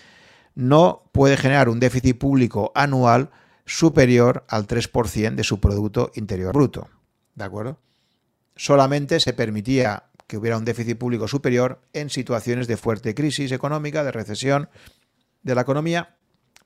no 0.55 1.03
puede 1.13 1.37
generar 1.37 1.69
un 1.69 1.79
déficit 1.79 2.17
público 2.17 2.73
anual 2.75 3.31
superior 3.69 4.45
al 4.49 4.67
3% 4.67 5.35
de 5.35 5.45
su 5.45 5.61
Producto 5.61 6.11
Interior 6.15 6.55
Bruto. 6.55 6.89
¿De 7.35 7.45
acuerdo? 7.45 7.79
Solamente 8.57 9.21
se 9.21 9.35
permitía 9.35 10.05
que 10.27 10.39
hubiera 10.39 10.57
un 10.57 10.65
déficit 10.65 10.99
público 10.99 11.29
superior 11.29 11.81
en 11.93 12.11
situaciones 12.11 12.67
de 12.67 12.77
fuerte 12.77 13.15
crisis 13.15 13.53
económica, 13.53 14.03
de 14.05 14.11
recesión 14.11 14.71
de 15.43 15.55
la 15.55 15.61
economía, 15.61 16.17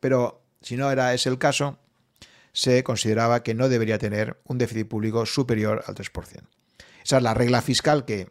pero 0.00 0.44
si 0.62 0.76
no 0.76 0.90
era 0.90 1.12
ese 1.12 1.28
el 1.28 1.38
caso, 1.38 1.78
se 2.52 2.84
consideraba 2.84 3.42
que 3.42 3.54
no 3.54 3.68
debería 3.68 3.98
tener 3.98 4.40
un 4.44 4.58
déficit 4.58 4.88
público 4.88 5.26
superior 5.26 5.82
al 5.86 5.94
3%. 5.94 6.42
Esa 7.04 7.16
es 7.16 7.22
la 7.22 7.34
regla 7.34 7.62
fiscal 7.62 8.04
que, 8.04 8.30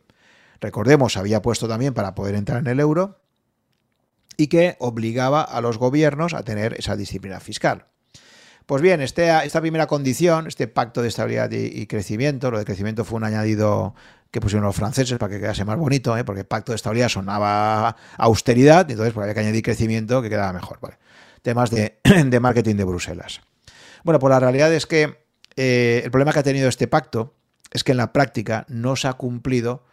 recordemos, 0.62 1.18
había 1.18 1.42
puesto 1.42 1.68
también 1.68 1.94
para 1.94 2.16
poder 2.16 2.36
entrar 2.36 2.60
en 2.60 2.68
el 2.68 2.80
euro 2.80 3.20
y 4.38 4.48
que 4.48 4.78
obligaba 4.80 5.42
a 5.42 5.60
los 5.60 5.78
gobiernos 5.78 6.34
a 6.34 6.44
tener 6.44 6.74
esa 6.80 6.96
disciplina 6.96 7.40
fiscal. 7.42 7.88
Pues 8.66 8.82
bien, 8.82 9.02
este, 9.02 9.30
esta 9.46 9.62
primera 9.62 9.88
condición, 9.88 10.48
este 10.48 10.68
pacto 10.68 11.02
de 11.02 11.10
estabilidad 11.10 11.52
y, 11.52 11.86
crecimiento, 11.88 12.52
lo 12.52 12.60
de 12.60 12.66
crecimiento 12.66 13.04
fue 13.04 13.18
un 13.18 13.24
añadido 13.24 13.96
que 14.30 14.40
pusieron 14.40 14.66
los 14.66 14.76
franceses 14.76 15.18
para 15.18 15.34
que 15.34 15.42
quedase 15.42 15.66
más 15.66 15.78
bonito, 15.78 16.18
¿eh? 16.18 16.24
porque 16.24 16.46
pacto 16.46 16.72
de 16.72 16.78
estabilidad 16.78 17.10
sonaba 17.10 17.98
austeridad, 18.18 18.88
y 18.88 18.94
entonces 18.94 19.14
pues, 19.14 19.24
había 19.24 19.34
que 19.34 19.42
añadir 19.42 19.64
crecimiento 19.64 20.22
que 20.22 20.30
quedaba 20.30 20.54
mejor. 20.54 20.80
Temas 21.42 21.70
de, 21.72 22.40
marketing 22.40 22.76
de 22.76 22.84
Bruselas. 22.86 23.42
Bueno, 24.04 24.20
pues 24.20 24.32
la 24.32 24.40
realidad 24.40 24.74
es 24.74 24.86
que 24.86 25.26
eh, 25.58 26.02
el 26.06 26.12
problema 26.12 26.32
que 26.32 26.40
ha 26.40 26.44
tenido 26.44 26.70
este 26.70 26.88
pacto 26.88 27.36
es 27.72 27.84
que 27.84 27.92
en 27.92 27.98
la 27.98 28.14
práctica 28.14 28.66
no 28.70 28.96
se 28.96 29.08
ha 29.08 29.14
cumplido 29.14 29.86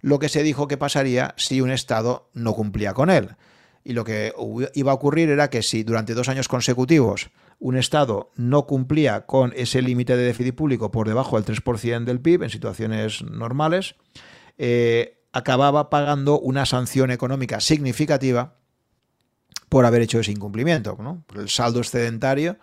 lo 0.00 0.18
que 0.18 0.28
se 0.28 0.42
dijo 0.42 0.68
que 0.68 0.76
pasaría 0.76 1.34
si 1.36 1.60
un 1.60 1.70
Estado 1.70 2.28
no 2.34 2.54
cumplía 2.54 2.92
con 2.92 3.08
él. 3.08 3.36
Y 3.84 3.94
lo 3.94 4.04
que 4.04 4.32
iba 4.74 4.92
a 4.92 4.94
ocurrir 4.94 5.30
era 5.30 5.50
que 5.50 5.62
si 5.62 5.82
durante 5.82 6.14
dos 6.14 6.28
años 6.28 6.48
consecutivos 6.48 7.30
un 7.62 7.76
Estado 7.76 8.32
no 8.34 8.66
cumplía 8.66 9.24
con 9.24 9.52
ese 9.54 9.82
límite 9.82 10.16
de 10.16 10.24
déficit 10.24 10.52
público 10.52 10.90
por 10.90 11.06
debajo 11.06 11.40
del 11.40 11.44
3% 11.44 12.04
del 12.04 12.20
PIB 12.20 12.42
en 12.42 12.50
situaciones 12.50 13.22
normales, 13.22 13.94
eh, 14.58 15.22
acababa 15.32 15.88
pagando 15.88 16.40
una 16.40 16.66
sanción 16.66 17.12
económica 17.12 17.60
significativa 17.60 18.56
por 19.68 19.86
haber 19.86 20.02
hecho 20.02 20.18
ese 20.18 20.32
incumplimiento. 20.32 20.98
El 21.36 21.48
saldo 21.48 21.78
excedentario 21.78 22.58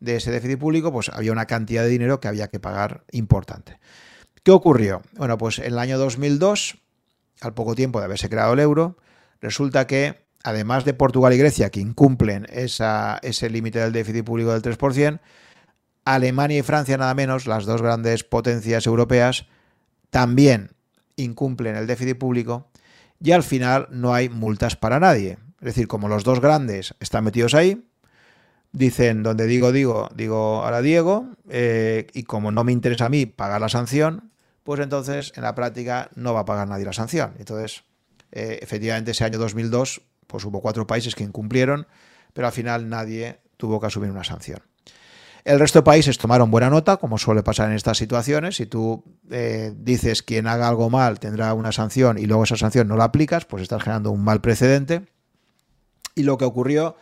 de 0.00 0.16
ese 0.16 0.30
déficit 0.30 0.58
público, 0.58 0.90
pues 0.90 1.10
había 1.10 1.32
una 1.32 1.44
cantidad 1.44 1.82
de 1.82 1.90
dinero 1.90 2.18
que 2.18 2.28
había 2.28 2.48
que 2.48 2.58
pagar 2.58 3.04
importante. 3.12 3.78
¿Qué 4.42 4.52
ocurrió? 4.52 5.02
Bueno, 5.18 5.36
pues 5.36 5.58
en 5.58 5.66
el 5.66 5.78
año 5.78 5.98
2002, 5.98 6.78
al 7.42 7.52
poco 7.52 7.74
tiempo 7.74 7.98
de 7.98 8.06
haberse 8.06 8.30
creado 8.30 8.54
el 8.54 8.60
euro, 8.60 8.96
resulta 9.42 9.86
que 9.86 10.29
además 10.42 10.84
de 10.84 10.94
Portugal 10.94 11.32
y 11.32 11.38
Grecia, 11.38 11.70
que 11.70 11.80
incumplen 11.80 12.46
ese 12.50 13.50
límite 13.50 13.78
del 13.78 13.92
déficit 13.92 14.24
público 14.24 14.52
del 14.52 14.62
3%, 14.62 15.20
Alemania 16.04 16.58
y 16.58 16.62
Francia, 16.62 16.96
nada 16.96 17.14
menos, 17.14 17.46
las 17.46 17.66
dos 17.66 17.82
grandes 17.82 18.24
potencias 18.24 18.86
europeas, 18.86 19.46
también 20.10 20.70
incumplen 21.16 21.76
el 21.76 21.86
déficit 21.86 22.18
público 22.18 22.68
y 23.20 23.32
al 23.32 23.42
final 23.42 23.86
no 23.90 24.14
hay 24.14 24.28
multas 24.28 24.76
para 24.76 24.98
nadie. 24.98 25.38
Es 25.60 25.66
decir, 25.66 25.88
como 25.88 26.08
los 26.08 26.24
dos 26.24 26.40
grandes 26.40 26.94
están 27.00 27.24
metidos 27.24 27.54
ahí, 27.54 27.86
dicen, 28.72 29.22
donde 29.22 29.46
digo, 29.46 29.72
digo, 29.72 30.08
digo 30.14 30.62
ahora 30.64 30.80
Diego, 30.80 31.28
eh, 31.50 32.06
y 32.14 32.22
como 32.22 32.50
no 32.50 32.64
me 32.64 32.72
interesa 32.72 33.06
a 33.06 33.08
mí 33.10 33.26
pagar 33.26 33.60
la 33.60 33.68
sanción, 33.68 34.30
pues 34.64 34.80
entonces 34.80 35.32
en 35.36 35.42
la 35.42 35.54
práctica 35.54 36.10
no 36.14 36.32
va 36.32 36.40
a 36.40 36.44
pagar 36.44 36.66
nadie 36.66 36.86
la 36.86 36.92
sanción. 36.92 37.34
Entonces, 37.38 37.84
eh, 38.32 38.58
efectivamente, 38.62 39.10
ese 39.10 39.24
año 39.24 39.38
2002 39.38 40.02
pues 40.30 40.44
hubo 40.44 40.60
cuatro 40.60 40.86
países 40.86 41.14
que 41.14 41.24
incumplieron, 41.24 41.86
pero 42.32 42.46
al 42.46 42.52
final 42.52 42.88
nadie 42.88 43.40
tuvo 43.56 43.80
que 43.80 43.86
asumir 43.86 44.10
una 44.10 44.24
sanción. 44.24 44.60
El 45.44 45.58
resto 45.58 45.78
de 45.78 45.84
países 45.84 46.18
tomaron 46.18 46.50
buena 46.50 46.68
nota, 46.68 46.98
como 46.98 47.18
suele 47.18 47.42
pasar 47.42 47.70
en 47.70 47.76
estas 47.76 47.96
situaciones. 47.96 48.56
Si 48.56 48.66
tú 48.66 49.04
eh, 49.30 49.72
dices 49.74 50.22
quien 50.22 50.46
haga 50.46 50.68
algo 50.68 50.90
mal 50.90 51.18
tendrá 51.18 51.54
una 51.54 51.72
sanción 51.72 52.18
y 52.18 52.26
luego 52.26 52.44
esa 52.44 52.56
sanción 52.56 52.88
no 52.88 52.96
la 52.96 53.04
aplicas, 53.04 53.46
pues 53.46 53.62
estás 53.62 53.82
generando 53.82 54.10
un 54.10 54.22
mal 54.22 54.40
precedente. 54.40 55.02
Y 56.14 56.24
lo 56.24 56.36
que 56.36 56.44
ocurrió 56.44 56.96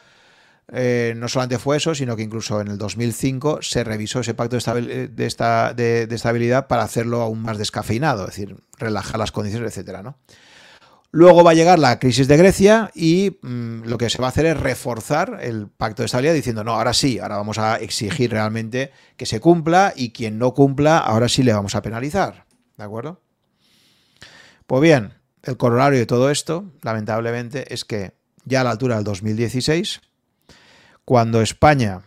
eh, 0.70 1.14
no 1.16 1.28
solamente 1.28 1.58
fue 1.58 1.78
eso, 1.78 1.94
sino 1.94 2.14
que 2.14 2.22
incluso 2.22 2.60
en 2.60 2.68
el 2.68 2.78
2005 2.78 3.60
se 3.62 3.82
revisó 3.82 4.20
ese 4.20 4.34
pacto 4.34 4.56
de, 4.56 5.08
de 5.08 6.14
estabilidad 6.14 6.68
para 6.68 6.82
hacerlo 6.82 7.22
aún 7.22 7.42
más 7.42 7.58
descafeinado, 7.58 8.22
es 8.22 8.36
decir, 8.36 8.56
relajar 8.78 9.18
las 9.18 9.32
condiciones, 9.32 9.72
etcétera, 9.72 10.02
¿no? 10.02 10.16
Luego 11.10 11.42
va 11.42 11.52
a 11.52 11.54
llegar 11.54 11.78
la 11.78 11.98
crisis 11.98 12.28
de 12.28 12.36
Grecia 12.36 12.90
y 12.94 13.38
mm, 13.40 13.84
lo 13.84 13.96
que 13.96 14.10
se 14.10 14.18
va 14.18 14.26
a 14.26 14.30
hacer 14.30 14.44
es 14.44 14.60
reforzar 14.60 15.38
el 15.40 15.68
pacto 15.68 16.02
de 16.02 16.06
estabilidad 16.06 16.34
diciendo, 16.34 16.64
no, 16.64 16.72
ahora 16.74 16.92
sí, 16.92 17.18
ahora 17.18 17.38
vamos 17.38 17.58
a 17.58 17.76
exigir 17.76 18.30
realmente 18.30 18.92
que 19.16 19.24
se 19.24 19.40
cumpla 19.40 19.94
y 19.96 20.10
quien 20.10 20.38
no 20.38 20.52
cumpla, 20.52 20.98
ahora 20.98 21.28
sí 21.28 21.42
le 21.42 21.54
vamos 21.54 21.74
a 21.74 21.82
penalizar. 21.82 22.44
¿De 22.76 22.84
acuerdo? 22.84 23.22
Pues 24.66 24.82
bien, 24.82 25.14
el 25.44 25.56
corolario 25.56 25.98
de 25.98 26.06
todo 26.06 26.30
esto, 26.30 26.72
lamentablemente, 26.82 27.72
es 27.72 27.86
que 27.86 28.12
ya 28.44 28.60
a 28.60 28.64
la 28.64 28.70
altura 28.70 28.96
del 28.96 29.04
2016, 29.04 30.02
cuando 31.06 31.40
España 31.40 32.02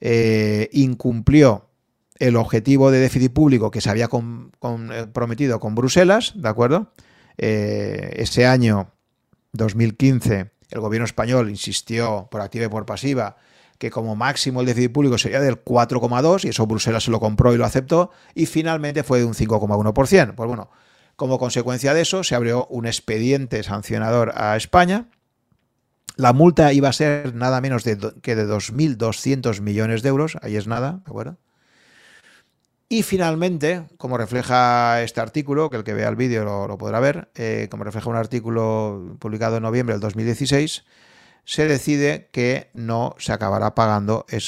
eh, 0.00 0.68
incumplió 0.72 1.68
el 2.20 2.36
objetivo 2.36 2.92
de 2.92 3.00
déficit 3.00 3.32
público 3.32 3.72
que 3.72 3.80
se 3.80 3.90
había 3.90 4.08
eh, 4.08 5.06
prometido 5.12 5.58
con 5.58 5.74
Bruselas, 5.74 6.34
¿de 6.36 6.48
acuerdo? 6.48 6.92
Eh, 7.38 8.14
ese 8.16 8.46
año, 8.46 8.92
2015, 9.52 10.50
el 10.70 10.80
gobierno 10.80 11.04
español 11.04 11.50
insistió 11.50 12.28
por 12.30 12.40
activa 12.40 12.66
y 12.66 12.68
por 12.68 12.86
pasiva 12.86 13.36
que 13.80 13.90
como 13.90 14.14
máximo 14.14 14.60
el 14.60 14.66
déficit 14.66 14.92
público 14.92 15.16
sería 15.16 15.40
del 15.40 15.64
4,2 15.64 16.44
y 16.44 16.48
eso 16.48 16.66
Bruselas 16.66 17.04
se 17.04 17.10
lo 17.10 17.18
compró 17.18 17.54
y 17.54 17.56
lo 17.56 17.64
aceptó 17.64 18.10
y 18.34 18.44
finalmente 18.44 19.02
fue 19.02 19.20
de 19.20 19.24
un 19.24 19.32
5,1%. 19.32 20.34
Pues 20.34 20.46
bueno, 20.46 20.70
como 21.16 21.38
consecuencia 21.38 21.94
de 21.94 22.02
eso 22.02 22.22
se 22.22 22.34
abrió 22.34 22.66
un 22.66 22.84
expediente 22.84 23.62
sancionador 23.62 24.32
a 24.36 24.54
España. 24.56 25.06
La 26.16 26.34
multa 26.34 26.74
iba 26.74 26.90
a 26.90 26.92
ser 26.92 27.34
nada 27.34 27.62
menos 27.62 27.84
que 27.84 28.36
de 28.36 28.46
2.200 28.46 29.62
millones 29.62 30.02
de 30.02 30.08
euros, 30.10 30.36
ahí 30.42 30.56
es 30.56 30.66
nada, 30.66 31.00
¿de 31.04 31.10
acuerdo? 31.10 31.38
Y 32.92 33.04
finalmente, 33.04 33.84
como 33.98 34.18
refleja 34.18 35.00
este 35.00 35.20
artículo, 35.20 35.70
que 35.70 35.76
el 35.76 35.84
que 35.84 35.94
vea 35.94 36.08
el 36.08 36.16
vídeo 36.16 36.44
lo, 36.44 36.76
podrá 36.76 36.98
ver, 36.98 37.30
eh, 37.36 37.68
como 37.70 37.84
refleja 37.84 38.10
un 38.10 38.16
artículo 38.16 39.16
publicado 39.20 39.58
en 39.58 39.62
noviembre 39.62 39.94
del 39.94 40.00
2016, 40.00 40.82
se 41.44 41.68
decide 41.68 42.30
que 42.32 42.68
no 42.74 43.14
se 43.16 43.32
acabará 43.32 43.76
pagando 43.76 44.26
eh, 44.28 44.40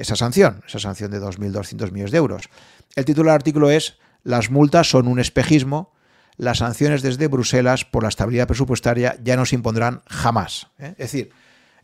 esa 0.00 0.16
sanción, 0.16 0.62
esa 0.66 0.78
sanción 0.78 1.10
de 1.10 1.20
2.200 1.20 1.92
millones 1.92 2.10
de 2.10 2.16
euros. 2.16 2.48
El 2.96 3.04
título 3.04 3.28
del 3.28 3.34
artículo 3.34 3.68
es 3.68 3.98
Las 4.24 4.50
multas 4.50 4.88
son 4.88 5.06
un 5.06 5.20
espejismo, 5.20 5.92
las 6.38 6.58
sanciones 6.58 7.02
desde 7.02 7.26
Bruselas 7.26 7.84
por 7.84 8.02
la 8.02 8.08
estabilidad 8.08 8.46
presupuestaria 8.46 9.18
ya 9.22 9.36
no 9.36 9.44
se 9.44 9.56
impondrán 9.56 10.00
jamás. 10.06 10.68
¿eh? 10.78 10.92
Es 10.92 11.12
decir, 11.12 11.32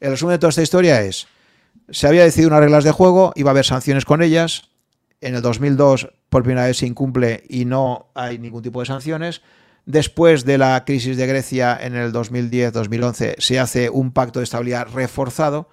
el 0.00 0.12
resumen 0.12 0.32
de 0.32 0.38
toda 0.38 0.48
esta 0.48 0.62
historia 0.62 1.02
es, 1.02 1.26
se 1.90 2.06
había 2.06 2.24
decidido 2.24 2.48
unas 2.48 2.60
reglas 2.60 2.84
de 2.84 2.92
juego, 2.92 3.34
iba 3.36 3.50
a 3.50 3.52
haber 3.52 3.66
sanciones 3.66 4.06
con 4.06 4.22
ellas, 4.22 4.70
en 5.26 5.34
el 5.34 5.42
2002 5.42 6.12
por 6.28 6.42
primera 6.42 6.66
vez 6.66 6.78
se 6.78 6.86
incumple 6.86 7.42
y 7.48 7.64
no 7.64 8.10
hay 8.14 8.38
ningún 8.38 8.62
tipo 8.62 8.80
de 8.80 8.86
sanciones, 8.86 9.42
Después 9.86 10.46
de 10.46 10.56
la 10.56 10.82
crisis 10.86 11.18
de 11.18 11.26
Grecia 11.26 11.78
en 11.78 11.94
el 11.94 12.10
2010-2011 12.10 13.34
se 13.38 13.60
hace 13.60 13.90
un 13.90 14.12
pacto 14.12 14.40
de 14.40 14.44
estabilidad 14.44 14.88
reforzado, 14.88 15.68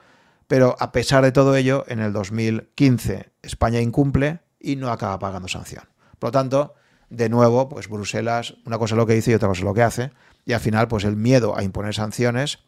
pero 0.47 0.75
a 0.79 0.91
pesar 0.91 1.23
de 1.23 1.31
todo 1.31 1.55
ello, 1.55 1.85
en 1.87 1.99
el 1.99 2.11
2015 2.11 3.31
España 3.41 3.79
incumple 3.79 4.41
y 4.59 4.75
no 4.75 4.91
acaba 4.91 5.17
pagando 5.17 5.47
sanción. 5.47 5.85
Por 6.19 6.27
lo 6.27 6.31
tanto, 6.33 6.75
de 7.09 7.29
nuevo, 7.29 7.69
pues 7.69 7.87
Bruselas, 7.87 8.55
una 8.65 8.77
cosa 8.77 8.95
es 8.95 8.97
lo 8.97 9.05
que 9.05 9.13
dice 9.13 9.31
y 9.31 9.33
otra 9.33 9.47
cosa 9.47 9.59
es 9.59 9.65
lo 9.65 9.73
que 9.73 9.83
hace, 9.83 10.11
y 10.45 10.51
al 10.51 10.59
final, 10.59 10.89
pues 10.89 11.05
el 11.05 11.15
miedo 11.15 11.57
a 11.57 11.63
imponer 11.63 11.93
sanciones 11.93 12.59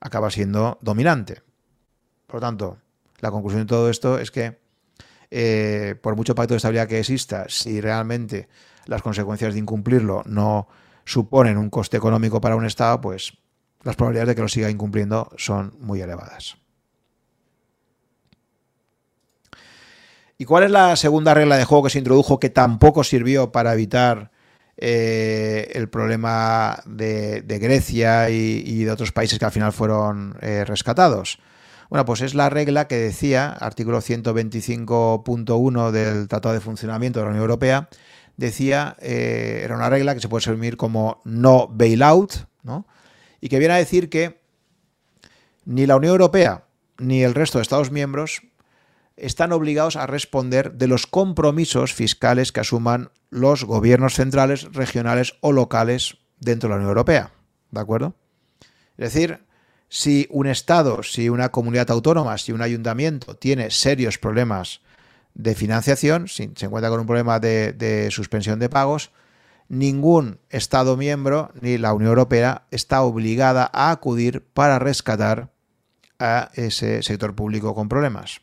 acaba 0.00 0.30
siendo 0.30 0.78
dominante. 0.80 1.42
Por 2.26 2.36
lo 2.36 2.40
tanto, 2.40 2.78
la 3.20 3.30
conclusión 3.30 3.62
de 3.62 3.68
todo 3.68 3.90
esto 3.90 4.18
es 4.18 4.32
que 4.32 4.58
eh, 5.30 5.94
por 6.00 6.16
mucho 6.16 6.34
pacto 6.34 6.54
de 6.54 6.58
estabilidad 6.58 6.88
que 6.88 6.98
exista, 6.98 7.46
si 7.48 7.80
realmente 7.80 8.48
las 8.86 9.02
consecuencias 9.02 9.54
de 9.54 9.60
incumplirlo 9.60 10.22
no 10.26 10.68
suponen 11.04 11.56
un 11.56 11.70
coste 11.70 11.96
económico 11.96 12.40
para 12.40 12.56
un 12.56 12.66
Estado, 12.66 13.00
pues 13.00 13.34
las 13.82 13.96
probabilidades 13.96 14.28
de 14.28 14.34
que 14.34 14.42
lo 14.42 14.48
siga 14.48 14.70
incumpliendo 14.70 15.30
son 15.36 15.74
muy 15.80 16.00
elevadas. 16.00 16.56
¿Y 20.36 20.46
cuál 20.46 20.64
es 20.64 20.70
la 20.70 20.96
segunda 20.96 21.34
regla 21.34 21.58
de 21.58 21.64
juego 21.64 21.84
que 21.84 21.90
se 21.90 21.98
introdujo 21.98 22.40
que 22.40 22.48
tampoco 22.48 23.04
sirvió 23.04 23.52
para 23.52 23.74
evitar 23.74 24.30
eh, 24.78 25.70
el 25.74 25.90
problema 25.90 26.82
de, 26.86 27.42
Grecia 27.60 28.30
y, 28.30 28.84
de 28.84 28.90
otros 28.90 29.12
países 29.12 29.38
que 29.38 29.44
al 29.44 29.52
final 29.52 29.72
fueron 29.72 30.38
eh, 30.40 30.64
rescatados? 30.64 31.38
Bueno, 31.90 32.04
pues 32.04 32.20
es 32.20 32.34
la 32.36 32.48
regla 32.48 32.86
que 32.86 32.94
decía, 32.94 33.50
artículo 33.50 34.00
125.1 34.00 35.90
del 35.90 36.28
Tratado 36.28 36.54
de 36.54 36.60
Funcionamiento 36.60 37.18
de 37.18 37.24
la 37.24 37.30
Unión 37.30 37.42
Europea, 37.42 37.88
decía, 38.36 38.96
eh, 39.00 39.62
era 39.64 39.74
una 39.74 39.90
regla 39.90 40.14
que 40.14 40.20
se 40.20 40.28
puede 40.28 40.46
resumir 40.46 40.76
como 40.76 41.20
no 41.24 41.66
bailout, 41.66 42.46
¿no? 42.62 42.86
y 43.40 43.48
que 43.48 43.58
viene 43.58 43.74
a 43.74 43.78
decir 43.78 44.08
que 44.08 44.40
ni 45.64 45.84
la 45.84 45.96
Unión 45.96 46.12
Europea 46.12 46.62
ni 46.98 47.24
el 47.24 47.34
resto 47.34 47.58
de 47.58 47.62
Estados 47.62 47.90
miembros 47.90 48.42
están 49.16 49.50
obligados 49.50 49.96
a 49.96 50.06
responder 50.06 50.74
de 50.74 50.86
los 50.86 51.08
compromisos 51.08 51.92
fiscales 51.92 52.52
que 52.52 52.60
asuman 52.60 53.10
los 53.30 53.64
gobiernos 53.64 54.14
centrales, 54.14 54.72
regionales 54.72 55.34
o 55.40 55.50
locales 55.50 56.18
dentro 56.38 56.68
de 56.68 56.70
la 56.70 56.76
Unión 56.76 56.90
Europea. 56.90 57.32
¿De 57.72 57.80
acuerdo? 57.80 58.14
Es 58.96 59.12
decir, 59.12 59.40
si 59.90 60.28
un 60.30 60.46
Estado, 60.46 61.02
si 61.02 61.28
una 61.28 61.50
comunidad 61.50 61.90
autónoma, 61.90 62.38
si 62.38 62.52
un 62.52 62.62
ayuntamiento 62.62 63.34
tiene 63.34 63.72
serios 63.72 64.18
problemas 64.18 64.80
de 65.34 65.56
financiación, 65.56 66.28
si 66.28 66.52
se 66.54 66.66
encuentra 66.66 66.90
con 66.90 67.00
un 67.00 67.06
problema 67.06 67.40
de, 67.40 68.08
suspensión 68.12 68.60
de 68.60 68.68
pagos, 68.68 69.10
ningún 69.68 70.38
Estado 70.48 70.96
miembro 70.96 71.50
ni 71.60 71.76
la 71.76 71.92
Unión 71.92 72.10
Europea 72.10 72.66
está 72.70 73.02
obligada 73.02 73.68
a 73.72 73.90
acudir 73.90 74.46
para 74.54 74.78
rescatar 74.78 75.50
a 76.20 76.50
ese 76.54 77.02
sector 77.02 77.34
público 77.34 77.74
con 77.74 77.88
problemas. 77.88 78.42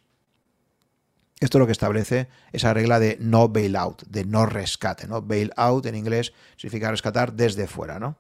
Esto 1.40 1.58
es 1.58 1.60
lo 1.60 1.66
que 1.66 1.72
establece 1.72 2.28
esa 2.52 2.74
regla 2.74 3.00
de 3.00 3.18
no 3.22 3.48
bailout, 3.48 4.04
de 4.08 4.26
no 4.26 4.48
rescate. 4.48 5.08
¿no? 5.08 5.22
Bailout 5.22 5.86
en 5.86 5.96
inglés 5.96 6.34
significa 6.58 6.92
rescatar 6.92 7.34
desde 7.34 7.68
fuera. 7.68 8.00
¿no? 8.00 8.18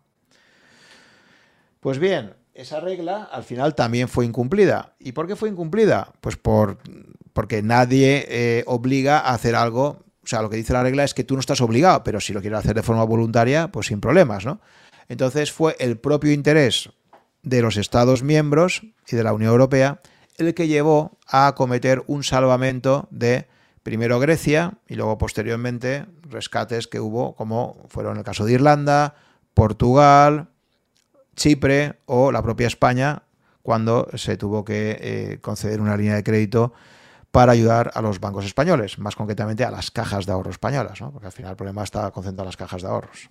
Pues 1.81 1.99
bien, 1.99 2.35
esa 2.57 2.79
regla 2.79 3.29
al 3.31 3.43
final 3.43 3.75
también 3.75 4.09
fue 4.09 4.25
incumplida. 4.25 4.95
¿Y 4.99 5.11
por 5.11 5.27
qué 5.27 5.35
fue 5.35 5.47
incumplida? 5.49 6.11
Pues 6.21 6.35
por 6.37 6.79
porque 7.33 7.61
nadie 7.61 8.25
eh, 8.29 8.63
obliga 8.65 9.19
a 9.19 9.35
hacer 9.35 9.55
algo. 9.55 10.03
O 10.23 10.27
sea, 10.27 10.41
lo 10.41 10.49
que 10.49 10.57
dice 10.57 10.73
la 10.73 10.81
regla 10.81 11.03
es 11.03 11.13
que 11.13 11.23
tú 11.23 11.35
no 11.35 11.39
estás 11.39 11.61
obligado, 11.61 12.03
pero 12.03 12.19
si 12.19 12.33
lo 12.33 12.41
quieres 12.41 12.59
hacer 12.59 12.75
de 12.75 12.81
forma 12.81 13.03
voluntaria, 13.03 13.67
pues 13.67 13.87
sin 13.87 14.01
problemas, 14.01 14.43
¿no? 14.43 14.59
Entonces 15.07 15.51
fue 15.51 15.75
el 15.79 15.99
propio 15.99 16.31
interés 16.31 16.89
de 17.43 17.61
los 17.61 17.77
Estados 17.77 18.23
miembros 18.23 18.81
y 19.07 19.15
de 19.15 19.23
la 19.23 19.33
Unión 19.33 19.51
Europea 19.51 20.01
el 20.37 20.53
que 20.55 20.67
llevó 20.67 21.19
a 21.27 21.53
cometer 21.55 22.03
un 22.07 22.23
salvamento 22.23 23.07
de 23.11 23.47
primero 23.83 24.19
Grecia 24.19 24.79
y 24.87 24.95
luego 24.95 25.19
posteriormente 25.19 26.05
rescates 26.23 26.87
que 26.87 26.99
hubo, 26.99 27.35
como 27.35 27.85
fueron 27.87 28.17
el 28.17 28.23
caso 28.23 28.45
de 28.45 28.53
Irlanda, 28.53 29.15
Portugal, 29.53 30.49
Chipre 31.37 31.99
o 32.07 32.33
la 32.33 32.43
propia 32.43 32.67
España, 32.67 33.23
cuando 33.61 34.09
se 34.15 34.35
tuvo 34.35 34.65
que 34.65 34.97
eh, 34.99 35.39
conceder 35.39 35.79
una 35.79 35.95
línea 35.95 36.15
de 36.15 36.23
crédito 36.23 36.73
para 37.31 37.53
ayudar 37.53 37.91
a 37.93 38.01
los 38.01 38.19
bancos 38.19 38.45
españoles, 38.45 38.99
más 38.99 39.15
concretamente 39.15 39.63
a 39.63 39.71
las 39.71 39.91
cajas 39.91 40.25
de 40.25 40.33
ahorro 40.33 40.51
españolas, 40.51 40.99
porque 41.13 41.27
al 41.27 41.31
final 41.31 41.51
el 41.51 41.57
problema 41.57 41.83
está 41.83 42.11
concentrado 42.11 42.43
en 42.43 42.47
las 42.47 42.57
cajas 42.57 42.81
de 42.81 42.87
ahorros. 42.87 43.29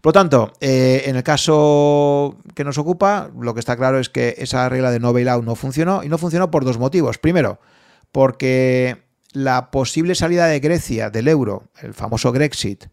Por 0.00 0.10
lo 0.10 0.12
tanto, 0.12 0.52
eh, 0.60 1.02
en 1.06 1.16
el 1.16 1.22
caso 1.22 2.38
que 2.54 2.64
nos 2.64 2.78
ocupa, 2.78 3.30
lo 3.38 3.52
que 3.52 3.60
está 3.60 3.76
claro 3.76 3.98
es 3.98 4.08
que 4.08 4.34
esa 4.38 4.68
regla 4.68 4.90
de 4.90 4.98
no 4.98 5.12
bailout 5.12 5.44
no 5.44 5.54
funcionó 5.54 6.02
y 6.02 6.08
no 6.08 6.16
funcionó 6.16 6.50
por 6.50 6.64
dos 6.64 6.78
motivos. 6.78 7.18
Primero, 7.18 7.60
porque 8.10 9.02
la 9.32 9.70
posible 9.70 10.14
salida 10.14 10.46
de 10.46 10.60
Grecia 10.60 11.10
del 11.10 11.28
euro, 11.28 11.64
el 11.82 11.92
famoso 11.92 12.32
Grexit, 12.32 12.86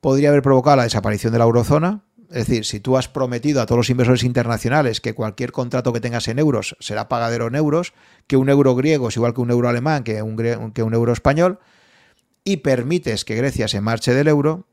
podría 0.00 0.28
haber 0.28 0.42
provocado 0.42 0.76
la 0.76 0.82
desaparición 0.84 1.32
de 1.32 1.38
la 1.38 1.44
eurozona, 1.44 2.04
es 2.30 2.46
decir, 2.46 2.64
si 2.64 2.78
tú 2.78 2.96
has 2.96 3.08
prometido 3.08 3.60
a 3.60 3.66
todos 3.66 3.78
los 3.78 3.90
inversores 3.90 4.22
internacionales 4.22 5.00
que 5.00 5.14
cualquier 5.14 5.50
contrato 5.50 5.92
que 5.92 6.00
tengas 6.00 6.28
en 6.28 6.38
euros 6.38 6.76
será 6.78 7.08
pagadero 7.08 7.48
en 7.48 7.56
euros, 7.56 7.92
que 8.28 8.36
un 8.36 8.48
euro 8.48 8.76
griego 8.76 9.08
es 9.08 9.16
igual 9.16 9.34
que 9.34 9.40
un 9.40 9.50
euro 9.50 9.68
alemán, 9.68 10.04
que 10.04 10.22
un, 10.22 10.72
que 10.72 10.82
un 10.84 10.94
euro 10.94 11.12
español, 11.12 11.58
y 12.44 12.58
permites 12.58 13.24
que 13.24 13.34
Grecia 13.34 13.66
se 13.66 13.80
marche 13.80 14.14
del 14.14 14.28
euro, 14.28 14.68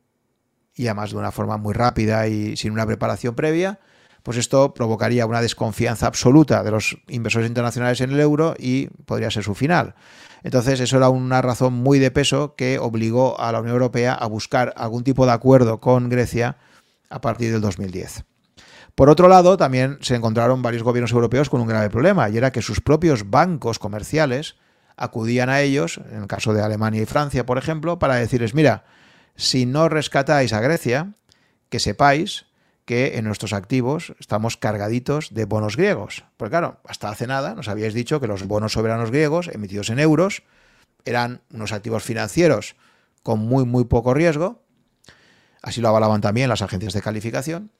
y 0.75 0.85
además 0.85 1.11
de 1.11 1.17
una 1.17 1.31
forma 1.31 1.57
muy 1.57 1.73
rápida 1.73 2.27
y 2.27 2.55
sin 2.57 2.71
una 2.71 2.85
preparación 2.85 3.33
previa, 3.33 3.79
pues 4.21 4.37
esto 4.37 4.75
provocaría 4.75 5.25
una 5.25 5.41
desconfianza 5.41 6.05
absoluta 6.05 6.61
de 6.61 6.69
los 6.69 6.97
inversores 7.07 7.47
internacionales 7.47 8.01
en 8.01 8.11
el 8.11 8.19
euro 8.19 8.53
y 8.59 8.87
podría 9.05 9.31
ser 9.31 9.43
su 9.43 9.55
final. 9.55 9.95
Entonces, 10.43 10.79
eso 10.79 10.97
era 10.97 11.09
una 11.09 11.41
razón 11.41 11.73
muy 11.73 11.97
de 11.97 12.11
peso 12.11 12.53
que 12.55 12.77
obligó 12.77 13.39
a 13.39 13.51
la 13.51 13.61
Unión 13.61 13.73
Europea 13.73 14.13
a 14.13 14.27
buscar 14.27 14.73
algún 14.77 15.03
tipo 15.03 15.25
de 15.25 15.31
acuerdo 15.31 15.79
con 15.79 16.09
Grecia 16.09 16.57
a 17.09 17.21
partir 17.21 17.51
del 17.51 17.61
2010. 17.61 18.25
Por 18.95 19.09
otro 19.09 19.27
lado, 19.27 19.57
también 19.57 19.99
se 20.01 20.15
encontraron 20.15 20.61
varios 20.61 20.83
gobiernos 20.83 21.11
europeos 21.11 21.49
con 21.49 21.61
un 21.61 21.67
grave 21.67 21.89
problema, 21.89 22.29
y 22.29 22.37
era 22.37 22.51
que 22.51 22.61
sus 22.61 22.81
propios 22.81 23.29
bancos 23.29 23.77
comerciales 23.79 24.55
acudían 24.95 25.49
a 25.49 25.61
ellos, 25.61 26.01
en 26.11 26.21
el 26.21 26.27
caso 26.27 26.53
de 26.53 26.63
Alemania 26.63 27.01
y 27.01 27.05
Francia, 27.05 27.45
por 27.45 27.57
ejemplo, 27.57 27.99
para 27.99 28.15
decirles, 28.15 28.55
mira, 28.55 28.85
si 29.35 29.67
no 29.67 29.87
rescatáis 29.87 30.51
a 30.51 30.61
Grecia, 30.61 31.13
que 31.69 31.79
sepáis 31.79 32.47
que 32.85 33.17
en 33.17 33.25
nuestros 33.25 33.53
activos 33.53 34.15
estamos 34.17 34.55
cargaditos 34.57 35.33
de 35.33 35.45
bonos 35.45 35.75
griegos. 35.75 36.23
Porque 36.37 36.51
claro, 36.51 36.79
hasta 36.85 37.09
hace 37.09 37.27
nada 37.27 37.53
nos 37.53 37.67
habíais 37.67 37.93
dicho 37.93 38.19
que 38.19 38.27
los 38.27 38.47
bonos 38.47 38.71
soberanos 38.73 39.11
griegos 39.11 39.49
emitidos 39.49 39.89
en 39.89 39.99
euros 39.99 40.43
eran 41.03 41.41
unos 41.53 41.73
activos 41.73 42.03
financieros 42.03 42.75
con 43.23 43.39
muy, 43.39 43.65
muy 43.65 43.83
poco 43.83 44.13
riesgo, 44.13 44.63
Así 45.61 45.81
lo 45.81 45.89
avalaban 45.89 46.21
también 46.21 46.49
las 46.49 46.61
agencias 46.61 46.93
de 46.93 47.01
calificación. 47.01 47.71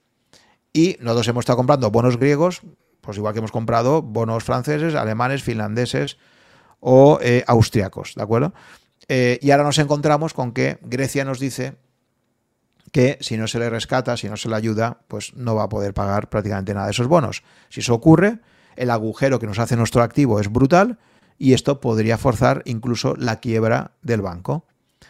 Y 0.72 0.96
nosotros 1.00 1.28
hemos 1.28 1.42
estado 1.42 1.56
comprando 1.56 1.90
bonos 1.90 2.18
griegos, 2.18 2.62
pues 3.00 3.16
igual 3.16 3.32
que 3.32 3.38
hemos 3.38 3.52
comprado 3.52 4.02
bonos 4.02 4.44
franceses, 4.44 4.94
alemanes, 4.94 5.42
finlandeses 5.42 6.18
o 6.80 7.18
eh, 7.22 7.44
austriacos, 7.46 8.14
¿de 8.14 8.22
acuerdo? 8.22 8.52
Eh, 9.08 9.38
y 9.40 9.50
ahora 9.50 9.64
nos 9.64 9.78
encontramos 9.78 10.34
con 10.34 10.52
que 10.52 10.78
Grecia 10.82 11.24
nos 11.24 11.40
dice 11.40 11.76
que 12.92 13.18
si 13.20 13.36
no 13.36 13.46
se 13.48 13.58
le 13.58 13.70
rescata, 13.70 14.16
si 14.16 14.28
no 14.28 14.36
se 14.36 14.48
le 14.48 14.56
ayuda, 14.56 15.00
pues 15.08 15.34
no 15.34 15.54
va 15.54 15.64
a 15.64 15.68
poder 15.68 15.94
pagar 15.94 16.28
prácticamente 16.28 16.74
nada 16.74 16.86
de 16.86 16.92
esos 16.92 17.06
bonos. 17.06 17.42
Si 17.68 17.80
eso 17.80 17.94
ocurre, 17.94 18.40
el 18.76 18.90
agujero 18.90 19.38
que 19.38 19.46
nos 19.46 19.58
hace 19.58 19.76
nuestro 19.76 20.02
activo 20.02 20.40
es 20.40 20.50
brutal 20.50 20.98
y 21.38 21.52
esto 21.52 21.80
podría 21.80 22.18
forzar 22.18 22.62
incluso 22.64 23.14
la 23.16 23.40
quiebra 23.40 23.92
del 24.02 24.22
banco. 24.22 24.66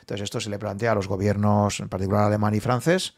Entonces 0.08 0.24
esto 0.24 0.40
se 0.40 0.48
le 0.48 0.58
plantea 0.58 0.92
a 0.92 0.94
los 0.94 1.06
gobiernos, 1.06 1.80
en 1.80 1.90
particular 1.90 2.24
alemán 2.24 2.54
y 2.54 2.60
francés, 2.60 3.12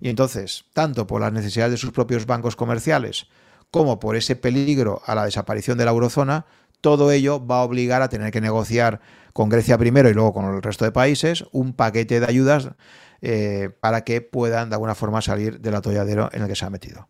y 0.00 0.08
entonces, 0.08 0.64
tanto 0.72 1.06
por 1.06 1.20
las 1.20 1.32
necesidades 1.32 1.70
de 1.70 1.76
sus 1.76 1.92
propios 1.92 2.26
bancos 2.26 2.56
comerciales 2.56 3.28
como 3.70 4.00
por 4.00 4.16
ese 4.16 4.34
peligro 4.34 5.00
a 5.06 5.14
la 5.14 5.24
desaparición 5.24 5.78
de 5.78 5.84
la 5.84 5.92
eurozona, 5.92 6.46
todo 6.80 7.12
ello 7.12 7.46
va 7.46 7.60
a 7.60 7.62
obligar 7.62 8.02
a 8.02 8.08
tener 8.08 8.32
que 8.32 8.40
negociar 8.40 9.00
con 9.32 9.50
Grecia 9.50 9.78
primero 9.78 10.10
y 10.10 10.14
luego 10.14 10.32
con 10.32 10.52
el 10.52 10.60
resto 10.60 10.84
de 10.84 10.90
países 10.90 11.44
un 11.52 11.74
paquete 11.74 12.18
de 12.18 12.26
ayudas 12.26 12.70
eh, 13.20 13.70
para 13.78 14.02
que 14.02 14.20
puedan 14.20 14.68
de 14.68 14.74
alguna 14.74 14.96
forma 14.96 15.22
salir 15.22 15.60
del 15.60 15.76
atolladero 15.76 16.28
en 16.32 16.42
el 16.42 16.48
que 16.48 16.56
se 16.56 16.64
ha 16.64 16.70
metido. 16.70 17.06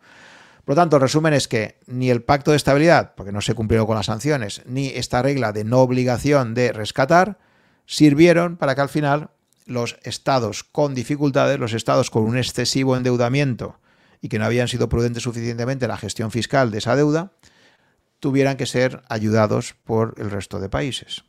Por 0.66 0.76
lo 0.76 0.82
tanto, 0.82 0.96
el 0.96 1.02
resumen 1.02 1.32
es 1.32 1.48
que 1.48 1.78
ni 1.86 2.10
el 2.10 2.22
pacto 2.22 2.50
de 2.50 2.58
estabilidad, 2.58 3.14
porque 3.16 3.32
no 3.32 3.40
se 3.40 3.54
cumplió 3.54 3.86
con 3.86 3.96
las 3.96 4.06
sanciones, 4.06 4.60
ni 4.66 4.88
esta 4.88 5.22
regla 5.22 5.52
de 5.52 5.64
no 5.64 5.80
obligación 5.80 6.52
de 6.52 6.72
rescatar, 6.72 7.38
sirvieron 7.92 8.56
para 8.56 8.74
que 8.74 8.80
al 8.80 8.88
final 8.88 9.28
los 9.66 9.98
estados 10.02 10.64
con 10.64 10.94
dificultades, 10.94 11.58
los 11.58 11.74
estados 11.74 12.08
con 12.08 12.22
un 12.24 12.38
excesivo 12.38 12.96
endeudamiento 12.96 13.78
y 14.22 14.28
que 14.28 14.38
no 14.38 14.46
habían 14.46 14.66
sido 14.66 14.88
prudentes 14.88 15.24
suficientemente 15.24 15.84
en 15.84 15.90
la 15.90 15.98
gestión 15.98 16.30
fiscal 16.30 16.70
de 16.70 16.78
esa 16.78 16.96
deuda, 16.96 17.32
tuvieran 18.18 18.56
que 18.56 18.64
ser 18.64 19.02
ayudados 19.10 19.74
por 19.84 20.14
el 20.16 20.30
resto 20.30 20.58
de 20.58 20.70
países. 20.70 21.24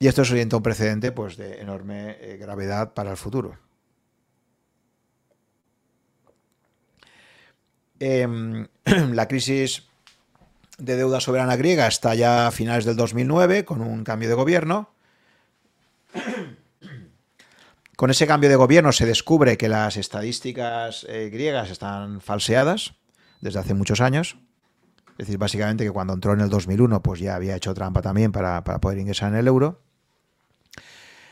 Y 0.00 0.08
esto 0.08 0.22
orienta 0.22 0.56
un 0.56 0.64
precedente 0.64 1.12
pues, 1.12 1.36
de 1.36 1.60
enorme 1.60 2.16
eh, 2.18 2.38
gravedad 2.38 2.92
para 2.92 3.12
el 3.12 3.16
futuro. 3.16 3.56
Em, 8.00 8.66
la 9.12 9.28
crisis 9.28 9.91
de 10.78 10.96
deuda 10.96 11.20
soberana 11.20 11.56
griega 11.56 11.86
está 11.86 12.14
ya 12.14 12.46
a 12.46 12.50
finales 12.50 12.84
del 12.84 12.96
2009 12.96 13.64
con 13.64 13.80
un 13.80 14.04
cambio 14.04 14.28
de 14.28 14.34
gobierno. 14.34 14.90
Con 17.96 18.10
ese 18.10 18.26
cambio 18.26 18.50
de 18.50 18.56
gobierno 18.56 18.90
se 18.90 19.06
descubre 19.06 19.56
que 19.56 19.68
las 19.68 19.96
estadísticas 19.96 21.06
eh, 21.08 21.30
griegas 21.32 21.70
están 21.70 22.20
falseadas 22.20 22.94
desde 23.40 23.60
hace 23.60 23.74
muchos 23.74 24.00
años. 24.00 24.38
Es 25.18 25.26
decir, 25.26 25.38
básicamente 25.38 25.84
que 25.84 25.92
cuando 25.92 26.14
entró 26.14 26.32
en 26.32 26.40
el 26.40 26.48
2001 26.48 27.00
pues 27.00 27.20
ya 27.20 27.36
había 27.36 27.54
hecho 27.54 27.74
trampa 27.74 28.02
también 28.02 28.32
para, 28.32 28.64
para 28.64 28.80
poder 28.80 28.98
ingresar 28.98 29.30
en 29.30 29.38
el 29.38 29.46
euro. 29.46 29.82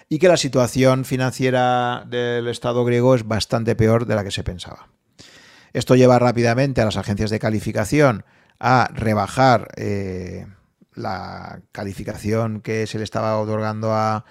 Y 0.09 0.21
que 0.21 0.29
la 0.29 0.37
situación 0.37 1.05
financiera 1.05 2.05
del 2.07 2.47
Estado 2.47 2.85
griego 2.85 3.17
es 3.17 3.27
bastante 3.27 3.75
peor 3.75 4.07
de 4.07 4.15
la 4.15 4.23
que 4.23 4.31
se 4.31 4.45
pensaba. 4.45 4.91
Esto 5.73 5.97
lleva 5.97 6.19
rápidamente 6.19 6.81
a 6.81 6.85
las 6.85 6.97
agencias 6.97 7.31
de 7.31 7.39
calificación 7.39 8.25
a 8.61 8.91
rebajar 8.93 9.69
eh, 9.77 10.47
la 10.95 11.63
calificación 11.73 12.61
que 12.61 12.87
se 12.87 12.99
le 12.99 13.05
estaba 13.05 13.39
otorgando 13.39 13.95
a, 13.95 14.25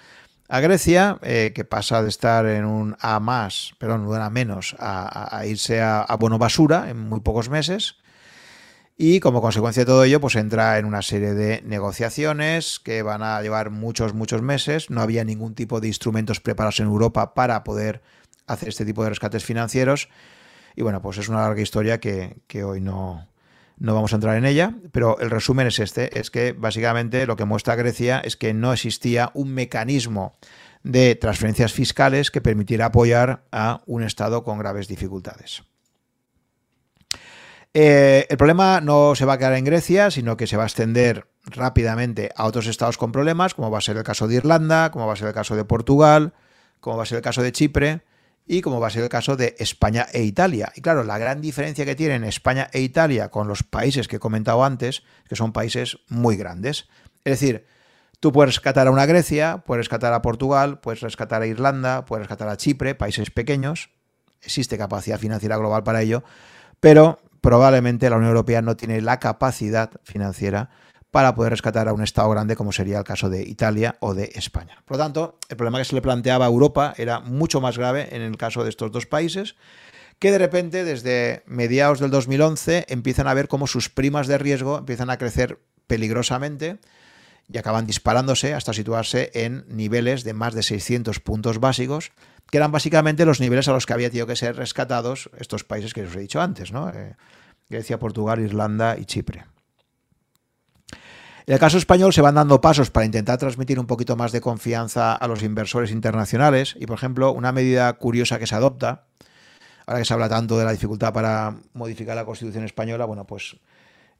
Grecia, 0.48 1.18
eh, 1.22 1.52
que 1.54 1.64
pasa 1.64 2.02
de 2.02 2.08
estar 2.08 2.44
en 2.44 2.64
un 2.64 2.96
A 3.00 3.20
más, 3.20 3.74
perdón, 3.78 4.06
un 4.06 4.16
A 4.16 4.30
menos, 4.30 4.74
a, 4.80 5.44
irse 5.46 5.80
a, 5.80 6.00
a, 6.00 6.16
basura 6.16 6.90
en 6.90 6.98
muy 6.98 7.20
pocos 7.20 7.48
meses. 7.48 7.96
Y 8.96 9.20
como 9.20 9.40
consecuencia 9.40 9.82
de 9.82 9.86
todo 9.86 10.02
ello, 10.02 10.20
pues 10.20 10.34
entra 10.34 10.78
en 10.78 10.86
una 10.86 11.02
serie 11.02 11.34
de 11.34 11.62
negociaciones 11.62 12.80
que 12.80 13.02
van 13.02 13.22
a 13.22 13.40
llevar 13.40 13.70
muchos, 13.70 14.12
muchos 14.12 14.42
meses. 14.42 14.90
No 14.90 15.00
había 15.02 15.24
ningún 15.24 15.54
tipo 15.54 15.80
de 15.80 15.86
instrumentos 15.86 16.40
preparados 16.40 16.80
en 16.80 16.86
Europa 16.86 17.32
para 17.32 17.62
poder 17.62 18.02
hacer 18.48 18.70
este 18.70 18.84
tipo 18.84 19.04
de 19.04 19.10
rescates 19.10 19.44
financieros. 19.44 20.08
Y 20.74 20.82
bueno, 20.82 21.00
pues 21.00 21.16
es 21.18 21.28
una 21.28 21.42
larga 21.42 21.62
historia 21.62 22.00
que 22.00 22.64
hoy 22.64 22.80
no, 22.80 23.29
no 23.80 23.94
vamos 23.94 24.12
a 24.12 24.16
entrar 24.16 24.36
en 24.36 24.44
ella, 24.44 24.74
pero 24.92 25.18
el 25.20 25.30
resumen 25.30 25.66
es 25.66 25.78
este, 25.78 26.20
es 26.20 26.30
que 26.30 26.52
básicamente 26.52 27.26
lo 27.26 27.34
que 27.34 27.46
muestra 27.46 27.74
Grecia 27.74 28.20
es 28.20 28.36
que 28.36 28.52
no 28.52 28.72
existía 28.72 29.30
un 29.34 29.52
mecanismo 29.54 30.36
de 30.82 31.14
transferencias 31.14 31.72
fiscales 31.72 32.30
que 32.30 32.42
permitiera 32.42 32.86
apoyar 32.86 33.42
a 33.50 33.82
un 33.86 34.02
Estado 34.02 34.44
con 34.44 34.58
graves 34.58 34.86
dificultades. 34.86 35.62
Eh, 37.72 38.26
el 38.28 38.36
problema 38.36 38.80
no 38.80 39.14
se 39.14 39.24
va 39.24 39.34
a 39.34 39.38
quedar 39.38 39.54
en 39.54 39.64
Grecia, 39.64 40.10
sino 40.10 40.36
que 40.36 40.46
se 40.46 40.56
va 40.56 40.64
a 40.64 40.66
extender 40.66 41.28
rápidamente 41.44 42.30
a 42.36 42.44
otros 42.44 42.66
estados 42.66 42.98
con 42.98 43.12
problemas, 43.12 43.54
como 43.54 43.70
va 43.70 43.78
a 43.78 43.82
ser 43.82 43.96
el 43.96 44.04
caso 44.04 44.28
de 44.28 44.34
Irlanda, 44.34 44.90
como 44.90 45.06
va 45.06 45.14
a 45.14 45.16
ser 45.16 45.28
el 45.28 45.34
caso 45.34 45.56
de 45.56 45.64
Portugal, 45.64 46.34
como 46.80 46.98
va 46.98 47.04
a 47.04 47.06
ser 47.06 47.16
el 47.16 47.22
caso 47.22 47.42
de 47.42 47.52
Chipre, 47.52 48.02
y 48.52 48.62
como 48.62 48.80
va 48.80 48.88
a 48.88 48.90
ser 48.90 49.04
el 49.04 49.08
caso 49.08 49.36
de 49.36 49.54
España 49.60 50.08
e 50.12 50.24
Italia. 50.24 50.72
Y 50.74 50.80
claro, 50.80 51.04
la 51.04 51.18
gran 51.18 51.40
diferencia 51.40 51.84
que 51.84 51.94
tienen 51.94 52.24
España 52.24 52.68
e 52.72 52.80
Italia 52.80 53.28
con 53.28 53.46
los 53.46 53.62
países 53.62 54.08
que 54.08 54.16
he 54.16 54.18
comentado 54.18 54.64
antes, 54.64 55.04
que 55.28 55.36
son 55.36 55.52
países 55.52 55.98
muy 56.08 56.36
grandes. 56.36 56.88
Es 57.22 57.38
decir, 57.38 57.64
tú 58.18 58.32
puedes 58.32 58.56
rescatar 58.56 58.88
a 58.88 58.90
una 58.90 59.06
Grecia, 59.06 59.62
puedes 59.64 59.86
rescatar 59.86 60.12
a 60.12 60.20
Portugal, 60.20 60.80
puedes 60.80 61.00
rescatar 61.00 61.42
a 61.42 61.46
Irlanda, 61.46 62.04
puedes 62.06 62.26
rescatar 62.26 62.48
a 62.48 62.56
Chipre, 62.56 62.96
países 62.96 63.30
pequeños. 63.30 63.90
Existe 64.42 64.76
capacidad 64.76 65.20
financiera 65.20 65.56
global 65.56 65.84
para 65.84 66.02
ello, 66.02 66.24
pero 66.80 67.20
probablemente 67.40 68.10
la 68.10 68.16
Unión 68.16 68.30
Europea 68.30 68.62
no 68.62 68.76
tiene 68.76 69.00
la 69.00 69.20
capacidad 69.20 69.92
financiera 70.02 70.70
para 71.10 71.34
poder 71.34 71.50
rescatar 71.50 71.88
a 71.88 71.92
un 71.92 72.02
Estado 72.02 72.30
grande 72.30 72.56
como 72.56 72.72
sería 72.72 72.98
el 72.98 73.04
caso 73.04 73.28
de 73.28 73.42
Italia 73.42 73.96
o 74.00 74.14
de 74.14 74.30
España. 74.34 74.82
Por 74.84 74.96
lo 74.96 75.02
tanto, 75.02 75.38
el 75.48 75.56
problema 75.56 75.78
que 75.78 75.84
se 75.84 75.94
le 75.94 76.02
planteaba 76.02 76.46
a 76.46 76.48
Europa 76.48 76.94
era 76.96 77.20
mucho 77.20 77.60
más 77.60 77.76
grave 77.76 78.08
en 78.14 78.22
el 78.22 78.36
caso 78.36 78.62
de 78.62 78.70
estos 78.70 78.92
dos 78.92 79.06
países, 79.06 79.56
que 80.18 80.30
de 80.30 80.38
repente 80.38 80.84
desde 80.84 81.42
mediados 81.46 81.98
del 81.98 82.10
2011 82.10 82.86
empiezan 82.88 83.26
a 83.26 83.34
ver 83.34 83.48
cómo 83.48 83.66
sus 83.66 83.88
primas 83.88 84.26
de 84.26 84.38
riesgo 84.38 84.78
empiezan 84.78 85.10
a 85.10 85.16
crecer 85.16 85.58
peligrosamente 85.86 86.78
y 87.52 87.58
acaban 87.58 87.86
disparándose 87.86 88.54
hasta 88.54 88.72
situarse 88.72 89.30
en 89.34 89.64
niveles 89.68 90.22
de 90.22 90.34
más 90.34 90.54
de 90.54 90.62
600 90.62 91.18
puntos 91.18 91.58
básicos, 91.58 92.12
que 92.50 92.58
eran 92.58 92.70
básicamente 92.70 93.24
los 93.24 93.40
niveles 93.40 93.66
a 93.66 93.72
los 93.72 93.86
que 93.86 93.92
había 93.92 94.10
tenido 94.10 94.26
que 94.28 94.36
ser 94.36 94.56
rescatados 94.56 95.30
estos 95.38 95.64
países 95.64 95.92
que 95.92 96.04
os 96.04 96.14
he 96.14 96.20
dicho 96.20 96.40
antes, 96.40 96.70
¿no? 96.70 96.90
Eh, 96.90 97.16
Grecia, 97.68 97.98
Portugal, 97.98 98.40
Irlanda 98.40 98.96
y 98.98 99.04
Chipre. 99.04 99.46
En 101.50 101.54
el 101.54 101.58
caso 101.58 101.78
español 101.78 102.12
se 102.12 102.20
van 102.20 102.36
dando 102.36 102.60
pasos 102.60 102.92
para 102.92 103.04
intentar 103.04 103.36
transmitir 103.36 103.80
un 103.80 103.88
poquito 103.88 104.14
más 104.14 104.30
de 104.30 104.40
confianza 104.40 105.16
a 105.16 105.26
los 105.26 105.42
inversores 105.42 105.90
internacionales 105.90 106.76
y, 106.78 106.86
por 106.86 106.96
ejemplo, 106.96 107.32
una 107.32 107.50
medida 107.50 107.92
curiosa 107.94 108.38
que 108.38 108.46
se 108.46 108.54
adopta, 108.54 109.06
ahora 109.84 109.98
que 109.98 110.04
se 110.04 110.14
habla 110.14 110.28
tanto 110.28 110.56
de 110.56 110.64
la 110.64 110.70
dificultad 110.70 111.12
para 111.12 111.56
modificar 111.72 112.14
la 112.14 112.24
Constitución 112.24 112.62
española, 112.62 113.04
bueno, 113.04 113.26
pues 113.26 113.56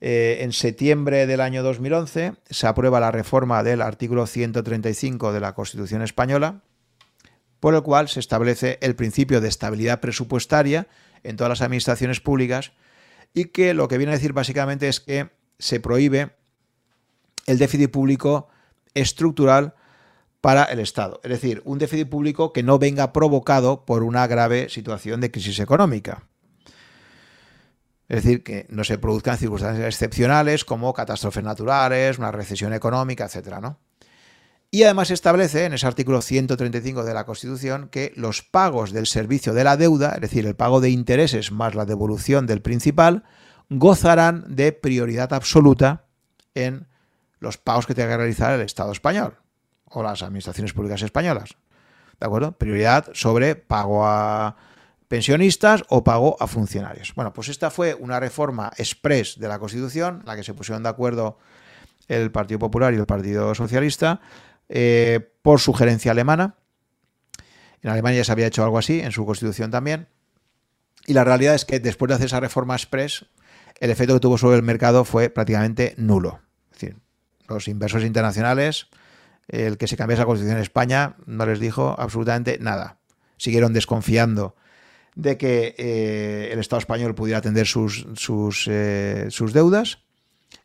eh, 0.00 0.38
en 0.40 0.50
septiembre 0.50 1.28
del 1.28 1.40
año 1.40 1.62
2011 1.62 2.32
se 2.50 2.66
aprueba 2.66 2.98
la 2.98 3.12
reforma 3.12 3.62
del 3.62 3.80
artículo 3.80 4.26
135 4.26 5.32
de 5.32 5.38
la 5.38 5.54
Constitución 5.54 6.02
española, 6.02 6.62
por 7.60 7.76
el 7.76 7.82
cual 7.82 8.08
se 8.08 8.18
establece 8.18 8.78
el 8.82 8.96
principio 8.96 9.40
de 9.40 9.46
estabilidad 9.46 10.00
presupuestaria 10.00 10.88
en 11.22 11.36
todas 11.36 11.50
las 11.50 11.62
administraciones 11.62 12.18
públicas 12.18 12.72
y 13.32 13.44
que 13.44 13.72
lo 13.72 13.86
que 13.86 13.98
viene 13.98 14.14
a 14.14 14.16
decir 14.16 14.32
básicamente 14.32 14.88
es 14.88 14.98
que 14.98 15.30
se 15.60 15.78
prohíbe 15.78 16.39
el 17.50 17.58
déficit 17.58 17.90
público 17.90 18.48
estructural 18.94 19.74
para 20.40 20.64
el 20.64 20.78
Estado. 20.78 21.20
Es 21.24 21.30
decir, 21.30 21.62
un 21.64 21.78
déficit 21.78 22.08
público 22.08 22.52
que 22.52 22.62
no 22.62 22.78
venga 22.78 23.12
provocado 23.12 23.84
por 23.84 24.04
una 24.04 24.26
grave 24.26 24.68
situación 24.68 25.20
de 25.20 25.30
crisis 25.30 25.58
económica. 25.58 26.28
Es 28.08 28.22
decir, 28.22 28.42
que 28.42 28.66
no 28.70 28.84
se 28.84 28.98
produzcan 28.98 29.36
circunstancias 29.36 29.86
excepcionales 29.86 30.64
como 30.64 30.94
catástrofes 30.94 31.44
naturales, 31.44 32.18
una 32.18 32.32
recesión 32.32 32.72
económica, 32.72 33.26
etc. 33.26 33.58
¿no? 33.60 33.78
Y 34.70 34.84
además 34.84 35.10
establece 35.10 35.64
en 35.64 35.74
ese 35.74 35.88
artículo 35.88 36.22
135 36.22 37.02
de 37.02 37.14
la 37.14 37.26
Constitución 37.26 37.88
que 37.88 38.12
los 38.14 38.42
pagos 38.42 38.92
del 38.92 39.08
servicio 39.08 39.54
de 39.54 39.64
la 39.64 39.76
deuda, 39.76 40.12
es 40.14 40.20
decir, 40.20 40.46
el 40.46 40.54
pago 40.54 40.80
de 40.80 40.90
intereses 40.90 41.50
más 41.50 41.74
la 41.74 41.84
devolución 41.84 42.46
del 42.46 42.62
principal, 42.62 43.24
gozarán 43.68 44.44
de 44.48 44.72
prioridad 44.72 45.32
absoluta 45.32 46.06
en 46.54 46.86
los 47.40 47.58
pagos 47.58 47.86
que 47.86 47.94
tenga 47.94 48.10
que 48.10 48.16
realizar 48.18 48.52
el 48.52 48.60
Estado 48.60 48.92
español 48.92 49.36
o 49.86 50.02
las 50.02 50.22
administraciones 50.22 50.72
públicas 50.72 51.02
españolas. 51.02 51.56
¿De 52.20 52.26
acuerdo? 52.26 52.52
Prioridad 52.52 53.10
sobre 53.14 53.56
pago 53.56 54.06
a 54.06 54.56
pensionistas 55.08 55.82
o 55.88 56.04
pago 56.04 56.36
a 56.38 56.46
funcionarios. 56.46 57.14
Bueno, 57.16 57.32
pues 57.32 57.48
esta 57.48 57.70
fue 57.70 57.94
una 57.94 58.20
reforma 58.20 58.70
express 58.76 59.40
de 59.40 59.48
la 59.48 59.58
Constitución, 59.58 60.22
la 60.24 60.36
que 60.36 60.44
se 60.44 60.54
pusieron 60.54 60.84
de 60.84 60.90
acuerdo 60.90 61.38
el 62.06 62.30
Partido 62.30 62.58
Popular 62.58 62.92
y 62.92 62.96
el 62.96 63.06
Partido 63.06 63.54
Socialista, 63.54 64.20
eh, 64.68 65.32
por 65.42 65.60
sugerencia 65.60 66.12
alemana, 66.12 66.54
En 67.82 67.90
Alemania 67.90 68.18
ya 68.18 68.24
se 68.24 68.32
había 68.32 68.46
hecho 68.46 68.62
algo 68.62 68.78
así, 68.78 69.00
en 69.00 69.10
su 69.10 69.24
constitución 69.24 69.70
también. 69.70 70.06
Y 71.06 71.14
la 71.14 71.24
realidad 71.24 71.54
es 71.54 71.64
que 71.64 71.80
después 71.80 72.10
de 72.10 72.16
hacer 72.16 72.26
esa 72.26 72.38
reforma 72.38 72.74
express, 72.74 73.24
el 73.80 73.90
efecto 73.90 74.12
que 74.14 74.20
tuvo 74.20 74.36
sobre 74.36 74.56
el 74.56 74.62
mercado 74.62 75.04
fue 75.04 75.30
prácticamente 75.30 75.94
nulo. 75.96 76.40
Los 77.50 77.68
inversores 77.68 78.06
internacionales, 78.06 78.86
el 79.48 79.76
que 79.76 79.86
se 79.86 79.96
cambiase 79.96 80.22
la 80.22 80.26
constitución 80.26 80.56
en 80.56 80.62
España, 80.62 81.16
no 81.26 81.44
les 81.46 81.60
dijo 81.60 81.96
absolutamente 81.98 82.58
nada. 82.60 82.98
Siguieron 83.36 83.72
desconfiando 83.72 84.54
de 85.16 85.36
que 85.36 85.74
eh, 85.76 86.50
el 86.52 86.58
Estado 86.60 86.78
español 86.78 87.14
pudiera 87.14 87.38
atender 87.38 87.66
sus, 87.66 88.06
sus, 88.14 88.66
eh, 88.70 89.26
sus 89.30 89.52
deudas. 89.52 89.98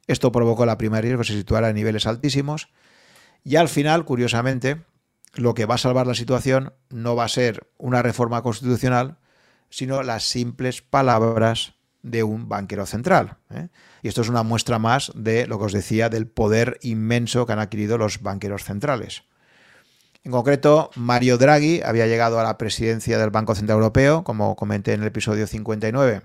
Esto 0.07 0.31
provocó 0.31 0.65
la 0.65 0.77
prima 0.77 0.97
de 0.97 1.03
riesgo 1.03 1.21
que 1.21 1.27
se 1.27 1.33
situara 1.33 1.69
a 1.69 1.73
niveles 1.73 2.05
altísimos. 2.05 2.69
Y 3.43 3.55
al 3.55 3.69
final, 3.69 4.05
curiosamente, 4.05 4.83
lo 5.33 5.53
que 5.53 5.65
va 5.65 5.75
a 5.75 5.79
salvar 5.79 6.07
la 6.07 6.15
situación 6.15 6.73
no 6.89 7.15
va 7.15 7.25
a 7.25 7.29
ser 7.29 7.67
una 7.77 8.01
reforma 8.01 8.41
constitucional, 8.43 9.17
sino 9.69 10.03
las 10.03 10.23
simples 10.23 10.81
palabras 10.81 11.75
de 12.05 12.23
un 12.23 12.47
banquero 12.47 12.85
central. 12.85 13.37
¿eh? 13.49 13.69
Y 14.03 14.07
esto 14.07 14.21
es 14.21 14.29
una 14.29 14.43
muestra 14.43 14.77
más 14.77 15.11
de 15.15 15.47
lo 15.47 15.57
que 15.57 15.65
os 15.65 15.73
decía 15.73 16.07
del 16.07 16.27
poder 16.27 16.77
inmenso 16.81 17.45
que 17.45 17.53
han 17.53 17.59
adquirido 17.59 17.97
los 17.97 18.21
banqueros 18.21 18.63
centrales. 18.63 19.23
En 20.23 20.31
concreto, 20.31 20.91
Mario 20.95 21.37
Draghi 21.37 21.81
había 21.83 22.05
llegado 22.05 22.39
a 22.39 22.43
la 22.43 22.57
presidencia 22.57 23.17
del 23.17 23.31
Banco 23.31 23.55
Central 23.55 23.77
Europeo, 23.77 24.23
como 24.23 24.55
comenté 24.55 24.93
en 24.93 25.01
el 25.01 25.07
episodio 25.07 25.47
59, 25.47 26.21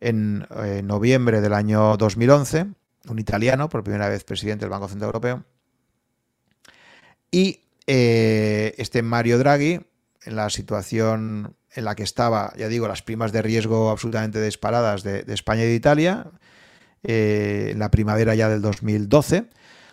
en 0.00 0.46
eh, 0.62 0.82
noviembre 0.84 1.40
del 1.40 1.54
año 1.54 1.96
2011, 1.96 2.66
un 3.08 3.18
italiano, 3.18 3.68
por 3.68 3.84
primera 3.84 4.08
vez 4.08 4.24
presidente 4.24 4.64
del 4.64 4.70
Banco 4.70 4.88
Central 4.88 5.08
Europeo. 5.08 5.44
Y 7.30 7.60
eh, 7.86 8.74
este 8.78 9.02
Mario 9.02 9.38
Draghi, 9.38 9.80
en 10.24 10.36
la 10.36 10.50
situación 10.50 11.56
en 11.74 11.84
la 11.84 11.94
que 11.94 12.02
estaba, 12.02 12.52
ya 12.56 12.68
digo, 12.68 12.88
las 12.88 13.02
primas 13.02 13.32
de 13.32 13.42
riesgo 13.42 13.90
absolutamente 13.90 14.42
disparadas 14.42 15.02
de, 15.02 15.24
España 15.28 15.64
y 15.64 15.68
de 15.68 15.74
Italia, 15.74 16.30
eh, 17.02 17.68
en 17.72 17.78
la 17.78 17.90
primavera 17.90 18.34
ya 18.34 18.48
del 18.48 18.62
2012, 18.62 19.48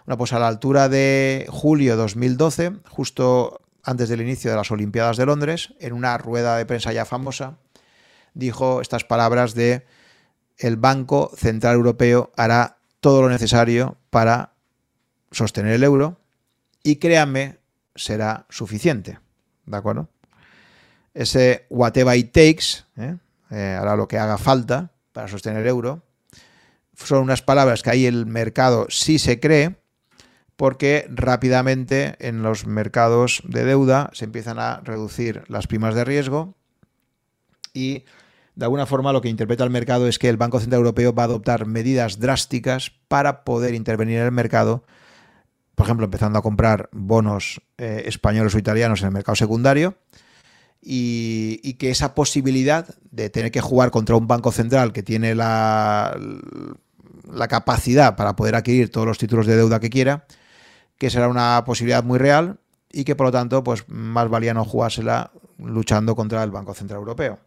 bueno, 0.05 0.17
pues 0.17 0.33
a 0.33 0.39
la 0.39 0.47
altura 0.47 0.87
de 0.87 1.47
julio 1.49 1.93
de 1.93 1.97
2012, 1.97 2.73
justo 2.89 3.61
antes 3.83 4.09
del 4.09 4.21
inicio 4.21 4.51
de 4.51 4.57
las 4.57 4.71
Olimpiadas 4.71 5.17
de 5.17 5.25
Londres, 5.25 5.73
en 5.79 5.93
una 5.93 6.17
rueda 6.17 6.57
de 6.57 6.65
prensa 6.65 6.93
ya 6.93 7.05
famosa, 7.05 7.57
dijo 8.33 8.81
estas 8.81 9.03
palabras 9.03 9.55
de 9.55 9.85
el 10.57 10.77
Banco 10.77 11.31
Central 11.35 11.75
Europeo 11.75 12.31
hará 12.35 12.77
todo 12.99 13.21
lo 13.21 13.29
necesario 13.29 13.97
para 14.09 14.53
sostener 15.31 15.73
el 15.73 15.83
euro 15.83 16.19
y 16.83 16.97
créanme, 16.97 17.59
será 17.95 18.45
suficiente. 18.49 19.19
¿De 19.65 19.77
acuerdo? 19.77 20.09
Ese 21.15 21.65
whatever 21.69 22.15
it 22.15 22.31
takes, 22.31 22.85
¿eh? 22.97 23.15
Eh, 23.49 23.77
hará 23.79 23.95
lo 23.95 24.07
que 24.07 24.19
haga 24.19 24.37
falta 24.37 24.91
para 25.11 25.27
sostener 25.27 25.61
el 25.61 25.67
euro, 25.67 26.03
son 26.95 27.19
unas 27.19 27.41
palabras 27.41 27.81
que 27.81 27.89
ahí 27.89 28.05
el 28.05 28.25
mercado 28.25 28.87
sí 28.89 29.19
se 29.19 29.39
cree 29.39 29.75
porque 30.55 31.07
rápidamente 31.09 32.15
en 32.19 32.41
los 32.41 32.65
mercados 32.65 33.41
de 33.45 33.65
deuda 33.65 34.09
se 34.13 34.25
empiezan 34.25 34.59
a 34.59 34.79
reducir 34.83 35.43
las 35.47 35.67
primas 35.67 35.95
de 35.95 36.05
riesgo 36.05 36.55
y 37.73 38.05
de 38.55 38.65
alguna 38.65 38.85
forma 38.85 39.11
lo 39.11 39.21
que 39.21 39.27
interpreta 39.27 39.65
el 39.65 39.69
mercado 39.69 40.07
es 40.07 40.17
que 40.17 40.29
el 40.29 40.37
Banco 40.37 40.59
Central 40.59 40.79
Europeo 40.79 41.13
va 41.13 41.23
a 41.23 41.25
adoptar 41.25 41.65
medidas 41.65 42.19
drásticas 42.19 42.91
para 43.09 43.43
poder 43.43 43.73
intervenir 43.73 44.19
en 44.19 44.25
el 44.25 44.31
mercado, 44.31 44.85
por 45.75 45.85
ejemplo, 45.85 46.05
empezando 46.05 46.39
a 46.39 46.41
comprar 46.41 46.87
bonos 46.93 47.61
eh, 47.77 48.03
españoles 48.05 48.55
o 48.55 48.57
italianos 48.57 49.01
en 49.01 49.07
el 49.07 49.13
mercado 49.13 49.35
secundario, 49.35 49.97
y, 50.87 51.73
que 51.73 51.89
esa 51.89 52.13
posibilidad 52.13 52.87
de 53.11 53.31
tener 53.31 53.51
que 53.51 53.59
jugar 53.59 53.89
contra 53.89 54.15
un 54.15 54.27
banco 54.27 54.51
central 54.51 54.93
que 54.93 55.01
tiene 55.01 55.33
la, 55.33 56.15
la 57.31 57.47
capacidad 57.47 58.15
para 58.15 58.35
poder 58.35 58.55
adquirir 58.55 58.91
todos 58.91 59.07
los 59.07 59.17
títulos 59.17 59.47
de 59.47 59.55
deuda 59.55 59.79
que 59.79 59.89
quiera, 59.89 60.27
que 60.99 61.09
será 61.09 61.27
una 61.27 61.63
posibilidad 61.65 62.03
muy 62.03 62.19
real 62.19 62.59
y 62.91 63.03
que 63.03 63.15
por 63.15 63.25
lo 63.25 63.31
tanto 63.31 63.63
pues 63.63 63.85
más 63.87 64.29
valía 64.29 64.53
no 64.53 64.63
jugársela 64.63 65.31
luchando 65.57 66.15
contra 66.15 66.43
el 66.43 66.51
Banco 66.51 66.75
Central 66.75 66.99
Europeo. 66.99 67.39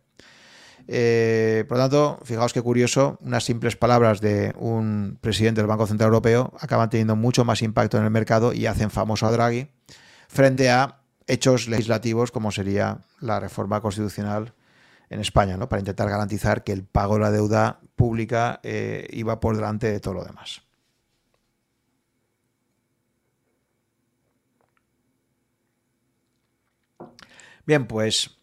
Eh, 0.91 1.65
por 1.69 1.77
lo 1.77 1.85
tanto, 1.85 2.19
fijaos 2.25 2.53
qué 2.53 2.63
curioso, 2.63 3.19
unas 3.21 3.45
simples 3.45 3.77
palabras 3.77 4.21
de 4.21 4.53
un 4.59 5.19
presidente 5.21 5.61
del 5.61 5.69
Banco 5.69 5.87
Central 5.87 6.09
Europeo 6.09 6.53
acaban 6.59 6.91
teniendo 6.91 7.15
mucho 7.15 7.45
más 7.45 7.63
impacto 7.63 7.99
en 7.99 8.05
el 8.05 8.11
mercado 8.11 8.53
y 8.53 8.67
hacen 8.67 8.91
famoso 8.91 9.27
a 9.27 9.31
Draghi 9.31 9.69
frente 10.29 10.71
a 10.71 10.99
hechos 11.29 11.69
legislativos 11.69 12.33
como 12.33 12.51
sería 12.51 12.99
la 13.21 13.39
reforma 13.39 13.81
constitucional 13.81 14.55
en 15.11 15.21
España, 15.21 15.57
¿no? 15.57 15.69
para 15.69 15.81
intentar 15.81 16.09
garantizar 16.09 16.65
que 16.65 16.73
el 16.73 16.85
pago 16.85 17.15
de 17.15 17.21
la 17.21 17.31
deuda 17.31 17.81
pública 17.97 18.61
eh, 18.63 19.07
iba 19.11 19.41
por 19.41 19.55
delante 19.55 19.91
de 19.91 20.01
todo 20.01 20.15
lo 20.15 20.25
demás. 20.25 20.63
Bien, 27.65 27.87
pues 27.87 28.39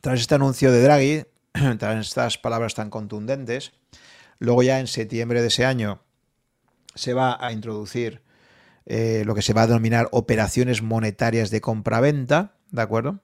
tras 0.00 0.20
este 0.20 0.34
anuncio 0.34 0.72
de 0.72 0.82
Draghi, 0.82 1.24
tras 1.78 2.06
estas 2.06 2.38
palabras 2.38 2.74
tan 2.74 2.90
contundentes, 2.90 3.72
luego 4.38 4.62
ya 4.62 4.80
en 4.80 4.86
septiembre 4.86 5.42
de 5.42 5.48
ese 5.48 5.66
año 5.66 6.00
se 6.94 7.12
va 7.12 7.36
a 7.38 7.52
introducir 7.52 8.22
eh, 8.86 9.24
lo 9.26 9.34
que 9.34 9.42
se 9.42 9.52
va 9.52 9.62
a 9.62 9.66
denominar 9.66 10.08
operaciones 10.12 10.80
monetarias 10.80 11.50
de 11.50 11.60
compra-venta, 11.60 12.54
¿de 12.70 12.82
acuerdo? 12.82 13.20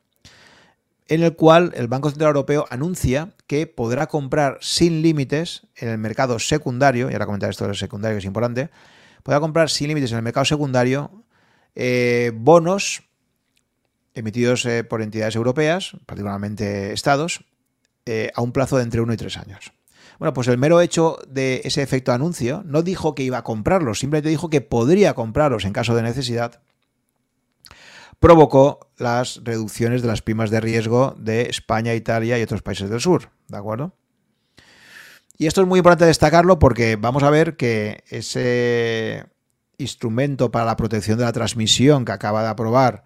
En 1.06 1.22
el 1.22 1.36
cual 1.36 1.72
el 1.76 1.88
Banco 1.88 2.10
Central 2.10 2.28
Europeo 2.28 2.66
anuncia 2.70 3.34
que 3.46 3.66
podrá 3.68 4.08
comprar 4.08 4.58
sin 4.60 5.02
límites 5.02 5.62
en 5.76 5.88
el 5.88 5.98
mercado 5.98 6.38
secundario, 6.38 7.10
y 7.10 7.12
ahora 7.12 7.26
comentaré 7.26 7.50
esto 7.50 7.66
del 7.66 7.76
secundario 7.76 8.16
que 8.16 8.20
es 8.20 8.24
importante, 8.24 8.70
podrá 9.22 9.38
comprar 9.38 9.70
sin 9.70 9.88
límites 9.88 10.10
en 10.10 10.18
el 10.18 10.24
mercado 10.24 10.44
secundario 10.44 11.24
eh, 11.74 12.32
bonos 12.34 13.04
emitidos 14.14 14.66
eh, 14.66 14.84
por 14.84 15.00
entidades 15.00 15.36
europeas, 15.36 15.92
particularmente 16.06 16.92
estados, 16.92 17.44
a 18.34 18.42
un 18.42 18.50
plazo 18.50 18.78
de 18.78 18.82
entre 18.82 19.00
uno 19.00 19.14
y 19.14 19.16
tres 19.16 19.36
años. 19.36 19.72
Bueno, 20.22 20.34
pues 20.34 20.46
el 20.46 20.56
mero 20.56 20.80
hecho 20.80 21.18
de 21.26 21.62
ese 21.64 21.82
efecto 21.82 22.12
anuncio 22.12 22.62
no 22.64 22.82
dijo 22.82 23.12
que 23.16 23.24
iba 23.24 23.38
a 23.38 23.42
comprarlos, 23.42 23.98
simplemente 23.98 24.28
dijo 24.28 24.50
que 24.50 24.60
podría 24.60 25.14
comprarlos 25.14 25.64
en 25.64 25.72
caso 25.72 25.96
de 25.96 26.02
necesidad, 26.02 26.60
provocó 28.20 28.92
las 28.98 29.40
reducciones 29.42 30.00
de 30.00 30.06
las 30.06 30.22
primas 30.22 30.50
de 30.50 30.60
riesgo 30.60 31.16
de 31.18 31.50
España, 31.50 31.92
Italia 31.94 32.38
y 32.38 32.42
otros 32.42 32.62
países 32.62 32.88
del 32.88 33.00
sur, 33.00 33.30
¿de 33.48 33.56
acuerdo? 33.56 33.96
Y 35.38 35.48
esto 35.48 35.60
es 35.60 35.66
muy 35.66 35.80
importante 35.80 36.04
destacarlo 36.04 36.60
porque 36.60 36.94
vamos 36.94 37.24
a 37.24 37.30
ver 37.30 37.56
que 37.56 38.04
ese 38.08 39.26
instrumento 39.76 40.52
para 40.52 40.66
la 40.66 40.76
protección 40.76 41.18
de 41.18 41.24
la 41.24 41.32
transmisión 41.32 42.04
que 42.04 42.12
acaba 42.12 42.44
de 42.44 42.48
aprobar 42.50 43.02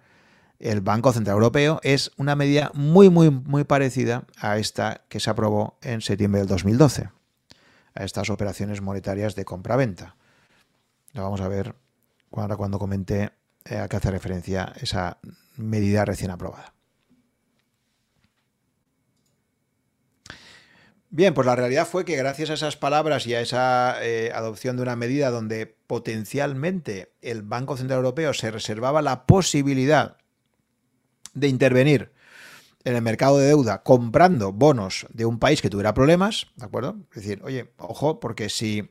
el 0.59 0.81
Banco 0.81 1.13
Central 1.13 1.35
Europeo 1.35 1.79
es 1.83 2.11
una 2.17 2.35
medida 2.35 2.71
muy, 2.73 3.09
muy, 3.09 3.29
muy 3.29 3.63
parecida 3.63 4.25
a 4.37 4.57
esta 4.57 5.03
que 5.09 5.19
se 5.19 5.29
aprobó 5.29 5.77
en 5.81 6.01
septiembre 6.01 6.39
del 6.39 6.47
2012, 6.47 7.09
a 7.93 8.03
estas 8.03 8.29
operaciones 8.29 8.81
monetarias 8.81 9.35
de 9.35 9.45
compra-venta. 9.45 10.15
Lo 11.13 11.23
vamos 11.23 11.41
a 11.41 11.47
ver 11.47 11.75
ahora 12.31 12.57
cuando 12.57 12.79
comente 12.79 13.31
eh, 13.65 13.77
a 13.77 13.87
qué 13.87 13.97
hace 13.97 14.11
referencia 14.11 14.73
esa 14.79 15.19
medida 15.55 16.05
recién 16.05 16.31
aprobada. 16.31 16.73
Bien, 21.09 21.33
pues 21.33 21.47
la 21.47 21.55
realidad 21.55 21.87
fue 21.87 22.03
que 22.03 22.17
gracias 22.17 22.49
a 22.49 22.55
esas 22.55 22.75
palabras 22.75 23.25
y 23.27 23.33
a 23.33 23.39
esa 23.39 23.95
eh, 24.03 24.31
adopción 24.35 24.75
de 24.75 24.81
una 24.83 24.97
medida 24.97 25.31
donde 25.31 25.65
potencialmente 25.65 27.13
el 27.21 27.43
Banco 27.43 27.77
Central 27.77 27.99
Europeo 27.99 28.33
se 28.33 28.51
reservaba 28.51 29.01
la 29.01 29.25
posibilidad 29.25 30.17
de 31.39 31.47
intervenir 31.47 32.11
en 32.83 32.95
el 32.95 33.01
mercado 33.01 33.37
de 33.37 33.47
deuda 33.47 33.83
comprando 33.83 34.53
bonos 34.53 35.07
de 35.11 35.25
un 35.25 35.39
país 35.39 35.61
que 35.61 35.69
tuviera 35.69 35.93
problemas, 35.93 36.47
¿de 36.55 36.65
acuerdo? 36.65 36.97
Es 37.11 37.23
decir, 37.23 37.41
oye, 37.43 37.73
ojo, 37.77 38.19
porque 38.19 38.49
si 38.49 38.89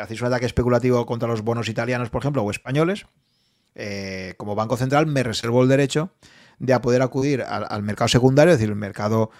hacéis 0.00 0.20
un 0.20 0.28
ataque 0.28 0.46
especulativo 0.46 1.04
contra 1.06 1.28
los 1.28 1.42
bonos 1.42 1.68
italianos, 1.68 2.10
por 2.10 2.22
ejemplo, 2.22 2.42
o 2.42 2.50
españoles, 2.50 3.06
eh, 3.74 4.34
como 4.36 4.54
Banco 4.54 4.76
Central 4.76 5.06
me 5.06 5.22
reservo 5.22 5.62
el 5.62 5.68
derecho 5.68 6.12
de 6.58 6.78
poder 6.80 7.02
acudir 7.02 7.42
al, 7.42 7.82
mercado 7.82 8.08
secundario, 8.08 8.52
es 8.52 8.58
decir, 8.58 8.70
el 8.70 8.76
mercado 8.76 9.30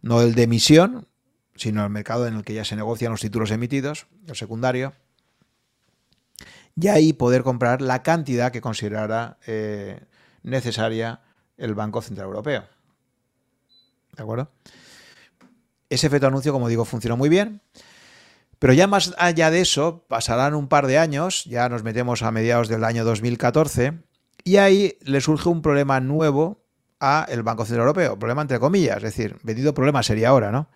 no 0.00 0.22
el 0.22 0.34
de 0.34 0.42
emisión, 0.44 1.06
sino 1.54 1.84
el 1.84 1.90
mercado 1.90 2.26
en 2.26 2.34
el 2.34 2.44
que 2.44 2.54
ya 2.54 2.64
se 2.64 2.76
negocian 2.76 3.12
los 3.12 3.20
títulos 3.20 3.50
emitidos, 3.50 4.06
el 4.26 4.34
secundario, 4.34 4.94
y 6.74 6.88
ahí 6.88 7.12
poder 7.12 7.42
comprar 7.42 7.82
la 7.82 8.02
cantidad 8.02 8.50
que 8.50 8.60
considerara 8.60 9.38
eh, 9.46 10.00
necesaria 10.42 11.20
el 11.56 11.74
Banco 11.74 12.02
Central 12.02 12.28
Europeo. 12.28 12.64
¿De 14.16 14.22
acuerdo? 14.22 14.50
Ese 15.88 16.06
efecto 16.06 16.26
anuncio, 16.26 16.52
como 16.52 16.68
digo, 16.68 16.84
funcionó 16.84 17.16
muy 17.16 17.28
bien. 17.28 17.60
Pero 18.58 18.72
ya 18.72 18.86
más 18.86 19.14
allá 19.18 19.50
de 19.50 19.60
eso, 19.60 20.04
pasarán 20.08 20.54
un 20.54 20.68
par 20.68 20.86
de 20.86 20.98
años, 20.98 21.44
ya 21.46 21.68
nos 21.68 21.82
metemos 21.82 22.22
a 22.22 22.30
mediados 22.30 22.68
del 22.68 22.84
año 22.84 23.04
2014, 23.04 23.94
y 24.44 24.56
ahí 24.56 24.98
le 25.02 25.20
surge 25.20 25.48
un 25.48 25.62
problema 25.62 26.00
nuevo 26.00 26.64
a 27.00 27.26
el 27.28 27.42
Banco 27.42 27.64
Central 27.64 27.88
Europeo. 27.88 28.18
Problema 28.18 28.42
entre 28.42 28.60
comillas, 28.60 28.98
es 28.98 29.02
decir, 29.02 29.36
vendido 29.42 29.74
problema 29.74 30.02
sería 30.02 30.28
ahora, 30.28 30.52
¿no? 30.52 30.68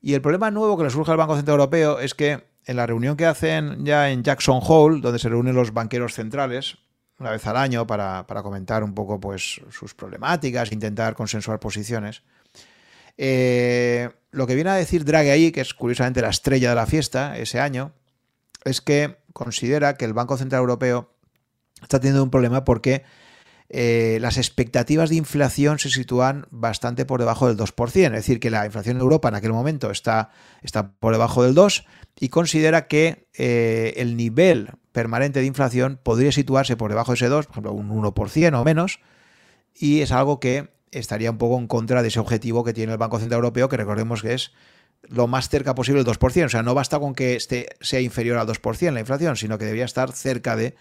Y 0.00 0.14
el 0.14 0.20
problema 0.20 0.50
nuevo 0.50 0.76
que 0.76 0.84
le 0.84 0.90
surge 0.90 1.10
al 1.10 1.16
Banco 1.16 1.34
Central 1.34 1.58
Europeo 1.58 1.98
es 1.98 2.14
que 2.14 2.44
en 2.66 2.76
la 2.76 2.86
reunión 2.86 3.16
que 3.16 3.26
hacen 3.26 3.84
ya 3.84 4.10
en 4.10 4.22
Jackson 4.22 4.60
Hole, 4.62 5.00
donde 5.00 5.18
se 5.18 5.28
reúnen 5.28 5.54
los 5.54 5.72
banqueros 5.72 6.14
centrales, 6.14 6.78
una 7.24 7.32
vez 7.32 7.46
al 7.46 7.56
año 7.56 7.86
para, 7.86 8.26
comentar 8.42 8.84
un 8.84 8.94
poco 8.94 9.18
pues, 9.18 9.62
sus 9.70 9.94
problemáticas, 9.94 10.72
intentar 10.72 11.14
consensuar 11.14 11.58
posiciones. 11.58 12.22
Eh, 13.16 14.10
lo 14.30 14.46
que 14.46 14.54
viene 14.54 14.70
a 14.70 14.74
decir 14.74 15.06
Draghi 15.06 15.30
ahí, 15.30 15.50
que 15.50 15.62
es 15.62 15.72
curiosamente 15.72 16.20
la 16.20 16.28
estrella 16.28 16.68
de 16.68 16.74
la 16.74 16.86
fiesta 16.86 17.38
ese 17.38 17.60
año, 17.60 17.92
es 18.64 18.82
que 18.82 19.16
considera 19.32 19.94
que 19.94 20.04
el 20.04 20.12
Banco 20.12 20.36
Central 20.36 20.60
Europeo 20.60 21.14
está 21.80 21.98
teniendo 21.98 22.22
un 22.22 22.30
problema 22.30 22.62
porque 22.64 23.04
eh, 23.70 24.18
las 24.20 24.36
expectativas 24.36 25.08
de 25.08 25.16
inflación 25.16 25.78
se 25.78 25.88
sitúan 25.88 26.46
bastante 26.50 27.06
por 27.06 27.20
debajo 27.20 27.48
del 27.48 27.56
2%, 27.56 28.04
es 28.04 28.12
decir, 28.12 28.38
que 28.38 28.50
la 28.50 28.66
inflación 28.66 28.96
en 28.96 29.02
Europa 29.02 29.28
en 29.28 29.34
aquel 29.34 29.54
momento 29.54 29.90
está, 29.90 30.30
está 30.60 30.92
por 30.92 31.14
debajo 31.14 31.42
del 31.42 31.54
2% 31.54 31.86
y 32.20 32.28
considera 32.28 32.86
que 32.86 33.28
eh, 33.32 33.94
el 33.96 34.18
nivel 34.18 34.72
permanente 34.94 35.40
de 35.40 35.46
inflación 35.46 35.98
podría 36.00 36.30
situarse 36.30 36.76
por 36.76 36.88
debajo 36.88 37.10
de 37.10 37.16
ese 37.16 37.28
2, 37.28 37.46
por 37.46 37.52
ejemplo, 37.52 37.72
un 37.72 37.90
1% 37.90 38.60
o 38.60 38.64
menos, 38.64 39.00
y 39.74 40.02
es 40.02 40.12
algo 40.12 40.38
que 40.38 40.72
estaría 40.92 41.32
un 41.32 41.36
poco 41.36 41.58
en 41.58 41.66
contra 41.66 42.00
de 42.00 42.08
ese 42.08 42.20
objetivo 42.20 42.62
que 42.62 42.72
tiene 42.72 42.92
el 42.92 42.98
Banco 42.98 43.18
Central 43.18 43.38
Europeo, 43.38 43.68
que 43.68 43.76
recordemos 43.76 44.22
que 44.22 44.34
es 44.34 44.52
lo 45.02 45.26
más 45.26 45.48
cerca 45.48 45.74
posible 45.74 46.04
del 46.04 46.14
2%. 46.14 46.46
O 46.46 46.48
sea, 46.48 46.62
no 46.62 46.74
basta 46.74 47.00
con 47.00 47.12
que 47.12 47.34
este 47.34 47.70
sea 47.80 48.00
inferior 48.00 48.38
al 48.38 48.46
2% 48.46 48.92
la 48.92 49.00
inflación, 49.00 49.36
sino 49.36 49.58
que 49.58 49.64
debería 49.64 49.84
estar 49.84 50.12
cerca 50.12 50.54
de 50.54 50.76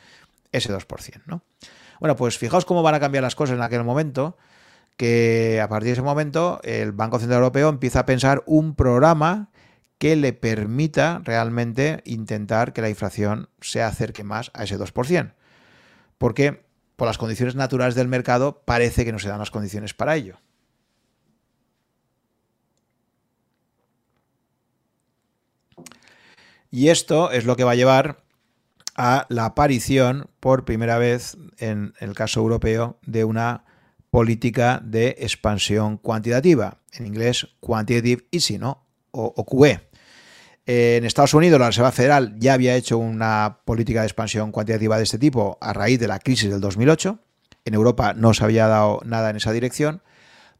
ese 0.51 0.71
2%. 0.71 1.23
¿no? 1.25 1.41
Bueno, 1.99 2.15
pues 2.15 2.37
fijaos 2.37 2.65
cómo 2.65 2.83
van 2.83 2.93
a 2.93 2.99
cambiar 2.99 3.23
las 3.23 3.33
cosas 3.33 3.55
en 3.55 3.63
aquel 3.63 3.83
momento, 3.83 4.37
que 4.95 5.59
a 5.59 5.67
partir 5.67 5.87
de 5.87 5.93
ese 5.93 6.01
momento 6.03 6.61
el 6.63 6.91
Banco 6.91 7.17
Central 7.17 7.39
Europeo 7.39 7.69
empieza 7.69 8.01
a 8.01 8.05
pensar 8.05 8.43
un 8.45 8.75
programa 8.75 9.49
que 9.97 10.15
le 10.15 10.33
permita 10.33 11.21
realmente 11.23 12.01
intentar 12.05 12.73
que 12.73 12.81
la 12.81 12.89
inflación 12.89 13.49
se 13.61 13.81
acerque 13.81 14.23
más 14.23 14.51
a 14.53 14.63
ese 14.63 14.77
2%. 14.77 15.33
Porque 16.17 16.65
por 16.95 17.07
las 17.07 17.17
condiciones 17.17 17.55
naturales 17.55 17.95
del 17.95 18.07
mercado 18.07 18.63
parece 18.65 19.05
que 19.05 19.11
no 19.11 19.19
se 19.19 19.29
dan 19.29 19.39
las 19.39 19.51
condiciones 19.51 19.93
para 19.93 20.15
ello. 20.15 20.37
Y 26.69 26.89
esto 26.89 27.31
es 27.31 27.45
lo 27.45 27.55
que 27.55 27.63
va 27.63 27.71
a 27.71 27.75
llevar 27.75 28.23
a 28.95 29.25
la 29.29 29.45
aparición 29.45 30.29
por 30.39 30.65
primera 30.65 30.97
vez 30.97 31.37
en 31.57 31.93
el 31.99 32.15
caso 32.15 32.39
europeo 32.39 32.99
de 33.05 33.23
una 33.23 33.63
política 34.09 34.81
de 34.83 35.15
expansión 35.19 35.97
cuantitativa, 35.97 36.79
en 36.93 37.05
inglés 37.07 37.47
quantitative 37.59 38.27
easy, 38.31 38.57
¿no? 38.57 38.82
O, 39.15 39.45
QE. 39.45 39.79
En 40.65 41.05
Estados 41.05 41.33
Unidos 41.33 41.59
la 41.59 41.67
Reserva 41.67 41.91
Federal 41.91 42.35
ya 42.37 42.53
había 42.53 42.75
hecho 42.75 42.97
una 42.97 43.59
política 43.65 44.01
de 44.01 44.07
expansión 44.07 44.51
cuantitativa 44.51 44.97
de 44.97 45.03
este 45.03 45.19
tipo 45.19 45.57
a 45.61 45.73
raíz 45.73 45.99
de 45.99 46.07
la 46.07 46.19
crisis 46.19 46.49
del 46.49 46.61
2008. 46.61 47.19
En 47.65 47.73
Europa 47.73 48.13
no 48.13 48.33
se 48.33 48.43
había 48.43 48.67
dado 48.67 48.99
nada 49.05 49.29
en 49.29 49.35
esa 49.35 49.51
dirección, 49.51 50.01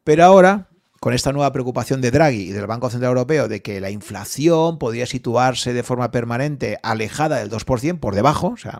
pero 0.03 0.25
ahora 0.25 0.67
con 1.03 1.13
esta 1.13 1.33
nueva 1.33 1.51
preocupación 1.51 1.99
de 1.99 2.11
Draghi 2.11 2.43
y 2.43 2.51
del 2.51 2.65
Banco 2.65 2.89
Central 2.89 3.09
Europeo 3.09 3.49
de 3.49 3.61
que 3.61 3.81
la 3.81 3.89
inflación 3.89 4.79
podría 4.79 5.05
situarse 5.05 5.73
de 5.73 5.83
forma 5.83 6.11
permanente 6.11 6.79
alejada 6.81 7.39
del 7.39 7.49
2%, 7.49 7.99
por 7.99 8.15
debajo, 8.15 8.49
o 8.49 8.57
sea, 8.57 8.79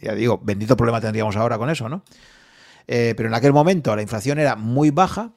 ya 0.00 0.14
digo, 0.14 0.40
bendito 0.42 0.78
problema 0.78 1.02
tendríamos 1.02 1.36
ahora 1.36 1.58
con 1.58 1.68
eso, 1.68 1.90
¿no? 1.90 2.04
Eh, 2.86 3.12
pero 3.18 3.28
en 3.28 3.34
aquel 3.34 3.52
momento 3.52 3.94
la 3.94 4.00
inflación 4.00 4.38
era 4.38 4.56
muy 4.56 4.90
baja 4.90 5.32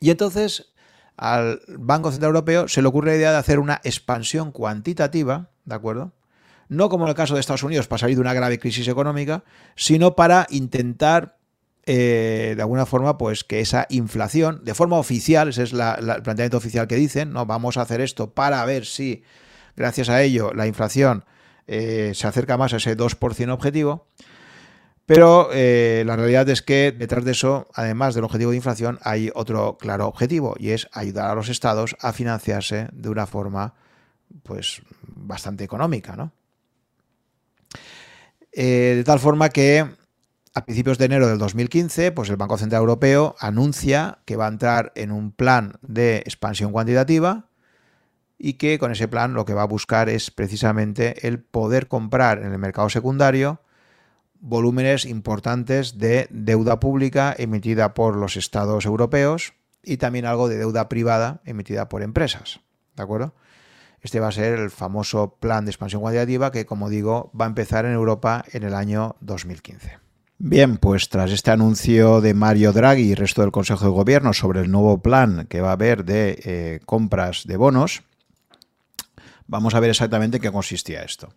y 0.00 0.10
entonces 0.10 0.72
al 1.18 1.60
Banco 1.68 2.10
Central 2.10 2.30
Europeo 2.30 2.68
se 2.68 2.80
le 2.80 2.88
ocurre 2.88 3.10
la 3.10 3.16
idea 3.16 3.32
de 3.32 3.38
hacer 3.38 3.58
una 3.58 3.80
expansión 3.84 4.52
cuantitativa, 4.52 5.50
¿de 5.64 5.74
acuerdo? 5.74 6.12
No 6.68 6.88
como 6.88 7.04
en 7.04 7.10
el 7.10 7.16
caso 7.16 7.34
de 7.34 7.40
Estados 7.40 7.62
Unidos 7.62 7.88
para 7.88 7.98
salir 7.98 8.16
de 8.16 8.20
una 8.20 8.34
grave 8.34 8.58
crisis 8.58 8.88
económica, 8.88 9.42
sino 9.74 10.14
para 10.14 10.46
intentar 10.50 11.38
eh, 11.90 12.52
de 12.54 12.60
alguna 12.60 12.84
forma, 12.84 13.16
pues 13.16 13.44
que 13.44 13.60
esa 13.60 13.86
inflación, 13.88 14.60
de 14.62 14.74
forma 14.74 14.98
oficial, 14.98 15.48
ese 15.48 15.62
es 15.62 15.72
el 15.72 15.78
planteamiento 16.22 16.58
oficial 16.58 16.86
que 16.86 16.96
dicen, 16.96 17.32
¿no? 17.32 17.46
Vamos 17.46 17.78
a 17.78 17.80
hacer 17.80 18.02
esto 18.02 18.34
para 18.34 18.62
ver 18.66 18.84
si, 18.84 19.22
gracias 19.74 20.10
a 20.10 20.20
ello, 20.20 20.52
la 20.52 20.66
inflación 20.66 21.24
eh, 21.66 22.12
se 22.14 22.26
acerca 22.26 22.58
más 22.58 22.74
a 22.74 22.76
ese 22.76 22.94
2% 22.94 23.52
objetivo. 23.52 24.06
Pero 25.08 25.48
eh, 25.54 26.02
la 26.04 26.16
realidad 26.16 26.46
es 26.50 26.60
que 26.60 26.92
detrás 26.92 27.24
de 27.24 27.32
eso, 27.32 27.66
además 27.72 28.14
del 28.14 28.24
objetivo 28.24 28.50
de 28.50 28.58
inflación, 28.58 28.98
hay 29.02 29.30
otro 29.34 29.78
claro 29.78 30.06
objetivo 30.06 30.54
y 30.58 30.72
es 30.72 30.86
ayudar 30.92 31.30
a 31.30 31.34
los 31.34 31.48
estados 31.48 31.96
a 32.00 32.12
financiarse 32.12 32.88
de 32.92 33.08
una 33.08 33.26
forma 33.26 33.72
pues 34.42 34.82
bastante 35.00 35.64
económica, 35.64 36.14
¿no? 36.14 36.32
de 38.52 39.02
tal 39.06 39.18
forma 39.20 39.48
que 39.48 39.86
a 40.52 40.64
principios 40.64 40.98
de 40.98 41.06
enero 41.06 41.28
del 41.28 41.38
2015, 41.38 42.12
pues 42.12 42.28
el 42.28 42.36
Banco 42.36 42.58
Central 42.58 42.80
Europeo 42.80 43.34
anuncia 43.38 44.18
que 44.26 44.36
va 44.36 44.44
a 44.44 44.50
entrar 44.50 44.92
en 44.94 45.10
un 45.10 45.32
plan 45.32 45.78
de 45.80 46.18
expansión 46.18 46.70
cuantitativa 46.72 47.48
y 48.36 48.54
que 48.54 48.78
con 48.78 48.92
ese 48.92 49.08
plan 49.08 49.32
lo 49.32 49.46
que 49.46 49.54
va 49.54 49.62
a 49.62 49.66
buscar 49.66 50.10
es 50.10 50.30
precisamente 50.30 51.26
el 51.26 51.40
poder 51.40 51.88
comprar 51.88 52.42
en 52.42 52.52
el 52.52 52.58
mercado 52.58 52.90
secundario 52.90 53.62
volúmenes 54.40 55.04
importantes 55.04 55.98
de 55.98 56.28
deuda 56.30 56.80
pública 56.80 57.34
emitida 57.36 57.94
por 57.94 58.16
los 58.16 58.36
estados 58.36 58.86
europeos 58.86 59.54
y 59.82 59.96
también 59.96 60.26
algo 60.26 60.48
de 60.48 60.58
deuda 60.58 60.88
privada 60.88 61.40
emitida 61.44 61.88
por 61.88 62.02
empresas. 62.02 62.60
¿De 62.96 63.02
acuerdo? 63.02 63.34
Este 64.00 64.20
va 64.20 64.28
a 64.28 64.32
ser 64.32 64.58
el 64.58 64.70
famoso 64.70 65.36
plan 65.40 65.64
de 65.64 65.70
expansión 65.70 66.02
cuantitativa 66.02 66.52
que, 66.52 66.66
como 66.66 66.88
digo, 66.88 67.32
va 67.38 67.46
a 67.46 67.48
empezar 67.48 67.84
en 67.84 67.92
Europa 67.92 68.44
en 68.52 68.62
el 68.62 68.74
año 68.74 69.16
2015. 69.20 69.98
Bien, 70.40 70.76
pues 70.76 71.08
tras 71.08 71.32
este 71.32 71.50
anuncio 71.50 72.20
de 72.20 72.32
Mario 72.32 72.72
Draghi 72.72 73.02
y 73.02 73.10
el 73.10 73.16
resto 73.16 73.42
del 73.42 73.50
Consejo 73.50 73.86
de 73.86 73.90
Gobierno 73.90 74.32
sobre 74.32 74.60
el 74.60 74.70
nuevo 74.70 75.02
plan 75.02 75.46
que 75.48 75.60
va 75.60 75.70
a 75.70 75.72
haber 75.72 76.04
de 76.04 76.40
eh, 76.44 76.80
compras 76.86 77.42
de 77.44 77.56
bonos, 77.56 78.02
vamos 79.48 79.74
a 79.74 79.80
ver 79.80 79.90
exactamente 79.90 80.38
qué 80.38 80.52
consistía 80.52 81.02
esto. 81.02 81.30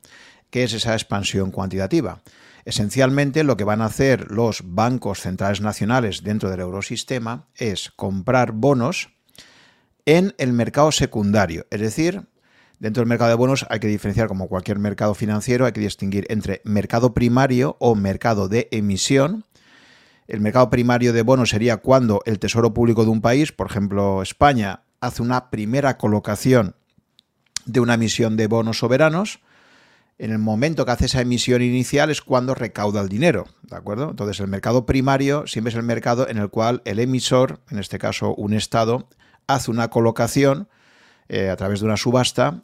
¿Qué 0.52 0.64
es 0.64 0.74
esa 0.74 0.94
expansión 0.94 1.50
cuantitativa? 1.50 2.22
Esencialmente 2.66 3.44
lo 3.44 3.58
que 3.58 3.64
van 3.64 3.82
a 3.82 3.86
hacer 3.86 4.30
los 4.32 4.62
bancos 4.64 5.22
centrales 5.22 5.62
nacionales 5.62 6.24
dentro 6.24 6.50
del 6.50 6.60
eurosistema 6.60 7.48
es 7.56 7.92
comprar 7.96 8.52
bonos 8.52 9.10
en 10.06 10.34
el 10.38 10.54
mercado 10.54 10.92
secundario, 10.92 11.66
es 11.70 11.80
decir, 11.82 12.28
Dentro 12.82 13.02
del 13.02 13.10
mercado 13.10 13.30
de 13.30 13.36
bonos 13.36 13.68
hay 13.70 13.80
que 13.80 13.86
diferenciar, 13.86 14.28
como 14.28 14.48
cualquier 14.48 14.80
mercado 14.80 15.14
financiero, 15.14 15.68
hay 15.68 15.72
que 15.72 15.82
distinguir 15.82 16.26
entre 16.30 16.64
mercado 16.66 17.14
primario 17.14 17.78
o 17.80 17.94
mercado 17.94 18.48
de 18.50 18.70
emisión. 18.72 19.46
El 20.28 20.42
mercado 20.42 20.72
primario 20.72 21.14
de 21.14 21.22
bonos 21.22 21.52
sería 21.52 21.78
cuando 21.78 22.24
el 22.26 22.40
Tesoro 22.40 22.74
Público 22.74 23.04
de 23.04 23.12
un 23.12 23.22
país, 23.22 23.52
por 23.52 23.70
ejemplo 23.70 24.24
España, 24.24 24.82
hace 25.00 25.22
una 25.22 25.52
primera 25.52 26.00
colocación 26.00 26.76
de 27.68 27.82
una 27.82 27.94
emisión 27.94 28.36
de 28.36 28.48
bonos 28.48 28.80
soberanos. 28.80 29.42
En 30.22 30.30
el 30.30 30.38
momento 30.38 30.86
que 30.86 30.92
hace 30.92 31.06
esa 31.06 31.20
emisión 31.20 31.64
inicial 31.64 32.12
es 32.12 32.22
cuando 32.22 32.54
recauda 32.54 33.02
el 33.02 33.10
dinero, 33.10 33.48
¿de 33.64 33.76
acuerdo? 33.76 34.12
Entonces 34.12 34.40
el 34.40 34.46
mercado 34.46 34.86
primario 34.86 35.48
siempre 35.48 35.72
es 35.72 35.76
el 35.76 35.82
mercado 35.82 36.30
en 36.30 36.38
el 36.38 36.50
cual 36.50 36.84
el 36.86 37.00
emisor, 37.00 37.60
en 37.72 37.80
este 37.80 37.98
caso 37.98 38.36
un 38.36 38.54
Estado, 38.54 39.10
hace 39.48 39.72
una 39.72 39.90
colocación 39.90 40.70
eh, 41.28 41.50
a 41.50 41.56
través 41.56 41.80
de 41.80 41.88
una 41.88 41.98
subasta 41.98 42.62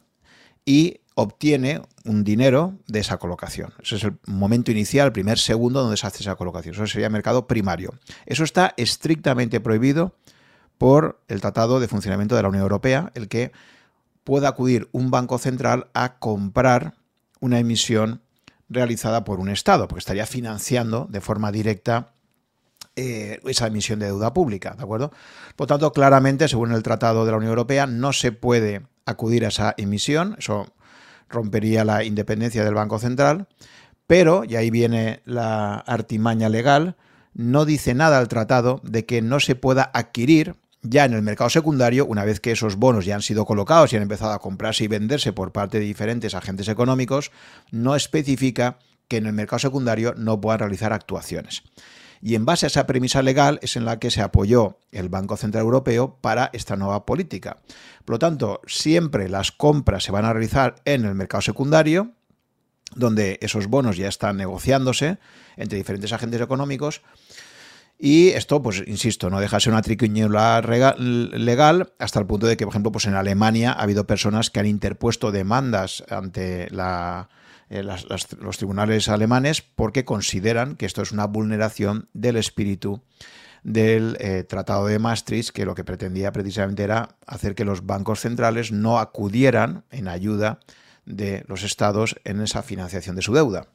y 0.64 1.00
obtiene 1.16 1.82
un 2.04 2.22
dinero 2.22 2.78
de 2.86 3.00
esa 3.00 3.16
colocación. 3.16 3.74
Ese 3.82 3.96
es 3.96 4.04
el 4.04 4.18
momento 4.26 4.70
inicial, 4.70 5.06
el 5.06 5.12
primer 5.12 5.40
segundo 5.40 5.82
donde 5.82 5.96
se 5.96 6.06
hace 6.06 6.22
esa 6.22 6.36
colocación. 6.36 6.76
Eso 6.76 6.86
sería 6.86 7.10
mercado 7.10 7.48
primario. 7.48 7.92
Eso 8.26 8.44
está 8.44 8.72
estrictamente 8.76 9.58
prohibido 9.58 10.14
por 10.78 11.20
el 11.26 11.40
Tratado 11.40 11.80
de 11.80 11.88
Funcionamiento 11.88 12.36
de 12.36 12.42
la 12.42 12.50
Unión 12.50 12.62
Europea, 12.62 13.10
el 13.16 13.26
que 13.26 13.50
pueda 14.22 14.48
acudir 14.48 14.88
un 14.92 15.10
banco 15.10 15.38
central 15.38 15.88
a 15.92 16.20
comprar 16.20 16.94
una 17.40 17.58
emisión 17.58 18.22
realizada 18.68 19.24
por 19.24 19.40
un 19.40 19.48
Estado, 19.48 19.88
porque 19.88 20.00
estaría 20.00 20.26
financiando 20.26 21.06
de 21.08 21.20
forma 21.20 21.50
directa 21.52 22.12
eh, 22.96 23.40
esa 23.46 23.68
emisión 23.68 23.98
de 23.98 24.06
deuda 24.06 24.34
pública, 24.34 24.74
¿de 24.76 24.82
acuerdo? 24.82 25.12
Por 25.56 25.66
tanto, 25.66 25.92
claramente, 25.92 26.48
según 26.48 26.72
el 26.72 26.82
Tratado 26.82 27.24
de 27.24 27.30
la 27.30 27.36
Unión 27.38 27.50
Europea, 27.50 27.86
no 27.86 28.12
se 28.12 28.32
puede 28.32 28.82
acudir 29.06 29.44
a 29.44 29.48
esa 29.48 29.74
emisión, 29.78 30.36
eso 30.38 30.66
rompería 31.28 31.84
la 31.84 32.04
independencia 32.04 32.64
del 32.64 32.74
Banco 32.74 32.98
Central, 32.98 33.46
pero, 34.06 34.44
y 34.44 34.56
ahí 34.56 34.70
viene 34.70 35.22
la 35.24 35.76
artimaña 35.76 36.48
legal, 36.48 36.96
no 37.34 37.64
dice 37.64 37.94
nada 37.94 38.18
al 38.18 38.28
tratado 38.28 38.80
de 38.82 39.06
que 39.06 39.22
no 39.22 39.38
se 39.38 39.54
pueda 39.54 39.90
adquirir 39.94 40.56
ya 40.82 41.04
en 41.04 41.12
el 41.12 41.22
mercado 41.22 41.50
secundario, 41.50 42.06
una 42.06 42.24
vez 42.24 42.40
que 42.40 42.52
esos 42.52 42.76
bonos 42.76 43.04
ya 43.04 43.14
han 43.14 43.22
sido 43.22 43.44
colocados 43.44 43.92
y 43.92 43.96
han 43.96 44.02
empezado 44.02 44.32
a 44.32 44.38
comprarse 44.38 44.84
y 44.84 44.88
venderse 44.88 45.32
por 45.32 45.52
parte 45.52 45.78
de 45.78 45.84
diferentes 45.84 46.34
agentes 46.34 46.68
económicos, 46.68 47.32
no 47.70 47.96
especifica 47.96 48.78
que 49.08 49.16
en 49.16 49.26
el 49.26 49.32
mercado 49.32 49.58
secundario 49.58 50.14
no 50.16 50.40
puedan 50.40 50.60
realizar 50.60 50.92
actuaciones. 50.92 51.62
Y 52.20 52.34
en 52.34 52.44
base 52.44 52.66
a 52.66 52.68
esa 52.68 52.86
premisa 52.86 53.22
legal 53.22 53.58
es 53.62 53.76
en 53.76 53.84
la 53.84 53.98
que 53.98 54.10
se 54.10 54.22
apoyó 54.22 54.78
el 54.92 55.08
Banco 55.08 55.36
Central 55.36 55.64
Europeo 55.64 56.18
para 56.20 56.50
esta 56.52 56.76
nueva 56.76 57.06
política. 57.06 57.58
Por 58.04 58.14
lo 58.14 58.18
tanto, 58.18 58.60
siempre 58.66 59.28
las 59.28 59.52
compras 59.52 60.04
se 60.04 60.12
van 60.12 60.24
a 60.24 60.32
realizar 60.32 60.76
en 60.84 61.04
el 61.04 61.14
mercado 61.14 61.42
secundario, 61.42 62.12
donde 62.94 63.38
esos 63.42 63.66
bonos 63.68 63.96
ya 63.96 64.08
están 64.08 64.36
negociándose 64.36 65.18
entre 65.56 65.78
diferentes 65.78 66.12
agentes 66.12 66.40
económicos. 66.40 67.02
Y 67.98 68.28
esto, 68.28 68.62
pues 68.62 68.84
insisto, 68.86 69.28
no 69.28 69.40
deja 69.40 69.56
de 69.56 69.60
ser 69.60 69.72
una 69.72 69.82
triquiñuela 69.82 70.60
legal 70.62 71.92
hasta 71.98 72.20
el 72.20 72.26
punto 72.26 72.46
de 72.46 72.56
que, 72.56 72.64
por 72.64 72.72
ejemplo, 72.72 72.92
pues 72.92 73.06
en 73.06 73.14
Alemania 73.14 73.72
ha 73.72 73.82
habido 73.82 74.06
personas 74.06 74.50
que 74.50 74.60
han 74.60 74.66
interpuesto 74.66 75.32
demandas 75.32 76.04
ante 76.08 76.68
eh, 76.70 77.82
los 77.82 78.56
tribunales 78.56 79.08
alemanes 79.08 79.62
porque 79.62 80.04
consideran 80.04 80.76
que 80.76 80.86
esto 80.86 81.02
es 81.02 81.10
una 81.10 81.26
vulneración 81.26 82.08
del 82.12 82.36
espíritu 82.36 83.02
del 83.64 84.16
eh, 84.20 84.44
Tratado 84.44 84.86
de 84.86 85.00
Maastricht, 85.00 85.50
que 85.50 85.66
lo 85.66 85.74
que 85.74 85.82
pretendía 85.82 86.30
precisamente 86.30 86.84
era 86.84 87.16
hacer 87.26 87.56
que 87.56 87.64
los 87.64 87.84
bancos 87.84 88.20
centrales 88.20 88.70
no 88.70 89.00
acudieran 89.00 89.84
en 89.90 90.06
ayuda 90.06 90.60
de 91.04 91.44
los 91.48 91.64
estados 91.64 92.14
en 92.24 92.40
esa 92.40 92.62
financiación 92.62 93.16
de 93.16 93.22
su 93.22 93.34
deuda. 93.34 93.66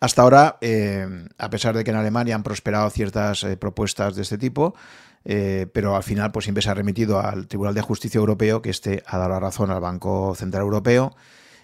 Hasta 0.00 0.22
ahora, 0.22 0.56
eh, 0.60 1.06
a 1.38 1.50
pesar 1.50 1.76
de 1.76 1.84
que 1.84 1.90
en 1.90 1.96
Alemania 1.96 2.34
han 2.34 2.42
prosperado 2.42 2.88
ciertas 2.90 3.44
propuestas 3.58 4.16
de 4.16 4.22
este 4.22 4.38
tipo, 4.38 4.74
pero 5.22 5.94
al 5.94 6.02
final 6.02 6.32
pues 6.32 6.44
siempre 6.46 6.62
se 6.62 6.70
ha 6.70 6.74
remitido 6.74 7.20
al 7.20 7.46
Tribunal 7.46 7.74
de 7.74 7.82
Justicia 7.82 8.18
Europeo, 8.18 8.62
que 8.62 8.70
este 8.70 9.02
ha 9.06 9.18
dado 9.18 9.30
la 9.30 9.40
razón 9.40 9.70
al 9.70 9.80
Banco 9.80 10.34
Central 10.34 10.62
Europeo 10.62 11.14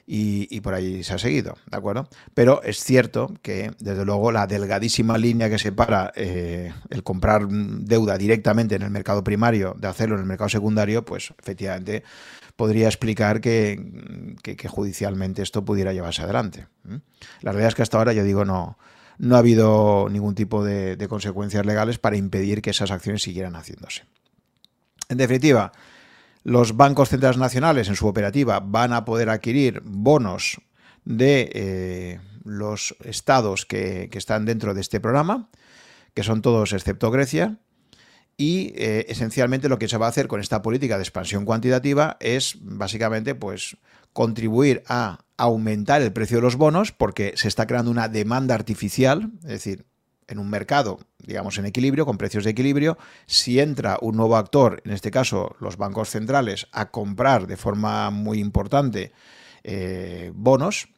y, 0.07 0.61
por 0.61 0.75
ahí 0.75 1.03
se 1.03 1.15
ha 1.15 1.19
seguido, 1.19 1.57
¿de 1.69 1.77
acuerdo? 1.77 2.09
Pero 2.33 2.63
es 2.63 2.79
cierto 2.79 3.33
que, 3.43 3.73
desde 3.81 4.05
luego, 4.05 4.31
la 4.31 4.47
delgadísima 4.47 5.19
línea 5.19 5.51
que 5.51 5.59
separa 5.59 6.13
eh, 6.15 6.73
el 6.91 7.03
comprar 7.03 7.49
deuda 7.49 8.17
directamente 8.17 8.77
en 8.77 8.83
el 8.83 8.91
mercado 8.91 9.25
primario 9.25 9.75
de 9.77 9.89
hacerlo 9.89 10.15
en 10.15 10.21
el 10.21 10.27
mercado 10.27 10.49
secundario, 10.49 11.05
pues 11.05 11.35
efectivamente 11.39 12.05
podría 12.57 12.89
explicar 12.89 13.41
que, 13.41 13.79
judicialmente 14.69 15.43
esto 15.43 15.65
pudiera 15.65 15.93
llevarse 15.93 16.23
adelante. 16.23 16.67
La 17.43 17.53
realidad 17.53 17.69
es 17.69 17.75
que 17.75 17.83
hasta 17.83 17.99
ahora, 17.99 18.13
yo 18.13 18.25
digo, 18.25 18.45
no, 18.45 18.79
no 19.19 19.37
ha 19.37 19.39
habido 19.39 20.09
ningún 20.11 20.35
tipo 20.35 20.65
de 20.65 21.07
consecuencias 21.09 21.65
legales 21.65 21.99
para 21.99 22.17
impedir 22.17 22.63
que 22.63 22.71
esas 22.71 22.91
acciones 22.91 23.23
siguieran 23.23 23.55
haciéndose. 23.55 24.05
En 25.09 25.19
definitiva, 25.19 25.73
los 26.43 26.77
bancos 26.77 27.09
centrales 27.09 27.39
nacionales 27.39 27.89
en 27.89 27.97
su 27.97 28.07
operativa 28.07 28.61
van 28.61 28.93
a 28.93 29.05
poder 29.05 29.31
adquirir 29.31 29.83
bonos 29.85 30.61
de 31.05 31.51
eh, 31.55 32.21
los 32.45 32.97
estados 33.05 33.67
que, 33.67 34.09
están 34.13 34.45
dentro 34.45 34.75
de 34.75 34.81
este 34.81 35.01
programa, 35.01 35.49
que 36.15 36.23
son 36.23 36.43
todos 36.43 36.73
excepto 36.73 37.11
Grecia, 37.11 37.59
y 38.37 38.73
eh, 38.77 39.07
esencialmente 39.09 39.69
lo 39.69 39.79
que 39.79 39.89
se 39.89 39.97
va 39.97 40.07
a 40.07 40.11
hacer 40.11 40.29
con 40.29 40.41
esta 40.41 40.63
política 40.63 40.97
de 40.97 41.03
expansión 41.03 41.45
cuantitativa 41.45 42.17
es 42.21 42.57
básicamente 42.61 43.35
pues 43.35 43.77
contribuir 44.13 44.83
a 44.89 45.21
aumentar 45.37 46.03
el 46.03 46.13
precio 46.13 46.39
de 46.39 46.43
los 46.43 46.57
bonos 46.57 46.93
porque 46.93 47.33
se 47.37 47.49
está 47.49 47.67
creando 47.67 47.91
una 47.91 48.09
demanda 48.09 48.55
artificial, 48.55 49.31
es 49.43 49.49
decir, 49.49 49.87
en 50.29 50.39
un 50.39 50.51
mercado, 50.51 50.99
digamos, 51.19 51.59
en 51.59 51.67
equilibrio, 51.67 52.05
con 52.05 52.19
precios 52.19 52.45
de 52.45 52.51
equilibrio, 52.51 52.99
si 53.27 53.61
entra 53.61 53.99
un 54.01 54.17
nuevo 54.17 54.37
actor, 54.37 54.83
en 54.85 54.93
este 54.93 55.11
caso 55.11 55.55
los 55.61 55.77
bancos 55.77 56.11
centrales, 56.11 56.67
a 56.73 56.91
comprar 56.91 57.47
de 57.47 57.57
forma 57.57 58.11
muy 58.11 58.41
importante 58.41 59.13
eh, 59.63 60.33
bonos, 60.35 60.89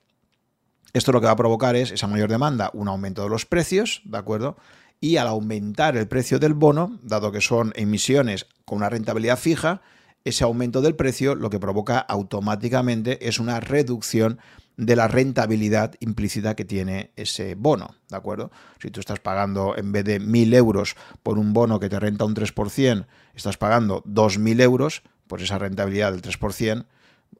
esto 0.92 1.12
lo 1.12 1.20
que 1.20 1.26
va 1.26 1.32
a 1.32 1.36
provocar 1.36 1.76
es 1.76 1.90
esa 1.90 2.06
mayor 2.06 2.30
demanda, 2.30 2.70
un 2.72 2.88
aumento 2.88 3.22
de 3.22 3.28
los 3.28 3.44
precios, 3.44 4.00
¿de 4.04 4.18
acuerdo? 4.18 4.56
Y 5.00 5.16
al 5.16 5.28
aumentar 5.28 5.96
el 5.96 6.08
precio 6.08 6.38
del 6.38 6.54
bono, 6.54 6.98
dado 7.02 7.30
que 7.30 7.40
son 7.40 7.72
emisiones 7.76 8.46
con 8.64 8.78
una 8.78 8.88
rentabilidad 8.88 9.38
fija, 9.38 9.80
ese 10.24 10.44
aumento 10.44 10.80
del 10.80 10.96
precio 10.96 11.34
lo 11.34 11.50
que 11.50 11.60
provoca 11.60 11.98
automáticamente 11.98 13.28
es 13.28 13.38
una 13.38 13.60
reducción 13.60 14.38
de 14.76 14.94
la 14.94 15.08
rentabilidad 15.08 15.94
implícita 16.00 16.54
que 16.54 16.64
tiene 16.64 17.12
ese 17.16 17.56
bono, 17.56 17.94
¿de 18.08 18.16
acuerdo? 18.16 18.50
Si 18.80 18.90
tú 18.90 19.00
estás 19.00 19.18
pagando 19.18 19.76
en 19.76 19.90
vez 19.90 20.04
de 20.04 20.20
1.000 20.20 20.54
euros 20.54 20.96
por 21.22 21.38
un 21.38 21.52
bono 21.52 21.80
que 21.80 21.88
te 21.88 21.98
renta 21.98 22.24
un 22.24 22.34
3%, 22.34 23.06
estás 23.34 23.56
pagando 23.56 24.04
2.000 24.04 24.60
euros, 24.60 25.02
pues 25.26 25.42
esa 25.42 25.58
rentabilidad 25.58 26.12
del 26.12 26.22
3% 26.22 26.86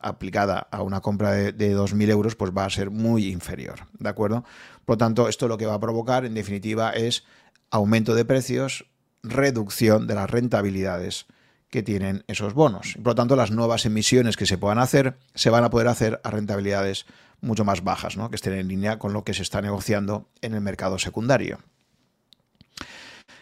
aplicada 0.00 0.66
a 0.70 0.82
una 0.82 1.00
compra 1.00 1.30
de, 1.32 1.52
de 1.52 1.76
2.000 1.76 2.10
euros, 2.10 2.34
pues 2.34 2.52
va 2.56 2.64
a 2.64 2.70
ser 2.70 2.90
muy 2.90 3.28
inferior, 3.28 3.86
¿de 3.98 4.08
acuerdo? 4.08 4.44
Por 4.84 4.94
lo 4.94 4.98
tanto, 4.98 5.28
esto 5.28 5.46
lo 5.46 5.58
que 5.58 5.66
va 5.66 5.74
a 5.74 5.80
provocar, 5.80 6.24
en 6.24 6.34
definitiva, 6.34 6.90
es 6.90 7.24
aumento 7.70 8.14
de 8.14 8.24
precios, 8.24 8.86
reducción 9.22 10.06
de 10.06 10.14
las 10.14 10.30
rentabilidades 10.30 11.26
que 11.70 11.82
tienen 11.82 12.24
esos 12.28 12.54
bonos. 12.54 12.94
Por 12.96 13.08
lo 13.08 13.14
tanto, 13.14 13.36
las 13.36 13.50
nuevas 13.50 13.84
emisiones 13.84 14.36
que 14.36 14.46
se 14.46 14.58
puedan 14.58 14.78
hacer 14.78 15.18
se 15.34 15.50
van 15.50 15.64
a 15.64 15.70
poder 15.70 15.88
hacer 15.88 16.20
a 16.24 16.30
rentabilidades 16.30 17.06
mucho 17.40 17.64
más 17.64 17.84
bajas, 17.84 18.16
¿no? 18.16 18.30
que 18.30 18.36
estén 18.36 18.54
en 18.54 18.68
línea 18.68 18.98
con 18.98 19.12
lo 19.12 19.24
que 19.24 19.34
se 19.34 19.42
está 19.42 19.60
negociando 19.60 20.28
en 20.40 20.54
el 20.54 20.60
mercado 20.60 20.98
secundario. 20.98 21.58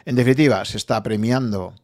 En 0.05 0.17
definitiva, 0.17 0.65
se 0.65 0.77
está 0.77 1.03
premiando 1.03 1.75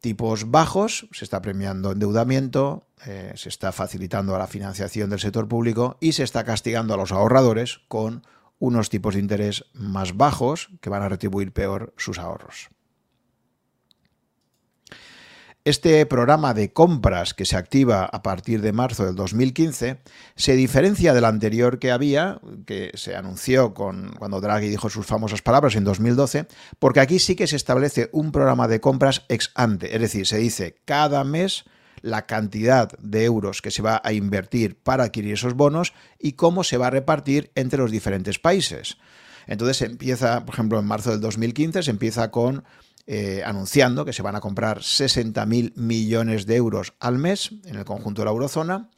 tipos 0.00 0.50
bajos, 0.50 1.08
se 1.12 1.24
está 1.24 1.42
premiando 1.42 1.92
endeudamiento, 1.92 2.86
eh, 3.06 3.32
se 3.36 3.48
está 3.48 3.72
facilitando 3.72 4.36
la 4.38 4.46
financiación 4.46 5.10
del 5.10 5.20
sector 5.20 5.48
público 5.48 5.96
y 6.00 6.12
se 6.12 6.22
está 6.22 6.44
castigando 6.44 6.94
a 6.94 6.96
los 6.96 7.12
ahorradores 7.12 7.80
con 7.88 8.24
unos 8.58 8.90
tipos 8.90 9.14
de 9.14 9.20
interés 9.20 9.64
más 9.72 10.16
bajos 10.16 10.70
que 10.80 10.90
van 10.90 11.02
a 11.02 11.08
retribuir 11.08 11.52
peor 11.52 11.94
sus 11.96 12.18
ahorros. 12.18 12.70
Este 15.64 16.06
programa 16.06 16.54
de 16.54 16.72
compras 16.72 17.34
que 17.34 17.44
se 17.44 17.54
activa 17.54 18.06
a 18.06 18.22
partir 18.22 18.62
de 18.62 18.72
marzo 18.72 19.04
del 19.04 19.16
2015 19.16 20.00
se 20.34 20.56
diferencia 20.56 21.12
del 21.12 21.26
anterior 21.26 21.78
que 21.78 21.90
había, 21.90 22.40
que 22.64 22.90
se 22.94 23.14
anunció 23.14 23.74
con, 23.74 24.14
cuando 24.18 24.40
Draghi 24.40 24.68
dijo 24.68 24.88
sus 24.88 25.04
famosas 25.04 25.42
palabras 25.42 25.76
en 25.76 25.84
2012, 25.84 26.46
porque 26.78 27.00
aquí 27.00 27.18
sí 27.18 27.36
que 27.36 27.46
se 27.46 27.56
establece 27.56 28.08
un 28.12 28.32
programa 28.32 28.66
de 28.66 28.80
compras 28.80 29.26
ex 29.28 29.50
ante, 29.54 29.94
es 29.94 30.00
decir, 30.00 30.26
se 30.26 30.38
dice 30.38 30.76
cada 30.86 31.22
mes 31.22 31.66
la 32.02 32.26
cantidad 32.26 32.90
de 32.98 33.24
euros 33.24 33.62
que 33.62 33.70
se 33.70 33.82
va 33.82 34.00
a 34.04 34.12
invertir 34.12 34.76
para 34.76 35.04
adquirir 35.04 35.34
esos 35.34 35.54
bonos 35.54 35.92
y 36.18 36.32
cómo 36.32 36.64
se 36.64 36.76
va 36.76 36.88
a 36.88 36.90
repartir 36.90 37.50
entre 37.54 37.78
los 37.78 37.90
diferentes 37.90 38.38
países. 38.38 38.98
Entonces 39.46 39.82
empieza, 39.82 40.44
por 40.44 40.54
ejemplo, 40.54 40.78
en 40.78 40.84
marzo 40.84 41.10
del 41.10 41.20
2015 41.20 41.82
se 41.82 41.90
empieza 41.90 42.30
con 42.30 42.64
eh, 43.06 43.42
anunciando 43.44 44.04
que 44.04 44.12
se 44.12 44.20
van 44.20 44.36
a 44.36 44.40
comprar 44.40 44.80
60.000 44.80 45.72
millones 45.76 46.44
de 46.44 46.56
euros 46.56 46.92
al 47.00 47.16
mes 47.16 47.52
en 47.64 47.76
el 47.76 47.86
conjunto 47.86 48.20
de 48.20 48.26
la 48.26 48.32
eurozona. 48.32 48.90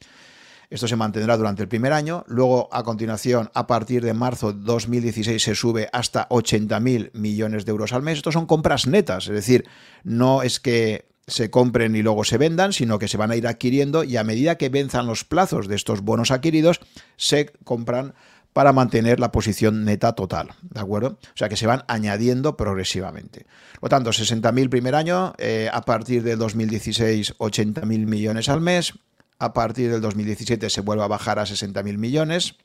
Esto 0.69 0.87
se 0.87 0.97
mantendrá 0.97 1.37
durante 1.37 1.61
el 1.61 1.69
primer 1.69 1.93
año. 1.93 2.25
Luego, 2.27 2.67
a 2.73 2.83
continuación, 2.83 3.49
a 3.53 3.67
partir 3.67 4.03
de 4.03 4.13
marzo 4.13 4.51
de 4.51 4.63
2016, 4.63 5.41
se 5.41 5.55
sube 5.55 5.89
hasta 5.93 6.27
80.000 6.29 7.11
millones 7.13 7.65
de 7.65 7.71
euros 7.71 7.93
al 7.93 8.01
mes. 8.01 8.17
Estos 8.17 8.33
son 8.33 8.45
compras 8.45 8.87
netas, 8.87 9.27
es 9.27 9.33
decir, 9.33 9.65
no 10.03 10.43
es 10.43 10.59
que 10.59 11.10
se 11.31 11.49
compren 11.49 11.95
y 11.95 12.01
luego 12.01 12.23
se 12.23 12.37
vendan, 12.37 12.73
sino 12.73 12.99
que 12.99 13.07
se 13.07 13.17
van 13.17 13.31
a 13.31 13.35
ir 13.35 13.47
adquiriendo 13.47 14.03
y 14.03 14.17
a 14.17 14.23
medida 14.23 14.57
que 14.57 14.69
venzan 14.69 15.07
los 15.07 15.23
plazos 15.23 15.67
de 15.67 15.75
estos 15.75 16.01
bonos 16.01 16.31
adquiridos, 16.31 16.79
se 17.15 17.47
compran 17.63 18.13
para 18.53 18.73
mantener 18.73 19.19
la 19.19 19.31
posición 19.31 19.85
neta 19.85 20.13
total, 20.13 20.49
¿de 20.61 20.79
acuerdo? 20.81 21.17
O 21.23 21.37
sea 21.37 21.47
que 21.47 21.55
se 21.55 21.67
van 21.67 21.83
añadiendo 21.87 22.57
progresivamente. 22.57 23.45
Por 23.79 23.83
lo 23.83 23.89
tanto, 23.89 24.09
60.000 24.11 24.69
primer 24.69 24.93
año, 24.93 25.33
eh, 25.37 25.69
a 25.71 25.81
partir 25.81 26.21
del 26.23 26.37
2016 26.37 27.37
80.000 27.37 27.85
millones 27.85 28.49
al 28.49 28.59
mes, 28.59 28.93
a 29.39 29.53
partir 29.53 29.89
del 29.89 30.01
2017 30.01 30.69
se 30.69 30.81
vuelve 30.81 31.03
a 31.03 31.07
bajar 31.07 31.39
a 31.39 31.43
60.000 31.43 31.97
millones, 31.97 32.55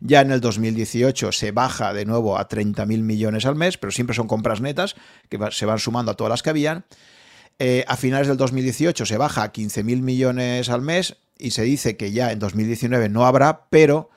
ya 0.00 0.20
en 0.20 0.32
el 0.32 0.40
2018 0.40 1.30
se 1.30 1.52
baja 1.52 1.92
de 1.92 2.04
nuevo 2.04 2.36
a 2.36 2.48
30.000 2.48 3.02
millones 3.02 3.46
al 3.46 3.54
mes, 3.54 3.78
pero 3.78 3.92
siempre 3.92 4.16
son 4.16 4.26
compras 4.26 4.60
netas 4.60 4.96
que 5.28 5.38
se 5.52 5.64
van 5.64 5.78
sumando 5.78 6.10
a 6.10 6.14
todas 6.14 6.30
las 6.30 6.42
que 6.42 6.50
habían. 6.50 6.84
Eh, 7.58 7.84
a 7.86 7.96
finales 7.96 8.28
del 8.28 8.36
2018 8.36 9.06
se 9.06 9.16
baja 9.16 9.42
a 9.42 9.52
15.000 9.52 10.02
millones 10.02 10.68
al 10.68 10.82
mes 10.82 11.16
y 11.38 11.52
se 11.52 11.62
dice 11.62 11.96
que 11.96 12.12
ya 12.12 12.32
en 12.32 12.38
2019 12.38 13.08
no 13.08 13.26
habrá, 13.26 13.66
pero 13.70 14.10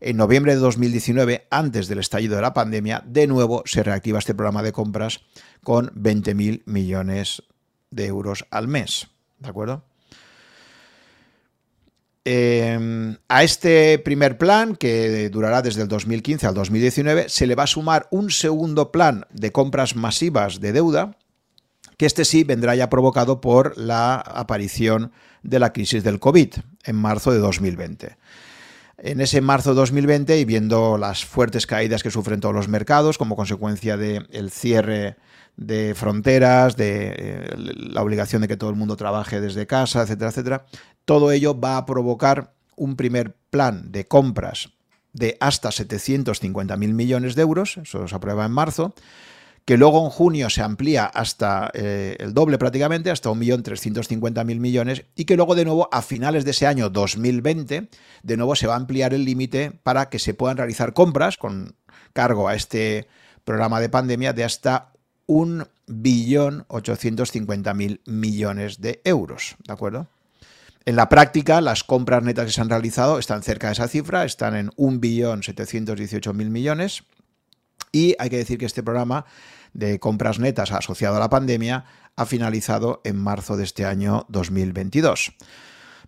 en 0.00 0.16
noviembre 0.16 0.54
de 0.54 0.60
2019, 0.60 1.46
antes 1.50 1.86
del 1.86 2.00
estallido 2.00 2.34
de 2.36 2.42
la 2.42 2.54
pandemia, 2.54 3.04
de 3.06 3.28
nuevo 3.28 3.62
se 3.66 3.82
reactiva 3.84 4.18
este 4.18 4.34
programa 4.34 4.62
de 4.62 4.72
compras 4.72 5.20
con 5.62 5.90
20.000 5.90 6.62
millones 6.66 7.42
de 7.90 8.06
euros 8.06 8.44
al 8.50 8.66
mes. 8.66 9.06
¿De 9.38 9.48
acuerdo? 9.48 9.84
Em, 12.24 13.16
a 13.28 13.42
este 13.42 13.98
primer 13.98 14.38
plan, 14.38 14.76
que 14.76 15.28
durará 15.28 15.60
desde 15.60 15.82
el 15.82 15.88
2015 15.88 16.46
al 16.46 16.54
2019, 16.54 17.28
se 17.28 17.46
le 17.46 17.54
va 17.54 17.64
a 17.64 17.68
sumar 17.68 18.06
un 18.10 18.30
segundo 18.30 18.92
plan 18.92 19.26
de 19.30 19.50
compras 19.50 19.96
masivas 19.96 20.60
de 20.60 20.72
deuda, 20.72 21.16
que 22.02 22.06
este 22.06 22.24
sí 22.24 22.42
vendrá 22.42 22.74
ya 22.74 22.90
provocado 22.90 23.40
por 23.40 23.78
la 23.78 24.16
aparición 24.16 25.12
de 25.44 25.60
la 25.60 25.72
crisis 25.72 26.02
del 26.02 26.18
COVID 26.18 26.54
en 26.82 26.96
marzo 26.96 27.30
de 27.30 27.38
2020. 27.38 28.16
En 28.98 29.20
ese 29.20 29.40
marzo 29.40 29.70
de 29.70 29.76
2020 29.76 30.36
y 30.36 30.44
viendo 30.44 30.98
las 30.98 31.24
fuertes 31.24 31.64
caídas 31.64 32.02
que 32.02 32.10
sufren 32.10 32.40
todos 32.40 32.56
los 32.56 32.66
mercados 32.66 33.18
como 33.18 33.36
consecuencia 33.36 33.96
del 33.96 34.50
cierre 34.50 35.14
de 35.56 35.94
fronteras, 35.94 36.76
de 36.76 37.14
eh, 37.16 37.56
la 37.56 38.02
obligación 38.02 38.42
de 38.42 38.48
que 38.48 38.56
todo 38.56 38.70
el 38.70 38.74
mundo 38.74 38.96
trabaje 38.96 39.40
desde 39.40 39.68
casa, 39.68 40.02
etcétera, 40.02 40.30
etcétera, 40.30 40.66
todo 41.04 41.30
ello 41.30 41.60
va 41.60 41.76
a 41.76 41.86
provocar 41.86 42.52
un 42.74 42.96
primer 42.96 43.36
plan 43.50 43.92
de 43.92 44.08
compras 44.08 44.70
de 45.12 45.36
hasta 45.38 45.68
750.000 45.68 46.76
millones 46.78 47.36
de 47.36 47.42
euros, 47.42 47.76
eso 47.76 48.08
se 48.08 48.16
aprueba 48.16 48.44
en 48.44 48.50
marzo, 48.50 48.92
que 49.64 49.76
luego 49.76 50.04
en 50.04 50.10
junio 50.10 50.50
se 50.50 50.62
amplía 50.62 51.06
hasta 51.06 51.70
eh, 51.74 52.16
el 52.18 52.34
doble 52.34 52.58
prácticamente, 52.58 53.10
hasta 53.10 53.30
1.350.000 53.30 54.58
millones, 54.58 55.04
y 55.14 55.24
que 55.24 55.36
luego 55.36 55.54
de 55.54 55.64
nuevo 55.64 55.88
a 55.92 56.02
finales 56.02 56.44
de 56.44 56.50
ese 56.50 56.66
año 56.66 56.90
2020, 56.90 57.88
de 58.22 58.36
nuevo 58.36 58.56
se 58.56 58.66
va 58.66 58.74
a 58.74 58.78
ampliar 58.78 59.14
el 59.14 59.24
límite 59.24 59.70
para 59.82 60.08
que 60.08 60.18
se 60.18 60.34
puedan 60.34 60.56
realizar 60.56 60.94
compras 60.94 61.36
con 61.36 61.76
cargo 62.12 62.48
a 62.48 62.54
este 62.54 63.06
programa 63.44 63.80
de 63.80 63.88
pandemia 63.88 64.32
de 64.32 64.44
hasta 64.44 64.92
1.850.000 65.28 68.00
millones 68.06 68.80
de 68.80 69.00
euros, 69.04 69.56
¿de 69.66 69.72
acuerdo? 69.72 70.08
En 70.84 70.96
la 70.96 71.08
práctica, 71.08 71.60
las 71.60 71.84
compras 71.84 72.24
netas 72.24 72.46
que 72.46 72.52
se 72.52 72.60
han 72.60 72.68
realizado 72.68 73.20
están 73.20 73.44
cerca 73.44 73.68
de 73.68 73.74
esa 73.74 73.86
cifra, 73.86 74.24
están 74.24 74.56
en 74.56 74.70
1.718.000 74.70 76.50
millones. 76.50 77.04
Y 77.92 78.16
hay 78.18 78.30
que 78.30 78.38
decir 78.38 78.58
que 78.58 78.66
este 78.66 78.82
programa 78.82 79.26
de 79.74 80.00
compras 80.00 80.38
netas 80.38 80.72
asociado 80.72 81.16
a 81.16 81.20
la 81.20 81.30
pandemia 81.30 81.84
ha 82.16 82.26
finalizado 82.26 83.00
en 83.04 83.16
marzo 83.16 83.56
de 83.56 83.64
este 83.64 83.84
año 83.84 84.26
2022. 84.28 85.34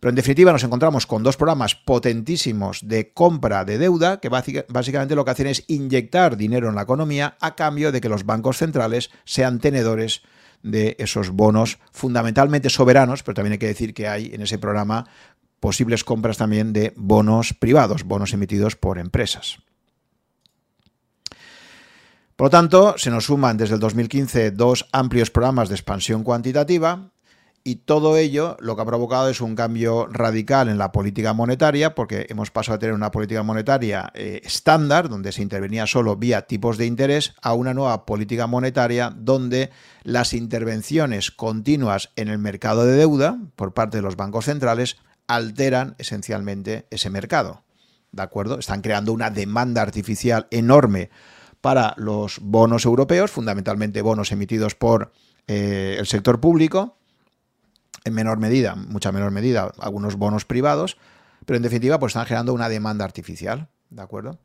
Pero 0.00 0.10
en 0.10 0.16
definitiva 0.16 0.52
nos 0.52 0.64
encontramos 0.64 1.06
con 1.06 1.22
dos 1.22 1.36
programas 1.36 1.74
potentísimos 1.74 2.86
de 2.86 3.12
compra 3.12 3.64
de 3.64 3.78
deuda 3.78 4.20
que 4.20 4.28
básicamente 4.28 5.14
lo 5.14 5.24
que 5.24 5.30
hacen 5.30 5.46
es 5.46 5.64
inyectar 5.66 6.36
dinero 6.36 6.68
en 6.68 6.74
la 6.74 6.82
economía 6.82 7.36
a 7.40 7.54
cambio 7.54 7.92
de 7.92 8.00
que 8.00 8.08
los 8.08 8.26
bancos 8.26 8.58
centrales 8.58 9.10
sean 9.24 9.60
tenedores 9.60 10.22
de 10.62 10.96
esos 10.98 11.30
bonos 11.30 11.78
fundamentalmente 11.92 12.70
soberanos, 12.70 13.22
pero 13.22 13.34
también 13.34 13.52
hay 13.52 13.58
que 13.58 13.66
decir 13.66 13.94
que 13.94 14.08
hay 14.08 14.30
en 14.34 14.42
ese 14.42 14.58
programa 14.58 15.06
posibles 15.60 16.04
compras 16.04 16.36
también 16.36 16.72
de 16.72 16.92
bonos 16.96 17.54
privados, 17.54 18.04
bonos 18.04 18.32
emitidos 18.34 18.76
por 18.76 18.98
empresas. 18.98 19.58
Por 22.36 22.46
lo 22.46 22.50
tanto, 22.50 22.94
se 22.98 23.10
nos 23.10 23.26
suman 23.26 23.56
desde 23.56 23.74
el 23.74 23.80
2015 23.80 24.50
dos 24.50 24.88
amplios 24.90 25.30
programas 25.30 25.68
de 25.68 25.76
expansión 25.76 26.24
cuantitativa 26.24 27.12
y 27.62 27.76
todo 27.76 28.16
ello 28.16 28.56
lo 28.58 28.74
que 28.74 28.82
ha 28.82 28.86
provocado 28.86 29.30
es 29.30 29.40
un 29.40 29.54
cambio 29.54 30.08
radical 30.10 30.68
en 30.68 30.76
la 30.76 30.90
política 30.90 31.32
monetaria, 31.32 31.94
porque 31.94 32.26
hemos 32.28 32.50
pasado 32.50 32.74
a 32.74 32.78
tener 32.80 32.94
una 32.94 33.12
política 33.12 33.44
monetaria 33.44 34.10
eh, 34.14 34.40
estándar, 34.44 35.08
donde 35.08 35.30
se 35.30 35.42
intervenía 35.42 35.86
solo 35.86 36.16
vía 36.16 36.42
tipos 36.42 36.76
de 36.76 36.86
interés, 36.86 37.34
a 37.40 37.54
una 37.54 37.72
nueva 37.72 38.04
política 38.04 38.48
monetaria 38.48 39.14
donde 39.16 39.70
las 40.02 40.34
intervenciones 40.34 41.30
continuas 41.30 42.10
en 42.16 42.28
el 42.28 42.38
mercado 42.38 42.84
de 42.84 42.96
deuda 42.96 43.38
por 43.54 43.74
parte 43.74 43.98
de 43.98 44.02
los 44.02 44.16
bancos 44.16 44.46
centrales 44.46 44.96
alteran 45.28 45.94
esencialmente 45.98 46.86
ese 46.90 47.10
mercado. 47.10 47.62
¿De 48.10 48.22
acuerdo? 48.22 48.58
Están 48.58 48.82
creando 48.82 49.12
una 49.12 49.30
demanda 49.30 49.82
artificial 49.82 50.48
enorme 50.50 51.10
para 51.64 51.94
los 51.96 52.40
bonos 52.42 52.84
europeos, 52.84 53.30
fundamentalmente 53.30 54.02
bonos 54.02 54.32
emitidos 54.32 54.74
por 54.74 55.12
eh, 55.46 55.96
el 55.98 56.06
sector 56.06 56.38
público 56.38 56.98
en 58.04 58.12
menor 58.12 58.38
medida, 58.38 58.74
mucha 58.74 59.12
menor 59.12 59.30
medida, 59.30 59.72
algunos 59.78 60.16
bonos 60.16 60.44
privados, 60.44 60.98
pero 61.46 61.56
en 61.56 61.62
definitiva 61.62 61.98
pues 61.98 62.10
están 62.10 62.26
generando 62.26 62.52
una 62.52 62.68
demanda 62.68 63.06
artificial, 63.06 63.68
¿de 63.88 64.02
acuerdo? 64.02 64.38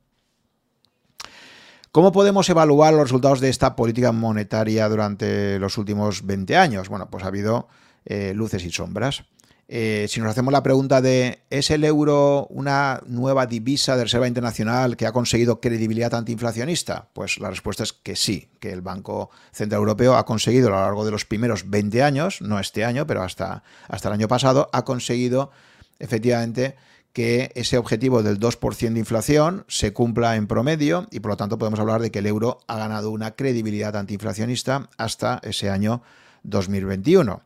¿Cómo 1.91 2.13
podemos 2.13 2.49
evaluar 2.49 2.93
los 2.93 3.03
resultados 3.03 3.41
de 3.41 3.49
esta 3.49 3.75
política 3.75 4.13
monetaria 4.13 4.87
durante 4.87 5.59
los 5.59 5.77
últimos 5.77 6.25
20 6.25 6.55
años? 6.55 6.87
Bueno, 6.87 7.09
pues 7.09 7.25
ha 7.25 7.27
habido 7.27 7.67
eh, 8.05 8.31
luces 8.33 8.63
y 8.63 8.71
sombras. 8.71 9.25
Eh, 9.71 10.07
si 10.09 10.19
nos 10.19 10.31
hacemos 10.31 10.51
la 10.51 10.63
pregunta 10.63 10.99
de 10.99 11.43
¿es 11.51 11.69
el 11.69 11.83
euro 11.83 12.47
una 12.49 13.03
nueva 13.05 13.45
divisa 13.45 13.95
de 13.95 14.05
reserva 14.05 14.27
internacional 14.27 14.97
que 14.97 15.05
ha 15.05 15.11
conseguido 15.11 15.61
credibilidad 15.61 16.15
antiinflacionista? 16.15 17.09
Pues 17.13 17.37
la 17.37 17.51
respuesta 17.51 17.83
es 17.83 17.93
que 17.93 18.15
sí, 18.15 18.49
que 18.59 18.71
el 18.71 18.81
Banco 18.81 19.29
Central 19.51 19.81
Europeo 19.81 20.15
ha 20.15 20.25
conseguido 20.25 20.69
a 20.69 20.71
lo 20.71 20.77
largo 20.77 21.05
de 21.05 21.11
los 21.11 21.23
primeros 21.25 21.69
20 21.69 22.01
años, 22.01 22.41
no 22.41 22.59
este 22.59 22.83
año, 22.83 23.05
pero 23.05 23.21
hasta, 23.21 23.61
hasta 23.87 24.07
el 24.07 24.15
año 24.15 24.27
pasado, 24.27 24.71
ha 24.73 24.85
conseguido 24.85 25.51
efectivamente 25.99 26.75
que 27.13 27.51
ese 27.53 27.77
objetivo 27.77 28.23
del 28.23 28.39
2% 28.39 28.93
de 28.93 28.99
inflación 28.99 29.65
se 29.67 29.93
cumpla 29.93 30.35
en 30.35 30.47
promedio 30.47 31.05
y 31.11 31.19
por 31.19 31.29
lo 31.29 31.37
tanto 31.37 31.59
podemos 31.59 31.79
hablar 31.79 32.01
de 32.01 32.09
que 32.09 32.19
el 32.19 32.25
euro 32.25 32.57
ha 32.65 32.77
ganado 32.79 33.11
una 33.11 33.35
credibilidad 33.35 33.95
antiinflacionista 33.95 34.89
hasta 34.97 35.39
ese 35.43 35.69
año 35.69 36.01
2021. 36.41 37.43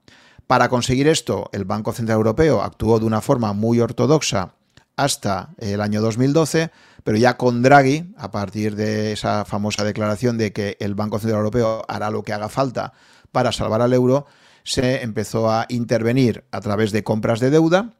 Para 0.48 0.70
conseguir 0.70 1.08
esto, 1.08 1.50
el 1.54 1.66
Banco 1.66 1.94
Central 1.94 2.18
Europeo 2.18 2.62
actuó 2.62 3.00
de 3.00 3.06
una 3.06 3.22
forma 3.22 3.54
muy 3.54 3.80
ortodoxa 3.80 4.56
hasta 4.96 5.50
el 5.58 5.82
año 5.82 6.02
2012, 6.02 6.72
pero 7.04 7.18
ya 7.18 7.38
con 7.38 7.62
Draghi, 7.62 8.14
a 8.18 8.32
partir 8.32 8.76
de 8.76 9.14
esa 9.14 9.46
famosa 9.46 9.84
declaración 9.84 10.38
de 10.38 10.54
que 10.54 10.78
el 10.80 10.96
Banco 10.96 11.20
Central 11.20 11.40
Europeo 11.40 11.84
hará 11.88 12.10
lo 12.12 12.24
que 12.24 12.34
haga 12.34 12.50
falta 12.50 12.94
para 13.32 13.52
salvar 13.52 13.82
al 13.82 13.94
euro, 13.94 14.26
se 14.64 15.02
empezó 15.02 15.50
a 15.52 15.66
intervenir 15.70 16.46
a 16.52 16.62
través 16.62 16.92
de 16.92 17.04
compras 17.04 17.40
de 17.40 17.50
deuda, 17.50 17.94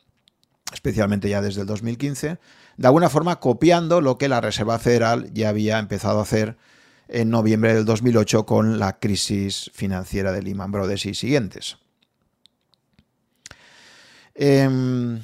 especialmente 0.72 1.30
ya 1.30 1.42
desde 1.42 1.62
el 1.62 1.68
2015, 1.68 2.40
de 2.78 2.88
alguna 2.88 3.10
forma 3.10 3.40
copiando 3.40 4.02
lo 4.02 4.18
que 4.18 4.30
la 4.30 4.42
Reserva 4.42 4.80
Federal 4.80 5.32
ya 5.34 5.50
había 5.50 5.80
empezado 5.80 6.20
a 6.20 6.24
hacer 6.24 6.58
en 7.08 7.30
noviembre 7.30 7.74
del 7.74 7.86
2008 7.86 8.46
con 8.46 8.80
la 8.80 9.00
crisis 9.00 9.72
financiera 9.74 10.32
de 10.32 10.42
Lehman 10.42 10.72
Brothers 10.72 11.06
y 11.06 11.14
siguientes. 11.14 11.78
Em, 14.36 15.22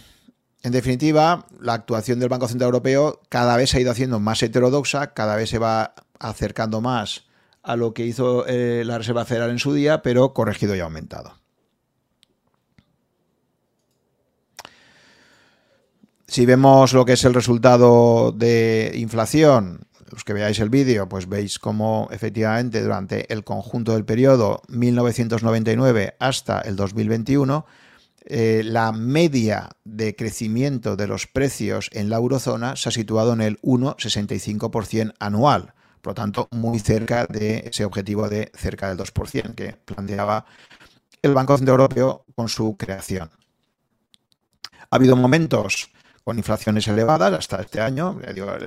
en 0.61 0.72
definitiva, 0.72 1.45
la 1.61 1.73
actuación 1.73 2.19
del 2.19 2.30
Banco 2.30 2.48
Central 2.48 2.68
Europeo 2.68 3.22
cada 3.30 3.57
vez 3.57 3.72
se 3.72 3.77
ha 3.77 3.81
ido 3.81 3.91
haciendo 3.91 4.19
más 4.19 4.44
heterodoxa, 4.44 5.14
cada 5.14 5.36
vez 5.36 5.49
se 5.49 5.57
va 5.57 5.95
acercando 6.19 6.81
más 6.81 7.26
a 7.64 7.76
lo 7.76 7.94
que 7.94 8.06
hizo 8.06 8.45
eh, 8.48 8.84
la 8.86 8.98
Reserva 8.98 9.26
Federal 9.26 9.49
en 9.49 9.60
su 9.60 9.73
día, 9.73 10.02
pero 10.02 10.34
corregido 10.34 10.76
y 10.76 10.80
aumentado. 10.80 11.40
Si 16.27 16.45
vemos 16.45 16.94
lo 16.94 17.06
que 17.06 17.14
es 17.14 17.26
el 17.26 17.34
resultado 17.34 18.31
de 18.31 18.91
inflación, 18.95 19.88
los 20.11 20.23
que 20.23 20.34
veáis 20.34 20.60
el 20.60 20.69
vídeo, 20.69 21.10
pues 21.10 21.27
veis 21.27 21.57
cómo 21.57 22.07
efectivamente 22.11 22.84
durante 22.84 23.31
el 23.34 23.44
conjunto 23.44 23.94
del 23.94 24.06
periodo 24.06 24.61
1999 24.68 26.15
hasta 26.19 26.61
el 26.61 26.76
2021 26.76 27.65
eh, 28.30 28.62
la 28.64 28.92
media 28.92 29.72
de 29.84 30.16
crecimiento 30.16 30.96
de 30.96 31.08
los 31.08 31.26
precios 31.26 31.90
en 31.94 32.10
la 32.10 32.18
eurozona 32.18 32.76
se 32.76 32.90
ha 32.90 32.92
situado 32.92 33.34
en 33.34 33.42
el 33.42 33.60
1,65% 33.62 35.14
anual. 35.20 35.74
Por 36.02 36.12
lo 36.12 36.16
tanto, 36.16 36.48
muy 36.52 36.80
cerca 36.80 37.26
de 37.26 37.70
ese 37.70 37.86
objetivo 37.86 38.30
de 38.30 38.52
cerca 38.54 38.88
del 38.88 38.98
2% 39.00 39.56
que 39.56 39.74
planteaba 39.74 40.46
el 41.24 41.34
Banco 41.34 41.58
Central 41.58 41.80
Europeo 41.80 42.24
con 42.36 42.48
su 42.48 42.78
creación. 42.78 43.32
Ha 44.92 44.96
habido 44.96 45.16
momentos 45.16 45.90
con 46.30 46.38
inflaciones 46.38 46.88
elevadas 46.88 47.34
hasta 47.34 47.60
este 47.60 47.82
año. 47.82 48.20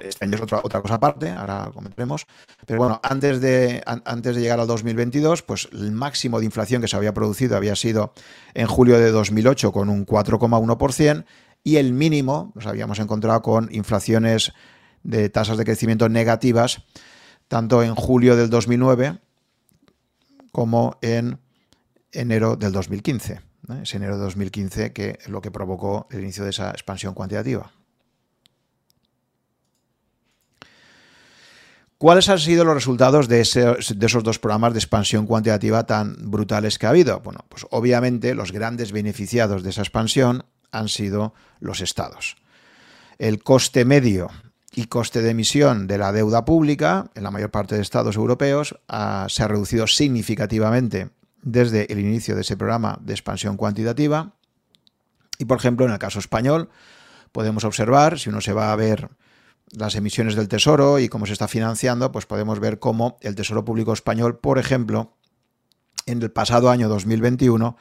Este 0.02 0.24
año 0.24 0.34
es 0.34 0.40
otra, 0.40 0.62
otra 0.64 0.82
cosa 0.82 0.94
aparte, 0.94 1.30
ahora 1.30 1.70
comentaremos. 1.72 2.26
Pero 2.66 2.80
bueno, 2.80 3.00
antes 3.04 3.40
de, 3.40 3.80
antes 3.86 4.34
de 4.34 4.42
llegar 4.42 4.58
al 4.58 4.66
2022, 4.66 5.42
pues 5.42 5.68
el 5.70 5.92
máximo 5.92 6.40
de 6.40 6.46
inflación 6.46 6.82
que 6.82 6.88
se 6.88 6.96
había 6.96 7.14
producido 7.14 7.56
había 7.56 7.76
sido 7.76 8.14
en 8.54 8.66
julio 8.66 8.98
de 8.98 9.12
2008 9.12 9.70
con 9.70 9.90
un 9.90 10.04
4,1% 10.04 11.24
y 11.62 11.76
el 11.76 11.92
mínimo 11.92 12.50
nos 12.56 12.66
habíamos 12.66 12.98
encontrado 12.98 13.42
con 13.42 13.72
inflaciones 13.72 14.52
de 15.04 15.28
tasas 15.28 15.56
de 15.56 15.64
crecimiento 15.64 16.08
negativas 16.08 16.82
tanto 17.46 17.84
en 17.84 17.94
julio 17.94 18.34
del 18.34 18.50
2009 18.50 19.20
como 20.50 20.98
en 21.00 21.38
enero 22.10 22.56
del 22.56 22.72
2015. 22.72 23.51
Es 23.80 23.94
enero 23.94 24.16
de 24.16 24.24
2015 24.24 24.92
que 24.92 25.18
es 25.20 25.28
lo 25.28 25.40
que 25.40 25.50
provocó 25.50 26.08
el 26.10 26.20
inicio 26.20 26.44
de 26.44 26.50
esa 26.50 26.70
expansión 26.70 27.14
cuantitativa. 27.14 27.70
¿Cuáles 31.96 32.28
han 32.28 32.40
sido 32.40 32.64
los 32.64 32.74
resultados 32.74 33.28
de, 33.28 33.36
de, 33.36 34.06
esos 34.06 34.24
dos 34.24 34.40
programas 34.40 34.72
de 34.72 34.80
expansión 34.80 35.24
cuantitativa 35.24 35.86
tan 35.86 36.16
brutales 36.32 36.76
que 36.76 36.86
ha 36.86 36.88
habido? 36.88 37.20
Bueno, 37.20 37.44
pues 37.48 37.64
obviamente 37.70 38.34
los 38.34 38.50
grandes 38.50 38.90
beneficiados 38.90 39.62
de 39.62 39.70
esa 39.70 39.82
expansión 39.82 40.44
han 40.72 40.88
sido 40.88 41.32
los 41.60 41.80
estados. 41.80 42.34
El 43.18 43.44
coste 43.44 43.84
medio 43.84 44.30
y 44.74 44.86
coste 44.86 45.22
de 45.22 45.30
emisión 45.30 45.86
de 45.86 45.98
la 45.98 46.10
deuda 46.10 46.44
pública 46.44 47.08
en 47.14 47.22
la 47.22 47.30
mayor 47.30 47.52
parte 47.52 47.76
de 47.76 47.82
estados 47.82 48.16
europeos 48.16 48.74
se 49.28 49.42
ha 49.42 49.48
reducido 49.48 49.86
significativamente 49.86 51.10
desde 51.42 51.92
el 51.92 51.98
inicio 51.98 52.34
de 52.34 52.40
ese 52.40 52.56
programa 52.56 52.98
de 53.02 53.12
expansión 53.12 53.56
cuantitativa. 53.56 54.34
Y 55.38 55.44
por 55.44 55.58
ejemplo, 55.58 55.86
en 55.86 55.92
el 55.92 55.98
caso 55.98 56.18
español, 56.18 56.70
podemos 57.32 57.64
observar, 57.64 58.18
si 58.18 58.30
uno 58.30 58.40
se 58.40 58.52
va 58.52 58.72
a 58.72 58.76
ver 58.76 59.10
las 59.72 59.94
emisiones 59.94 60.34
del 60.36 60.48
Tesoro 60.48 60.98
y 60.98 61.08
cómo 61.08 61.26
se 61.26 61.32
está 61.32 61.48
financiando, 61.48 62.12
pues 62.12 62.26
podemos 62.26 62.60
ver 62.60 62.78
cómo 62.78 63.18
el 63.20 63.34
Tesoro 63.34 63.64
Público 63.64 63.92
Español, 63.92 64.38
por 64.38 64.58
ejemplo, 64.58 65.16
en 66.06 66.22
el 66.22 66.30
pasado 66.30 66.70
año 66.70 66.88
2021, 66.88 67.76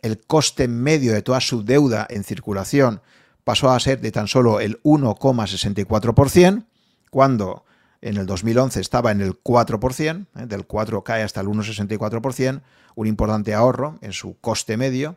el 0.00 0.18
coste 0.18 0.68
medio 0.68 1.12
de 1.12 1.22
toda 1.22 1.40
su 1.40 1.64
deuda 1.64 2.06
en 2.10 2.24
circulación 2.24 3.02
pasó 3.44 3.70
a 3.70 3.80
ser 3.80 4.00
de 4.00 4.12
tan 4.12 4.28
solo 4.28 4.60
el 4.60 4.80
1,64%, 4.82 6.66
cuando 7.10 7.64
en 8.02 8.16
el 8.16 8.26
2011 8.26 8.80
estaba 8.80 9.12
en 9.12 9.20
el 9.20 9.40
4%, 9.42 10.26
¿eh? 10.36 10.46
del 10.46 10.66
4 10.66 11.04
cae 11.04 11.22
hasta 11.22 11.40
el 11.40 11.46
1,64%, 11.46 12.60
un 12.94 13.06
importante 13.06 13.54
ahorro 13.54 13.98
en 14.02 14.12
su 14.12 14.38
coste 14.40 14.76
medio. 14.76 15.16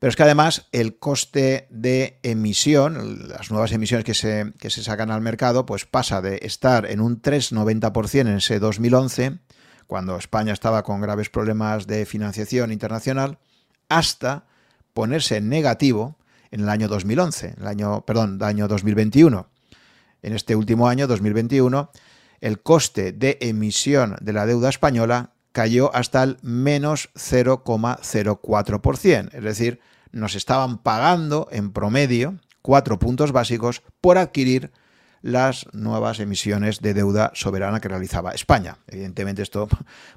Pero 0.00 0.10
es 0.10 0.16
que 0.16 0.24
además 0.24 0.66
el 0.72 0.98
coste 0.98 1.66
de 1.70 2.18
emisión, 2.22 3.28
las 3.28 3.50
nuevas 3.50 3.72
emisiones 3.72 4.04
que 4.04 4.12
se, 4.12 4.52
que 4.58 4.68
se 4.68 4.82
sacan 4.82 5.10
al 5.10 5.22
mercado, 5.22 5.64
pues 5.64 5.86
pasa 5.86 6.20
de 6.20 6.40
estar 6.42 6.84
en 6.84 7.00
un 7.00 7.22
3,90% 7.22 8.20
en 8.20 8.36
ese 8.36 8.58
2011, 8.58 9.38
cuando 9.86 10.16
España 10.16 10.52
estaba 10.52 10.82
con 10.82 11.00
graves 11.00 11.30
problemas 11.30 11.86
de 11.86 12.04
financiación 12.04 12.72
internacional, 12.72 13.38
hasta 13.88 14.44
ponerse 14.92 15.40
negativo 15.40 16.18
en 16.50 16.62
el 16.62 16.68
año 16.68 16.88
2011, 16.88 17.54
el 17.58 17.66
año, 17.66 18.04
perdón, 18.04 18.36
el 18.36 18.42
año 18.42 18.68
2021. 18.68 19.53
En 20.24 20.32
este 20.32 20.56
último 20.56 20.88
año, 20.88 21.06
2021, 21.06 21.90
el 22.40 22.62
coste 22.62 23.12
de 23.12 23.36
emisión 23.42 24.16
de 24.22 24.32
la 24.32 24.46
deuda 24.46 24.70
española 24.70 25.34
cayó 25.52 25.94
hasta 25.94 26.22
el 26.22 26.38
menos 26.40 27.10
0,04%, 27.14 29.34
es 29.34 29.44
decir, 29.44 29.80
nos 30.12 30.34
estaban 30.34 30.78
pagando 30.78 31.46
en 31.52 31.72
promedio 31.72 32.40
cuatro 32.62 32.98
puntos 32.98 33.32
básicos 33.32 33.82
por 34.00 34.16
adquirir 34.16 34.72
las 35.20 35.66
nuevas 35.74 36.20
emisiones 36.20 36.80
de 36.80 36.94
deuda 36.94 37.30
soberana 37.34 37.80
que 37.80 37.88
realizaba 37.88 38.32
España. 38.32 38.78
Evidentemente 38.86 39.42
esto, 39.42 39.68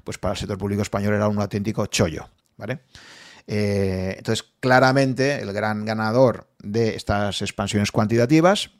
pues 0.04 0.16
para 0.16 0.32
el 0.32 0.38
sector 0.38 0.56
público 0.56 0.80
español 0.80 1.12
era 1.12 1.28
un 1.28 1.38
auténtico 1.38 1.84
chollo, 1.84 2.30
¿vale? 2.56 2.80
Eh, 3.46 4.14
entonces, 4.16 4.46
claramente, 4.60 5.42
el 5.42 5.52
gran 5.52 5.84
ganador 5.84 6.48
de 6.62 6.96
estas 6.96 7.42
expansiones 7.42 7.92
cuantitativas 7.92 8.70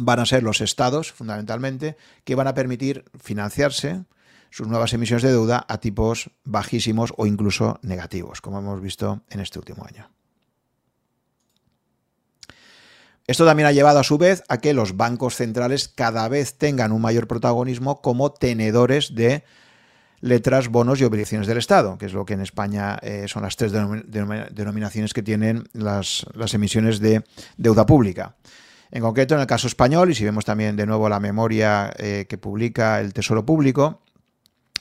van 0.00 0.18
a 0.18 0.26
ser 0.26 0.42
los 0.42 0.60
estados, 0.60 1.12
fundamentalmente, 1.12 1.96
que 2.24 2.34
van 2.34 2.48
a 2.48 2.54
permitir 2.54 3.04
financiarse 3.18 4.04
sus 4.50 4.66
nuevas 4.66 4.92
emisiones 4.92 5.22
de 5.22 5.30
deuda 5.30 5.64
a 5.68 5.78
tipos 5.78 6.30
bajísimos 6.44 7.12
o 7.16 7.26
incluso 7.26 7.78
negativos, 7.82 8.40
como 8.40 8.58
hemos 8.58 8.80
visto 8.80 9.22
en 9.30 9.40
este 9.40 9.58
último 9.58 9.84
año. 9.84 10.10
Esto 13.26 13.46
también 13.46 13.68
ha 13.68 13.72
llevado 13.72 14.00
a 14.00 14.04
su 14.04 14.18
vez 14.18 14.42
a 14.48 14.58
que 14.58 14.74
los 14.74 14.96
bancos 14.96 15.36
centrales 15.36 15.86
cada 15.88 16.28
vez 16.28 16.58
tengan 16.58 16.90
un 16.90 17.00
mayor 17.00 17.28
protagonismo 17.28 18.00
como 18.02 18.32
tenedores 18.32 19.14
de 19.14 19.44
letras, 20.20 20.68
bonos 20.68 21.00
y 21.00 21.04
obligaciones 21.04 21.46
del 21.46 21.58
Estado, 21.58 21.96
que 21.96 22.06
es 22.06 22.12
lo 22.12 22.24
que 22.24 22.34
en 22.34 22.40
España 22.40 22.98
eh, 23.02 23.26
son 23.28 23.42
las 23.42 23.56
tres 23.56 23.72
denominaciones 23.72 25.14
que 25.14 25.22
tienen 25.22 25.64
las, 25.72 26.26
emisiones 26.52 26.98
de 26.98 27.22
deuda 27.56 27.86
pública. 27.86 28.34
En 28.92 29.02
concreto, 29.02 29.34
en 29.34 29.40
el 29.40 29.46
caso 29.46 29.68
español, 29.68 30.10
y 30.10 30.14
si 30.14 30.24
vemos 30.24 30.44
también 30.44 30.76
de 30.76 30.86
nuevo 30.86 31.08
la 31.08 31.20
memoria 31.20 31.92
eh, 31.96 32.26
que 32.28 32.38
publica 32.38 33.00
el 33.00 33.12
Tesoro 33.12 33.46
Público, 33.46 34.02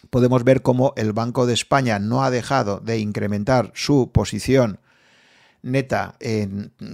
podemos 0.10 0.44
ver 0.44 0.61
cómo 0.61 0.94
el 0.98 1.14
Banco 1.14 1.45
de 1.45 1.53
España 1.53 1.99
no 1.99 2.23
ha 2.23 2.31
dejado 2.31 2.80
de 2.80 2.98
incrementar 2.98 3.72
su 3.76 4.11
posición 4.11 4.80
neta 5.61 6.15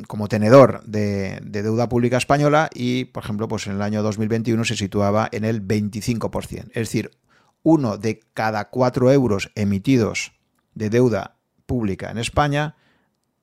como 0.08 0.28
tenedor 0.28 0.84
de, 0.86 1.40
deuda 1.44 1.88
pública 1.88 2.18
española 2.18 2.70
y, 2.74 3.06
por 3.06 3.24
ejemplo, 3.24 3.48
pues 3.48 3.68
en 3.68 3.74
el 3.74 3.82
año 3.82 4.02
2021 4.02 4.64
se 4.66 4.76
situaba 4.76 5.30
en 5.32 5.46
el 5.46 5.66
25%. 5.66 6.70
Es 6.70 6.74
decir, 6.74 7.12
uno 7.64 7.98
de 7.98 8.22
cada 8.34 8.70
cuatro 8.70 9.12
euros 9.12 9.52
emitidos 9.56 10.34
de 10.74 10.90
deuda 10.90 11.36
pública 11.66 12.12
en 12.12 12.18
España 12.18 12.76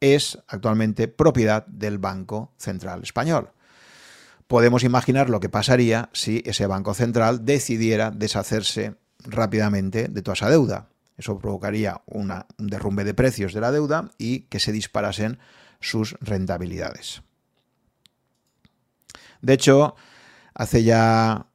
es 0.01 0.39
actualmente 0.49 1.09
propiedad 1.09 1.65
del 1.66 1.99
Banco 1.99 2.53
Central 2.59 3.03
Español. 3.03 3.51
Podemos 4.53 4.85
imaginar 4.85 5.31
lo 5.31 5.41
que 5.41 5.49
pasaría 5.49 6.11
si 6.12 6.43
ese 6.45 6.66
Banco 6.66 6.93
Central 6.93 7.47
decidiera 7.47 8.11
deshacerse 8.11 8.97
rápidamente 9.20 10.09
de 10.09 10.20
toda 10.20 10.35
esa 10.35 10.51
deuda. 10.51 10.91
Eso 11.16 11.39
provocaría 11.39 12.03
un 12.05 12.31
derrumbe 12.59 13.05
de 13.05 13.15
precios 13.15 13.55
de 13.55 13.62
la 13.62 13.73
deuda 13.73 14.11
y 14.19 14.41
que 14.41 14.61
se 14.61 14.70
disparasen 14.70 15.39
sus 15.81 16.19
rentabilidades. 16.20 17.23
De 19.41 19.55
hecho, 19.55 19.97
hace 20.53 20.85
ya 20.85 21.47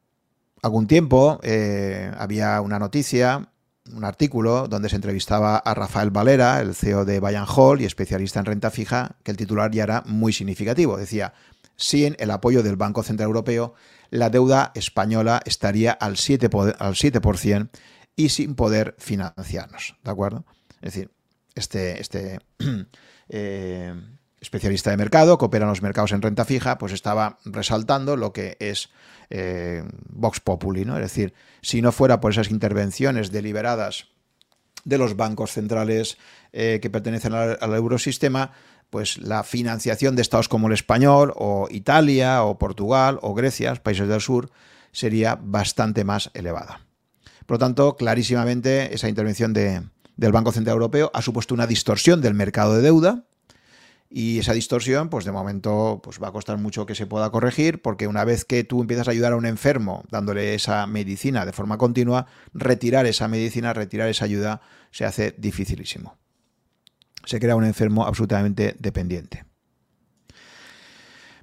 algún 0.63 0.87
tiempo 0.87 1.39
eh, 1.43 2.11
había 2.17 2.59
una 2.61 2.79
noticia, 2.79 3.47
un 3.93 4.05
artículo 4.05 4.67
donde 4.67 4.89
se 4.89 4.95
entrevistaba 4.95 5.57
a 5.57 5.75
Rafael 5.75 6.09
Valera, 6.09 6.61
el 6.61 6.73
CEO 6.73 7.05
de 7.05 7.19
Bayern 7.19 7.45
Hall 7.47 7.79
y 7.79 7.85
especialista 7.85 8.39
en 8.39 8.47
renta 8.47 8.71
fija, 8.71 9.17
que 9.21 9.29
el 9.29 9.37
titular 9.37 9.69
ya 9.69 9.83
era 9.83 10.03
muy 10.07 10.33
significativo. 10.33 10.97
Decía, 10.97 11.33
sin 11.77 12.15
el 12.19 12.31
apoyo 12.31 12.63
del 12.63 12.75
Banco 12.75 13.03
Central 13.03 13.27
Europeo, 13.27 13.73
la 14.09 14.29
deuda 14.29 14.71
española 14.75 15.41
estaría 15.45 15.91
al 15.91 16.15
7%, 16.15 16.75
al 16.77 16.95
7% 16.95 17.69
y 18.15 18.29
sin 18.29 18.55
poder 18.55 18.95
financiarnos, 18.97 19.95
¿de 20.03 20.11
acuerdo? 20.11 20.45
Es 20.81 20.93
decir, 20.93 21.11
este, 21.55 22.01
este 22.01 22.39
eh, 23.29 23.93
especialista 24.41 24.89
de 24.89 24.97
mercado 24.97 25.37
que 25.37 25.45
opera 25.45 25.65
en 25.65 25.69
los 25.69 25.81
mercados 25.81 26.11
en 26.11 26.21
renta 26.21 26.45
fija, 26.45 26.77
pues 26.77 26.93
estaba 26.93 27.37
resaltando 27.45 28.15
lo 28.15 28.33
que 28.33 28.57
es 28.59 28.89
eh, 29.29 29.83
Vox 30.09 30.39
Populi, 30.39 30.85
¿no? 30.85 30.95
Es 30.95 31.01
decir, 31.01 31.33
si 31.61 31.81
no 31.81 31.91
fuera 31.91 32.19
por 32.19 32.31
esas 32.31 32.51
intervenciones 32.51 33.31
deliberadas 33.31 34.07
de 34.83 34.97
los 34.97 35.17
bancos 35.17 35.51
centrales 35.51 36.17
eh, 36.53 36.79
que 36.81 36.89
pertenecen 36.89 37.33
al, 37.33 37.57
al, 37.59 37.73
eurosistema, 37.73 38.53
pues 38.89 39.17
la 39.17 39.43
financiación 39.43 40.15
de 40.15 40.21
estados 40.21 40.47
como 40.47 40.67
el 40.67 40.73
español, 40.73 41.33
o 41.35 41.67
Italia, 41.69 42.43
o 42.43 42.57
Portugal, 42.57 43.19
o 43.21 43.33
Grecia, 43.33 43.75
países 43.75 44.07
del 44.07 44.21
sur, 44.21 44.49
sería 44.91 45.37
bastante 45.41 46.03
más 46.03 46.31
elevada. 46.33 46.81
Por 47.45 47.55
lo 47.55 47.59
tanto, 47.59 47.95
clarísimamente 47.95 48.93
esa 48.93 49.09
intervención 49.09 49.53
del 49.53 50.31
Banco 50.31 50.51
Central 50.51 50.75
Europeo 50.75 51.11
ha 51.13 51.21
supuesto 51.21 51.53
una 51.53 51.67
distorsión 51.67 52.21
del 52.21 52.33
mercado 52.33 52.75
de 52.75 52.81
deuda, 52.81 53.25
y 54.09 54.39
esa 54.39 54.53
distorsión, 54.53 55.09
pues 55.09 55.25
de 55.25 55.33
momento, 55.33 55.99
pues 56.01 56.21
va 56.21 56.29
a 56.29 56.31
costar 56.31 56.57
mucho 56.57 56.85
que 56.85 56.95
se 56.95 57.07
pueda 57.07 57.29
corregir, 57.29 57.81
porque 57.81 58.07
una 58.07 58.23
vez 58.23 58.45
que 58.45 58.63
tú 58.63 58.81
empiezas 58.81 59.07
a 59.07 59.11
ayudar 59.11 59.33
a 59.33 59.35
un 59.35 59.45
enfermo 59.45 60.03
dándole 60.09 60.53
esa 60.53 60.87
medicina 60.87 61.45
de 61.45 61.51
forma 61.51 61.77
continua, 61.77 62.25
retirar 62.53 63.05
esa 63.05 63.27
medicina, 63.27 63.73
retirar 63.73 64.07
esa 64.07 64.23
ayuda, 64.23 64.61
se 64.91 65.03
hace 65.03 65.35
dificilísimo. 65.37 66.15
Se 67.27 67.39
crea 67.39 67.57
un 67.57 67.65
enfermo 67.65 68.05
absolutamente 68.05 68.75
dependiente. 68.79 69.43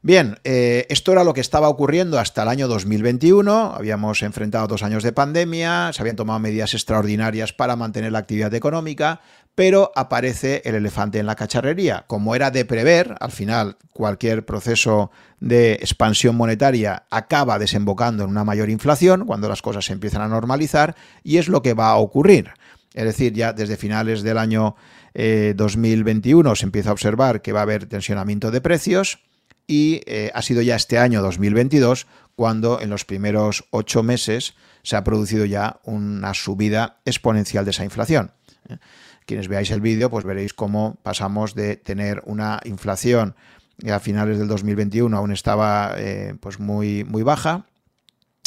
Bien, 0.01 0.39
eh, 0.45 0.87
esto 0.91 1.13
era 1.13 1.25
lo 1.25 1.33
que 1.33 1.41
estaba 1.41 1.69
ocurriendo 1.69 2.19
hasta 2.19 2.43
el 2.43 2.49
año 2.49 2.69
2021. 2.69 3.75
Habíamos 3.75 4.23
enfrentado 4.23 4.67
dos 4.67 4.83
años 4.83 5.03
de 5.03 5.13
pandemia, 5.13 5.93
se 5.95 6.03
habían 6.03 6.17
tomado 6.17 6.39
medidas 6.41 6.75
extraordinarias 6.75 7.55
para 7.55 7.75
mantener 7.75 8.13
la 8.13 8.19
actividad 8.19 8.53
económica, 8.53 9.23
pero 9.55 9.93
aparece 9.95 10.61
el 10.67 10.75
elefante 10.75 11.19
en 11.19 11.27
la 11.27 11.37
cacharrería. 11.37 12.05
Como 12.07 12.35
era 12.35 12.51
de 12.51 12.67
prever, 12.67 13.15
al 13.19 13.31
final 13.31 13.79
cualquier 13.95 14.45
proceso 14.45 15.11
de 15.41 15.75
expansión 15.75 16.37
monetaria 16.37 17.05
acaba 17.11 17.59
desembocando 17.59 18.25
en 18.25 18.31
una 18.31 18.45
mayor 18.45 18.69
inflación 18.69 19.25
cuando 19.25 19.49
las 19.49 19.63
cosas 19.63 19.87
se 19.87 19.95
empiezan 19.95 20.21
a 20.21 20.29
normalizar 20.29 20.97
y 21.23 21.39
es 21.39 21.49
lo 21.49 21.63
que 21.63 21.73
va 21.73 21.89
a 21.89 21.97
ocurrir. 21.97 22.51
Es 22.93 23.05
decir, 23.05 23.33
ya 23.33 23.53
desde 23.53 23.79
finales 23.79 24.23
del 24.23 24.37
año 24.37 24.77
2021 25.15 26.53
eh, 26.53 26.57
se 26.57 26.65
empieza 26.65 26.91
a 26.91 26.93
observar 26.93 27.41
que 27.41 27.53
va 27.53 27.61
a 27.61 27.63
haber 27.63 27.87
tensionamiento 27.87 28.51
de 28.51 28.61
precios 28.61 29.21
y 29.67 30.01
eh, 30.07 30.31
ha 30.35 30.43
sido 30.43 30.61
ya 30.61 30.77
este 30.77 30.99
año 30.99 31.23
2022 31.23 32.07
cuando 32.35 32.81
en 32.81 32.91
los 32.91 33.05
primeros 33.05 33.65
ocho 33.71 34.03
meses 34.03 34.55
se 34.83 34.97
ha 34.97 35.05
producido 35.05 35.45
ya 35.45 35.81
una 35.85 36.35
subida 36.35 37.01
exponencial 37.05 37.65
de 37.65 37.71
esa 37.71 37.85
inflación. 37.85 38.33
¿eh? 38.69 38.79
Quienes 39.25 39.49
veáis 39.49 39.71
el 39.71 39.81
vídeo, 39.81 40.11
pues 40.11 40.25
veréis 40.25 40.53
cómo 40.53 40.99
pasamos 41.03 41.55
de 41.55 41.77
tener 41.77 42.23
una 42.27 42.61
inflación 42.65 43.37
que 43.79 43.93
a 43.93 44.01
finales 44.01 44.39
del 44.39 44.49
2021 44.49 45.17
aún 45.17 45.33
estaba 45.33 45.97
pues 46.41 46.61
muy, 46.61 47.05
muy 47.05 47.23
baja, 47.23 47.65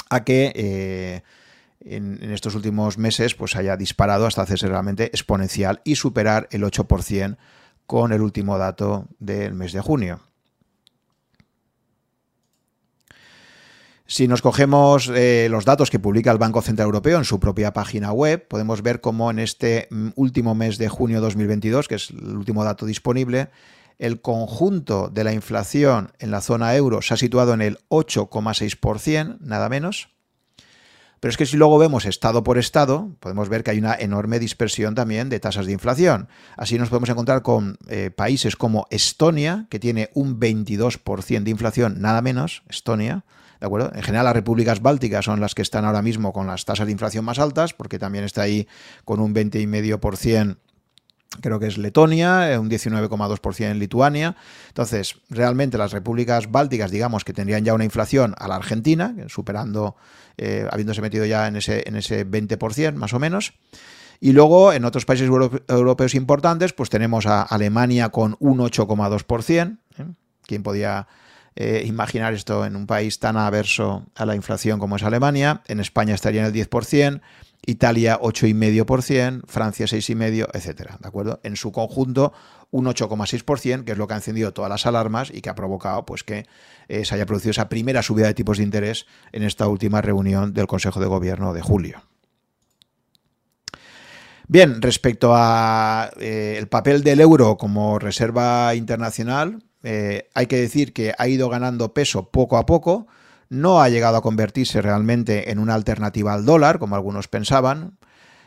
a 0.09 0.23
que 0.23 1.23
en, 1.81 2.31
estos 2.31 2.55
últimos 2.55 2.97
meses 2.97 3.35
pues 3.35 3.55
haya 3.55 3.77
disparado 3.77 4.25
hasta 4.25 4.41
hacerse 4.41 4.67
realmente 4.67 5.05
exponencial 5.05 5.81
y 5.83 5.95
superar 5.95 6.47
el 6.51 6.63
8% 6.63 7.37
con 7.85 8.11
el 8.11 8.21
último 8.21 8.57
dato 8.57 9.07
del 9.19 9.53
mes 9.53 9.71
de 9.73 9.81
junio. 9.81 10.21
Si 14.09 14.27
nos 14.29 14.41
cogemos 14.41 15.11
eh, 15.13 15.47
los 15.51 15.65
datos 15.65 15.89
que 15.89 15.99
publica 15.99 16.31
el 16.31 16.37
Banco 16.37 16.61
Central 16.61 16.85
Europeo 16.85 17.17
en 17.17 17.25
su 17.25 17.41
propia 17.41 17.73
página 17.73 18.13
web, 18.13 18.47
podemos 18.47 18.81
ver 18.81 19.01
cómo 19.01 19.29
en 19.29 19.39
este 19.39 19.89
mm, 19.91 20.09
último 20.15 20.55
mes 20.55 20.77
de 20.77 20.87
junio 20.87 21.19
2022, 21.19 21.89
que 21.89 21.95
es 21.95 22.11
el 22.11 22.37
último 22.37 22.63
dato 22.63 22.85
disponible, 22.85 23.49
el 23.99 24.21
conjunto 24.21 25.09
de 25.09 25.25
la 25.25 25.33
inflación 25.33 26.11
en 26.19 26.31
la 26.31 26.39
zona 26.41 26.75
euro 26.75 27.01
se 27.01 27.15
ha 27.15 27.17
situado 27.17 27.53
en 27.53 27.61
el 27.61 27.79
8,6%, 27.89 29.39
nada 29.39 29.67
menos. 29.67 30.09
Pero 31.19 31.31
es 31.31 31.37
que 31.37 31.45
si 31.45 31.57
luego 31.57 31.77
vemos 31.77 32.05
estado 32.05 32.43
por 32.43 32.57
estado, 32.57 33.15
podemos 33.19 33.49
ver 33.49 33.63
que 33.63 33.71
hay 33.71 33.79
una 33.79 33.95
enorme 33.95 34.39
dispersión 34.39 34.95
también 34.95 35.29
de 35.29 35.39
tasas 35.39 35.65
de 35.65 35.71
inflación. 35.71 36.27
Así 36.55 36.77
nos 36.77 36.89
podemos 36.89 37.09
encontrar 37.09 37.41
con 37.41 37.77
eh, 37.87 38.11
países 38.11 38.55
como 38.55 38.85
Estonia, 38.91 39.67
que 39.69 39.79
tiene 39.79 40.09
un 40.13 40.39
22% 40.39 41.43
de 41.43 41.51
inflación, 41.51 42.01
nada 42.01 42.21
menos, 42.21 42.63
Estonia. 42.69 43.25
¿De 43.59 43.65
acuerdo? 43.65 43.91
En 43.95 44.03
general, 44.03 44.25
las 44.25 44.35
repúblicas 44.35 44.81
bálticas 44.81 45.25
son 45.25 45.39
las 45.39 45.55
que 45.55 45.63
están 45.63 45.83
ahora 45.83 46.03
mismo 46.03 46.31
con 46.31 46.45
las 46.45 46.65
tasas 46.65 46.85
de 46.85 46.91
inflación 46.91 47.25
más 47.25 47.39
altas, 47.39 47.73
porque 47.73 47.97
también 47.97 48.23
está 48.23 48.43
ahí 48.43 48.67
con 49.03 49.19
un 49.19 49.33
20,5% 49.33 50.57
creo 51.41 51.59
que 51.59 51.67
es 51.67 51.77
Letonia, 51.77 52.51
eh, 52.51 52.57
un 52.57 52.69
19,2% 52.69 53.71
en 53.71 53.79
Lituania. 53.79 54.35
Entonces, 54.69 55.17
realmente 55.29 55.77
las 55.77 55.91
repúblicas 55.91 56.51
bálticas, 56.51 56.91
digamos 56.91 57.23
que 57.23 57.33
tendrían 57.33 57.63
ya 57.63 57.73
una 57.73 57.83
inflación 57.83 58.35
a 58.37 58.47
la 58.47 58.55
Argentina, 58.55 59.15
superando, 59.27 59.95
eh, 60.37 60.67
habiéndose 60.71 61.01
metido 61.01 61.25
ya 61.25 61.47
en 61.47 61.57
ese, 61.57 61.83
en 61.87 61.95
ese 61.95 62.25
20% 62.25 62.93
más 62.95 63.13
o 63.13 63.19
menos. 63.19 63.53
Y 64.19 64.31
luego 64.31 64.73
en 64.73 64.83
otros 64.85 65.05
países 65.05 65.29
europeos 65.67 66.15
importantes, 66.15 66.73
pues 66.73 66.89
tenemos 66.89 67.27
a 67.27 67.43
Alemania 67.43 68.09
con 68.09 68.35
un 68.39 68.59
8,2%. 68.59 69.77
¿eh? 69.99 70.05
¿Quién 70.45 70.63
podía 70.63 71.07
imaginar 71.85 72.33
esto 72.33 72.65
en 72.65 72.75
un 72.75 72.85
país 72.85 73.19
tan 73.19 73.35
averso 73.35 74.05
a 74.15 74.25
la 74.25 74.35
inflación 74.35 74.79
como 74.79 74.95
es 74.95 75.03
Alemania? 75.03 75.61
En 75.67 75.79
España 75.79 76.13
estaría 76.13 76.41
en 76.41 76.47
el 76.47 76.53
10%. 76.53 77.21
Italia 77.65 78.19
8,5%, 78.19 79.41
Francia 79.47 79.85
6,5%, 79.87 80.47
etcétera, 80.53 80.97
¿de 81.01 81.07
acuerdo? 81.07 81.39
En 81.43 81.55
su 81.55 81.71
conjunto 81.71 82.31
un 82.71 82.85
8,6%, 82.85 83.83
que 83.83 83.93
es 83.93 83.97
lo 83.97 84.07
que 84.07 84.13
ha 84.13 84.17
encendido 84.17 84.53
todas 84.53 84.69
las 84.69 84.85
alarmas 84.85 85.31
y 85.33 85.41
que 85.41 85.49
ha 85.49 85.55
provocado 85.55 86.05
pues 86.05 86.23
que 86.23 86.45
eh, 86.87 87.05
se 87.05 87.15
haya 87.15 87.25
producido 87.25 87.51
esa 87.51 87.69
primera 87.69 88.01
subida 88.01 88.27
de 88.27 88.33
tipos 88.33 88.57
de 88.57 88.63
interés 88.63 89.05
en 89.31 89.43
esta 89.43 89.67
última 89.67 90.01
reunión 90.01 90.53
del 90.53 90.67
Consejo 90.67 90.99
de 90.99 91.07
Gobierno 91.07 91.53
de 91.53 91.61
julio. 91.61 92.03
Bien, 94.49 94.81
respecto 94.81 95.33
a 95.35 96.09
eh, 96.19 96.55
el 96.57 96.67
papel 96.67 97.03
del 97.03 97.19
euro 97.19 97.57
como 97.57 97.99
reserva 97.99 98.75
internacional, 98.75 99.61
eh, 99.89 100.27
hay 100.33 100.47
que 100.47 100.57
decir 100.57 100.91
que 100.91 101.13
ha 101.17 101.29
ido 101.29 101.47
ganando 101.47 101.93
peso 101.93 102.29
poco 102.29 102.57
a 102.57 102.65
poco 102.65 103.07
no 103.47 103.81
ha 103.81 103.87
llegado 103.87 104.17
a 104.17 104.21
convertirse 104.21 104.81
realmente 104.81 105.49
en 105.49 105.59
una 105.59 105.75
alternativa 105.75 106.33
al 106.33 106.45
dólar, 106.45 106.77
como 106.77 106.97
algunos 106.97 107.29
pensaban. 107.29 107.97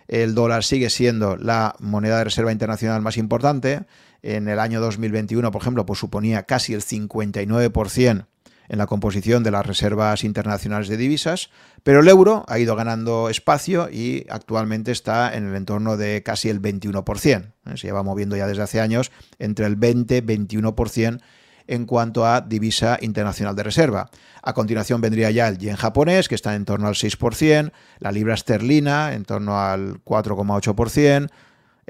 El 0.06 0.34
dólar 0.34 0.64
sigue 0.64 0.90
siendo 0.90 1.38
la 1.38 1.76
moneda 1.78 2.18
de 2.18 2.24
reserva 2.24 2.52
internacional 2.52 3.00
más 3.00 3.16
importante. 3.16 3.86
En 4.20 4.48
el 4.48 4.58
año 4.58 4.82
2021, 4.82 5.50
por 5.50 5.62
ejemplo, 5.62 5.86
pues 5.86 5.98
suponía 5.98 6.42
casi 6.42 6.74
el 6.74 6.82
59% 6.82 8.26
en 8.70 8.78
la 8.78 8.86
composición 8.86 9.42
de 9.42 9.50
las 9.50 9.66
reservas 9.66 10.22
internacionales 10.22 10.88
de 10.88 10.96
divisas, 10.96 11.50
pero 11.82 12.00
el 12.00 12.08
euro 12.08 12.44
ha 12.46 12.60
ido 12.60 12.76
ganando 12.76 13.28
espacio 13.28 13.90
y 13.90 14.26
actualmente 14.30 14.92
está 14.92 15.36
en 15.36 15.48
el 15.48 15.56
entorno 15.56 15.96
de 15.96 16.22
casi 16.22 16.48
el 16.48 16.62
21%. 16.62 17.52
Se 17.74 17.86
lleva 17.88 18.04
moviendo 18.04 18.36
ya 18.36 18.46
desde 18.46 18.62
hace 18.62 18.80
años 18.80 19.10
entre 19.40 19.66
el 19.66 19.76
20-21% 19.76 21.20
en 21.66 21.86
cuanto 21.86 22.24
a 22.24 22.42
divisa 22.42 22.96
internacional 23.00 23.56
de 23.56 23.64
reserva. 23.64 24.08
A 24.40 24.52
continuación 24.54 25.00
vendría 25.00 25.32
ya 25.32 25.48
el 25.48 25.58
yen 25.58 25.76
japonés, 25.76 26.28
que 26.28 26.36
está 26.36 26.54
en 26.54 26.64
torno 26.64 26.86
al 26.86 26.94
6%, 26.94 27.72
la 27.98 28.12
libra 28.12 28.34
esterlina 28.34 29.14
en 29.14 29.24
torno 29.24 29.60
al 29.60 30.02
4,8%, 30.04 31.28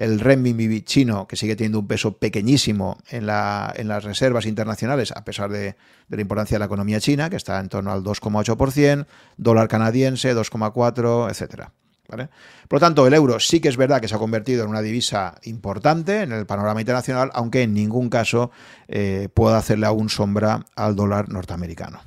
el 0.01 0.19
renminbi 0.19 0.81
chino, 0.81 1.29
que 1.29 1.37
sigue 1.37 1.57
teniendo 1.57 1.79
un 1.79 1.87
peso 1.87 2.17
pequeñísimo 2.17 2.97
en, 3.11 3.27
la, 3.27 3.71
en 3.77 3.87
las 3.87 4.03
reservas 4.03 4.47
internacionales, 4.47 5.13
a 5.15 5.25
pesar 5.25 5.51
de, 5.51 5.77
la 6.09 6.21
importancia 6.23 6.55
de 6.55 6.61
la 6.61 6.65
economía 6.65 7.01
china, 7.01 7.29
que 7.29 7.37
está 7.37 7.61
en 7.61 7.69
torno 7.69 7.93
al 7.93 8.03
2,8%, 8.03 9.07
dólar 9.37 9.69
canadiense 9.69 10.35
2,4%, 10.35 11.29
etcétera. 11.29 11.73
Por 12.09 12.77
lo 12.77 12.81
tanto, 12.81 13.07
el 13.07 13.13
euro 13.13 13.39
sí 13.39 13.61
que 13.61 13.69
es 13.69 13.77
verdad 13.77 14.01
que 14.01 14.09
se 14.09 14.15
ha 14.15 14.19
convertido 14.19 14.65
en 14.65 14.71
una 14.71 14.81
divisa 14.81 15.35
importante 15.45 16.23
en 16.23 16.33
el 16.33 16.47
panorama 16.47 16.81
internacional, 16.81 17.31
aunque 17.35 17.63
en 17.63 17.75
ningún 17.75 18.09
caso 18.09 18.51
eh, 18.89 19.29
pueda 19.35 19.59
hacerle 19.59 19.87
aún 19.87 20.09
sombra 20.09 20.65
al 20.77 20.97
dólar 20.97 21.29
norteamericano. 21.29 22.01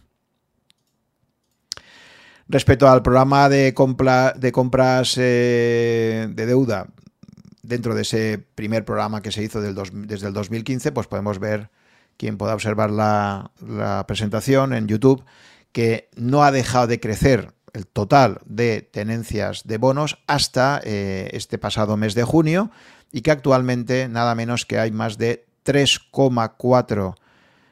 Respecto 2.49 2.89
al 2.89 3.03
programa 3.03 3.49
de, 3.49 3.73
de 4.35 4.51
compras 4.51 5.15
eh, 5.17 6.27
de 6.29 6.45
deuda, 6.45 6.87
dentro 7.63 7.95
de 7.95 8.03
ese 8.03 8.37
primer 8.55 8.85
programa 8.85 9.21
que 9.21 9.31
se 9.31 9.43
hizo 9.43 9.61
desde 9.61 10.27
el 10.27 10.33
2015, 10.33 10.91
pues 10.91 11.07
podemos 11.07 11.39
ver, 11.39 11.71
quien 12.17 12.37
pueda 12.37 12.53
observar 12.53 12.91
la 12.91 14.05
presentación 14.07 14.73
en 14.73 14.87
YouTube, 14.87 15.25
que 15.71 16.09
no 16.15 16.43
ha 16.43 16.51
dejado 16.51 16.87
de 16.87 16.99
crecer 16.99 17.53
el 17.73 17.87
total 17.87 18.39
de 18.45 18.81
tenencias 18.81 19.63
de 19.65 19.77
bonos 19.77 20.19
hasta 20.27 20.79
eh, 20.83 21.29
este 21.33 21.57
pasado 21.57 21.97
mes 21.97 22.13
de 22.13 22.23
junio 22.23 22.71
y 23.11 23.21
que 23.21 23.31
actualmente 23.31 24.07
nada 24.07 24.35
menos 24.35 24.65
que 24.65 24.79
hay 24.79 24.91
más 24.91 25.17
de 25.17 25.45
3,4 25.65 27.15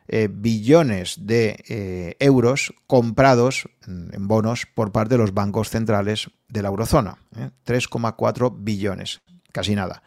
eh, 0.08 0.28
billones 0.30 1.16
de 1.22 1.64
eh, 1.70 2.16
euros 2.20 2.74
comprados 2.88 3.70
en 3.88 4.28
bonos 4.28 4.66
por 4.74 4.92
parte 4.92 5.14
de 5.14 5.20
los 5.20 5.34
bancos 5.34 5.70
centrales 5.70 6.32
de 6.50 6.62
la 6.62 6.70
eurozona. 6.70 7.18
3,4 7.66 8.54
billones, 8.58 9.22
casi 9.52 9.76
nada. 9.76 10.04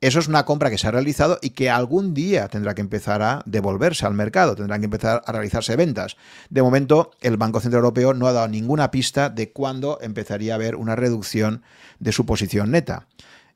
Eso 0.00 0.18
es 0.18 0.28
una 0.28 0.46
compra 0.46 0.70
que 0.70 0.78
se 0.78 0.88
ha 0.88 0.92
realizado 0.92 1.38
y 1.42 1.50
que 1.50 1.68
algún 1.68 2.14
día 2.14 2.48
tendrá 2.48 2.74
que 2.74 2.80
empezar 2.80 3.20
a 3.20 3.42
devolverse 3.44 4.06
al 4.06 4.14
mercado, 4.14 4.56
tendrán 4.56 4.80
que 4.80 4.86
empezar 4.86 5.20
a 5.26 5.32
realizarse 5.32 5.76
ventas. 5.76 6.16
De 6.48 6.62
momento, 6.62 7.10
el 7.20 7.36
Banco 7.36 7.60
Central 7.60 7.80
Europeo 7.80 8.14
no 8.14 8.26
ha 8.26 8.32
dado 8.32 8.48
ninguna 8.48 8.90
pista 8.90 9.28
de 9.28 9.52
cuándo 9.52 9.98
empezaría 10.00 10.54
a 10.54 10.56
haber 10.56 10.76
una 10.76 10.96
reducción 10.96 11.62
de 11.98 12.12
su 12.12 12.24
posición 12.24 12.70
neta. 12.70 13.08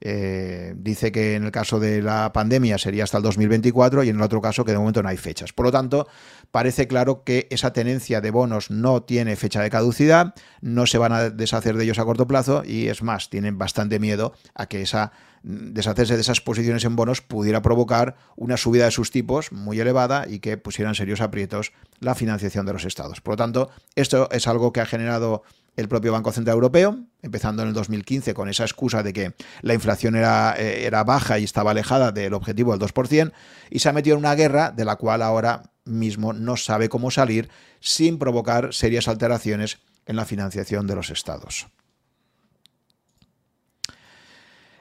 Eh, 0.06 0.74
dice 0.76 1.10
que 1.12 1.34
en 1.34 1.44
el 1.44 1.50
caso 1.50 1.80
de 1.80 2.02
la 2.02 2.30
pandemia 2.34 2.76
sería 2.76 3.04
hasta 3.04 3.16
el 3.16 3.22
2024 3.22 4.04
y 4.04 4.10
en 4.10 4.16
el 4.16 4.22
otro 4.22 4.42
caso 4.42 4.62
que 4.62 4.72
de 4.72 4.78
momento 4.78 5.02
no 5.02 5.08
hay 5.08 5.16
fechas. 5.16 5.54
Por 5.54 5.64
lo 5.64 5.72
tanto, 5.72 6.06
parece 6.50 6.86
claro 6.86 7.24
que 7.24 7.48
esa 7.50 7.72
tenencia 7.72 8.20
de 8.20 8.30
bonos 8.30 8.70
no 8.70 9.02
tiene 9.02 9.34
fecha 9.34 9.62
de 9.62 9.70
caducidad, 9.70 10.34
no 10.60 10.86
se 10.86 10.98
van 10.98 11.12
a 11.12 11.30
deshacer 11.30 11.78
de 11.78 11.84
ellos 11.84 11.98
a 11.98 12.04
corto 12.04 12.26
plazo 12.26 12.62
y 12.66 12.88
es 12.88 13.02
más, 13.02 13.30
tienen 13.30 13.56
bastante 13.56 13.98
miedo 13.98 14.34
a 14.54 14.66
que 14.66 14.82
esa 14.82 15.12
deshacerse 15.42 16.14
de 16.14 16.22
esas 16.22 16.40
posiciones 16.40 16.84
en 16.84 16.96
bonos 16.96 17.20
pudiera 17.20 17.60
provocar 17.60 18.16
una 18.36 18.56
subida 18.56 18.86
de 18.86 18.90
sus 18.90 19.10
tipos 19.10 19.52
muy 19.52 19.78
elevada 19.78 20.26
y 20.28 20.38
que 20.38 20.56
pusieran 20.56 20.94
serios 20.94 21.20
aprietos 21.20 21.72
la 22.00 22.14
financiación 22.14 22.64
de 22.66 22.72
los 22.72 22.84
estados. 22.84 23.20
Por 23.20 23.32
lo 23.32 23.36
tanto, 23.36 23.70
esto 23.94 24.28
es 24.32 24.46
algo 24.48 24.72
que 24.72 24.80
ha 24.80 24.86
generado 24.86 25.42
el 25.76 25.88
propio 25.88 26.12
Banco 26.12 26.32
Central 26.32 26.54
Europeo, 26.54 26.98
empezando 27.22 27.62
en 27.62 27.68
el 27.68 27.74
2015 27.74 28.34
con 28.34 28.48
esa 28.48 28.64
excusa 28.64 29.02
de 29.02 29.12
que 29.12 29.34
la 29.62 29.74
inflación 29.74 30.16
era, 30.16 30.54
eh, 30.58 30.86
era 30.86 31.04
baja 31.04 31.38
y 31.38 31.44
estaba 31.44 31.72
alejada 31.72 32.12
del 32.12 32.34
objetivo 32.34 32.76
del 32.76 32.80
2%, 32.80 33.32
y 33.70 33.78
se 33.80 33.88
ha 33.88 33.92
metido 33.92 34.14
en 34.16 34.20
una 34.20 34.34
guerra 34.34 34.70
de 34.70 34.84
la 34.84 34.96
cual 34.96 35.22
ahora 35.22 35.62
mismo 35.84 36.32
no 36.32 36.56
sabe 36.56 36.88
cómo 36.88 37.10
salir 37.10 37.48
sin 37.80 38.18
provocar 38.18 38.72
serias 38.72 39.08
alteraciones 39.08 39.78
en 40.06 40.16
la 40.16 40.24
financiación 40.24 40.86
de 40.86 40.94
los 40.94 41.10
estados. 41.10 41.66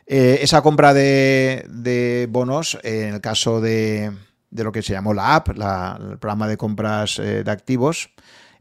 Eh, 0.06 0.40
esa 0.42 0.62
compra 0.62 0.94
de, 0.94 2.28
bonos, 2.30 2.78
en 2.84 3.16
el 3.16 3.22
caso 3.22 3.62
de, 3.62 4.12
lo 4.52 4.72
que 4.72 4.82
se 4.82 4.94
llamó 4.94 5.14
la 5.14 5.36
app, 5.36 5.50
el 5.50 6.20
programa 6.20 6.48
de 6.48 6.58
compras 6.58 7.20
eh, 7.20 7.44
de 7.44 7.52
activos, 7.52 8.13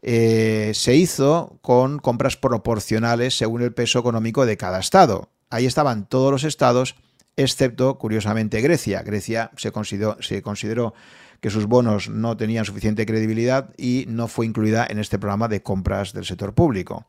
eh, 0.02 0.72
se 0.74 0.96
hizo 0.96 1.58
con 1.62 2.00
compras 2.00 2.36
proporcionales 2.36 3.36
según 3.36 3.62
el 3.62 3.72
peso 3.72 4.00
económico 4.00 4.44
de 4.44 4.56
cada 4.56 4.80
estado. 4.80 5.30
Ahí 5.48 5.64
estaban 5.64 6.08
todos 6.08 6.32
los 6.32 6.44
estados, 6.44 6.96
excepto, 7.36 7.98
curiosamente, 7.98 8.60
Grecia. 8.60 9.02
Grecia 9.02 9.52
se 9.56 9.70
consideró, 9.70 10.94
que 11.40 11.50
sus 11.50 11.66
bonos 11.66 12.08
no 12.08 12.36
tenían 12.36 12.64
suficiente 12.64 13.06
credibilidad 13.06 13.70
y 13.76 14.04
no 14.08 14.28
fue 14.28 14.46
incluida 14.46 14.86
en 14.88 14.98
este 14.98 15.18
programa 15.18 15.48
de 15.48 15.62
compras 15.62 16.12
del 16.12 16.24
sector 16.24 16.52
público. 16.52 17.06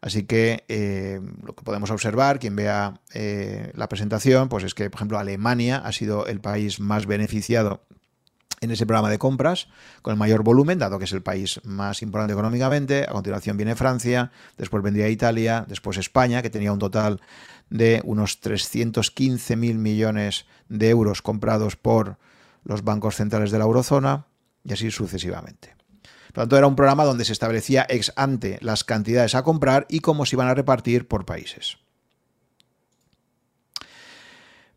Así 0.00 0.22
que 0.24 0.64
eh, 0.68 1.20
lo 1.44 1.54
que 1.54 1.62
podemos 1.62 1.90
observar, 1.90 2.38
quien 2.38 2.56
vea 2.56 3.00
eh, 3.12 3.70
la 3.74 3.88
presentación, 3.88 4.48
pues 4.48 4.64
es 4.64 4.74
que, 4.74 4.88
por 4.88 4.98
ejemplo, 4.98 5.18
Alemania 5.18 5.76
ha 5.76 5.92
sido 5.92 6.26
el 6.26 6.40
país 6.40 6.80
más 6.80 7.06
beneficiado 7.06 7.82
en 8.60 8.70
ese 8.70 8.84
programa 8.84 9.08
de 9.08 9.18
compras, 9.18 9.68
con 10.02 10.12
el 10.12 10.18
mayor 10.18 10.42
volumen, 10.42 10.78
dado 10.78 10.98
que 10.98 11.06
es 11.06 11.12
el 11.12 11.22
país 11.22 11.60
más 11.64 12.02
importante 12.02 12.34
económicamente. 12.34 13.04
A 13.04 13.12
continuación 13.12 13.56
viene 13.56 13.74
Francia, 13.74 14.30
después 14.58 14.82
vendría 14.82 15.08
Italia, 15.08 15.64
después 15.66 15.96
España, 15.96 16.42
que 16.42 16.50
tenía 16.50 16.72
un 16.72 16.78
total 16.78 17.20
de 17.70 18.02
unos 18.04 18.42
315.000 18.42 19.56
millones 19.56 20.44
de 20.68 20.90
euros 20.90 21.22
comprados 21.22 21.76
por 21.76 22.18
los 22.64 22.84
bancos 22.84 23.16
centrales 23.16 23.50
de 23.50 23.58
la 23.58 23.64
eurozona, 23.64 24.26
y 24.62 24.74
así 24.74 24.90
sucesivamente. 24.90 25.74
Por 26.32 26.42
tanto, 26.42 26.58
era 26.58 26.66
un 26.66 26.76
programa 26.76 27.04
donde 27.04 27.24
se 27.24 27.32
establecía 27.32 27.86
ex 27.88 28.12
ante 28.14 28.58
las 28.60 28.84
cantidades 28.84 29.34
a 29.34 29.42
comprar 29.42 29.86
y 29.88 30.00
cómo 30.00 30.26
se 30.26 30.36
iban 30.36 30.48
a 30.48 30.54
repartir 30.54 31.08
por 31.08 31.24
países. 31.24 31.78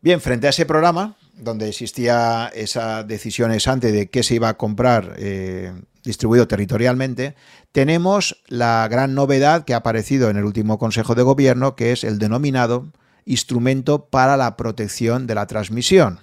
Bien, 0.00 0.20
frente 0.20 0.46
a 0.46 0.50
ese 0.50 0.66
programa, 0.66 1.16
donde 1.36 1.68
existía 1.68 2.50
esa 2.54 3.02
decisión 3.02 3.52
exante 3.52 3.92
de 3.92 4.08
qué 4.08 4.22
se 4.22 4.36
iba 4.36 4.48
a 4.48 4.56
comprar 4.56 5.14
eh, 5.18 5.72
distribuido 6.04 6.46
territorialmente, 6.48 7.34
tenemos 7.72 8.42
la 8.46 8.86
gran 8.88 9.14
novedad 9.14 9.64
que 9.64 9.74
ha 9.74 9.78
aparecido 9.78 10.30
en 10.30 10.36
el 10.36 10.44
último 10.44 10.78
Consejo 10.78 11.14
de 11.14 11.22
Gobierno, 11.22 11.76
que 11.76 11.92
es 11.92 12.04
el 12.04 12.18
denominado 12.18 12.86
Instrumento 13.26 14.06
para 14.06 14.36
la 14.36 14.56
Protección 14.56 15.26
de 15.26 15.34
la 15.34 15.46
Transmisión. 15.46 16.20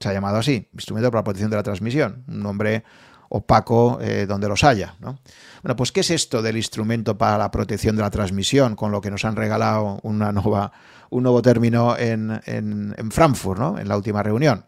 Se 0.00 0.08
ha 0.08 0.12
llamado 0.12 0.38
así, 0.38 0.68
Instrumento 0.72 1.10
para 1.10 1.20
la 1.20 1.24
Protección 1.24 1.50
de 1.50 1.56
la 1.56 1.62
Transmisión, 1.62 2.24
un 2.26 2.42
nombre 2.42 2.84
opaco 3.30 3.98
eh, 4.02 4.26
donde 4.26 4.48
los 4.48 4.64
haya. 4.64 4.96
Bueno, 5.00 5.76
pues 5.76 5.92
¿qué 5.92 6.00
es 6.00 6.10
esto 6.10 6.42
del 6.42 6.56
instrumento 6.56 7.16
para 7.16 7.38
la 7.38 7.50
protección 7.50 7.94
de 7.96 8.02
la 8.02 8.10
transmisión? 8.10 8.74
Con 8.74 8.90
lo 8.90 9.00
que 9.00 9.10
nos 9.10 9.24
han 9.24 9.36
regalado 9.36 10.00
una 10.02 10.32
nueva, 10.32 10.72
un 11.10 11.24
nuevo 11.24 11.42
término 11.42 11.96
en, 11.96 12.40
en 12.46 13.10
Frankfurt, 13.10 13.60
¿no? 13.60 13.78
en 13.78 13.88
la 13.88 13.96
última 13.96 14.22
reunión. 14.22 14.64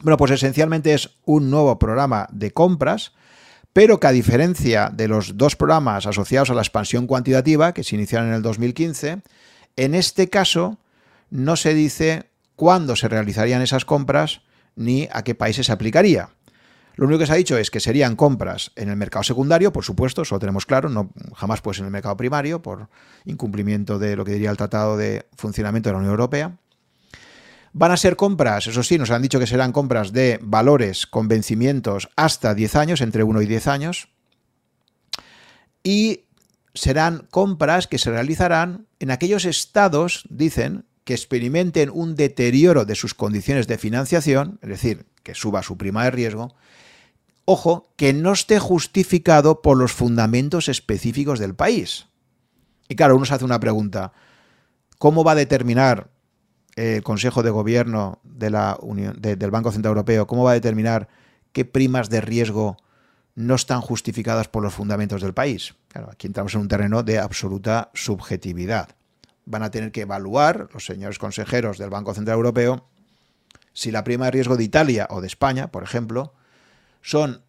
Bueno, 0.00 0.16
pues 0.16 0.30
esencialmente 0.30 0.94
es 0.94 1.10
un 1.24 1.50
nuevo 1.50 1.78
programa 1.78 2.28
de 2.30 2.52
compras, 2.52 3.12
pero 3.72 3.98
que 3.98 4.06
a 4.06 4.12
diferencia 4.12 4.90
de 4.92 5.08
los 5.08 5.36
dos 5.36 5.56
programas 5.56 6.06
asociados 6.06 6.50
a 6.50 6.54
la 6.54 6.62
expansión 6.62 7.06
cuantitativa 7.06 7.72
que 7.72 7.84
se 7.84 7.96
iniciaron 7.96 8.28
en 8.28 8.34
el 8.34 8.42
2015, 8.42 9.22
en 9.76 9.94
este 9.94 10.28
caso 10.28 10.78
no 11.30 11.56
se 11.56 11.74
dice 11.74 12.30
cuándo 12.56 12.96
se 12.96 13.08
realizarían 13.08 13.62
esas 13.62 13.84
compras 13.84 14.42
ni 14.76 15.08
a 15.12 15.22
qué 15.22 15.34
países 15.34 15.66
se 15.66 15.72
aplicaría. 15.72 16.30
Lo 16.98 17.06
único 17.06 17.20
que 17.20 17.26
se 17.26 17.32
ha 17.32 17.36
dicho 17.36 17.56
es 17.56 17.70
que 17.70 17.78
serían 17.78 18.16
compras 18.16 18.72
en 18.74 18.88
el 18.88 18.96
mercado 18.96 19.22
secundario, 19.22 19.72
por 19.72 19.84
supuesto, 19.84 20.22
eso 20.22 20.34
lo 20.34 20.40
tenemos 20.40 20.66
claro, 20.66 20.88
no, 20.88 21.12
jamás 21.32 21.60
pues 21.60 21.78
en 21.78 21.84
el 21.84 21.92
mercado 21.92 22.16
primario, 22.16 22.60
por 22.60 22.88
incumplimiento 23.24 24.00
de 24.00 24.16
lo 24.16 24.24
que 24.24 24.32
diría 24.32 24.50
el 24.50 24.56
Tratado 24.56 24.96
de 24.96 25.26
Funcionamiento 25.36 25.88
de 25.88 25.92
la 25.92 25.98
Unión 26.00 26.10
Europea. 26.10 26.58
Van 27.72 27.92
a 27.92 27.96
ser 27.96 28.16
compras, 28.16 28.66
eso 28.66 28.82
sí, 28.82 28.98
nos 28.98 29.12
han 29.12 29.22
dicho 29.22 29.38
que 29.38 29.46
serán 29.46 29.70
compras 29.70 30.12
de 30.12 30.40
valores 30.42 31.06
con 31.06 31.28
vencimientos 31.28 32.08
hasta 32.16 32.52
10 32.52 32.74
años, 32.74 33.00
entre 33.00 33.22
1 33.22 33.42
y 33.42 33.46
10 33.46 33.68
años. 33.68 34.08
Y 35.84 36.24
serán 36.74 37.28
compras 37.30 37.86
que 37.86 37.98
se 37.98 38.10
realizarán 38.10 38.88
en 38.98 39.12
aquellos 39.12 39.44
estados, 39.44 40.24
dicen, 40.30 40.84
que 41.04 41.14
experimenten 41.14 41.90
un 41.90 42.16
deterioro 42.16 42.84
de 42.84 42.96
sus 42.96 43.14
condiciones 43.14 43.68
de 43.68 43.78
financiación, 43.78 44.58
es 44.62 44.68
decir, 44.68 45.06
que 45.22 45.36
suba 45.36 45.62
su 45.62 45.78
prima 45.78 46.02
de 46.02 46.10
riesgo, 46.10 46.56
ojo, 47.50 47.88
que 47.96 48.12
no 48.12 48.32
esté 48.32 48.58
justificado 48.58 49.62
por 49.62 49.78
los 49.78 49.92
fundamentos 49.92 50.68
específicos 50.68 51.38
del 51.38 51.54
país. 51.54 52.06
Y 52.88 52.94
claro, 52.94 53.16
uno 53.16 53.24
se 53.24 53.32
hace 53.32 53.44
una 53.46 53.58
pregunta, 53.58 54.12
¿cómo 54.98 55.24
va 55.24 55.32
a 55.32 55.34
determinar 55.34 56.10
el 56.76 57.02
Consejo 57.02 57.42
de 57.42 57.48
Gobierno 57.48 58.20
del 58.22 58.52
Banco 58.52 59.72
Central 59.72 59.92
Europeo, 59.92 60.26
cómo 60.26 60.44
va 60.44 60.50
a 60.50 60.54
determinar 60.54 61.08
qué 61.52 61.64
primas 61.64 62.10
de 62.10 62.20
riesgo 62.20 62.76
no 63.34 63.54
están 63.54 63.80
justificadas 63.80 64.48
por 64.48 64.62
los 64.62 64.74
fundamentos 64.74 65.22
del 65.22 65.32
país? 65.32 65.74
Claro, 65.88 66.10
aquí 66.12 66.26
entramos 66.26 66.54
en 66.54 66.60
un 66.60 66.68
terreno 66.68 67.02
de 67.02 67.18
absoluta 67.18 67.90
subjetividad. 67.94 68.90
Van 69.46 69.62
a 69.62 69.70
tener 69.70 69.90
que 69.90 70.02
evaluar 70.02 70.68
los 70.74 70.84
señores 70.84 71.18
consejeros 71.18 71.78
del 71.78 71.88
Banco 71.88 72.12
Central 72.12 72.36
Europeo 72.36 72.84
si 73.72 73.90
la 73.90 74.04
prima 74.04 74.26
de 74.26 74.32
riesgo 74.32 74.58
de 74.58 74.64
Italia 74.64 75.06
o 75.08 75.22
de 75.22 75.28
España, 75.28 75.70
por 75.70 75.82
ejemplo, 75.82 76.34
son 77.08 77.42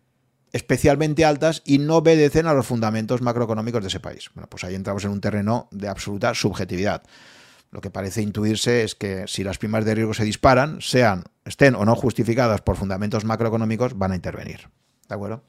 especialmente 0.54 1.26
altas 1.26 1.62
y 1.66 1.80
no 1.80 1.98
obedecen 1.98 2.48
a 2.48 2.54
los 2.54 2.66
fundamentos 2.66 3.22
macroeconómicos 3.22 3.82
de 3.82 3.90
ese 3.90 4.00
país. 4.00 4.30
Bueno, 4.34 4.48
pues 4.50 4.64
ahí 4.64 4.74
entramos 4.74 5.04
en 5.04 5.12
un 5.12 5.20
terreno 5.20 5.68
de 5.72 5.90
absoluta 5.90 6.34
subjetividad. 6.34 7.04
Lo 7.70 7.82
que 7.82 7.92
parece 7.92 8.22
intuirse 8.22 8.84
es 8.84 8.96
que 8.96 9.26
si 9.28 9.44
las 9.44 9.58
primas 9.58 9.84
de 9.84 9.96
riesgo 9.96 10.14
se 10.14 10.24
disparan, 10.24 10.82
sean, 10.82 11.26
estén 11.44 11.76
o 11.76 11.84
no 11.84 11.96
justificadas 11.96 12.62
por 12.62 12.78
fundamentos 12.78 13.26
macroeconómicos, 13.26 13.98
van 13.98 14.14
a 14.14 14.16
intervenir. 14.16 14.70
¿De 15.10 15.16
acuerdo? 15.16 15.44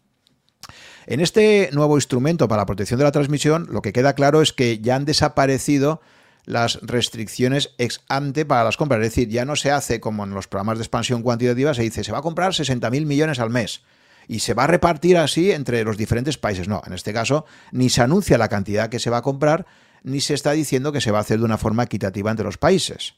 En 1.06 1.20
este 1.20 1.70
nuevo 1.72 1.96
instrumento 1.96 2.48
para 2.48 2.62
la 2.62 2.66
protección 2.66 2.98
de 2.98 3.04
la 3.04 3.12
transmisión, 3.12 3.68
lo 3.70 3.80
que 3.80 3.92
queda 3.92 4.14
claro 4.14 4.42
es 4.42 4.52
que 4.52 4.80
ya 4.80 4.96
han 4.96 5.04
desaparecido 5.04 6.00
las 6.46 6.80
restricciones 6.82 7.74
ex 7.78 8.00
ante 8.08 8.44
para 8.44 8.64
las 8.64 8.76
compras. 8.76 9.00
Es 9.00 9.10
decir, 9.10 9.28
ya 9.28 9.44
no 9.44 9.54
se 9.54 9.70
hace 9.70 10.00
como 10.00 10.24
en 10.24 10.30
los 10.30 10.48
programas 10.48 10.78
de 10.78 10.82
expansión 10.82 11.22
cuantitativa, 11.22 11.74
se 11.74 11.82
dice, 11.82 12.02
se 12.02 12.12
va 12.12 12.18
a 12.18 12.22
comprar 12.22 12.52
60.000 12.52 13.06
millones 13.06 13.38
al 13.38 13.50
mes 13.50 13.82
y 14.30 14.38
se 14.38 14.54
va 14.54 14.62
a 14.62 14.68
repartir 14.68 15.18
así 15.18 15.50
entre 15.50 15.82
los 15.82 15.96
diferentes 15.96 16.38
países. 16.38 16.68
No, 16.68 16.80
en 16.86 16.92
este 16.92 17.12
caso 17.12 17.46
ni 17.72 17.90
se 17.90 18.00
anuncia 18.00 18.38
la 18.38 18.48
cantidad 18.48 18.88
que 18.88 19.00
se 19.00 19.10
va 19.10 19.16
a 19.16 19.22
comprar, 19.22 19.66
ni 20.04 20.20
se 20.20 20.34
está 20.34 20.52
diciendo 20.52 20.92
que 20.92 21.00
se 21.00 21.10
va 21.10 21.18
a 21.18 21.22
hacer 21.22 21.40
de 21.40 21.44
una 21.44 21.58
forma 21.58 21.82
equitativa 21.82 22.30
entre 22.30 22.46
los 22.46 22.56
países. 22.56 23.14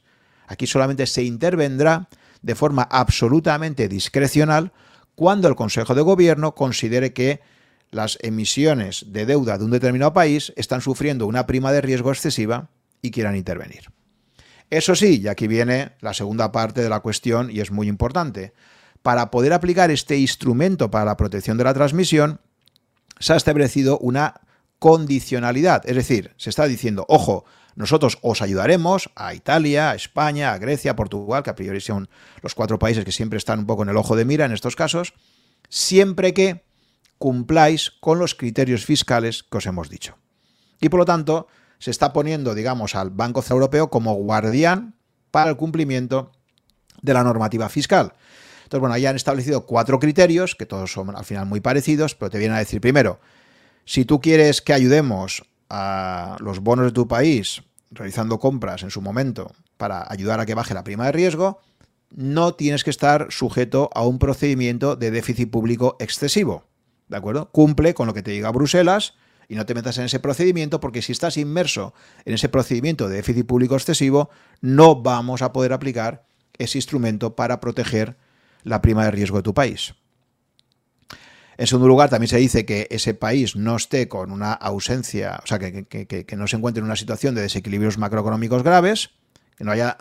Aquí 0.47 0.65
solamente 0.65 1.05
se 1.05 1.21
intervendrá 1.21 2.09
de 2.41 2.55
forma 2.55 2.81
absolutamente 2.81 3.87
discrecional 3.87 4.71
cuando 5.13 5.47
el 5.47 5.55
Consejo 5.55 5.93
de 5.93 6.01
Gobierno 6.01 6.55
considere 6.55 7.13
que 7.13 7.41
las 7.91 8.17
emisiones 8.23 9.05
de 9.09 9.27
deuda 9.27 9.59
de 9.59 9.65
un 9.65 9.71
determinado 9.71 10.13
país 10.13 10.51
están 10.55 10.81
sufriendo 10.81 11.27
una 11.27 11.45
prima 11.45 11.71
de 11.71 11.81
riesgo 11.81 12.09
excesiva 12.09 12.71
y 13.03 13.11
quieran 13.11 13.35
intervenir. 13.35 13.91
Eso 14.71 14.95
sí, 14.95 15.21
y 15.21 15.27
aquí 15.27 15.45
viene 15.45 15.91
la 16.01 16.15
segunda 16.15 16.51
parte 16.51 16.81
de 16.81 16.89
la 16.89 17.01
cuestión 17.01 17.51
y 17.51 17.59
es 17.59 17.69
muy 17.69 17.87
importante. 17.87 18.53
Para 19.03 19.29
poder 19.29 19.53
aplicar 19.53 19.91
este 19.91 20.17
instrumento 20.17 20.89
para 20.89 21.05
la 21.05 21.17
protección 21.17 21.57
de 21.57 21.65
la 21.65 21.73
transmisión, 21.73 22.41
se 23.19 23.33
ha 23.33 23.35
establecido 23.35 23.99
una 23.99 24.41
condicionalidad. 24.79 25.83
Es 25.85 25.95
decir, 25.95 26.33
se 26.37 26.49
está 26.49 26.65
diciendo, 26.65 27.05
ojo, 27.07 27.45
nosotros 27.75 28.17
os 28.21 28.41
ayudaremos 28.41 29.09
a 29.15 29.33
Italia, 29.33 29.91
a 29.91 29.95
España, 29.95 30.51
a 30.51 30.57
Grecia, 30.57 30.91
a 30.91 30.95
Portugal, 30.95 31.43
que 31.43 31.49
a 31.49 31.55
priori 31.55 31.81
son 31.81 32.09
los 32.41 32.55
cuatro 32.55 32.79
países 32.79 33.05
que 33.05 33.11
siempre 33.11 33.37
están 33.37 33.59
un 33.59 33.65
poco 33.65 33.83
en 33.83 33.89
el 33.89 33.97
ojo 33.97 34.15
de 34.15 34.25
mira 34.25 34.45
en 34.45 34.51
estos 34.51 34.75
casos, 34.75 35.13
siempre 35.69 36.33
que 36.33 36.63
cumpláis 37.17 37.91
con 37.99 38.19
los 38.19 38.35
criterios 38.35 38.85
fiscales 38.85 39.43
que 39.43 39.57
os 39.57 39.65
hemos 39.65 39.89
dicho. 39.89 40.17
Y 40.81 40.89
por 40.89 40.99
lo 40.99 41.05
tanto, 41.05 41.47
se 41.79 41.91
está 41.91 42.13
poniendo, 42.13 42.53
digamos, 42.53 42.95
al 42.95 43.09
Banco 43.09 43.41
Central 43.41 43.57
Europeo 43.57 43.89
como 43.89 44.13
guardián 44.15 44.95
para 45.31 45.49
el 45.49 45.57
cumplimiento 45.57 46.31
de 47.01 47.13
la 47.13 47.23
normativa 47.23 47.69
fiscal. 47.69 48.13
Entonces, 48.73 48.81
bueno, 48.81 48.95
ahí 48.95 49.05
han 49.05 49.15
establecido 49.15 49.67
cuatro 49.67 49.99
criterios, 49.99 50.55
que 50.55 50.65
todos 50.65 50.91
son 50.91 51.15
al 51.15 51.25
final 51.25 51.45
muy 51.45 51.61
parecidos, 51.61 52.15
pero 52.15 52.31
te 52.31 52.39
vienen 52.39 52.55
a 52.55 52.59
decir, 52.59 52.81
primero, 52.81 53.19
si 53.85 54.03
tú 54.03 54.19
quieres 54.19 54.63
que 54.63 54.73
ayudemos 54.73 55.43
a 55.69 56.37
los 56.39 56.59
bonos 56.59 56.85
de 56.85 56.91
tu 56.91 57.07
país 57.07 57.61
realizando 57.91 58.39
compras 58.39 58.81
en 58.81 58.89
su 58.89 58.99
momento 58.99 59.53
para 59.77 60.11
ayudar 60.11 60.39
a 60.39 60.47
que 60.47 60.55
baje 60.55 60.73
la 60.73 60.83
prima 60.83 61.05
de 61.05 61.11
riesgo, 61.11 61.61
no 62.09 62.55
tienes 62.55 62.83
que 62.83 62.89
estar 62.89 63.27
sujeto 63.29 63.91
a 63.93 64.07
un 64.07 64.17
procedimiento 64.17 64.95
de 64.95 65.11
déficit 65.11 65.51
público 65.51 65.95
excesivo. 65.99 66.65
¿De 67.09 67.17
acuerdo? 67.17 67.51
Cumple 67.51 67.93
con 67.93 68.07
lo 68.07 68.15
que 68.15 68.23
te 68.23 68.31
diga 68.31 68.49
Bruselas 68.49 69.13
y 69.47 69.53
no 69.53 69.67
te 69.67 69.75
metas 69.75 69.99
en 69.99 70.05
ese 70.05 70.19
procedimiento 70.19 70.79
porque 70.79 71.03
si 71.03 71.11
estás 71.11 71.37
inmerso 71.37 71.93
en 72.25 72.33
ese 72.33 72.49
procedimiento 72.49 73.07
de 73.07 73.17
déficit 73.17 73.45
público 73.45 73.75
excesivo, 73.75 74.31
no 74.61 75.03
vamos 75.03 75.43
a 75.43 75.53
poder 75.53 75.73
aplicar 75.73 76.25
ese 76.57 76.79
instrumento 76.79 77.35
para 77.35 77.59
proteger 77.59 78.17
la 78.63 78.81
prima 78.81 79.05
de 79.05 79.11
riesgo 79.11 79.37
de 79.37 79.43
tu 79.43 79.53
país. 79.53 79.93
En 81.57 81.67
segundo 81.67 81.87
lugar, 81.87 82.09
también 82.09 82.29
se 82.29 82.37
dice 82.37 82.65
que 82.65 82.87
ese 82.89 83.13
país 83.13 83.55
no 83.55 83.75
esté 83.75 84.07
con 84.07 84.31
una 84.31 84.53
ausencia, 84.53 85.39
o 85.43 85.47
sea, 85.47 85.59
que, 85.59 86.35
no 86.35 86.47
se 86.47 86.55
encuentre 86.55 86.79
en 86.79 86.85
una 86.85 86.95
situación 86.95 87.35
de 87.35 87.41
desequilibrios 87.41 87.97
macroeconómicos 87.97 88.63
graves, 88.63 89.11
que 89.55 89.63
no 89.63 89.71
haya, 89.71 89.97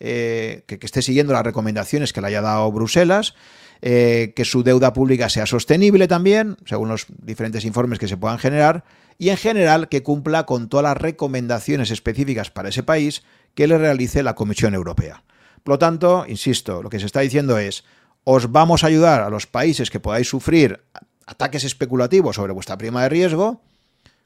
eh, 0.00 0.64
que, 0.66 0.78
esté 0.82 1.02
siguiendo 1.02 1.32
las 1.32 1.44
recomendaciones 1.44 2.12
que 2.12 2.20
le 2.20 2.26
haya 2.26 2.42
dado 2.42 2.70
Bruselas 2.72 3.34
eh, 3.80 4.32
que 4.34 4.44
su 4.44 4.64
deuda 4.64 4.92
pública 4.92 5.28
sea 5.28 5.46
sostenible 5.46 6.08
también, 6.08 6.56
según 6.64 6.88
los 6.88 7.06
diferentes 7.22 7.64
informes 7.64 8.00
que 8.00 8.08
se 8.08 8.16
puedan 8.16 8.38
generar, 8.38 8.82
y 9.18 9.28
en 9.28 9.36
general 9.36 9.88
que 9.88 10.02
cumpla 10.02 10.46
con 10.46 10.68
todas 10.68 10.82
las 10.82 10.96
recomendaciones 10.96 11.92
específicas 11.92 12.50
para 12.50 12.70
ese 12.70 12.82
país 12.82 13.22
que 13.54 13.68
le 13.68 13.78
realice 13.78 14.24
la 14.24 14.34
Comisión 14.34 14.74
Europea. 14.74 15.22
Por 15.62 15.74
lo 15.74 15.78
tanto, 15.78 16.24
insisto, 16.26 16.82
lo 16.82 16.90
que 16.90 16.98
se 16.98 17.06
está 17.06 17.20
diciendo 17.20 17.56
es, 17.56 17.84
os 18.30 18.52
vamos 18.52 18.84
a 18.84 18.88
ayudar 18.88 19.22
a 19.22 19.30
los 19.30 19.46
países 19.46 19.88
que 19.88 20.00
podáis 20.00 20.28
sufrir 20.28 20.84
ataques 21.24 21.64
especulativos 21.64 22.36
sobre 22.36 22.52
vuestra 22.52 22.76
prima 22.76 23.02
de 23.02 23.08
riesgo, 23.08 23.62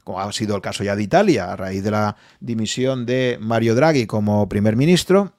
como 0.02 0.18
ha 0.18 0.32
sido 0.32 0.56
el 0.56 0.60
caso 0.60 0.82
ya 0.82 0.96
de 0.96 1.04
Italia 1.04 1.52
a 1.52 1.56
raíz 1.56 1.84
de 1.84 1.92
la 1.92 2.16
dimisión 2.40 3.06
de 3.06 3.38
Mario 3.40 3.76
Draghi 3.76 4.08
como 4.08 4.48
primer 4.48 4.74
ministro, 4.74 5.34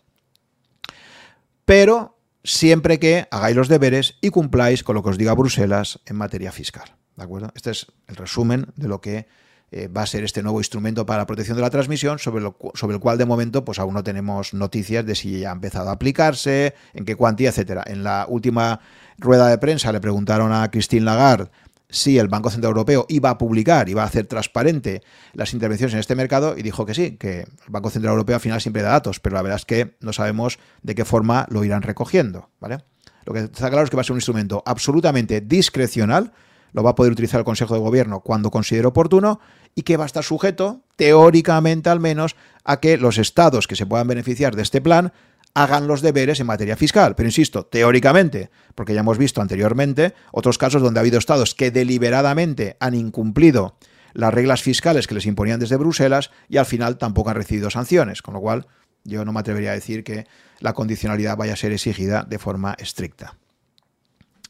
pero 1.65 2.17
siempre 2.45 2.99
que 2.99 3.27
hagáis 3.31 3.57
los 3.57 3.67
deberes 3.67 4.15
y 4.21 4.29
cumpláis 4.29 4.85
con 4.85 4.95
lo 4.95 5.03
que 5.03 5.09
os 5.09 5.17
diga 5.17 5.33
Bruselas 5.33 5.99
en 6.05 6.15
materia 6.15 6.53
fiscal. 6.53 6.95
¿De 7.17 7.23
acuerdo? 7.23 7.51
Este 7.55 7.71
es 7.71 7.87
el 8.07 8.15
resumen 8.15 8.67
de 8.77 8.87
lo 8.87 9.01
que 9.01 9.27
eh, 9.75 9.87
va 9.87 10.03
a 10.03 10.05
ser 10.05 10.23
este 10.23 10.43
nuevo 10.43 10.59
instrumento 10.59 11.05
para 11.05 11.19
la 11.19 11.25
protección 11.25 11.57
de 11.57 11.63
la 11.63 11.71
transmisión, 11.71 12.19
sobre, 12.19 12.43
lo, 12.43 12.55
sobre 12.75 12.95
el 12.95 13.01
cual 13.01 13.17
de 13.17 13.25
momento 13.25 13.65
pues 13.65 13.79
aún 13.79 13.95
no 13.95 14.03
tenemos 14.03 14.53
noticias 14.53 15.03
de 15.03 15.15
si 15.15 15.39
ya 15.39 15.49
ha 15.49 15.53
empezado 15.53 15.89
a 15.89 15.93
aplicarse, 15.93 16.75
en 16.93 17.05
qué 17.05 17.15
cuantía, 17.15 17.49
etcétera. 17.49 17.83
En 17.87 18.03
la 18.03 18.27
última 18.29 18.79
rueda 19.17 19.47
de 19.47 19.57
prensa 19.57 19.91
le 19.91 19.99
preguntaron 19.99 20.53
a 20.53 20.69
Christine 20.69 21.05
Lagarde 21.05 21.49
si 21.89 22.17
el 22.17 22.27
Banco 22.27 22.49
Central 22.49 22.71
Europeo 22.71 23.05
iba 23.07 23.29
a 23.29 23.37
publicar, 23.37 23.87
iba 23.87 24.03
a 24.03 24.05
hacer 24.05 24.25
transparente 24.25 25.03
las 25.33 25.53
intervenciones 25.53 25.93
en 25.93 25.99
este 25.99 26.15
mercado 26.15 26.55
y 26.57 26.63
dijo 26.63 26.85
que 26.85 26.93
sí, 26.93 27.17
que 27.17 27.41
el 27.41 27.69
Banco 27.69 27.89
Central 27.89 28.13
Europeo 28.13 28.35
al 28.35 28.41
final 28.41 28.61
siempre 28.61 28.81
da 28.81 28.89
datos, 28.89 29.19
pero 29.19 29.35
la 29.35 29.43
verdad 29.43 29.57
es 29.57 29.65
que 29.65 29.95
no 30.01 30.11
sabemos 30.11 30.59
de 30.81 30.95
qué 30.95 31.05
forma 31.05 31.45
lo 31.49 31.63
irán 31.63 31.83
recogiendo, 31.83 32.49
¿vale? 32.59 32.79
Lo 33.25 33.33
que 33.33 33.39
está 33.39 33.69
claro 33.69 33.83
es 33.83 33.89
que 33.89 33.95
va 33.95 34.01
a 34.01 34.03
ser 34.03 34.13
un 34.13 34.17
instrumento 34.17 34.63
absolutamente 34.65 35.39
discrecional, 35.41 36.33
lo 36.73 36.81
va 36.83 36.91
a 36.91 36.95
poder 36.95 37.11
utilizar 37.11 37.39
el 37.39 37.45
Consejo 37.45 37.75
de 37.75 37.79
Gobierno 37.79 38.21
cuando 38.21 38.49
considere 38.49 38.87
oportuno 38.87 39.39
y 39.75 39.83
que 39.83 39.97
va 39.97 40.03
a 40.03 40.07
estar 40.07 40.23
sujeto, 40.23 40.81
teóricamente 40.95 41.89
al 41.89 41.99
menos, 41.99 42.35
a 42.63 42.79
que 42.79 42.97
los 42.97 43.17
estados 43.17 43.67
que 43.67 43.75
se 43.75 43.85
puedan 43.85 44.07
beneficiar 44.07 44.55
de 44.55 44.61
este 44.61 44.81
plan 44.81 45.13
hagan 45.53 45.87
los 45.87 46.01
deberes 46.01 46.39
en 46.39 46.47
materia 46.47 46.75
fiscal. 46.75 47.15
Pero 47.15 47.27
insisto, 47.27 47.65
teóricamente, 47.65 48.49
porque 48.75 48.93
ya 48.93 49.01
hemos 49.01 49.17
visto 49.17 49.41
anteriormente 49.41 50.13
otros 50.31 50.57
casos 50.57 50.81
donde 50.81 50.99
ha 50.99 51.01
habido 51.01 51.19
estados 51.19 51.55
que 51.55 51.71
deliberadamente 51.71 52.77
han 52.79 52.95
incumplido 52.95 53.77
las 54.13 54.33
reglas 54.33 54.61
fiscales 54.61 55.07
que 55.07 55.15
les 55.15 55.25
imponían 55.25 55.59
desde 55.59 55.77
Bruselas 55.77 56.31
y 56.47 56.57
al 56.57 56.65
final 56.65 56.97
tampoco 56.97 57.29
han 57.29 57.35
recibido 57.35 57.69
sanciones, 57.69 58.21
con 58.21 58.35
lo 58.35 58.41
cual 58.41 58.67
yo 59.03 59.25
no 59.25 59.33
me 59.33 59.39
atrevería 59.39 59.71
a 59.71 59.75
decir 59.75 60.03
que 60.03 60.25
la 60.59 60.73
condicionalidad 60.73 61.35
vaya 61.35 61.53
a 61.53 61.57
ser 61.57 61.71
exigida 61.71 62.23
de 62.23 62.39
forma 62.39 62.75
estricta. 62.77 63.35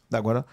¿De 0.10 0.18
acuerdo? 0.18 0.46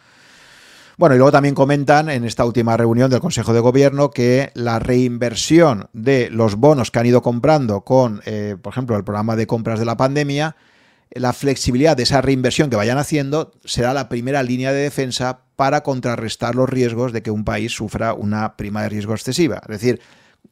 Bueno, 1.00 1.14
y 1.14 1.18
luego 1.18 1.32
también 1.32 1.54
comentan 1.54 2.10
en 2.10 2.26
esta 2.26 2.44
última 2.44 2.76
reunión 2.76 3.10
del 3.10 3.20
Consejo 3.20 3.54
de 3.54 3.60
Gobierno 3.60 4.10
que 4.10 4.50
la 4.52 4.78
reinversión 4.78 5.88
de 5.94 6.28
los 6.28 6.56
bonos 6.56 6.90
que 6.90 6.98
han 6.98 7.06
ido 7.06 7.22
comprando 7.22 7.80
con, 7.86 8.20
eh, 8.26 8.58
por 8.60 8.74
ejemplo, 8.74 8.98
el 8.98 9.02
programa 9.02 9.34
de 9.34 9.46
compras 9.46 9.78
de 9.78 9.86
la 9.86 9.96
pandemia, 9.96 10.56
la 11.12 11.32
flexibilidad 11.32 11.96
de 11.96 12.02
esa 12.02 12.20
reinversión 12.20 12.68
que 12.68 12.76
vayan 12.76 12.98
haciendo 12.98 13.52
será 13.64 13.94
la 13.94 14.10
primera 14.10 14.42
línea 14.42 14.72
de 14.72 14.82
defensa 14.82 15.44
para 15.56 15.82
contrarrestar 15.82 16.54
los 16.54 16.68
riesgos 16.68 17.14
de 17.14 17.22
que 17.22 17.30
un 17.30 17.46
país 17.46 17.72
sufra 17.72 18.12
una 18.12 18.58
prima 18.58 18.82
de 18.82 18.90
riesgo 18.90 19.14
excesiva. 19.14 19.62
Es 19.62 19.80
decir, 19.80 20.02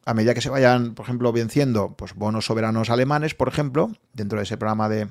a 0.03 0.15
medida 0.15 0.33
que 0.33 0.41
se 0.41 0.49
vayan, 0.49 0.95
por 0.95 1.05
ejemplo, 1.05 1.31
venciendo 1.31 1.93
pues, 1.95 2.15
bonos 2.15 2.45
soberanos 2.45 2.89
alemanes, 2.89 3.35
por 3.35 3.49
ejemplo, 3.49 3.91
dentro 4.13 4.39
de 4.39 4.45
ese 4.45 4.57
programa 4.57 4.89
de, 4.89 5.09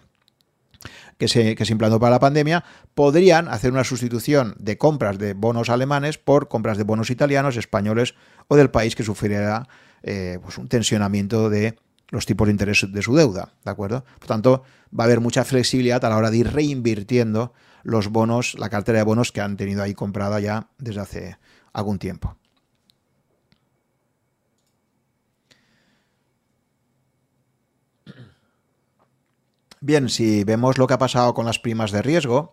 que 1.19 1.29
se, 1.29 1.55
que 1.55 1.65
se 1.65 1.73
implantó 1.73 1.99
para 1.99 2.13
la 2.13 2.21
pandemia, 2.21 2.65
podrían 2.95 3.49
hacer 3.49 3.73
una 3.73 3.85
sustitución 3.85 4.55
de 4.59 4.79
compras 4.79 5.19
de 5.19 5.35
bonos 5.35 5.69
alemanes 5.69 6.19
por 6.19 6.49
compras 6.49 6.79
de 6.79 6.85
bonos 6.85 7.11
italianos, 7.11 7.57
españoles 7.57 8.15
o 8.49 8.57
del 8.57 8.71
país 8.71 8.95
que 8.95 9.03
sufriera 9.03 9.69
eh, 10.03 10.39
pues 10.43 10.59
un 10.59 10.69
tensionamiento 10.69 11.51
de 11.51 11.77
los 12.11 12.25
tipos 12.25 12.47
de 12.47 12.53
interés 12.53 12.87
de 12.91 13.03
su 13.03 13.15
deuda, 13.15 13.53
¿de 13.65 13.71
acuerdo? 13.71 14.05
Por 14.19 14.29
tanto, 14.29 14.63
va 14.99 15.05
a 15.05 15.07
haber 15.07 15.21
mucha 15.21 15.45
flexibilidad 15.45 16.03
a 16.05 16.09
la 16.09 16.17
hora 16.17 16.31
de 16.31 16.39
ir 16.39 16.53
reinvirtiendo 16.53 17.53
los 17.83 18.09
bonos, 18.09 18.57
la 18.59 18.71
cartera 18.71 18.99
de 18.99 19.05
bonos 19.05 19.33
que 19.33 19.41
han 19.41 19.57
tenido 19.57 19.83
ahí 19.83 19.95
comprada 19.95 20.41
ya 20.41 20.69
desde 20.79 21.01
hace 21.01 21.39
algún 21.73 21.99
tiempo. 21.99 22.38
Bien, 29.81 30.09
si 30.09 30.45
vemos 30.45 30.77
lo 30.79 30.87
que 30.87 30.95
ha 30.95 30.99
pasado 30.99 31.35
con 31.35 31.47
las 31.47 31.59
primas 31.59 31.93
de 31.93 32.03
riesgo, 32.03 32.53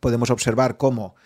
podemos 0.00 0.30
observar 0.30 0.76
cómo 0.76 1.16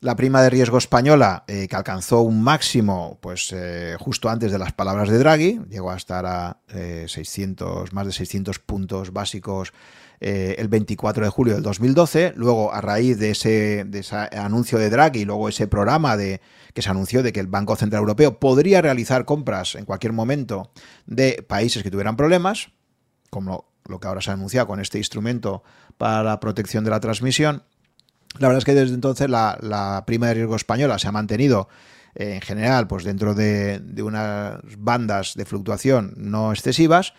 la 0.00 0.14
prima 0.14 0.42
de 0.42 0.50
riesgo 0.50 0.78
española, 0.78 1.44
eh, 1.48 1.66
que 1.68 1.76
alcanzó 1.76 2.20
un 2.20 2.42
máximo 2.42 3.18
pues, 3.20 3.52
eh, 3.52 3.96
justo 3.98 4.28
antes 4.28 4.52
de 4.52 4.58
las 4.58 4.72
palabras 4.72 5.08
de 5.08 5.18
Draghi, 5.18 5.60
llegó 5.68 5.90
a 5.90 5.96
estar 5.96 6.26
a 6.26 6.60
600, 6.68 7.88
eh, 7.90 7.92
más 7.92 8.06
de 8.06 8.12
600 8.12 8.58
puntos 8.60 9.12
básicos 9.12 9.72
el 10.18 10.68
24 10.68 11.24
de 11.24 11.30
julio 11.30 11.54
del 11.54 11.62
2012. 11.62 12.32
Luego, 12.36 12.72
a 12.72 12.80
raíz 12.80 13.18
de 13.18 13.32
ese, 13.32 13.84
de 13.84 13.98
ese 13.98 14.16
anuncio 14.16 14.78
de 14.78 14.88
Draghi, 14.88 15.26
luego 15.26 15.48
ese 15.48 15.66
programa 15.66 16.16
de, 16.16 16.40
que 16.72 16.80
se 16.80 16.88
anunció 16.88 17.22
de 17.22 17.34
que 17.34 17.40
el 17.40 17.48
Banco 17.48 17.76
Central 17.76 18.00
Europeo 18.00 18.38
podría 18.40 18.80
realizar 18.80 19.26
compras 19.26 19.74
en 19.74 19.84
cualquier 19.84 20.14
momento 20.14 20.70
de 21.04 21.44
países 21.46 21.82
que 21.82 21.90
tuvieran 21.90 22.16
problemas, 22.16 22.70
como 23.28 23.66
lo 23.88 24.00
que 24.00 24.08
ahora 24.08 24.20
se 24.20 24.30
ha 24.30 24.34
anunciado 24.34 24.66
con 24.66 24.80
este 24.80 24.98
instrumento 24.98 25.62
para 25.98 26.22
la 26.22 26.40
protección 26.40 26.84
de 26.84 26.90
la 26.90 27.00
transmisión. 27.00 27.62
La 28.38 28.48
verdad 28.48 28.58
es 28.58 28.64
que 28.64 28.74
desde 28.74 28.94
entonces 28.94 29.30
la, 29.30 30.04
prima 30.06 30.28
de 30.28 30.34
riesgo 30.34 30.56
española 30.56 30.98
se 30.98 31.08
ha 31.08 31.12
mantenido 31.12 31.68
eh, 32.14 32.34
en 32.34 32.40
general 32.40 32.86
pues 32.86 33.04
dentro 33.04 33.34
de, 33.34 33.80
unas 34.02 34.60
bandas 34.78 35.34
de 35.34 35.44
fluctuación 35.44 36.14
no 36.16 36.52
excesivas 36.52 37.14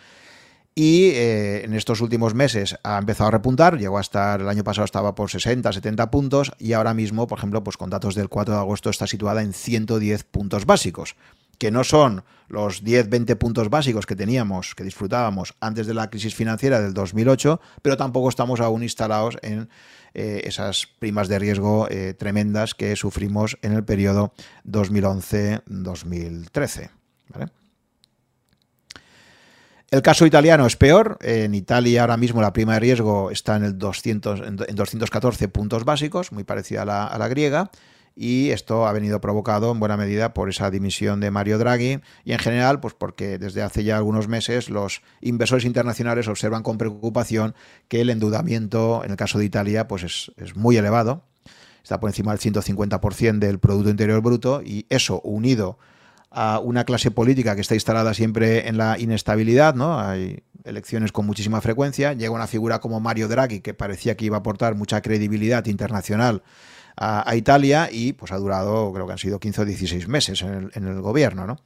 y 0.74 1.06
eh, 1.06 1.64
en 1.64 1.74
estos 1.74 2.00
últimos 2.00 2.34
meses 2.34 2.76
ha 2.84 2.98
empezado 2.98 3.28
a 3.28 3.30
repuntar, 3.32 3.78
llegó 3.78 3.98
a 3.98 4.00
estar, 4.00 4.40
el 4.40 4.48
año 4.48 4.62
pasado 4.62 4.84
estaba 4.84 5.16
por 5.16 5.28
60, 5.28 5.72
70 5.72 6.08
puntos 6.12 6.52
y 6.56 6.72
ahora 6.72 6.94
mismo, 6.94 7.26
por 7.26 7.38
ejemplo, 7.38 7.64
pues 7.64 7.76
con 7.76 7.90
datos 7.90 8.14
del 8.14 8.28
4 8.28 8.54
de 8.54 8.60
agosto 8.60 8.88
está 8.88 9.08
situada 9.08 9.42
en 9.42 9.54
110 9.54 10.22
puntos 10.22 10.66
básicos 10.66 11.16
que 11.58 11.70
no 11.70 11.84
son 11.84 12.24
los 12.48 12.82
10-20 12.82 13.36
puntos 13.36 13.68
básicos 13.68 14.06
que 14.06 14.16
teníamos, 14.16 14.74
que 14.74 14.84
disfrutábamos 14.84 15.54
antes 15.60 15.86
de 15.86 15.92
la 15.94 16.08
crisis 16.08 16.34
financiera 16.34 16.80
del 16.80 16.94
2008, 16.94 17.60
pero 17.82 17.96
tampoco 17.96 18.28
estamos 18.28 18.60
aún 18.60 18.82
instalados 18.82 19.38
en 19.42 19.68
eh, 20.14 20.40
esas 20.44 20.88
primas 20.98 21.28
de 21.28 21.38
riesgo 21.38 21.86
eh, 21.90 22.14
tremendas 22.14 22.74
que 22.74 22.96
sufrimos 22.96 23.58
en 23.62 23.72
el 23.72 23.84
periodo 23.84 24.32
2011-2013. 24.66 26.90
El 29.90 30.02
caso 30.02 30.26
italiano 30.26 30.66
es 30.66 30.76
peor. 30.76 31.16
En 31.22 31.54
Italia 31.54 32.02
ahora 32.02 32.18
mismo 32.18 32.42
la 32.42 32.52
prima 32.52 32.74
de 32.74 32.80
riesgo 32.80 33.30
está 33.30 33.56
en, 33.56 33.64
el 33.64 33.78
200, 33.78 34.40
en 34.40 34.56
214 34.56 35.48
puntos 35.48 35.84
básicos, 35.84 36.30
muy 36.32 36.44
parecida 36.44 36.82
a 36.82 37.18
la 37.18 37.28
griega 37.28 37.70
y 38.18 38.50
esto 38.50 38.88
ha 38.88 38.92
venido 38.92 39.20
provocado 39.20 39.70
en 39.70 39.78
buena 39.78 39.96
medida 39.96 40.34
por 40.34 40.48
esa 40.48 40.72
dimisión 40.72 41.20
de 41.20 41.30
Mario 41.30 41.56
Draghi 41.56 42.00
y 42.24 42.32
en 42.32 42.40
general 42.40 42.80
pues 42.80 42.92
porque 42.92 43.38
desde 43.38 43.62
hace 43.62 43.84
ya 43.84 43.96
algunos 43.96 44.26
meses 44.26 44.70
los 44.70 45.02
inversores 45.20 45.64
internacionales 45.64 46.26
observan 46.26 46.64
con 46.64 46.78
preocupación 46.78 47.54
que 47.86 48.00
el 48.00 48.10
endeudamiento 48.10 49.04
en 49.04 49.12
el 49.12 49.16
caso 49.16 49.38
de 49.38 49.44
Italia 49.44 49.86
pues 49.86 50.02
es, 50.02 50.32
es 50.36 50.56
muy 50.56 50.76
elevado, 50.76 51.22
está 51.84 52.00
por 52.00 52.10
encima 52.10 52.32
del 52.32 52.40
150% 52.40 53.38
del 53.38 53.60
Producto 53.60 53.90
Interior 53.90 54.20
Bruto 54.20 54.62
y 54.64 54.86
eso 54.88 55.20
unido 55.20 55.78
a 56.32 56.58
una 56.58 56.84
clase 56.84 57.12
política 57.12 57.54
que 57.54 57.60
está 57.60 57.74
instalada 57.74 58.14
siempre 58.14 58.68
en 58.68 58.78
la 58.78 58.98
inestabilidad, 58.98 59.76
¿no? 59.76 59.98
Hay 59.98 60.42
elecciones 60.64 61.12
con 61.12 61.24
muchísima 61.24 61.60
frecuencia, 61.60 62.14
llega 62.14 62.32
una 62.32 62.48
figura 62.48 62.80
como 62.80 62.98
Mario 62.98 63.28
Draghi 63.28 63.60
que 63.60 63.74
parecía 63.74 64.16
que 64.16 64.24
iba 64.24 64.36
a 64.36 64.40
aportar 64.40 64.74
mucha 64.74 65.00
credibilidad 65.02 65.64
internacional 65.66 66.42
a, 67.00 67.34
Italia 67.36 67.88
y 67.90 68.12
pues 68.12 68.32
ha 68.32 68.36
durado, 68.36 68.92
creo 68.92 69.06
que 69.06 69.12
han 69.12 69.18
sido 69.18 69.38
15 69.38 69.62
o 69.62 69.64
16 69.64 70.08
meses 70.08 70.42
en 70.42 70.70
el, 70.74 71.00
gobierno, 71.00 71.46
¿no? 71.46 71.56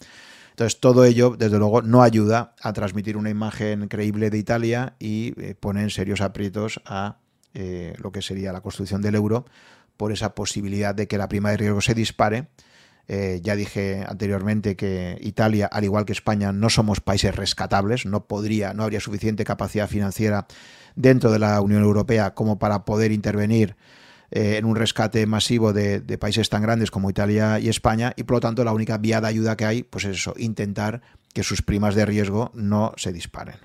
Entonces, 0.51 0.81
todo 0.81 1.05
ello, 1.07 1.35
desde 1.39 1.59
luego, 1.59 1.81
no 1.81 2.03
ayuda 2.03 2.55
a 2.61 2.75
transmitir 2.75 3.17
una 3.17 3.31
imagen 3.31 3.89
creíble 3.89 4.29
de 4.29 4.37
Italia 4.37 4.95
y 4.99 5.33
eh, 5.41 5.55
pone 5.59 5.83
en 5.83 5.89
serios 5.89 6.21
aprietos 6.21 6.81
a 6.85 7.17
eh, 7.55 7.95
lo 7.99 8.13
que 8.13 8.21
sería 8.21 8.53
la 8.53 8.61
construcción 8.61 9.01
del 9.01 9.15
euro 9.15 9.47
por 9.97 10.13
esa 10.13 10.35
posibilidad 10.35 10.95
de 10.95 11.09
que 11.09 11.17
la 11.17 11.29
prima 11.29 11.51
de 11.51 11.57
riesgo 11.57 11.81
se 11.81 11.95
dispare. 11.95 12.49
Eh, 13.09 13.41
ya 13.43 13.57
dije 13.57 14.05
anteriormente 14.07 14.77
que 14.77 15.19
Italia, 15.23 15.67
al 15.67 15.85
igual 15.85 16.05
que 16.05 16.13
España, 16.13 16.53
no 16.53 16.69
somos 16.69 17.01
países 17.01 17.35
rescatables, 17.35 18.05
no 18.05 18.27
podría, 18.27 18.75
no 18.75 18.85
habría 18.85 19.01
suficiente 19.01 19.45
capacidad 19.45 19.89
financiera 19.89 20.47
dentro 20.97 21.31
de 21.31 21.39
la 21.39 21.61
Unión 21.63 21.83
Europea 21.83 22.35
como 22.35 22.59
para 22.59 22.85
poder 22.85 23.11
intervenir 23.11 23.75
eh, 24.35 24.57
en 24.57 24.65
un 24.65 24.77
rescate 24.77 25.27
masivo 25.27 25.75
de, 25.75 26.01
países 26.19 26.49
tan 26.49 26.63
grandes 26.63 26.91
como 26.91 27.11
Italia 27.11 27.59
y 27.59 27.69
España 27.69 28.15
y 28.17 28.23
por 28.23 28.37
lo 28.37 28.41
tanto 28.41 28.65
la 28.65 28.73
única 28.73 28.97
vía 28.97 29.21
de 29.21 29.29
ayuda 29.29 29.59
que 29.59 29.67
hay 29.67 29.83
pues 29.83 30.07
es 30.07 30.17
eso, 30.17 30.33
intentar 30.39 31.03
que 31.35 31.43
sus 31.43 31.61
primas 31.61 31.95
de 31.95 32.07
riesgo 32.07 32.51
no 32.55 32.95
se 32.97 33.13
disparen. 33.13 33.57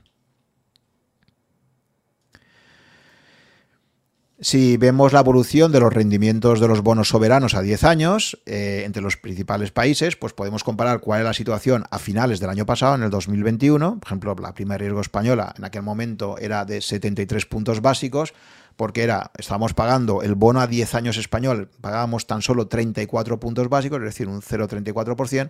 Si 4.42 4.76
vemos 4.76 5.14
la 5.14 5.22
evolución 5.22 5.72
de 5.72 5.80
los 5.80 5.94
rendimientos 5.94 6.60
de 6.60 6.68
los 6.68 6.82
bonos 6.82 7.08
soberanos 7.08 7.56
a 7.56 7.62
10 7.62 7.84
años 7.86 8.38
eh, 8.46 8.84
entre 8.86 9.02
los 9.02 9.16
principales 9.16 9.72
países, 9.72 10.18
pues 10.18 10.34
podemos 10.34 10.66
comparar 10.66 11.00
cuál 11.00 11.22
es 11.22 11.26
la 11.26 11.34
situación 11.34 11.86
a 11.90 11.98
finales 11.98 12.42
del 12.42 12.50
año 12.50 12.66
pasado, 12.66 12.94
en 12.96 13.04
el 13.04 13.10
2021. 13.10 14.00
Por 14.00 14.08
ejemplo, 14.08 14.36
la 14.40 14.54
prima 14.54 14.74
de 14.76 14.80
riesgo 14.80 15.02
española 15.02 15.56
en 15.58 15.64
aquel 15.64 15.82
momento 15.82 16.38
era 16.38 16.66
de 16.66 16.82
73 16.82 17.46
puntos 17.46 17.82
básicos, 17.82 18.34
porque 18.78 19.04
era, 19.04 19.32
estábamos 19.38 19.74
pagando 19.74 20.22
el 20.22 20.36
bono 20.36 20.62
a 20.62 20.68
10 20.68 20.96
años 20.96 21.18
español, 21.18 21.70
pagábamos 21.82 22.28
tan 22.28 22.44
solo 22.44 22.68
34 22.68 23.40
puntos 23.40 23.68
básicos, 23.70 23.98
es 23.98 24.06
decir, 24.06 24.28
un 24.28 24.42
0,34%, 24.42 25.50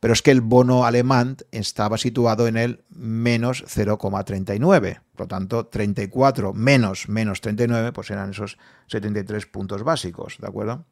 pero 0.00 0.12
es 0.14 0.22
que 0.22 0.30
el 0.30 0.40
bono 0.40 0.86
alemán 0.86 1.36
estaba 1.50 1.98
situado 1.98 2.46
en 2.46 2.56
el 2.56 2.84
menos 2.88 3.64
0,39, 3.66 5.00
por 5.16 5.24
lo 5.24 5.28
tanto, 5.28 5.66
34 5.66 6.54
menos 6.54 7.08
menos 7.08 7.40
39, 7.40 7.92
pues 7.92 8.10
eran 8.12 8.30
esos 8.30 8.58
73 8.86 9.46
puntos 9.46 9.82
básicos, 9.82 10.36
¿de 10.38 10.46
acuerdo? 10.46 10.84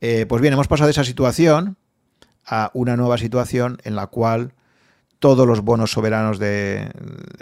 Eh, 0.00 0.26
pues 0.28 0.40
bien, 0.40 0.54
hemos 0.54 0.68
pasado 0.68 0.86
de 0.86 0.92
esa 0.92 1.04
situación 1.04 1.76
a 2.46 2.70
una 2.72 2.96
nueva 2.96 3.18
situación 3.18 3.78
en 3.82 3.96
la 3.96 4.06
cual 4.06 4.54
todos 5.20 5.46
los 5.46 5.60
bonos 5.60 5.92
soberanos 5.92 6.38
de, 6.38 6.90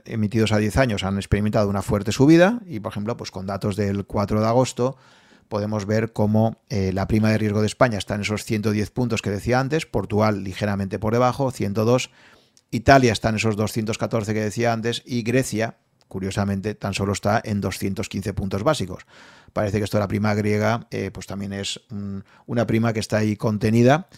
emitidos 0.04 0.52
a 0.52 0.58
10 0.58 0.76
años 0.76 1.04
han 1.04 1.16
experimentado 1.16 1.70
una 1.70 1.80
fuerte 1.80 2.12
subida 2.12 2.60
y, 2.66 2.80
por 2.80 2.92
ejemplo, 2.92 3.16
pues 3.16 3.30
con 3.30 3.46
datos 3.46 3.76
del 3.76 4.04
4 4.04 4.40
de 4.40 4.46
agosto, 4.46 4.96
podemos 5.48 5.86
ver 5.86 6.12
cómo 6.12 6.60
eh, 6.68 6.92
la 6.92 7.06
prima 7.06 7.30
de 7.30 7.38
riesgo 7.38 7.60
de 7.60 7.68
España 7.68 7.96
está 7.96 8.16
en 8.16 8.22
esos 8.22 8.44
110 8.44 8.90
puntos 8.90 9.22
que 9.22 9.30
decía 9.30 9.60
antes, 9.60 9.86
Portugal 9.86 10.42
ligeramente 10.42 10.98
por 10.98 11.12
debajo, 11.12 11.52
102, 11.52 12.10
Italia 12.72 13.12
está 13.12 13.30
en 13.30 13.36
esos 13.36 13.56
214 13.56 14.34
que 14.34 14.40
decía 14.40 14.72
antes 14.72 15.02
y 15.06 15.22
Grecia, 15.22 15.76
curiosamente, 16.08 16.74
tan 16.74 16.94
solo 16.94 17.12
está 17.12 17.40
en 17.44 17.60
215 17.60 18.34
puntos 18.34 18.64
básicos. 18.64 19.06
Parece 19.52 19.78
que 19.78 19.84
esto 19.84 19.98
de 19.98 20.02
la 20.02 20.08
prima 20.08 20.34
griega 20.34 20.88
eh, 20.90 21.10
pues 21.12 21.26
también 21.26 21.52
es 21.52 21.80
una 22.46 22.66
prima 22.66 22.92
que 22.92 23.00
está 23.00 23.18
ahí 23.18 23.36
contenida, 23.36 24.08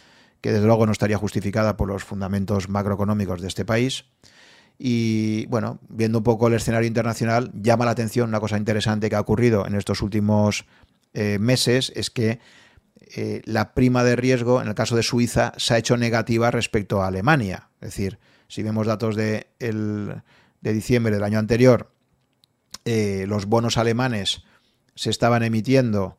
que 0.40 0.52
desde 0.52 0.66
luego 0.66 0.86
no 0.86 0.92
estaría 0.92 1.18
justificada 1.18 1.76
por 1.76 1.88
los 1.88 2.04
fundamentos 2.04 2.68
macroeconómicos 2.68 3.40
de 3.40 3.48
este 3.48 3.64
país. 3.64 4.04
Y 4.78 5.46
bueno, 5.46 5.78
viendo 5.88 6.18
un 6.18 6.24
poco 6.24 6.48
el 6.48 6.54
escenario 6.54 6.88
internacional, 6.88 7.50
llama 7.54 7.84
la 7.84 7.90
atención 7.90 8.28
una 8.28 8.40
cosa 8.40 8.56
interesante 8.56 9.10
que 9.10 9.16
ha 9.16 9.20
ocurrido 9.20 9.66
en 9.66 9.74
estos 9.74 10.00
últimos 10.00 10.64
eh, 11.12 11.38
meses, 11.38 11.92
es 11.94 12.10
que 12.10 12.40
eh, 13.14 13.42
la 13.44 13.74
prima 13.74 14.04
de 14.04 14.16
riesgo, 14.16 14.62
en 14.62 14.68
el 14.68 14.74
caso 14.74 14.96
de 14.96 15.02
Suiza, 15.02 15.52
se 15.56 15.74
ha 15.74 15.78
hecho 15.78 15.96
negativa 15.96 16.50
respecto 16.50 17.02
a 17.02 17.08
Alemania. 17.08 17.68
Es 17.80 17.88
decir, 17.88 18.18
si 18.48 18.62
vemos 18.62 18.86
datos 18.86 19.16
de, 19.16 19.48
de 19.58 20.72
diciembre 20.72 21.12
del 21.12 21.24
año 21.24 21.38
anterior, 21.38 21.92
eh, 22.84 23.24
los 23.26 23.46
bonos 23.46 23.76
alemanes 23.76 24.44
se 24.94 25.10
estaban 25.10 25.42
emitiendo 25.42 26.18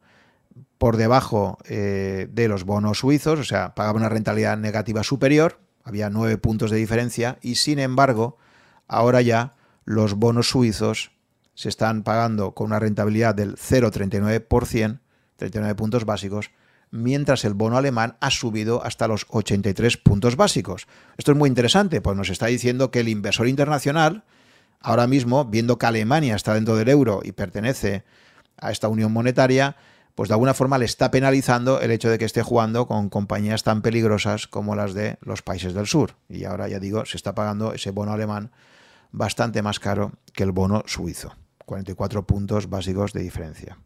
por 0.82 0.98
debajo 0.98 1.60
de 1.68 2.46
los 2.50 2.64
bonos 2.64 2.98
suizos, 2.98 3.38
o 3.38 3.44
sea, 3.44 3.76
pagaban 3.76 4.02
una 4.02 4.10
rentabilidad 4.10 4.58
negativa 4.58 5.04
superior, 5.04 5.60
había 5.84 6.10
nueve 6.10 6.40
puntos 6.40 6.72
de 6.72 6.78
diferencia, 6.78 7.38
y 7.40 7.54
sin 7.54 7.78
embargo, 7.78 8.40
ahora 8.88 9.22
ya 9.22 9.54
los 9.86 10.16
bonos 10.16 10.50
suizos 10.50 11.12
se 11.54 11.70
están 11.70 12.02
pagando 12.02 12.56
con 12.56 12.66
una 12.66 12.80
rentabilidad 12.80 13.36
del 13.36 13.58
0,39%, 13.58 15.02
39 15.36 15.76
puntos 15.76 16.06
básicos, 16.06 16.50
mientras 16.90 17.46
el 17.46 17.54
bono 17.54 17.78
alemán 17.78 18.18
ha 18.20 18.32
subido 18.32 18.84
hasta 18.84 19.08
los 19.08 19.28
83 19.30 19.98
puntos 19.98 20.36
básicos. 20.36 20.88
Esto 21.16 21.34
es 21.34 21.38
muy 21.38 21.48
interesante, 21.48 22.02
pues 22.02 22.18
nos 22.18 22.32
está 22.32 22.48
diciendo 22.48 22.90
que 22.90 23.02
el 23.02 23.08
inversor 23.08 23.48
internacional, 23.48 24.24
ahora 24.80 25.06
mismo, 25.06 25.46
viendo 25.46 25.78
que 25.78 25.86
Alemania 25.86 26.36
está 26.36 26.56
dentro 26.56 26.76
del 26.76 26.90
euro 26.90 27.20
y 27.24 27.34
pertenece 27.34 28.04
a 28.58 28.72
esta 28.72 28.88
unión 28.88 29.14
monetaria, 29.14 29.76
pues 30.16 30.30
de 30.30 30.34
alguna 30.36 30.54
forma 30.54 30.78
le 30.78 30.86
está 30.86 31.12
penalizando 31.12 31.80
el 31.82 31.92
hecho 31.92 32.10
de 32.10 32.18
que 32.18 32.26
esté 32.26 32.44
jugando 32.44 32.88
con 32.88 33.10
compañías 33.10 33.64
tan 33.64 33.82
peligrosas 33.82 34.48
como 34.48 34.76
las 34.76 34.94
de 34.94 35.18
los 35.22 35.42
países 35.42 35.74
del 35.74 35.88
sur. 35.88 36.16
Y 36.30 36.46
ahora 36.46 36.68
ya 36.68 36.80
digo, 36.80 37.06
se 37.06 37.18
está 37.18 37.36
pagando 37.36 37.74
ese 37.74 37.92
bono 37.92 38.12
alemán 38.12 38.52
bastante 39.12 39.62
más 39.62 39.80
caro 39.80 40.14
que 40.34 40.44
el 40.44 40.52
bono 40.52 40.84
suizo. 40.86 41.36
44 41.66 42.26
puntos 42.26 42.70
básicos 42.70 43.14
de 43.14 43.22
diferencia. 43.22 43.78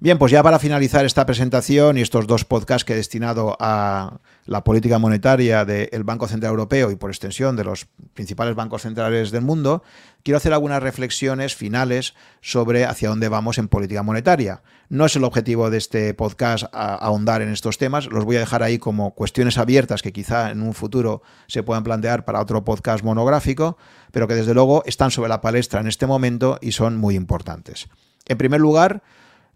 Bien, 0.00 0.18
pues 0.18 0.32
ya 0.32 0.42
para 0.42 0.58
finalizar 0.58 1.04
esta 1.04 1.24
presentación 1.24 1.96
y 1.96 2.00
estos 2.00 2.26
dos 2.26 2.44
podcasts 2.44 2.84
que 2.84 2.94
he 2.94 2.96
destinado 2.96 3.56
a 3.60 4.18
la 4.44 4.64
política 4.64 4.98
monetaria 4.98 5.64
del 5.64 6.02
Banco 6.02 6.26
Central 6.26 6.50
Europeo 6.50 6.90
y 6.90 6.96
por 6.96 7.10
extensión 7.10 7.54
de 7.54 7.62
los 7.62 7.86
principales 8.12 8.56
bancos 8.56 8.82
centrales 8.82 9.30
del 9.30 9.42
mundo, 9.42 9.84
quiero 10.24 10.38
hacer 10.38 10.52
algunas 10.52 10.82
reflexiones 10.82 11.54
finales 11.54 12.14
sobre 12.40 12.86
hacia 12.86 13.08
dónde 13.08 13.28
vamos 13.28 13.56
en 13.58 13.68
política 13.68 14.02
monetaria. 14.02 14.62
No 14.88 15.06
es 15.06 15.14
el 15.14 15.22
objetivo 15.22 15.70
de 15.70 15.78
este 15.78 16.12
podcast 16.12 16.64
ahondar 16.72 17.40
en 17.40 17.50
estos 17.50 17.78
temas, 17.78 18.06
los 18.06 18.24
voy 18.24 18.36
a 18.36 18.40
dejar 18.40 18.64
ahí 18.64 18.78
como 18.78 19.14
cuestiones 19.14 19.58
abiertas 19.58 20.02
que 20.02 20.12
quizá 20.12 20.50
en 20.50 20.60
un 20.60 20.74
futuro 20.74 21.22
se 21.46 21.62
puedan 21.62 21.84
plantear 21.84 22.24
para 22.24 22.40
otro 22.40 22.64
podcast 22.64 23.04
monográfico, 23.04 23.78
pero 24.10 24.26
que 24.26 24.34
desde 24.34 24.54
luego 24.54 24.82
están 24.86 25.12
sobre 25.12 25.28
la 25.28 25.40
palestra 25.40 25.80
en 25.80 25.86
este 25.86 26.06
momento 26.06 26.58
y 26.60 26.72
son 26.72 26.96
muy 26.96 27.14
importantes. 27.14 27.86
En 28.26 28.38
primer 28.38 28.60
lugar, 28.60 29.02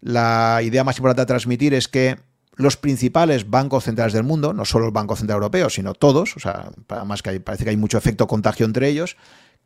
la 0.01 0.61
idea 0.63 0.85
más 0.85 0.99
importante 0.99 1.23
a 1.23 1.27
transmitir 1.27 1.75
es 1.75 1.89
que 1.89 2.19
los 2.57 2.77
principales 2.77 3.49
bancos 3.49 3.85
centrales 3.85 4.13
del 4.13 4.25
mundo, 4.25 4.53
no 4.53 4.65
solo 4.65 4.87
el 4.87 4.93
Banco 4.93 5.17
Central 5.17 5.37
Europeo, 5.37 5.71
sino 5.71 5.95
todos, 5.95 6.37
o 6.37 6.41
sea, 6.41 6.71
además 6.89 7.23
que 7.23 7.39
parece 7.41 7.65
que 7.65 7.71
hay 7.71 7.77
mucho 7.77 7.99
efecto 7.99 8.27
contagio 8.27 8.67
entre 8.67 8.89
ellos, 8.89 9.17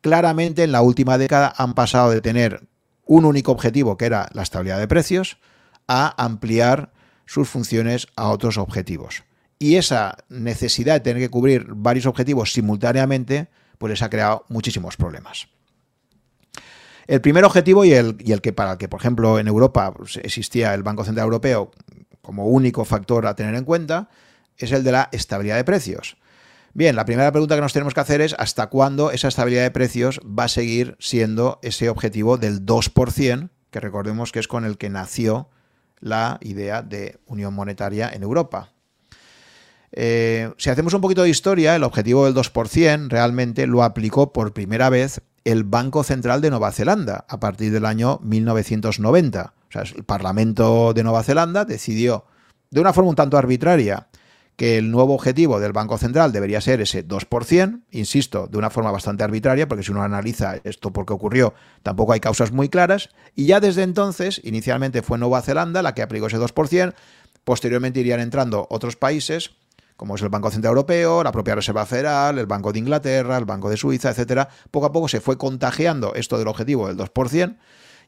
claramente 0.01 0.63
en 0.63 0.71
la 0.71 0.81
última 0.81 1.17
década 1.17 1.53
han 1.57 1.73
pasado 1.73 2.11
de 2.11 2.21
tener 2.21 2.67
un 3.05 3.25
único 3.25 3.51
objetivo, 3.51 3.97
que 3.97 4.05
era 4.05 4.29
la 4.33 4.43
estabilidad 4.43 4.79
de 4.79 4.87
precios, 4.87 5.37
a 5.87 6.23
ampliar 6.23 6.93
sus 7.25 7.49
funciones 7.49 8.07
a 8.15 8.29
otros 8.29 8.57
objetivos. 8.57 9.23
Y 9.59 9.77
esa 9.77 10.17
necesidad 10.29 10.93
de 10.95 10.99
tener 10.99 11.21
que 11.21 11.29
cubrir 11.29 11.67
varios 11.69 12.05
objetivos 12.05 12.53
simultáneamente, 12.53 13.47
pues 13.77 13.91
les 13.91 14.01
ha 14.01 14.09
creado 14.09 14.45
muchísimos 14.49 14.97
problemas. 14.97 15.47
El 17.07 17.21
primer 17.21 17.43
objetivo 17.43 17.83
y 17.85 17.93
el, 17.93 18.15
que 18.41 18.53
para 18.53 18.73
el 18.73 18.77
que, 18.77 18.87
por 18.87 18.99
ejemplo, 18.99 19.39
en 19.39 19.47
Europa 19.47 19.93
pues, 19.93 20.17
existía 20.17 20.73
el 20.73 20.83
Banco 20.83 21.03
Central 21.03 21.25
Europeo 21.25 21.71
como 22.21 22.47
único 22.47 22.85
factor 22.85 23.27
a 23.27 23.35
tener 23.35 23.55
en 23.55 23.65
cuenta, 23.65 24.09
es 24.57 24.71
el 24.71 24.83
de 24.83 24.93
la 24.93 25.09
estabilidad 25.11 25.57
de 25.57 25.65
precios. 25.65 26.17
Bien, 26.73 26.95
la 26.95 27.05
primera 27.05 27.31
pregunta 27.31 27.55
que 27.55 27.61
nos 27.61 27.73
tenemos 27.73 27.93
que 27.93 27.99
hacer 27.99 28.21
es 28.21 28.35
hasta 28.39 28.67
cuándo 28.67 29.11
esa 29.11 29.27
estabilidad 29.27 29.63
de 29.63 29.71
precios 29.71 30.19
va 30.21 30.45
a 30.45 30.47
seguir 30.47 30.95
siendo 30.99 31.59
ese 31.61 31.89
objetivo 31.89 32.37
del 32.37 32.65
2%, 32.65 33.49
que 33.69 33.79
recordemos 33.79 34.31
que 34.31 34.39
es 34.39 34.47
con 34.47 34.65
el 34.65 34.77
que 34.77 34.89
nació 34.89 35.49
la 35.99 36.39
idea 36.41 36.81
de 36.81 37.19
unión 37.25 37.53
monetaria 37.53 38.09
en 38.09 38.23
Europa. 38.23 38.71
Eh, 39.91 40.51
si 40.57 40.69
hacemos 40.71 40.93
un 40.93 41.01
poquito 41.01 41.21
de 41.21 41.29
historia, 41.29 41.75
el 41.75 41.83
objetivo 41.83 42.25
del 42.25 42.33
2% 42.33 43.09
realmente 43.09 43.67
lo 43.67 43.83
aplicó 43.83 44.33
por 44.33 44.53
primera 44.53 44.89
vez 44.89 45.21
el 45.45 45.63
Banco 45.63 46.03
Central 46.03 46.41
de 46.41 46.49
Nueva 46.49 46.71
Zelanda 46.71 47.25
a 47.27 47.39
partir 47.39 47.71
del 47.71 47.85
año 47.85 48.19
1990. 48.23 49.53
O 49.69 49.71
sea, 49.71 49.81
el 49.81 50.03
Parlamento 50.03 50.93
de 50.93 51.03
Nueva 51.03 51.23
Zelanda 51.23 51.65
decidió 51.65 52.25
de 52.71 52.81
una 52.81 52.93
forma 52.93 53.09
un 53.09 53.15
tanto 53.15 53.37
arbitraria 53.37 54.07
que 54.55 54.77
el 54.77 54.91
nuevo 54.91 55.15
objetivo 55.15 55.59
del 55.59 55.73
Banco 55.73 55.97
Central 55.97 56.31
debería 56.31 56.61
ser 56.61 56.79
ese 56.81 57.07
2%, 57.07 57.81
insisto, 57.91 58.47
de 58.47 58.57
una 58.57 58.69
forma 58.69 58.91
bastante 58.91 59.23
arbitraria, 59.23 59.67
porque 59.67 59.83
si 59.83 59.91
uno 59.91 60.03
analiza 60.03 60.57
esto 60.63 60.93
por 60.93 61.05
qué 61.05 61.13
ocurrió, 61.13 61.53
tampoco 61.81 62.13
hay 62.13 62.19
causas 62.19 62.51
muy 62.51 62.69
claras, 62.69 63.09
y 63.35 63.47
ya 63.47 63.59
desde 63.59 63.81
entonces, 63.81 64.41
inicialmente 64.43 65.01
fue 65.01 65.17
Nueva 65.17 65.41
Zelanda 65.41 65.81
la 65.81 65.95
que 65.95 66.03
aplicó 66.03 66.27
ese 66.27 66.37
2%, 66.37 66.93
posteriormente 67.43 67.99
irían 67.99 68.19
entrando 68.19 68.67
otros 68.69 68.95
países, 68.95 69.51
como 70.03 70.15
es 70.15 70.21
el 70.21 70.27
Banco 70.27 70.51
Central 70.51 70.71
Europeo, 70.71 71.23
la 71.23 71.31
propia 71.31 71.55
Reserva 71.55 71.85
Federal, 71.85 72.37
el 72.37 72.45
Banco 72.45 72.73
de 72.73 72.79
Inglaterra, 72.79 73.37
el 73.37 73.45
Banco 73.45 73.69
de 73.69 73.77
Suiza, 73.77 74.09
etcétera, 74.09 74.49
poco 74.69 74.87
a 74.87 74.91
poco 74.91 75.07
se 75.07 75.21
fue 75.21 75.37
contagiando 75.37 76.13
esto 76.13 76.37
del 76.37 76.49
objetivo 76.49 76.89
del 76.89 76.97
2% 76.97 77.55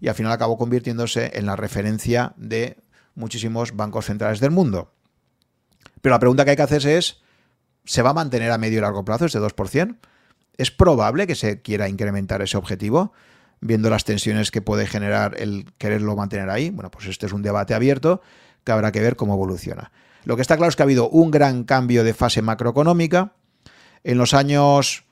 y 0.02 0.10
al 0.10 0.14
final 0.14 0.34
acabó 0.34 0.58
convirtiéndose 0.58 1.32
en 1.36 1.46
la 1.46 1.56
referencia 1.56 2.34
de 2.36 2.84
muchísimos 3.14 3.78
bancos 3.78 4.08
centrales 4.08 4.42
del 4.42 4.52
mundo. 4.52 4.92
Pero 6.02 6.14
la 6.14 6.20
pregunta 6.20 6.44
que 6.44 6.50
hay 6.50 6.58
que 6.58 6.64
hacerse 6.64 6.98
es, 6.98 7.22
¿se 7.86 8.02
va 8.02 8.10
a 8.10 8.14
mantener 8.14 8.52
a 8.52 8.58
medio 8.58 8.80
y 8.80 8.82
largo 8.82 9.06
plazo 9.06 9.24
ese 9.28 9.40
2%? 9.40 9.96
¿Es 10.58 10.72
probable 10.72 11.28
que 11.28 11.36
se 11.36 11.62
quiera 11.62 11.88
incrementar 11.88 12.42
ese 12.42 12.58
objetivo? 12.58 13.14
Viendo 13.62 13.90
las 13.90 14.04
tensiones 14.04 14.52
que 14.52 14.62
puede 14.62 14.86
generar 14.86 15.40
el 15.40 15.72
quererlo 15.78 16.18
mantener 16.18 16.50
ahí. 16.50 16.72
Bueno, 16.72 16.92
pues 16.92 17.06
este 17.06 17.26
es 17.26 17.32
un 17.32 17.42
debate 17.42 17.74
abierto 17.74 18.22
que 18.66 18.74
habrá 18.74 18.92
que 18.92 19.00
ver 19.00 19.16
cómo 19.16 19.36
evoluciona. 19.36 19.94
Lo 20.26 20.36
que 20.36 20.42
está 20.42 20.58
claro 20.58 20.70
es 20.70 20.76
que 20.76 20.84
ha 20.84 20.86
habido 20.86 21.08
un 21.10 21.32
gran 21.32 21.64
cambio 21.64 22.04
de 22.04 22.14
fase 22.14 22.42
macroeconómica. 22.42 23.34
En 24.04 24.18
los 24.18 24.34
años 24.34 25.06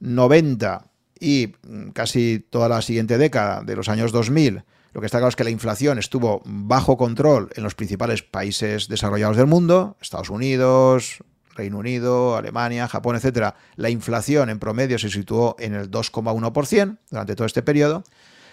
90 0.00 0.86
y 1.20 1.48
casi 1.92 2.44
toda 2.50 2.68
la 2.68 2.82
siguiente 2.82 3.18
década 3.18 3.62
de 3.62 3.76
los 3.76 3.88
años 3.88 4.10
2000, 4.10 4.64
lo 4.92 5.00
que 5.00 5.06
está 5.06 5.18
claro 5.18 5.28
es 5.28 5.36
que 5.36 5.44
la 5.44 5.50
inflación 5.50 5.98
estuvo 5.98 6.42
bajo 6.44 6.96
control 6.96 7.50
en 7.54 7.62
los 7.62 7.74
principales 7.74 8.22
países 8.22 8.88
desarrollados 8.88 9.36
del 9.36 9.46
mundo, 9.46 9.96
Estados 10.00 10.30
Unidos, 10.30 11.22
Reino 11.54 11.78
Unido, 11.78 12.36
Alemania, 12.36 12.88
Japón, 12.88 13.16
etc. 13.16 13.54
La 13.76 13.90
inflación 13.90 14.50
en 14.50 14.58
promedio 14.58 14.98
se 14.98 15.10
situó 15.10 15.54
en 15.58 15.74
el 15.74 15.90
2,1% 15.90 16.98
durante 17.10 17.36
todo 17.36 17.46
este 17.46 17.62
periodo 17.62 18.02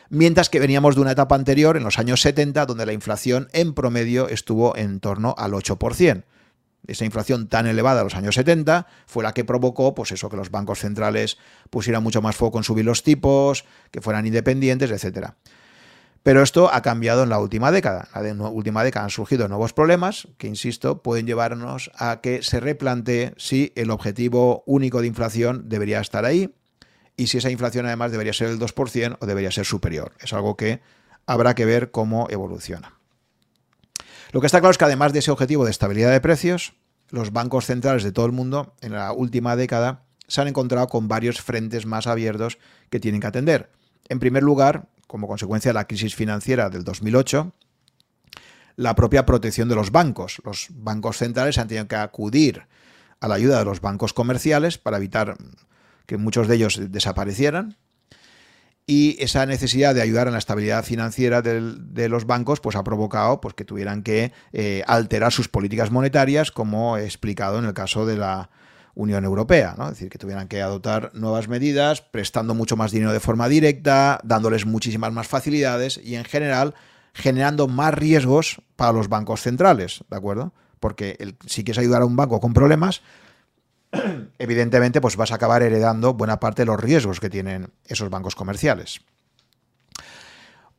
mientras 0.10 0.50
que 0.50 0.60
veníamos 0.60 0.96
de 0.96 1.02
una 1.02 1.12
etapa 1.12 1.36
anterior, 1.36 1.78
en 1.78 1.84
los 1.84 2.00
años 2.00 2.22
70, 2.22 2.66
donde 2.66 2.86
la 2.86 2.94
inflación 2.94 3.48
en 3.54 3.74
promedio 3.74 4.30
estuvo 4.30 4.76
en 4.76 5.00
torno 5.00 5.36
al 5.38 5.54
8%. 5.54 6.24
Esa 6.88 7.04
inflación 7.06 7.48
tan 7.48 7.68
elevada 7.68 7.98
de 8.00 8.04
los 8.06 8.16
años 8.16 8.36
70 8.36 8.88
fue 9.06 9.24
la 9.24 9.34
que 9.34 9.44
provocó, 9.44 9.94
pues 9.94 10.14
eso, 10.14 10.30
que 10.30 10.38
los 10.38 10.52
bancos 10.52 10.80
centrales 10.80 11.38
pusieran 11.70 12.02
mucho 12.02 12.22
más 12.22 12.36
foco 12.36 12.58
en 12.58 12.64
subir 12.64 12.86
los 12.86 13.04
tipos, 13.04 13.66
que 13.92 14.00
fueran 14.00 14.26
independientes, 14.26 14.92
etc. 14.92 15.32
Pero 16.24 16.42
esto 16.42 16.74
ha 16.74 16.82
cambiado 16.82 17.24
en 17.24 17.30
la 17.30 17.40
última 17.40 17.72
década. 17.72 18.08
En 18.16 18.38
la 18.38 18.48
última 18.48 18.84
década 18.86 19.04
han 19.04 19.10
surgido 19.10 19.50
nuevos 19.50 19.74
problemas 19.74 20.30
que, 20.38 20.48
insisto, 20.48 21.02
pueden 21.02 21.26
llevarnos 21.26 21.92
a 21.98 22.22
que 22.22 22.42
se 22.42 22.62
replantee 22.62 23.34
si 23.38 23.74
el 23.76 23.92
objetivo 23.92 24.64
único 24.66 25.02
de 25.02 25.08
inflación 25.08 25.68
debería 25.68 26.00
estar 26.00 26.24
ahí 26.24 26.54
y 27.18 27.28
si 27.28 27.40
esa 27.40 27.50
inflación 27.50 27.88
además 27.88 28.12
debería 28.12 28.32
ser 28.32 28.50
el 28.50 28.60
2% 28.60 29.18
o 29.20 29.26
debería 29.26 29.52
ser 29.52 29.66
superior. 29.66 30.14
Es 30.20 30.32
algo 30.34 30.56
que 30.56 30.82
habrá 31.26 31.56
que 31.56 31.66
ver 31.66 31.92
cómo 31.92 32.28
evoluciona. 32.30 32.94
Lo 34.32 34.40
que 34.40 34.46
está 34.46 34.60
claro 34.60 34.72
es 34.72 34.78
que 34.78 34.86
además 34.86 35.14
de 35.14 35.20
ese 35.20 35.32
objetivo 35.32 35.66
de 35.66 35.72
estabilidad 35.72 36.12
de 36.12 36.22
precios, 36.22 36.74
los 37.10 37.32
bancos 37.34 37.66
centrales 37.66 38.04
de 38.04 38.12
todo 38.12 38.26
el 38.26 38.32
mundo 38.32 38.76
en 38.82 38.94
la 38.94 39.12
última 39.12 39.56
década 39.56 40.04
se 40.28 40.42
han 40.42 40.48
encontrado 40.48 40.88
con 40.88 41.08
varios 41.08 41.42
frentes 41.42 41.86
más 41.86 42.06
abiertos 42.06 42.60
que 42.90 43.00
tienen 43.00 43.22
que 43.22 43.28
atender. 43.28 43.72
En 44.10 44.20
primer 44.20 44.44
lugar, 44.44 44.88
como 45.08 45.28
consecuencia 45.28 45.70
de 45.70 45.74
la 45.74 45.88
crisis 45.88 46.16
financiera 46.16 46.70
del 46.70 46.84
2008, 46.84 47.54
la 48.76 48.94
propia 48.94 49.26
protección 49.26 49.70
de 49.70 49.76
los 49.76 49.92
bancos. 49.92 50.42
Los 50.44 50.68
bancos 50.72 51.18
centrales 51.18 51.58
han 51.58 51.68
tenido 51.68 51.88
que 51.88 51.96
acudir 51.96 52.68
a 53.20 53.28
la 53.28 53.36
ayuda 53.36 53.58
de 53.60 53.66
los 53.66 53.82
bancos 53.82 54.14
comerciales 54.14 54.78
para 54.78 54.98
evitar 54.98 55.38
que 56.08 56.18
muchos 56.18 56.48
de 56.48 56.56
ellos 56.56 56.80
desaparecieran. 56.90 57.78
Y 58.88 59.18
esa 59.20 59.46
necesidad 59.46 59.94
de 59.94 60.02
ayudar 60.02 60.28
en 60.28 60.34
la 60.34 60.40
estabilidad 60.40 60.84
financiera 60.84 61.42
de 61.42 62.10
los 62.10 62.26
bancos 62.26 62.62
pues, 62.62 62.78
ha 62.78 62.84
provocado 62.86 63.42
pues, 63.42 63.54
que 63.54 63.66
tuvieran 63.66 64.02
que 64.02 64.32
eh, 64.54 64.82
alterar 64.88 65.34
sus 65.34 65.50
políticas 65.50 65.92
monetarias, 65.92 66.52
como 66.52 66.98
he 66.98 67.04
explicado 67.04 67.60
en 67.60 67.66
el 67.66 67.74
caso 67.74 68.06
de 68.06 68.16
la 68.16 68.50
Unión 68.96 69.26
Europea. 69.26 69.76
¿no? 69.78 69.86
Es 69.86 69.92
decir, 69.92 70.10
que 70.10 70.18
tuvieran 70.18 70.48
que 70.48 70.62
adoptar 70.62 71.12
nuevas 71.14 71.50
medidas, 71.50 72.02
prestando 72.02 72.56
mucho 72.56 72.78
más 72.78 72.92
dinero 72.92 73.12
de 73.12 73.20
forma 73.20 73.50
directa, 73.50 74.22
dándoles 74.24 74.66
muchísimas 74.66 75.12
más 75.12 75.28
facilidades 75.28 76.00
y 76.02 76.16
en 76.16 76.24
general 76.24 76.74
generando 77.14 77.68
más 77.68 77.94
riesgos 77.94 78.62
para 78.78 78.94
los 78.94 79.10
bancos 79.10 79.42
centrales, 79.42 80.04
¿de 80.10 80.16
acuerdo? 80.16 80.54
Porque 80.80 81.36
si 81.46 81.64
quieres 81.64 81.80
ayudar 81.80 82.04
a 82.04 82.06
un 82.06 82.16
banco 82.16 82.40
con 82.40 82.54
problemas, 82.54 83.02
evidentemente 84.40 85.02
pues 85.02 85.16
vas 85.16 85.32
a 85.32 85.36
acabar 85.36 85.64
heredando 85.64 86.14
buena 86.14 86.40
parte 86.40 86.64
de 86.64 86.68
los 86.68 86.80
riesgos 86.80 87.20
que 87.20 87.30
tienen 87.30 87.72
esos 87.86 88.10
bancos 88.10 88.36
comerciales. 88.36 89.02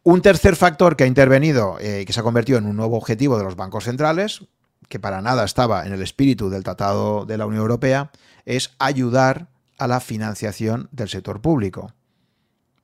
Un 0.02 0.22
tercer 0.22 0.56
factor 0.56 0.96
que 0.96 1.04
ha 1.04 1.06
intervenido 1.06 1.76
y 1.80 1.84
eh, 1.84 2.04
que 2.06 2.12
se 2.12 2.20
ha 2.20 2.22
convertido 2.22 2.58
en 2.58 2.66
un 2.66 2.76
nuevo 2.76 2.96
objetivo 2.96 3.36
de 3.36 3.44
los 3.44 3.56
bancos 3.56 3.84
centrales, 3.84 4.44
que 4.88 4.98
para 4.98 5.20
nada 5.20 5.44
estaba 5.44 5.86
en 5.86 5.92
el 5.92 6.02
espíritu 6.02 6.48
del 6.48 6.64
Tratado 6.64 7.26
de 7.26 7.36
la 7.36 7.46
Unión 7.46 7.62
Europea, 7.62 8.10
es 8.46 8.74
ayudar 8.78 9.48
a 9.78 9.86
la 9.86 10.00
financiación 10.00 10.88
del 10.92 11.08
sector 11.08 11.40
público. 11.40 11.92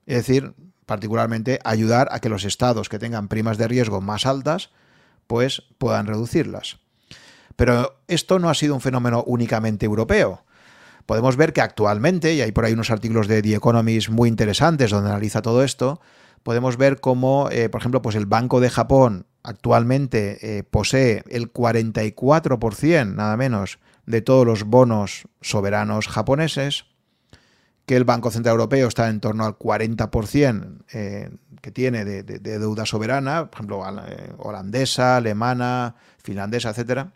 Es 0.07 0.17
decir, 0.17 0.55
particularmente 0.87 1.61
ayudar 1.65 2.09
a 2.11 2.21
que 2.21 2.29
los 2.29 2.45
estados 2.45 2.89
que 2.89 2.99
tengan 2.99 3.29
primas 3.29 3.57
de 3.57 3.69
riesgo 3.69 4.01
más 4.01 4.27
altas, 4.27 4.71
pues 5.27 5.63
puedan 5.79 6.07
reducirlas. 6.07 6.84
Pero 7.57 7.97
esto 8.09 8.39
no 8.39 8.49
ha 8.49 8.55
sido 8.55 8.75
un 8.75 8.81
fenómeno 8.81 9.23
únicamente 9.27 9.87
europeo. 9.87 10.45
Podemos 11.07 11.37
ver 11.37 11.53
que 11.53 11.61
actualmente, 11.61 12.35
y 12.35 12.41
hay 12.41 12.53
por 12.53 12.65
ahí 12.65 12.73
unos 12.73 12.91
artículos 12.91 13.29
de 13.29 13.43
The 13.43 13.55
Economist 13.55 14.09
muy 14.09 14.29
interesantes 14.29 14.91
donde 14.91 15.11
analiza 15.11 15.43
todo 15.43 15.63
esto, 15.63 16.01
podemos 16.43 16.77
ver 16.77 17.01
cómo, 17.01 17.49
eh, 17.51 17.69
por 17.69 17.81
ejemplo, 17.81 18.01
pues 18.03 18.17
el 18.17 18.27
Banco 18.27 18.61
de 18.61 18.71
Japón 18.71 19.27
actualmente 19.43 20.59
eh, 20.59 20.63
posee 20.63 21.23
el 21.29 21.53
44%, 21.53 23.15
nada 23.15 23.37
menos, 23.37 23.79
de 24.07 24.23
todos 24.23 24.47
los 24.47 24.65
bonos 24.65 25.29
soberanos 25.43 26.09
japoneses, 26.09 26.87
que 27.85 27.97
el 27.97 28.05
Banco 28.05 28.31
Central 28.31 28.55
Europeo 28.55 28.89
está 28.89 29.11
en 29.11 29.21
torno 29.21 29.45
al 29.45 29.59
40% 29.59 30.85
eh, 30.95 31.31
que 31.61 31.71
tiene 31.71 32.05
de, 32.07 32.23
deuda 32.23 32.87
soberana, 32.87 33.51
por 33.51 33.57
ejemplo, 33.57 33.85
holandesa, 34.39 35.17
alemana, 35.17 35.97
finlandesa, 36.19 36.71
etcétera 36.71 37.13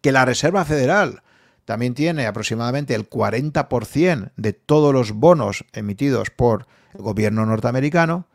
que 0.00 0.12
la 0.12 0.24
Reserva 0.24 0.64
Federal 0.64 1.22
también 1.64 1.94
tiene 1.94 2.26
aproximadamente 2.26 2.94
el 2.94 3.08
40% 3.08 4.32
de 4.36 4.52
todos 4.52 4.92
los 4.92 5.12
bonos 5.12 5.64
emitidos 5.72 6.30
por 6.30 6.66
el 6.94 7.02
gobierno 7.02 7.46
norteamericano, 7.46 8.26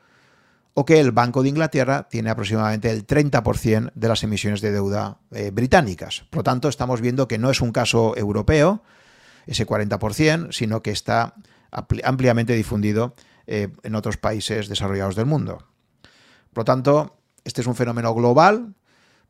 o 0.73 0.85
que 0.85 0.99
el 0.99 1.11
Banco 1.11 1.41
de 1.41 1.49
Inglaterra 1.49 2.07
tiene 2.09 2.29
aproximadamente 2.29 2.91
el 2.91 3.07
30% 3.07 3.91
de 3.95 4.07
las 4.07 4.23
emisiones 4.23 4.61
de 4.61 4.71
deuda 4.71 5.19
eh, 5.31 5.51
británicas. 5.51 6.25
Por 6.29 6.39
lo 6.39 6.43
tanto, 6.43 6.67
estamos 6.67 6.99
viendo 7.01 7.27
que 7.27 7.37
no 7.37 7.49
es 7.49 7.61
un 7.61 7.71
caso 7.71 8.15
europeo, 8.17 8.83
ese 9.47 9.65
40%, 9.65 10.51
sino 10.51 10.81
que 10.81 10.91
está 10.91 11.35
ampliamente 12.03 12.53
difundido 12.53 13.15
eh, 13.47 13.69
en 13.83 13.95
otros 13.95 14.17
países 14.17 14.67
desarrollados 14.67 15.15
del 15.15 15.25
mundo. 15.25 15.59
Por 16.53 16.61
lo 16.61 16.65
tanto, 16.65 17.17
este 17.43 17.61
es 17.61 17.67
un 17.67 17.75
fenómeno 17.75 18.13
global 18.13 18.75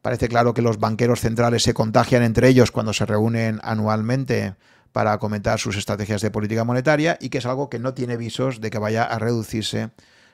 Parece 0.06 0.30
claro 0.30 0.54
que 0.54 0.62
los 0.62 0.78
banqueros 0.78 1.20
centrales 1.20 1.64
se 1.64 1.74
contagian 1.74 2.22
entre 2.22 2.48
ellos 2.48 2.70
cuando 2.70 2.94
se 2.94 3.08
reúnen 3.08 3.60
anualmente 3.64 4.54
para 4.92 5.18
comentar 5.18 5.60
sus 5.60 5.78
estrategias 5.78 6.22
de 6.22 6.30
política 6.30 6.64
monetaria 6.64 7.18
y 7.20 7.30
que 7.30 7.40
es 7.40 7.46
algo 7.48 7.72
que 7.72 7.80
no 7.80 7.96
tiene 7.96 8.16
visos 8.16 8.62
de 8.62 8.70
que 8.70 8.78
vaya 8.78 9.04
a 9.04 9.18
reducirse, 9.18 9.90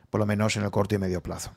por 0.10 0.19
lo 0.19 0.26
menos 0.26 0.57
en 0.57 0.64
el 0.64 0.72
corto 0.72 0.95
y 0.95 0.98
medio 0.98 1.23
plazo. 1.23 1.53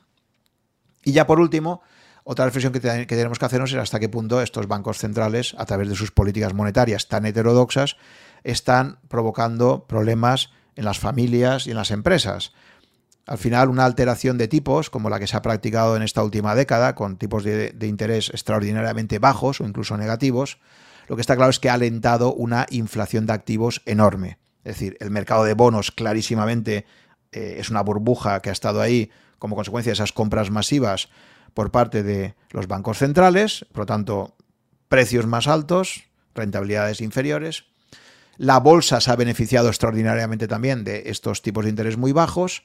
Y 1.03 1.11
ya 1.11 1.27
por 1.27 1.41
último, 1.41 1.81
otra 2.23 2.45
reflexión 2.45 2.71
que, 2.71 2.79
tenemos 2.79 3.37
que 3.37 3.45
hacernos 3.47 3.73
es 3.73 3.79
hasta 3.79 3.99
qué 3.99 4.07
punto 4.07 4.41
estos 4.41 4.65
bancos 4.69 4.97
centrales, 4.97 5.53
a 5.57 5.65
través 5.65 5.89
de 5.89 5.95
sus 5.95 6.11
políticas 6.11 6.53
monetarias 6.53 7.09
tan 7.09 7.25
heterodoxas, 7.25 7.97
están 8.45 8.97
provocando 9.09 9.87
problemas 9.87 10.51
en 10.77 10.85
las 10.85 10.99
familias 10.99 11.67
y 11.67 11.71
en 11.71 11.75
las 11.75 11.91
empresas. 11.91 12.53
Al 13.27 13.39
final, 13.39 13.69
una 13.69 13.85
alteración 13.85 14.37
de 14.37 14.47
tipos, 14.47 14.91
como 14.91 15.09
la 15.09 15.19
que 15.19 15.25
se 15.25 15.35
ha 15.35 15.41
practicado 15.41 15.95
en 15.95 16.03
esta 16.03 16.23
última 16.23 16.53
década, 16.53 16.93
con 16.93 17.17
tipos 17.17 17.43
de, 17.43 17.75
interés 17.81 18.29
extraordinariamente 18.29 19.17
bajos 19.17 19.61
o 19.61 19.65
incluso 19.65 19.97
negativos, 19.97 20.59
lo 21.07 21.15
que 21.15 21.21
está 21.21 21.35
claro 21.35 21.49
es 21.49 21.59
que 21.59 21.69
ha 21.69 21.73
alentado 21.73 22.33
una 22.33 22.67
inflación 22.69 23.25
de 23.25 23.33
activos 23.33 23.81
enorme. 23.85 24.37
Es 24.63 24.75
decir, 24.75 24.97
el 24.99 25.09
mercado 25.09 25.43
de 25.43 25.55
bonos 25.55 25.91
clarísimamente 25.91 26.85
eh, 27.31 27.57
es 27.59 27.69
una 27.69 27.81
burbuja 27.81 28.39
que 28.41 28.49
ha 28.49 28.53
estado 28.53 28.81
ahí 28.81 29.11
como 29.39 29.55
consecuencia 29.55 29.91
de 29.91 29.95
esas 29.95 30.11
compras 30.11 30.51
masivas 30.51 31.09
por 31.55 31.71
parte 31.71 32.03
de 32.03 32.35
los 32.51 32.67
bancos 32.67 32.99
centrales, 32.99 33.65
por 33.71 33.81
lo 33.81 33.85
tanto, 33.87 34.35
precios 34.87 35.25
más 35.25 35.47
altos, 35.47 36.03
rentabilidades 36.35 37.01
inferiores. 37.01 37.65
La 38.37 38.59
bolsa 38.59 39.01
se 39.01 39.09
ha 39.11 39.15
beneficiado 39.15 39.69
extraordinariamente 39.69 40.47
también 40.47 40.83
de 40.83 41.03
estos 41.07 41.41
tipos 41.41 41.63
de 41.63 41.71
interés 41.71 41.97
muy 41.97 42.11
bajos 42.11 42.63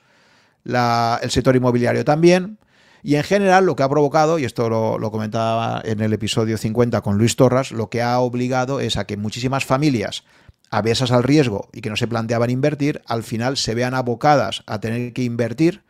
el 0.65 1.31
sector 1.31 1.57
inmobiliario 1.57 2.05
también. 2.05 2.59
Y 3.03 3.15
en 3.15 3.23
general 3.23 3.65
lo 3.65 3.77
que 3.77 3.83
ha 3.83 3.89
provocado, 3.89 4.39
y 4.39 4.45
esto 4.45 4.69
lo, 4.69 5.11
comentaba 5.11 5.81
en 5.85 6.01
el 6.01 6.13
episodio 6.13 6.59
50 6.59 7.01
con 7.01 7.17
Luis 7.17 7.37
Torras, 7.37 7.73
lo 7.73 7.89
que 7.89 8.03
ha 8.03 8.19
obligado 8.21 8.81
es 8.81 8.97
a 8.97 9.07
que 9.07 9.17
muchísimas 9.17 9.65
familias 9.65 10.25
avesas 10.71 11.11
al 11.11 11.23
riesgo 11.23 11.69
y 11.73 11.81
que 11.81 11.91
no 11.91 11.97
se 11.97 12.07
planteaban 12.07 12.51
invertir, 12.51 13.03
al 13.07 13.23
final 13.23 13.57
se 13.57 13.75
vean 13.75 13.95
abocadas 13.95 14.63
a 14.67 14.81
tener 14.81 15.13
que 15.13 15.23
invertir, 15.23 15.83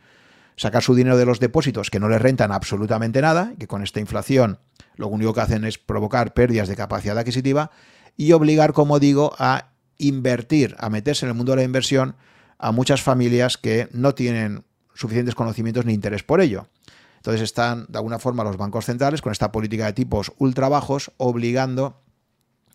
sacar 0.57 0.83
su 0.83 0.95
dinero 0.95 1.17
de 1.17 1.27
los 1.27 1.41
depósitos 1.41 1.91
que 1.91 2.01
no 2.01 2.09
les 2.09 2.23
rentan 2.23 2.53
absolutamente 2.53 3.21
nada, 3.21 3.55
que 3.59 3.67
con 3.67 3.83
esta 3.83 4.01
inflación 4.01 4.59
lo 4.95 5.09
único 5.09 5.35
que 5.35 5.41
hacen 5.41 5.65
es 5.65 5.79
provocar 5.79 6.33
pérdidas 6.33 6.69
de 6.69 6.77
capacidad 6.77 7.19
adquisitiva 7.19 7.71
y 8.17 8.33
obligar, 8.33 8.73
como 8.73 8.99
digo, 8.99 9.35
a 9.39 9.71
invertir, 9.99 10.77
a 10.79 10.91
meterse 10.91 11.27
en 11.27 11.31
el 11.31 11.37
mundo 11.37 11.53
de 11.53 11.57
la 11.57 11.65
inversión 11.65 12.17
a 12.59 12.73
muchas 12.73 13.03
familias 13.03 13.57
que 13.57 13.89
no 13.93 14.15
tienen 14.15 14.65
suficientes 15.01 15.35
conocimientos 15.35 15.87
ni 15.87 15.95
interés 15.95 16.23
por 16.23 16.43
ello. 16.43 16.69
Entonces 17.17 17.41
están, 17.41 17.87
de 17.89 17.99
alguna 17.99 18.19
forma, 18.19 18.45
los 18.45 18.59
bancos 18.59 18.85
centrales 18.85 19.23
con 19.23 19.33
esta 19.33 19.51
política 19.51 19.87
de 19.87 19.95
tipos 19.95 20.33
ultra 20.39 20.69
bajos, 20.69 21.11
obligando 21.17 22.03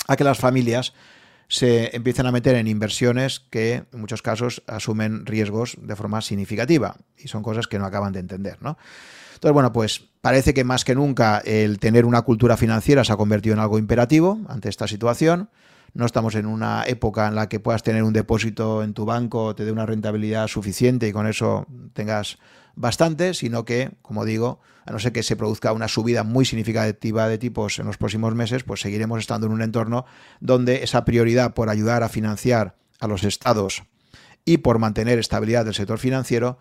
a 0.07 0.15
que 0.15 0.23
las 0.23 0.39
familias 0.39 0.93
se 1.47 1.95
empiecen 1.95 2.25
a 2.25 2.31
meter 2.31 2.55
en 2.55 2.67
inversiones 2.67 3.39
que 3.39 3.85
en 3.91 3.99
muchos 3.99 4.23
casos 4.23 4.63
asumen 4.65 5.25
riesgos 5.27 5.77
de 5.79 5.95
forma 5.95 6.21
significativa 6.21 6.97
y 7.17 7.27
son 7.27 7.43
cosas 7.43 7.67
que 7.67 7.77
no 7.77 7.85
acaban 7.85 8.13
de 8.13 8.19
entender. 8.19 8.57
¿no? 8.61 8.77
Entonces, 9.35 9.53
bueno, 9.53 9.71
pues 9.71 10.03
parece 10.21 10.55
que 10.55 10.63
más 10.63 10.83
que 10.83 10.95
nunca 10.95 11.39
el 11.45 11.77
tener 11.77 12.05
una 12.05 12.23
cultura 12.23 12.57
financiera 12.57 13.03
se 13.03 13.13
ha 13.13 13.17
convertido 13.17 13.53
en 13.53 13.59
algo 13.59 13.77
imperativo 13.77 14.39
ante 14.47 14.69
esta 14.69 14.87
situación 14.87 15.49
no 15.95 16.05
estamos 16.05 16.35
en 16.35 16.45
una 16.45 16.83
época 16.85 17.25
en 17.27 17.35
la 17.35 17.47
que 17.47 17.61
puedas 17.61 17.81
tener 17.81 18.03
un 18.03 18.11
depósito 18.11 18.83
en 18.83 18.93
tu 18.93 19.05
banco, 19.05 19.55
te 19.55 19.63
dé 19.63 19.71
una 19.71 19.85
rentabilidad 19.85 20.47
suficiente 20.47 21.07
y 21.07 21.13
con 21.13 21.25
eso 21.25 21.65
tengas 21.93 22.37
bastante, 22.75 23.33
sino 23.33 23.63
que, 23.63 23.91
como 24.01 24.25
digo, 24.25 24.59
a 24.85 24.91
no 24.91 24.99
ser 24.99 25.13
que 25.13 25.23
se 25.23 25.37
produzca 25.37 25.71
una 25.71 25.87
subida 25.87 26.23
muy 26.23 26.43
significativa 26.43 27.29
de 27.29 27.37
tipos 27.37 27.79
en 27.79 27.85
los 27.87 27.97
próximos 27.97 28.35
meses, 28.35 28.65
pues 28.65 28.81
seguiremos 28.81 29.19
estando 29.19 29.47
en 29.47 29.53
un 29.53 29.61
entorno 29.61 30.05
donde 30.41 30.83
esa 30.83 31.05
prioridad 31.05 31.53
por 31.53 31.69
ayudar 31.69 32.03
a 32.03 32.09
financiar 32.09 32.75
a 32.99 33.07
los 33.07 33.23
estados 33.23 33.83
y 34.43 34.57
por 34.57 34.79
mantener 34.79 35.17
estabilidad 35.17 35.63
del 35.63 35.73
sector 35.73 35.97
financiero 35.97 36.59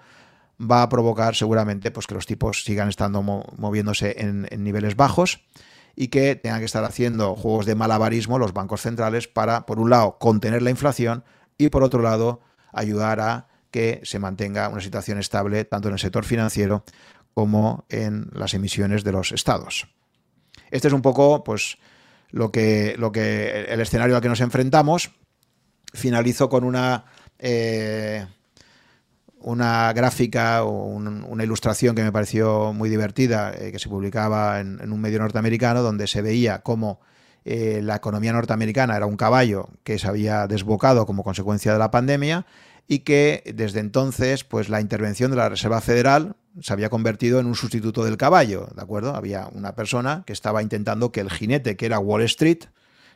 va 0.61 0.83
a 0.83 0.89
provocar 0.89 1.35
seguramente 1.35 1.91
pues, 1.91 2.07
que 2.07 2.15
los 2.15 2.27
tipos 2.27 2.63
sigan 2.63 2.89
estando 2.89 3.21
moviéndose 3.21 4.15
en 4.17 4.63
niveles 4.63 4.95
bajos 4.95 5.41
y 5.97 6.09
que 6.09 6.35
tengan 6.37 6.61
que 6.61 6.67
estar 6.67 6.85
haciendo 6.85 7.35
juegos 7.35 7.67
de 7.67 7.75
malabarismo 7.75 8.39
los 8.39 8.53
bancos 8.53 8.83
centrales 8.83 9.29
para, 9.29 9.67
por 9.67 9.79
un 9.79 9.91
lado, 9.91 10.19
contener 10.19 10.63
la 10.63 10.71
inflación 10.71 11.25
y, 11.59 11.69
por 11.69 11.83
otro 11.83 12.03
lado, 12.03 12.41
ayudar 12.73 13.21
a 13.21 13.49
que 13.71 14.01
se 14.05 14.19
mantenga 14.19 14.69
una 14.69 14.81
situación 14.81 15.19
estable 15.19 15.65
tanto 15.65 15.89
en 15.89 15.95
el 15.95 16.01
sector 16.01 16.25
financiero 16.25 16.85
como 17.35 17.85
en 17.89 18.29
las 18.33 18.55
emisiones 18.55 19.05
de 19.05 19.13
los 19.13 19.33
estados. 19.33 19.89
Este 20.71 20.89
es 20.89 20.95
un 20.95 21.03
poco 21.03 21.45
pues, 21.45 21.79
lo, 22.31 22.51
que, 22.51 22.95
lo 22.99 23.13
que 23.13 23.67
el 23.69 23.81
escenario 23.81 24.17
al 24.17 24.23
que 24.23 24.29
nos 24.29 24.41
enfrentamos. 24.41 25.11
Finalizo 25.93 26.49
con 26.49 26.65
una 26.65 27.05
eh, 27.39 28.27
una 29.45 29.93
gráfica 29.93 30.65
o 30.65 30.87
una 30.87 31.45
ilustración 31.45 31.95
que 31.95 32.03
me 32.03 32.11
pareció 32.11 32.73
muy 32.73 32.89
divertida, 32.89 33.53
eh, 33.55 33.73
que 33.73 33.79
se 33.79 33.91
publicaba 33.91 34.59
en, 34.61 34.91
un 34.91 35.01
medio 35.01 35.19
norteamericano, 35.19 35.83
donde 35.83 36.07
se 36.07 36.23
veía 36.23 36.61
cómo 36.61 37.01
eh, 37.45 37.81
la 37.83 37.97
economía 37.97 38.33
norteamericana 38.33 38.97
era 38.97 39.05
un 39.05 39.19
caballo 39.19 39.69
que 39.83 39.99
se 39.99 40.09
había 40.09 40.47
desbocado 40.47 41.05
como 41.05 41.23
consecuencia 41.23 41.75
de 41.75 41.79
la 41.79 41.91
pandemia 41.91 42.47
y 42.89 43.01
que 43.01 43.43
desde 43.55 43.81
entonces 43.81 44.45
pues 44.45 44.71
la 44.71 44.81
intervención 44.81 45.31
de 45.31 45.37
la 45.37 45.51
Reserva 45.51 45.83
Federal 45.83 46.37
se 46.63 46.73
había 46.73 46.89
convertido 46.89 47.39
en 47.39 47.47
un 47.47 47.55
sustituto 47.55 48.03
del 48.03 48.17
caballo, 48.17 48.69
¿de 48.75 48.81
acuerdo? 48.81 49.15
Había 49.15 49.49
una 49.53 49.75
persona 49.75 50.23
que 50.27 50.33
estaba 50.33 50.63
intentando 50.63 51.13
que 51.13 51.21
el 51.21 51.31
jinete, 51.31 51.77
que 51.77 51.85
era 51.85 51.99
Wall 51.99 52.23
Street, 52.23 52.65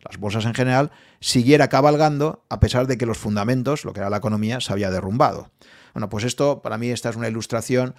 las 0.04 0.18
bolsas 0.18 0.44
en 0.44 0.54
general, 0.54 0.90
siguiera 1.20 1.68
cabalgando 1.68 2.44
a 2.50 2.60
pesar 2.60 2.86
de 2.86 2.98
que 2.98 3.06
los 3.06 3.16
fundamentos, 3.16 3.86
lo 3.86 3.94
que 3.94 4.00
era 4.00 4.10
la 4.10 4.18
economía, 4.18 4.60
se 4.60 4.72
había 4.72 4.90
derrumbado. 4.90 5.50
Bueno, 5.94 6.08
pues 6.08 6.24
esto 6.24 6.62
para 6.62 6.78
mí 6.78 6.90
esta 6.90 7.10
es 7.10 7.16
una 7.16 7.28
ilustración 7.28 7.94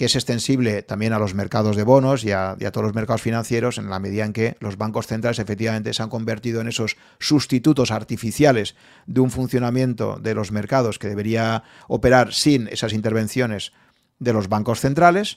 que 0.00 0.06
es 0.06 0.16
extensible 0.16 0.82
también 0.82 1.12
a 1.12 1.18
los 1.18 1.34
mercados 1.34 1.76
de 1.76 1.82
bonos 1.82 2.24
y 2.24 2.32
a, 2.32 2.56
todos 2.72 2.84
los 2.84 2.94
mercados 2.94 3.20
financieros 3.20 3.76
en 3.76 3.90
la 3.90 3.98
medida 3.98 4.24
en 4.24 4.32
que 4.32 4.56
los 4.58 4.78
bancos 4.78 5.06
centrales 5.06 5.38
efectivamente 5.38 5.92
se 5.92 6.02
han 6.02 6.08
convertido 6.08 6.62
en 6.62 6.68
esos 6.68 6.96
sustitutos 7.18 7.90
artificiales 7.90 8.76
de 9.06 9.20
un 9.20 9.30
funcionamiento 9.30 10.18
de 10.18 10.34
los 10.34 10.52
mercados 10.52 10.98
que 10.98 11.08
debería 11.08 11.64
operar 11.86 12.32
sin 12.32 12.66
esas 12.68 12.94
intervenciones 12.94 13.72
de 14.18 14.32
los 14.32 14.48
bancos 14.48 14.80
centrales. 14.80 15.36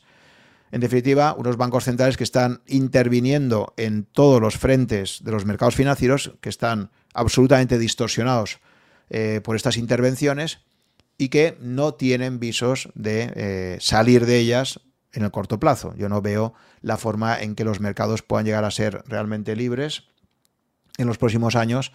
En 0.71 0.79
definitiva, 0.79 1.35
unos 1.37 1.57
bancos 1.57 1.83
centrales 1.83 2.15
que 2.15 2.23
están 2.23 2.61
interviniendo 2.65 3.73
en 3.75 4.05
todos 4.05 4.41
los 4.41 4.57
frentes 4.57 5.25
de 5.25 5.31
los 5.31 5.43
mercados 5.43 5.75
financieros, 5.75 6.35
que 6.39 6.47
están 6.47 6.89
absolutamente 7.13 7.77
distorsionados 7.77 8.59
eh, 9.09 9.41
por 9.43 9.57
estas 9.57 9.75
intervenciones 9.75 10.61
y 11.17 11.29
que 11.29 11.57
no 11.61 11.93
tienen 11.93 12.39
visos 12.39 12.89
de 12.95 13.31
eh, 13.35 13.77
salir 13.79 14.25
de 14.25 14.37
ellas 14.37 14.79
en 15.11 15.23
el 15.23 15.31
corto 15.31 15.59
plazo. 15.59 15.93
Yo 15.95 16.09
no 16.09 16.21
veo 16.21 16.53
la 16.81 16.97
forma 16.97 17.39
en 17.39 17.55
que 17.55 17.63
los 17.63 17.79
mercados 17.79 18.23
puedan 18.23 18.45
llegar 18.45 18.65
a 18.65 18.71
ser 18.71 19.03
realmente 19.07 19.55
libres 19.55 20.05
en 20.97 21.07
los 21.07 21.17
próximos 21.17 21.55
años 21.55 21.91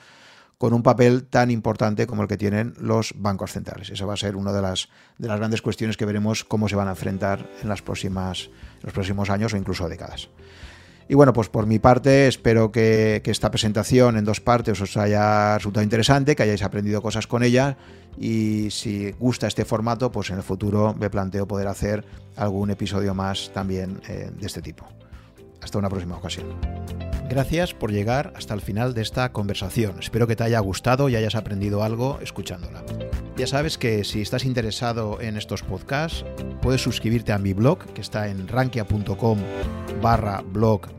con 0.56 0.72
un 0.72 0.82
papel 0.82 1.24
tan 1.24 1.50
importante 1.50 2.06
como 2.06 2.22
el 2.22 2.28
que 2.28 2.36
tienen 2.36 2.74
los 2.80 3.12
bancos 3.16 3.52
centrales. 3.52 3.90
Esa 3.90 4.06
va 4.06 4.14
a 4.14 4.16
ser 4.16 4.34
una 4.34 4.52
de 4.52 4.60
las, 4.60 4.88
de 5.16 5.28
las 5.28 5.38
grandes 5.38 5.62
cuestiones 5.62 5.96
que 5.96 6.04
veremos 6.04 6.44
cómo 6.44 6.68
se 6.68 6.74
van 6.74 6.88
a 6.88 6.92
enfrentar 6.92 7.48
en 7.62 7.68
los 7.68 7.82
próximos 7.82 8.50
años 9.30 9.54
o 9.54 9.56
incluso 9.56 9.88
décadas. 9.88 10.28
Y 11.08 11.14
bueno, 11.14 11.32
pues 11.32 11.48
por 11.48 11.66
mi 11.66 11.78
parte 11.78 12.28
espero 12.28 12.70
que, 12.70 13.22
esta 13.24 13.50
presentación 13.50 14.16
en 14.18 14.24
dos 14.24 14.40
partes 14.40 14.80
os 14.80 14.96
haya 14.96 15.56
resultado 15.56 15.82
interesante, 15.82 16.36
que 16.36 16.42
hayáis 16.42 16.62
aprendido 16.62 17.00
cosas 17.00 17.26
con 17.26 17.42
ella 17.42 17.76
y 18.18 18.70
si 18.70 19.12
gusta 19.12 19.46
este 19.46 19.64
formato, 19.64 20.12
pues 20.12 20.30
en 20.30 20.36
el 20.36 20.42
futuro 20.42 20.94
me 20.98 21.08
planteo 21.08 21.46
poder 21.46 21.68
hacer 21.68 22.04
algún 22.36 22.70
episodio 22.70 23.14
más 23.14 23.50
también 23.54 24.00
eh, 24.08 24.30
de 24.38 24.46
este 24.46 24.60
tipo. 24.60 24.86
Hasta 25.62 25.78
una 25.78 25.88
próxima 25.88 26.16
ocasión. 26.16 26.46
Gracias 27.28 27.74
por 27.74 27.90
llegar 27.90 28.32
hasta 28.36 28.54
el 28.54 28.60
final 28.60 28.94
de 28.94 29.02
esta 29.02 29.32
conversación. 29.32 29.96
Espero 30.00 30.26
que 30.26 30.36
te 30.36 30.44
haya 30.44 30.60
gustado 30.60 31.08
y 31.08 31.16
hayas 31.16 31.34
aprendido 31.34 31.82
algo 31.82 32.18
escuchándola. 32.22 32.82
Ya 33.36 33.46
sabes 33.46 33.78
que 33.78 34.04
si 34.04 34.20
estás 34.20 34.44
interesado 34.44 35.20
en 35.20 35.36
estos 35.36 35.62
podcasts, 35.62 36.24
puedes 36.62 36.82
suscribirte 36.82 37.32
a 37.32 37.38
mi 37.38 37.52
blog, 37.52 37.78
que 37.92 38.00
está 38.00 38.28
en 38.28 38.48
rankia.com 38.48 39.38
barra 40.00 40.42
blog 40.42 40.97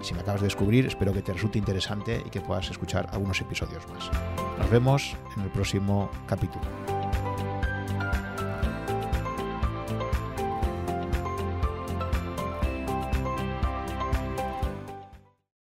si 0.00 0.14
me 0.14 0.20
acabas 0.20 0.40
de 0.40 0.46
descubrir, 0.46 0.86
espero 0.86 1.12
que 1.12 1.22
te 1.22 1.32
resulte 1.32 1.58
interesante 1.58 2.22
y 2.24 2.30
que 2.30 2.40
puedas 2.40 2.70
escuchar 2.70 3.08
algunos 3.12 3.40
episodios 3.40 3.86
más. 3.88 4.10
Nos 4.58 4.70
vemos 4.70 5.16
en 5.36 5.42
el 5.42 5.50
próximo 5.50 6.10
capítulo. 6.26 6.64